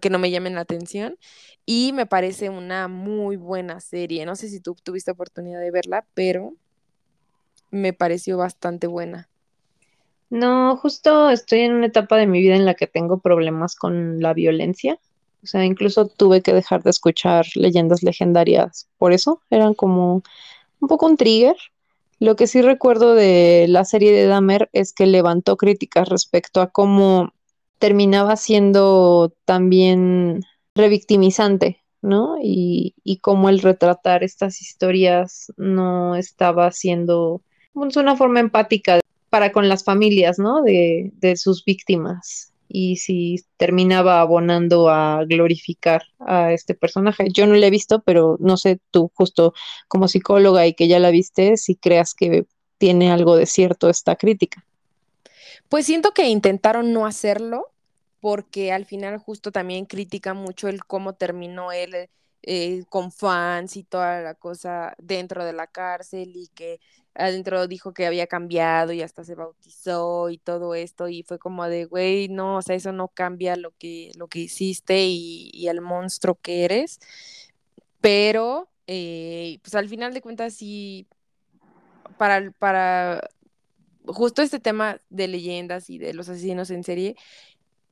que 0.00 0.10
no 0.10 0.18
me 0.18 0.30
llamen 0.30 0.54
la 0.54 0.62
atención 0.62 1.18
y 1.64 1.92
me 1.92 2.06
parece 2.06 2.48
una 2.48 2.88
muy 2.88 3.36
buena 3.36 3.80
serie. 3.80 4.24
No 4.26 4.36
sé 4.36 4.48
si 4.48 4.60
tú 4.60 4.76
tuviste 4.82 5.10
oportunidad 5.10 5.60
de 5.60 5.70
verla, 5.70 6.06
pero 6.14 6.54
me 7.70 7.92
pareció 7.92 8.38
bastante 8.38 8.86
buena. 8.86 9.28
No, 10.30 10.76
justo 10.76 11.30
estoy 11.30 11.60
en 11.60 11.74
una 11.74 11.86
etapa 11.86 12.16
de 12.16 12.26
mi 12.26 12.40
vida 12.40 12.56
en 12.56 12.64
la 12.64 12.74
que 12.74 12.86
tengo 12.86 13.18
problemas 13.18 13.76
con 13.76 14.20
la 14.20 14.34
violencia. 14.34 14.98
O 15.42 15.46
sea, 15.46 15.64
incluso 15.64 16.08
tuve 16.08 16.42
que 16.42 16.52
dejar 16.52 16.82
de 16.82 16.90
escuchar 16.90 17.46
leyendas 17.54 18.02
legendarias 18.02 18.88
por 18.98 19.12
eso. 19.12 19.40
Eran 19.50 19.74
como 19.74 20.22
un 20.80 20.88
poco 20.88 21.06
un 21.06 21.16
trigger. 21.16 21.56
Lo 22.18 22.34
que 22.34 22.46
sí 22.46 22.62
recuerdo 22.62 23.14
de 23.14 23.66
la 23.68 23.84
serie 23.84 24.10
de 24.12 24.26
Dahmer 24.26 24.68
es 24.72 24.92
que 24.92 25.06
levantó 25.06 25.56
críticas 25.56 26.08
respecto 26.08 26.60
a 26.60 26.70
cómo 26.70 27.32
terminaba 27.78 28.36
siendo 28.36 29.34
también 29.44 30.42
revictimizante, 30.74 31.82
¿no? 32.02 32.36
Y, 32.42 32.94
y 33.04 33.18
cómo 33.18 33.48
el 33.48 33.60
retratar 33.60 34.24
estas 34.24 34.60
historias 34.60 35.52
no 35.56 36.16
estaba 36.16 36.70
siendo 36.70 37.42
pues, 37.72 37.96
una 37.96 38.16
forma 38.16 38.40
empática 38.40 39.00
para 39.30 39.52
con 39.52 39.68
las 39.68 39.84
familias, 39.84 40.38
¿no? 40.38 40.62
De, 40.62 41.12
de 41.14 41.36
sus 41.36 41.64
víctimas. 41.64 42.52
Y 42.68 42.96
si 42.96 43.44
terminaba 43.56 44.20
abonando 44.20 44.88
a 44.88 45.24
glorificar 45.24 46.02
a 46.18 46.52
este 46.52 46.74
personaje. 46.74 47.28
Yo 47.32 47.46
no 47.46 47.54
la 47.54 47.66
he 47.66 47.70
visto, 47.70 48.02
pero 48.02 48.36
no 48.40 48.56
sé, 48.56 48.80
tú 48.90 49.10
justo 49.14 49.54
como 49.88 50.08
psicóloga 50.08 50.66
y 50.66 50.74
que 50.74 50.88
ya 50.88 50.98
la 50.98 51.10
viste, 51.10 51.56
si 51.56 51.76
creas 51.76 52.14
que 52.14 52.46
tiene 52.78 53.10
algo 53.12 53.36
de 53.36 53.46
cierto 53.46 53.88
esta 53.88 54.16
crítica. 54.16 54.64
Pues 55.68 55.86
siento 55.86 56.12
que 56.12 56.28
intentaron 56.28 56.92
no 56.92 57.06
hacerlo 57.06 57.72
porque 58.20 58.72
al 58.72 58.84
final 58.86 59.18
justo 59.18 59.52
también 59.52 59.86
critica 59.86 60.34
mucho 60.34 60.68
el 60.68 60.84
cómo 60.84 61.14
terminó 61.14 61.72
él 61.72 62.08
eh, 62.42 62.84
con 62.88 63.12
fans 63.12 63.76
y 63.76 63.84
toda 63.84 64.20
la 64.20 64.34
cosa 64.34 64.94
dentro 64.98 65.44
de 65.44 65.52
la 65.52 65.66
cárcel 65.66 66.32
y 66.36 66.48
que 66.54 66.80
adentro 67.14 67.66
dijo 67.66 67.92
que 67.92 68.06
había 68.06 68.26
cambiado 68.26 68.92
y 68.92 69.02
hasta 69.02 69.24
se 69.24 69.34
bautizó 69.34 70.30
y 70.30 70.38
todo 70.38 70.74
esto 70.74 71.08
y 71.08 71.22
fue 71.22 71.38
como 71.38 71.64
de, 71.68 71.86
güey, 71.86 72.28
no, 72.28 72.58
o 72.58 72.62
sea, 72.62 72.76
eso 72.76 72.92
no 72.92 73.08
cambia 73.08 73.56
lo 73.56 73.72
que, 73.78 74.12
lo 74.16 74.28
que 74.28 74.40
hiciste 74.40 75.06
y, 75.06 75.50
y 75.52 75.68
el 75.68 75.80
monstruo 75.80 76.38
que 76.40 76.64
eres, 76.64 77.00
pero 78.00 78.68
eh, 78.86 79.58
pues 79.62 79.74
al 79.74 79.88
final 79.88 80.14
de 80.14 80.22
cuentas 80.22 80.54
sí, 80.54 81.06
para, 82.18 82.50
para 82.52 83.28
justo 84.06 84.42
este 84.42 84.60
tema 84.60 85.00
de 85.10 85.28
leyendas 85.28 85.90
y 85.90 85.98
de 85.98 86.14
los 86.14 86.28
asesinos 86.28 86.70
en 86.70 86.84
serie, 86.84 87.16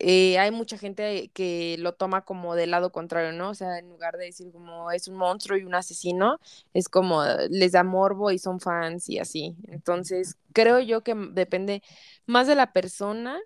eh, 0.01 0.39
hay 0.39 0.51
mucha 0.51 0.77
gente 0.77 1.31
que 1.33 1.77
lo 1.79 1.95
toma 1.95 2.25
como 2.25 2.57
del 2.57 2.73
lado 2.73 2.91
contrario, 2.91 3.33
¿no? 3.33 3.51
O 3.51 3.55
sea, 3.55 3.79
en 3.79 3.89
lugar 3.89 4.17
de 4.17 4.27
decir 4.27 4.51
como 4.53 4.91
es 4.91 5.09
un 5.09 5.17
monstruo 5.17 5.57
y 5.57 5.65
un 5.65 5.75
asesino, 5.75 6.41
es 6.75 6.89
como 6.89 7.23
les 7.51 7.73
da 7.73 7.85
morbo 7.85 8.31
y 8.31 8.39
son 8.39 8.61
fans 8.61 9.09
y 9.09 9.19
así. 9.19 9.55
Entonces, 9.69 10.37
creo 10.53 10.81
yo 10.81 11.03
que 11.03 11.15
depende 11.15 11.83
más 12.27 12.47
de 12.47 12.57
la 12.57 12.73
persona 12.73 13.41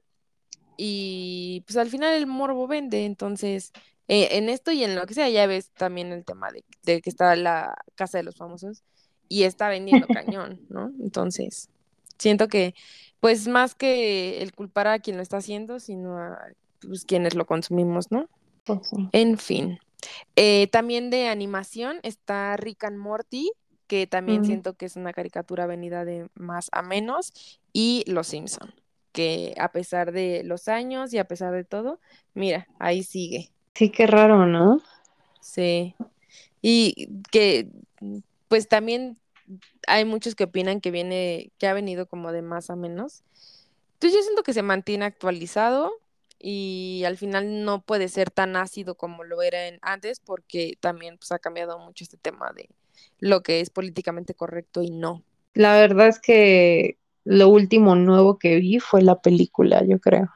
y 0.77 1.63
pues 1.67 1.77
al 1.77 1.91
final 1.91 2.15
el 2.15 2.27
morbo 2.27 2.67
vende, 2.67 3.05
entonces 3.05 3.73
eh, 4.09 4.29
en 4.33 4.49
esto 4.49 4.73
y 4.73 4.85
en 4.85 4.95
lo 4.95 5.07
que 5.07 5.15
sea, 5.15 5.29
ya 5.29 5.47
ves 5.47 5.71
también 5.73 6.13
el 6.13 6.25
tema 6.25 6.51
de, 6.51 6.65
de 6.85 7.03
que 7.03 7.11
está 7.11 7.37
la 7.37 7.77
casa 7.95 8.19
de 8.19 8.25
los 8.25 8.37
famosos 8.37 8.83
y 9.29 9.45
está 9.45 9.69
vendiendo 9.69 10.07
cañón, 10.09 10.61
¿no? 10.71 10.93
Entonces, 11.01 11.69
siento 12.19 12.49
que 12.49 12.75
pues 13.21 13.49
más 13.49 13.75
que 13.75 14.43
el 14.43 14.53
culpar 14.53 14.87
a 14.87 14.99
quien 15.01 15.17
lo 15.17 15.23
está 15.23 15.39
haciendo, 15.39 15.81
sino 15.81 16.19
a 16.19 16.39
pues, 16.81 17.05
quienes 17.05 17.35
lo 17.35 17.47
consumimos, 17.47 18.11
¿no? 18.11 18.29
En 19.13 19.39
fin. 19.39 19.79
Eh, 20.37 20.69
también 20.69 21.11
de 21.11 21.29
animación 21.29 21.99
está 22.03 22.57
Rick 22.57 22.85
and 22.85 22.99
Morty, 22.99 23.51
que 23.89 24.07
también 24.07 24.43
Mm. 24.43 24.45
siento 24.45 24.75
que 24.75 24.87
es 24.87 24.97
una 24.97 25.13
caricatura 25.13 25.67
venida 25.67 26.05
de 26.05 26.29
más 26.35 26.69
a 26.73 26.83
menos, 26.83 27.33
y 27.73 28.05
Los 28.07 28.29
Simpson, 28.29 28.73
que 29.13 29.55
a 29.59 29.73
pesar 29.73 30.13
de 30.13 30.43
los 30.45 30.69
años 30.69 31.13
y 31.13 31.19
a 31.19 31.27
pesar 31.27 31.53
de 31.55 31.65
todo, 31.65 31.99
mira, 32.35 32.69
ahí 32.79 33.03
sigue. 33.03 33.51
Sí, 33.75 33.91
qué 33.91 34.07
raro, 34.07 34.47
¿no? 34.47 34.81
Sí. 35.41 35.95
Y 36.61 37.09
que 37.31 37.69
pues 38.49 38.69
también 38.69 39.17
hay 39.87 40.05
muchos 40.05 40.35
que 40.35 40.45
opinan 40.45 40.81
que 40.81 40.91
viene, 40.91 41.53
que 41.59 41.67
ha 41.67 41.73
venido 41.73 42.07
como 42.07 42.33
de 42.33 42.43
más 42.43 42.71
a 42.71 42.77
menos. 42.77 43.23
Entonces 43.95 44.19
yo 44.19 44.23
siento 44.23 44.43
que 44.43 44.53
se 44.53 44.63
mantiene 44.63 45.05
actualizado 45.05 45.93
y 46.39 47.03
al 47.07 47.17
final 47.17 47.65
no 47.65 47.83
puede 47.83 48.09
ser 48.09 48.31
tan 48.31 48.57
ácido 48.57 48.95
como 48.95 49.25
lo 49.25 49.43
era 49.43 49.59
antes 49.83 50.21
porque 50.21 50.75
también 50.81 51.19
pues 51.19 51.33
ha 51.33 51.39
cambiado 51.39 51.79
mucho 51.79 52.05
este 52.05 52.17
tema 52.17 52.53
de 52.55 52.69
lo 53.19 53.43
que 53.43 53.61
es 53.61 53.71
políticamente 53.71 54.35
correcto 54.35 54.83
y 54.83 54.91
no. 54.91 55.25
La 55.55 55.73
verdad 55.75 56.09
es 56.09 56.21
que 56.21 56.99
lo 57.25 57.49
último 57.49 57.97
nuevo 57.97 58.39
que 58.39 58.57
vi 58.57 58.79
fue 58.79 59.03
la 59.03 59.21
película, 59.21 59.85
yo 59.85 59.99
creo. 59.99 60.29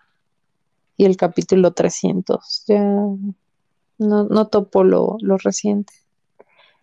Y 0.97 1.05
el 1.05 1.16
capítulo 1.16 1.72
300. 1.72 2.64
Ya 2.66 2.80
no, 2.80 3.18
no 3.98 4.48
topo 4.48 4.84
lo, 4.84 5.16
lo 5.20 5.39
reciente. 5.39 5.93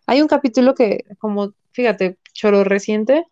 Hay 0.06 0.22
un 0.22 0.28
capítulo 0.28 0.74
que, 0.74 1.06
como, 1.20 1.54
fíjate, 1.72 2.18
choro 2.34 2.64
reciente, 2.64 3.26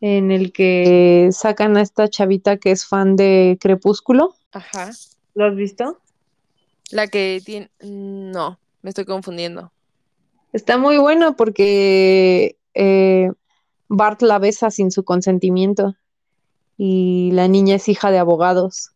en 0.00 0.30
el 0.30 0.52
que 0.52 1.30
sacan 1.32 1.76
a 1.76 1.82
esta 1.82 2.08
chavita 2.08 2.58
que 2.58 2.70
es 2.70 2.86
fan 2.86 3.16
de 3.16 3.56
Crepúsculo. 3.60 4.34
Ajá. 4.52 4.90
¿Lo 5.34 5.46
has 5.46 5.56
visto? 5.56 5.98
La 6.90 7.06
que 7.08 7.40
tiene... 7.44 7.70
No, 7.80 8.58
me 8.82 8.90
estoy 8.90 9.04
confundiendo. 9.04 9.72
Está 10.52 10.78
muy 10.78 10.98
bueno 10.98 11.36
porque 11.36 12.56
eh, 12.74 13.30
Bart 13.88 14.22
la 14.22 14.38
besa 14.38 14.70
sin 14.70 14.90
su 14.90 15.04
consentimiento 15.04 15.96
y 16.76 17.30
la 17.32 17.48
niña 17.48 17.76
es 17.76 17.88
hija 17.88 18.10
de 18.10 18.18
abogados. 18.18 18.90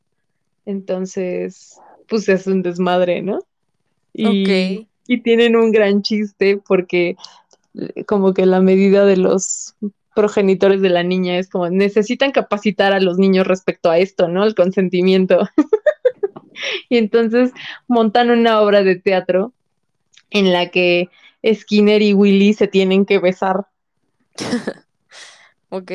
Entonces, 0.67 1.81
pues 2.09 2.29
es 2.29 2.47
un 2.47 2.63
desmadre, 2.63 3.23
¿no? 3.23 3.41
Y, 4.13 4.27
Ok. 4.27 4.89
y 5.07 5.23
tienen 5.23 5.57
un 5.57 5.73
gran 5.73 6.03
chiste 6.03 6.59
porque 6.59 7.17
como 8.07 8.35
que 8.35 8.47
la 8.47 8.61
medida 8.61 9.05
de 9.05 9.17
los 9.17 9.75
progenitores 10.15 10.83
de 10.83 10.89
la 10.89 11.03
niña 11.03 11.39
es 11.39 11.49
como 11.49 11.69
necesitan 11.71 12.33
capacitar 12.33 12.93
a 12.93 13.01
los 13.01 13.19
niños 13.19 13.47
respecto 13.47 13.91
a 13.91 13.99
esto, 13.99 14.29
¿no? 14.29 14.45
El 14.45 14.55
consentimiento. 14.55 15.49
Y 16.89 16.97
entonces 16.97 17.53
montan 17.87 18.31
una 18.31 18.61
obra 18.61 18.83
de 18.83 18.97
teatro 18.97 19.53
en 20.31 20.53
la 20.53 20.71
que 20.71 21.09
Skinner 21.47 22.03
y 22.03 22.15
Willy 22.15 22.53
se 22.53 22.67
tienen 22.67 23.07
que 23.07 23.19
besar. 23.19 23.67
Ok. 25.71 25.93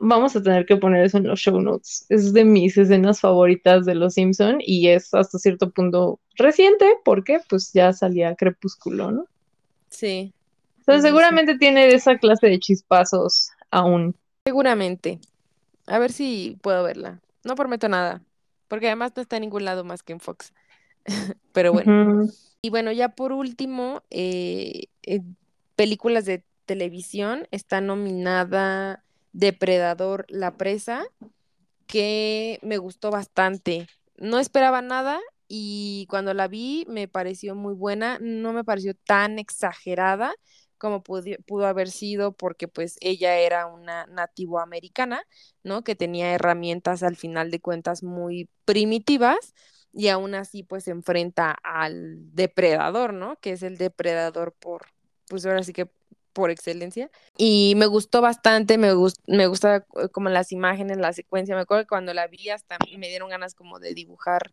Vamos 0.00 0.34
a 0.34 0.42
tener 0.42 0.64
que 0.64 0.78
poner 0.78 1.04
eso 1.04 1.18
en 1.18 1.26
los 1.26 1.38
show 1.38 1.60
notes. 1.60 2.06
Es 2.08 2.32
de 2.32 2.46
mis 2.46 2.78
escenas 2.78 3.20
favoritas 3.20 3.84
de 3.84 3.94
Los 3.94 4.14
Simpson 4.14 4.56
y 4.58 4.88
es 4.88 5.12
hasta 5.12 5.38
cierto 5.38 5.70
punto 5.70 6.18
reciente 6.36 6.86
porque 7.04 7.40
pues 7.48 7.72
ya 7.74 7.92
salía 7.92 8.34
Crepúsculo, 8.34 9.12
¿no? 9.12 9.26
Sí, 9.90 10.32
Entonces 10.82 11.02
sí, 11.02 11.08
seguramente 11.08 11.56
tiene 11.58 11.86
esa 11.94 12.18
clase 12.18 12.48
de 12.48 12.58
chispazos 12.58 13.50
aún. 13.70 14.16
seguramente. 14.44 15.20
A 15.86 15.98
ver 16.00 16.10
si 16.10 16.58
puedo 16.60 16.82
verla. 16.82 17.20
No 17.44 17.54
prometo 17.54 17.88
nada, 17.88 18.20
porque 18.66 18.86
además 18.86 19.12
no 19.14 19.22
está 19.22 19.36
en 19.36 19.42
ningún 19.42 19.64
lado 19.64 19.84
más 19.84 20.02
que 20.02 20.12
en 20.12 20.20
Fox. 20.20 20.52
Pero 21.52 21.72
bueno. 21.72 22.26
Y 22.62 22.70
bueno, 22.70 22.90
ya 22.90 23.10
por 23.10 23.32
último, 23.32 24.02
eh, 24.10 24.86
eh, 25.04 25.20
películas 25.76 26.24
de 26.24 26.44
televisión 26.66 27.46
está 27.52 27.80
nominada 27.80 29.04
Depredador, 29.32 30.26
La 30.28 30.56
Presa, 30.56 31.04
que 31.86 32.58
me 32.62 32.78
gustó 32.78 33.10
bastante. 33.10 33.86
No 34.16 34.40
esperaba 34.40 34.82
nada 34.82 35.20
y 35.46 36.06
cuando 36.08 36.34
la 36.34 36.48
vi 36.48 36.86
me 36.88 37.06
pareció 37.06 37.54
muy 37.54 37.74
buena, 37.74 38.18
no 38.20 38.52
me 38.52 38.64
pareció 38.64 38.94
tan 38.94 39.38
exagerada 39.38 40.34
como 40.82 41.04
pudi- 41.04 41.38
pudo 41.46 41.66
haber 41.66 41.88
sido 41.92 42.32
porque 42.32 42.66
pues 42.66 42.96
ella 43.00 43.38
era 43.38 43.66
una 43.66 44.04
nativo 44.06 44.58
americana, 44.58 45.22
¿no? 45.62 45.84
Que 45.84 45.94
tenía 45.94 46.34
herramientas 46.34 47.04
al 47.04 47.14
final 47.14 47.52
de 47.52 47.60
cuentas 47.60 48.02
muy 48.02 48.48
primitivas 48.64 49.54
y 49.92 50.08
aún 50.08 50.34
así 50.34 50.64
pues 50.64 50.82
se 50.82 50.90
enfrenta 50.90 51.52
al 51.62 52.34
depredador, 52.34 53.14
¿no? 53.14 53.36
Que 53.36 53.52
es 53.52 53.62
el 53.62 53.78
depredador 53.78 54.54
por, 54.54 54.86
pues 55.28 55.46
ahora 55.46 55.62
sí 55.62 55.72
que 55.72 55.88
por 56.32 56.50
excelencia. 56.50 57.12
Y 57.38 57.74
me 57.76 57.86
gustó 57.86 58.20
bastante, 58.20 58.76
me, 58.76 58.88
me 59.28 59.46
gusta 59.46 59.86
como 60.10 60.30
las 60.30 60.50
imágenes, 60.50 60.96
la 60.96 61.12
secuencia. 61.12 61.54
Me 61.54 61.60
acuerdo 61.60 61.84
que 61.84 61.88
cuando 61.90 62.12
la 62.12 62.26
vi 62.26 62.48
hasta 62.48 62.76
me 62.98 63.06
dieron 63.08 63.30
ganas 63.30 63.54
como 63.54 63.78
de 63.78 63.94
dibujar 63.94 64.50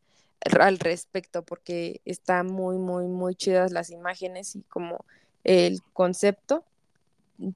al 0.60 0.77
respecto 0.77 1.43
porque 1.43 2.01
está 2.06 2.43
muy, 2.43 2.77
muy, 2.77 3.07
muy 3.07 3.34
chidas 3.34 3.72
las 3.72 3.89
imágenes 3.89 4.56
y 4.56 4.61
como 4.64 5.06
el 5.49 5.81
concepto, 5.93 6.63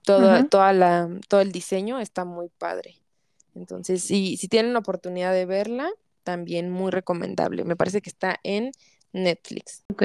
todo, 0.04 0.46
toda 0.46 0.74
la, 0.74 1.10
todo 1.28 1.42
el 1.42 1.52
diseño 1.52 2.00
está 2.00 2.26
muy 2.26 2.50
padre. 2.58 2.96
Entonces, 3.54 4.04
si, 4.04 4.36
si 4.38 4.48
tienen 4.48 4.74
la 4.74 4.80
oportunidad 4.80 5.32
de 5.32 5.46
verla, 5.46 5.92
también 6.24 6.72
muy 6.72 6.90
recomendable. 6.90 7.64
Me 7.66 7.76
parece 7.76 8.02
que 8.02 8.10
está 8.10 8.40
en 8.42 8.72
Netflix. 9.12 9.84
Ok. 9.92 10.04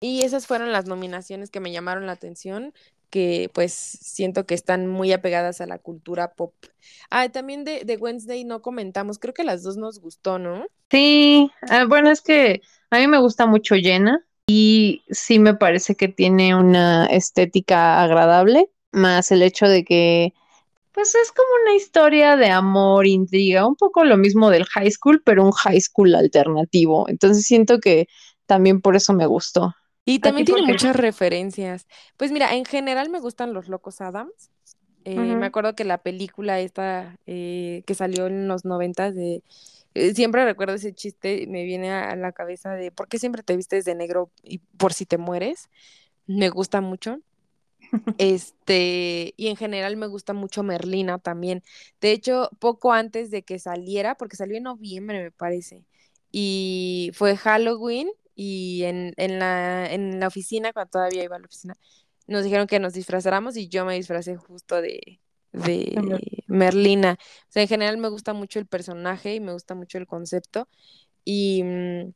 Y 0.00 0.22
esas 0.22 0.46
fueron 0.46 0.70
las 0.70 0.84
nominaciones 0.84 1.50
que 1.50 1.60
me 1.60 1.72
llamaron 1.72 2.04
la 2.04 2.12
atención, 2.12 2.74
que 3.08 3.50
pues 3.54 3.72
siento 3.72 4.44
que 4.44 4.54
están 4.54 4.86
muy 4.86 5.12
apegadas 5.12 5.62
a 5.62 5.66
la 5.66 5.78
cultura 5.78 6.32
pop. 6.32 6.52
Ah, 7.08 7.30
también 7.30 7.64
de, 7.64 7.84
de 7.84 7.96
Wednesday 7.96 8.44
no 8.44 8.60
comentamos, 8.60 9.18
creo 9.18 9.32
que 9.32 9.44
las 9.44 9.62
dos 9.62 9.78
nos 9.78 9.98
gustó, 9.98 10.38
¿no? 10.38 10.66
Sí, 10.90 11.50
ah, 11.70 11.86
bueno, 11.86 12.10
es 12.10 12.20
que 12.20 12.60
a 12.90 12.98
mí 12.98 13.06
me 13.06 13.18
gusta 13.18 13.46
mucho 13.46 13.76
Jenna 13.76 14.24
y 14.52 15.04
sí 15.10 15.38
me 15.38 15.54
parece 15.54 15.94
que 15.94 16.08
tiene 16.08 16.56
una 16.56 17.06
estética 17.06 18.02
agradable, 18.02 18.68
más 18.90 19.30
el 19.30 19.42
hecho 19.42 19.68
de 19.68 19.84
que, 19.84 20.34
pues 20.90 21.14
es 21.14 21.30
como 21.30 21.48
una 21.62 21.76
historia 21.76 22.34
de 22.34 22.50
amor, 22.50 23.06
intriga, 23.06 23.64
un 23.64 23.76
poco 23.76 24.04
lo 24.04 24.16
mismo 24.16 24.50
del 24.50 24.64
high 24.64 24.90
school, 24.90 25.22
pero 25.24 25.44
un 25.44 25.52
high 25.52 25.80
school 25.80 26.16
alternativo. 26.16 27.08
Entonces 27.08 27.46
siento 27.46 27.78
que 27.78 28.08
también 28.46 28.80
por 28.80 28.96
eso 28.96 29.12
me 29.12 29.26
gustó. 29.26 29.72
Y 30.04 30.16
¿A 30.16 30.20
también 30.20 30.46
tiene 30.46 30.62
muchas 30.62 30.96
referencias. 30.96 31.86
Pues 32.16 32.32
mira, 32.32 32.52
en 32.52 32.64
general 32.64 33.08
me 33.08 33.20
gustan 33.20 33.52
los 33.52 33.68
Locos 33.68 34.00
Adams. 34.00 34.50
Eh, 35.04 35.14
Me 35.14 35.46
acuerdo 35.46 35.76
que 35.76 35.84
la 35.84 35.98
película 35.98 36.58
esta 36.58 37.16
eh, 37.24 37.84
que 37.86 37.94
salió 37.94 38.26
en 38.26 38.48
los 38.48 38.64
noventas 38.64 39.14
de... 39.14 39.44
eh, 39.94 40.14
siempre 40.14 40.44
recuerdo 40.44 40.74
ese 40.74 40.94
chiste, 40.94 41.46
me 41.48 41.64
viene 41.64 41.90
a, 41.92 42.10
a 42.10 42.16
la 42.16 42.32
cabeza 42.32 42.74
de 42.74 42.92
¿por 42.92 43.08
qué 43.08 43.18
siempre 43.18 43.42
te 43.42 43.56
vistes 43.56 43.84
de 43.84 43.94
negro 43.94 44.30
y 44.42 44.58
por 44.58 44.92
si 44.94 45.06
te 45.06 45.18
mueres? 45.18 45.68
Me 46.26 46.50
gusta 46.50 46.80
mucho. 46.80 47.20
Este, 48.18 49.34
y 49.36 49.48
en 49.48 49.56
general 49.56 49.96
me 49.96 50.06
gusta 50.06 50.32
mucho 50.34 50.62
Merlina 50.62 51.18
también. 51.18 51.62
De 52.00 52.12
hecho, 52.12 52.50
poco 52.58 52.92
antes 52.92 53.30
de 53.30 53.42
que 53.42 53.58
saliera, 53.58 54.14
porque 54.16 54.36
salió 54.36 54.56
en 54.56 54.64
noviembre, 54.64 55.22
me 55.22 55.30
parece, 55.32 55.84
y 56.30 57.10
fue 57.14 57.36
Halloween, 57.36 58.10
y 58.34 58.84
en, 58.84 59.14
en 59.16 59.38
la, 59.38 59.90
en 59.92 60.20
la 60.20 60.28
oficina, 60.28 60.72
cuando 60.72 60.90
todavía 60.90 61.24
iba 61.24 61.36
a 61.36 61.38
la 61.40 61.46
oficina, 61.46 61.74
nos 62.26 62.44
dijeron 62.44 62.66
que 62.66 62.78
nos 62.80 62.92
disfrazáramos 62.94 63.56
y 63.56 63.68
yo 63.68 63.84
me 63.84 63.94
disfracé 63.96 64.36
justo 64.36 64.80
de, 64.82 65.20
de 65.52 66.40
Merlina. 66.46 67.18
O 67.20 67.52
sea, 67.52 67.62
en 67.62 67.68
general 67.68 67.98
me 67.98 68.08
gusta 68.08 68.32
mucho 68.32 68.58
el 68.58 68.66
personaje 68.66 69.34
y 69.34 69.40
me 69.40 69.52
gusta 69.52 69.74
mucho 69.74 69.98
el 69.98 70.06
concepto. 70.06 70.68
Y 71.24 71.62
mm, 71.62 72.12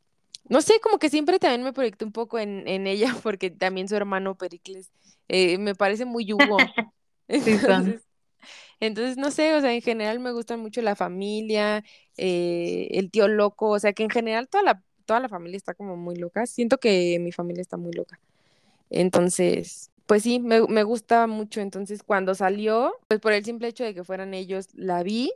no 0.48 0.60
sé, 0.60 0.80
como 0.80 0.98
que 0.98 1.10
siempre 1.10 1.38
también 1.38 1.62
me 1.62 1.72
proyecté 1.72 2.04
un 2.04 2.12
poco 2.12 2.38
en, 2.38 2.66
en 2.66 2.86
ella, 2.86 3.14
porque 3.22 3.50
también 3.50 3.88
su 3.88 3.96
hermano 3.96 4.36
Pericles 4.36 4.90
eh, 5.28 5.58
me 5.58 5.74
parece 5.74 6.04
muy 6.04 6.32
Hugo. 6.32 6.56
Sí. 7.26 7.52
Entonces, 7.52 8.02
entonces, 8.80 9.16
no 9.16 9.30
sé, 9.30 9.54
o 9.54 9.60
sea, 9.62 9.72
en 9.72 9.80
general 9.80 10.20
me 10.20 10.32
gusta 10.32 10.58
mucho 10.58 10.82
la 10.82 10.94
familia, 10.94 11.82
eh, 12.18 12.88
el 12.90 13.10
tío 13.10 13.28
loco, 13.28 13.70
o 13.70 13.78
sea, 13.78 13.94
que 13.94 14.02
en 14.02 14.10
general 14.10 14.46
toda 14.48 14.62
la, 14.62 14.82
toda 15.06 15.20
la 15.20 15.28
familia 15.30 15.56
está 15.56 15.72
como 15.72 15.96
muy 15.96 16.16
loca. 16.16 16.44
Siento 16.46 16.76
que 16.78 17.18
mi 17.20 17.32
familia 17.32 17.62
está 17.62 17.78
muy 17.78 17.92
loca. 17.92 18.20
Entonces, 18.90 19.90
pues 20.06 20.22
sí, 20.22 20.38
me, 20.40 20.62
me 20.66 20.82
gusta 20.82 21.26
mucho. 21.26 21.60
Entonces, 21.60 22.02
cuando 22.02 22.34
salió, 22.34 22.94
pues 23.08 23.20
por 23.20 23.32
el 23.32 23.44
simple 23.44 23.68
hecho 23.68 23.84
de 23.84 23.94
que 23.94 24.04
fueran 24.04 24.34
ellos, 24.34 24.68
la 24.74 25.02
vi 25.02 25.32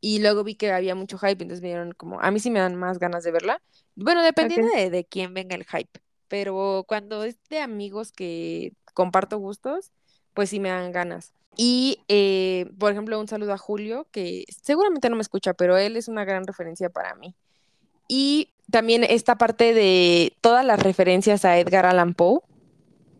y 0.00 0.18
luego 0.18 0.42
vi 0.42 0.56
que 0.56 0.72
había 0.72 0.96
mucho 0.96 1.16
hype, 1.16 1.42
entonces 1.42 1.62
me 1.62 1.68
dieron 1.68 1.92
como, 1.92 2.20
a 2.20 2.30
mí 2.32 2.40
sí 2.40 2.50
me 2.50 2.58
dan 2.58 2.74
más 2.74 2.98
ganas 2.98 3.22
de 3.22 3.30
verla. 3.30 3.62
Bueno, 3.94 4.22
dependiendo 4.22 4.68
de 4.74 5.04
quién 5.04 5.32
venga 5.32 5.54
el 5.54 5.64
hype, 5.64 6.00
pero 6.26 6.84
cuando 6.88 7.22
es 7.22 7.36
de 7.48 7.60
amigos 7.60 8.10
que 8.10 8.72
comparto 8.94 9.38
gustos, 9.38 9.92
pues 10.34 10.50
sí 10.50 10.58
me 10.58 10.70
dan 10.70 10.90
ganas. 10.90 11.32
Y, 11.56 12.00
eh, 12.08 12.68
por 12.78 12.90
ejemplo, 12.90 13.20
un 13.20 13.28
saludo 13.28 13.52
a 13.52 13.58
Julio, 13.58 14.08
que 14.10 14.44
seguramente 14.62 15.08
no 15.08 15.16
me 15.16 15.22
escucha, 15.22 15.54
pero 15.54 15.76
él 15.76 15.96
es 15.96 16.08
una 16.08 16.24
gran 16.24 16.46
referencia 16.46 16.90
para 16.90 17.14
mí. 17.14 17.34
Y 18.08 18.48
también 18.70 19.04
esta 19.04 19.36
parte 19.36 19.72
de 19.72 20.34
todas 20.40 20.64
las 20.64 20.82
referencias 20.82 21.44
a 21.44 21.58
Edgar 21.58 21.86
Allan 21.86 22.14
Poe 22.14 22.40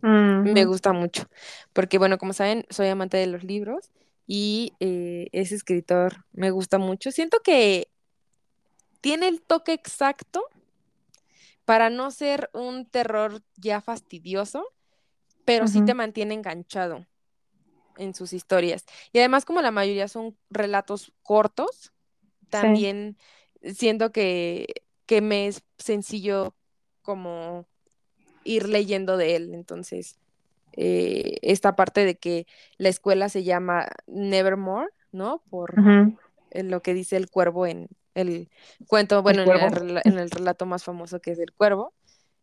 me 0.03 0.65
gusta 0.65 0.93
mucho, 0.93 1.29
porque 1.73 1.99
bueno, 1.99 2.19
como 2.19 2.33
saben, 2.33 2.67
soy 2.71 2.89
amante 2.89 3.17
de 3.17 3.27
los 3.29 3.45
libros 3.45 3.91
y 4.27 4.73
eh, 4.81 5.29
ese 5.33 5.55
escritor 5.55 6.25
me 6.33 6.51
gusta 6.51 6.79
mucho. 6.79 7.11
Siento 7.13 7.39
que 7.41 7.89
tiene 9.01 9.29
el 9.29 9.41
toque 9.43 9.73
exacto 9.73 10.45
para 11.65 11.91
no 11.91 12.11
ser 12.11 12.51
un 12.53 12.87
terror 12.87 13.43
ya 13.57 13.81
fastidioso, 13.81 14.65
pero 15.45 15.67
sí 15.67 15.85
te 15.85 15.95
mantiene 15.95 16.35
enganchado 16.35 17.07
en 17.97 18.15
sus 18.15 18.33
historias. 18.33 18.85
Y 19.13 19.19
además, 19.19 19.45
como 19.45 19.61
la 19.63 19.71
mayoría 19.71 20.09
son 20.09 20.37
relatos 20.51 21.13
cortos, 21.23 21.93
Sí. 22.41 22.49
también 22.51 23.17
siento 23.75 24.13
que, 24.13 24.67
que 25.07 25.21
me 25.21 25.47
es 25.47 25.63
sencillo 25.79 26.55
como 27.03 27.67
ir 28.45 28.69
leyendo 28.69 29.17
de 29.17 29.37
él. 29.37 29.55
Entonces, 29.55 30.19
eh, 30.75 31.39
esta 31.43 31.77
parte 31.77 32.05
de 32.05 32.17
que 32.17 32.47
la 32.79 32.89
escuela 32.89 33.29
se 33.29 33.45
llama 33.45 33.89
Nevermore, 34.07 34.89
¿no? 35.13 35.43
Por 35.51 35.75
lo 36.55 36.83
que 36.83 36.95
dice 36.95 37.17
el 37.17 37.31
cuervo 37.31 37.67
en 37.67 37.89
el 38.15 38.51
cuento, 38.87 39.17
El 39.17 39.23
bueno, 39.23 39.43
en 39.43 39.89
el, 39.89 40.01
en 40.05 40.19
el 40.19 40.31
relato 40.31 40.67
más 40.67 40.85
famoso 40.85 41.21
que 41.21 41.33
es 41.33 41.39
el 41.39 41.53
cuervo, 41.53 41.95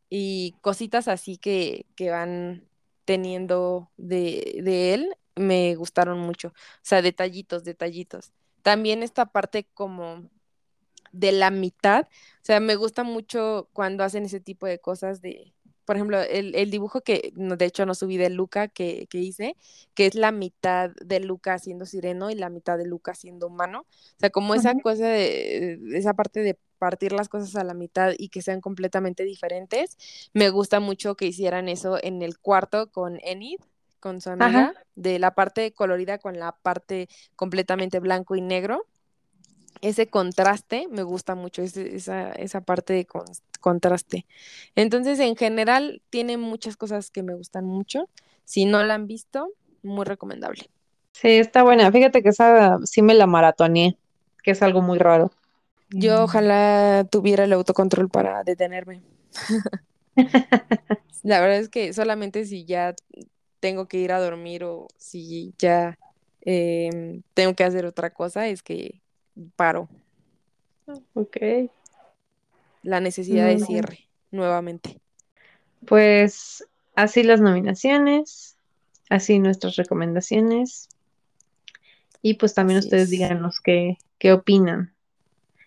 y 0.09 0.55
cositas 0.61 1.07
así 1.07 1.37
que, 1.37 1.85
que 1.95 2.09
van 2.09 2.67
teniendo 3.05 3.89
de, 3.97 4.61
de 4.63 4.93
él, 4.93 5.15
me 5.35 5.75
gustaron 5.75 6.19
mucho. 6.19 6.49
O 6.49 6.81
sea, 6.81 7.01
detallitos, 7.01 7.63
detallitos. 7.63 8.33
También 8.61 9.03
esta 9.03 9.27
parte 9.27 9.67
como 9.73 10.29
de 11.11 11.31
la 11.31 11.51
mitad. 11.51 12.07
O 12.07 12.43
sea, 12.45 12.59
me 12.59 12.75
gusta 12.75 13.03
mucho 13.03 13.69
cuando 13.73 14.03
hacen 14.03 14.25
ese 14.25 14.39
tipo 14.39 14.65
de 14.67 14.79
cosas 14.79 15.21
de, 15.21 15.53
por 15.89 15.95
ejemplo, 15.95 16.21
el, 16.21 16.53
el 16.53 16.69
dibujo 16.69 17.01
que 17.01 17.33
de 17.35 17.65
hecho 17.65 17.83
no 17.87 17.95
subí 17.95 18.17
de 18.17 18.29
Luca 18.29 18.67
que, 18.67 19.07
que 19.09 19.17
hice, 19.17 19.55
que 19.95 20.05
es 20.05 20.13
la 20.13 20.31
mitad 20.31 20.91
de 21.03 21.19
Luca 21.19 21.57
siendo 21.57 21.87
sireno 21.87 22.29
y 22.29 22.35
la 22.35 22.49
mitad 22.49 22.77
de 22.77 22.85
Luca 22.85 23.15
siendo 23.15 23.47
humano. 23.47 23.87
O 23.89 24.19
sea, 24.19 24.29
como 24.29 24.53
esa 24.53 24.75
cosa 24.75 25.07
de, 25.07 25.79
esa 25.95 26.13
parte 26.13 26.41
de 26.41 26.59
partir 26.77 27.11
las 27.11 27.27
cosas 27.27 27.55
a 27.55 27.63
la 27.63 27.73
mitad 27.73 28.13
y 28.15 28.29
que 28.29 28.43
sean 28.43 28.61
completamente 28.61 29.23
diferentes. 29.23 29.97
Me 30.31 30.51
gusta 30.51 30.79
mucho 30.79 31.15
que 31.15 31.25
hicieran 31.25 31.67
eso 31.67 31.97
en 32.03 32.21
el 32.21 32.37
cuarto 32.37 32.91
con 32.91 33.17
Enid, 33.23 33.59
con 33.99 34.21
su 34.21 34.29
Ajá. 34.29 34.45
amiga, 34.45 34.73
de 34.93 35.17
la 35.17 35.33
parte 35.33 35.73
colorida 35.73 36.19
con 36.19 36.37
la 36.37 36.51
parte 36.51 37.09
completamente 37.35 37.99
blanco 37.99 38.35
y 38.35 38.41
negro 38.41 38.85
ese 39.81 40.07
contraste 40.07 40.87
me 40.89 41.03
gusta 41.03 41.35
mucho, 41.35 41.61
ese- 41.61 41.95
esa, 41.95 42.31
esa 42.33 42.61
parte 42.61 42.93
de 42.93 43.05
con- 43.05 43.25
contraste. 43.59 44.25
Entonces, 44.75 45.19
en 45.19 45.35
general, 45.35 46.01
tiene 46.09 46.37
muchas 46.37 46.77
cosas 46.77 47.11
que 47.11 47.23
me 47.23 47.35
gustan 47.35 47.65
mucho. 47.65 48.09
Si 48.45 48.65
no 48.65 48.83
la 48.83 48.95
han 48.95 49.07
visto, 49.07 49.53
muy 49.83 50.05
recomendable. 50.05 50.69
Sí, 51.13 51.29
está 51.29 51.63
buena. 51.63 51.91
Fíjate 51.91 52.23
que 52.23 52.29
esa 52.29 52.79
sí 52.85 53.01
me 53.01 53.13
la 53.13 53.27
maratoneé, 53.27 53.97
que 54.43 54.51
es 54.51 54.61
algo 54.61 54.81
muy 54.81 54.97
raro. 54.97 55.31
Yo 55.89 56.23
ojalá 56.23 57.05
tuviera 57.09 57.43
el 57.43 57.53
autocontrol 57.53 58.09
para 58.09 58.43
detenerme. 58.43 59.01
La 61.23 61.41
verdad 61.41 61.57
es 61.57 61.69
que 61.69 61.91
solamente 61.93 62.45
si 62.45 62.65
ya 62.65 62.95
tengo 63.59 63.87
que 63.87 63.97
ir 63.97 64.11
a 64.11 64.19
dormir 64.19 64.63
o 64.63 64.87
si 64.97 65.53
ya 65.57 65.97
em, 66.41 67.23
tengo 67.33 67.53
que 67.55 67.63
hacer 67.63 67.85
otra 67.85 68.11
cosa, 68.11 68.47
es 68.47 68.63
que 68.63 69.01
paro 69.55 69.89
Ok. 71.13 71.37
La 72.81 72.99
necesidad 72.99 73.47
de 73.47 73.59
cierre 73.59 74.07
nuevamente. 74.31 74.99
Pues 75.85 76.65
así 76.95 77.23
las 77.23 77.41
nominaciones, 77.41 78.57
así 79.09 79.39
nuestras 79.39 79.75
recomendaciones. 79.75 80.89
Y 82.21 82.35
pues 82.35 82.53
también 82.53 82.79
Así 82.79 82.87
ustedes 82.87 83.03
es. 83.03 83.09
díganos 83.09 83.61
qué, 83.61 83.97
qué 84.17 84.33
opinan. 84.33 84.93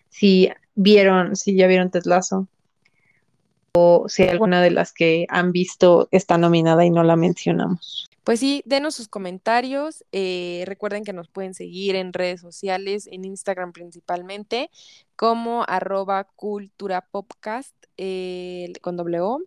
Si 0.09 0.49
vieron, 0.75 1.35
si 1.35 1.55
ya 1.55 1.67
vieron 1.67 1.89
Ted 1.89 2.05
Lasso, 2.05 2.47
o 3.75 4.07
si 4.07 4.23
alguna 4.23 4.61
de 4.61 4.69
las 4.69 4.93
que 4.93 5.25
han 5.29 5.51
visto 5.51 6.07
está 6.11 6.37
nominada 6.37 6.85
y 6.85 6.91
no 6.91 7.03
la 7.03 7.15
mencionamos. 7.15 8.09
Pues 8.23 8.39
sí, 8.39 8.63
denos 8.65 8.95
sus 8.95 9.07
comentarios. 9.09 10.05
eh, 10.13 10.63
recuerden 10.65 11.03
que 11.03 11.11
nos 11.13 11.27
pueden 11.29 11.53
seguir 11.53 11.95
en 11.95 12.13
redes 12.13 12.39
sociales, 12.41 13.07
en 13.11 13.25
Instagram 13.25 13.73
principalmente, 13.73 14.69
como 15.15 15.65
arroba 15.67 16.23
culturapopcast 16.25 17.75
eh, 17.97 18.71
con 18.81 18.97
O, 18.99 19.41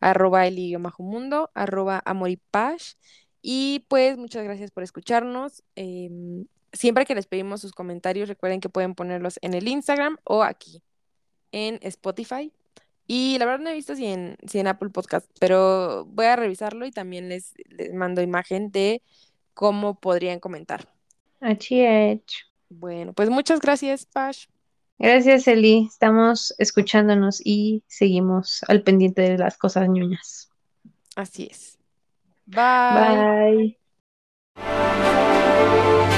arroba 0.00 0.46
el 0.46 0.78
mundo, 0.98 1.50
arroba 1.54 2.02
amoripash. 2.04 2.94
Y 3.40 3.86
pues 3.88 4.18
muchas 4.18 4.44
gracias 4.44 4.70
por 4.72 4.82
escucharnos. 4.82 5.62
em, 5.76 6.46
siempre 6.72 7.06
que 7.06 7.14
les 7.14 7.26
pedimos 7.26 7.60
sus 7.62 7.72
comentarios, 7.72 8.28
recuerden 8.28 8.60
que 8.60 8.68
pueden 8.68 8.94
ponerlos 8.94 9.38
en 9.42 9.54
el 9.54 9.68
Instagram 9.68 10.18
o 10.24 10.42
aquí 10.42 10.82
en 11.52 11.78
Spotify. 11.82 12.52
Y 13.10 13.38
la 13.38 13.46
verdad 13.46 13.64
no 13.64 13.70
he 13.70 13.74
visto 13.74 13.96
si 13.96 14.04
en, 14.04 14.36
si 14.46 14.58
en 14.58 14.66
Apple 14.66 14.90
Podcast, 14.90 15.26
pero 15.40 16.04
voy 16.04 16.26
a 16.26 16.36
revisarlo 16.36 16.84
y 16.84 16.90
también 16.90 17.30
les, 17.30 17.54
les 17.70 17.94
mando 17.94 18.20
imagen 18.20 18.70
de 18.70 19.02
cómo 19.54 19.98
podrían 19.98 20.40
comentar. 20.40 20.92
HH. 21.40 22.22
Bueno, 22.68 23.14
pues 23.14 23.30
muchas 23.30 23.60
gracias, 23.60 24.04
Pash. 24.04 24.44
Gracias, 24.98 25.48
Eli. 25.48 25.86
Estamos 25.90 26.54
escuchándonos 26.58 27.40
y 27.42 27.82
seguimos 27.86 28.62
al 28.68 28.82
pendiente 28.82 29.22
de 29.22 29.38
las 29.38 29.56
cosas 29.56 29.88
ñoñas. 29.88 30.50
Así 31.16 31.48
es. 31.50 31.78
Bye. 32.44 33.78
Bye. 34.54 36.17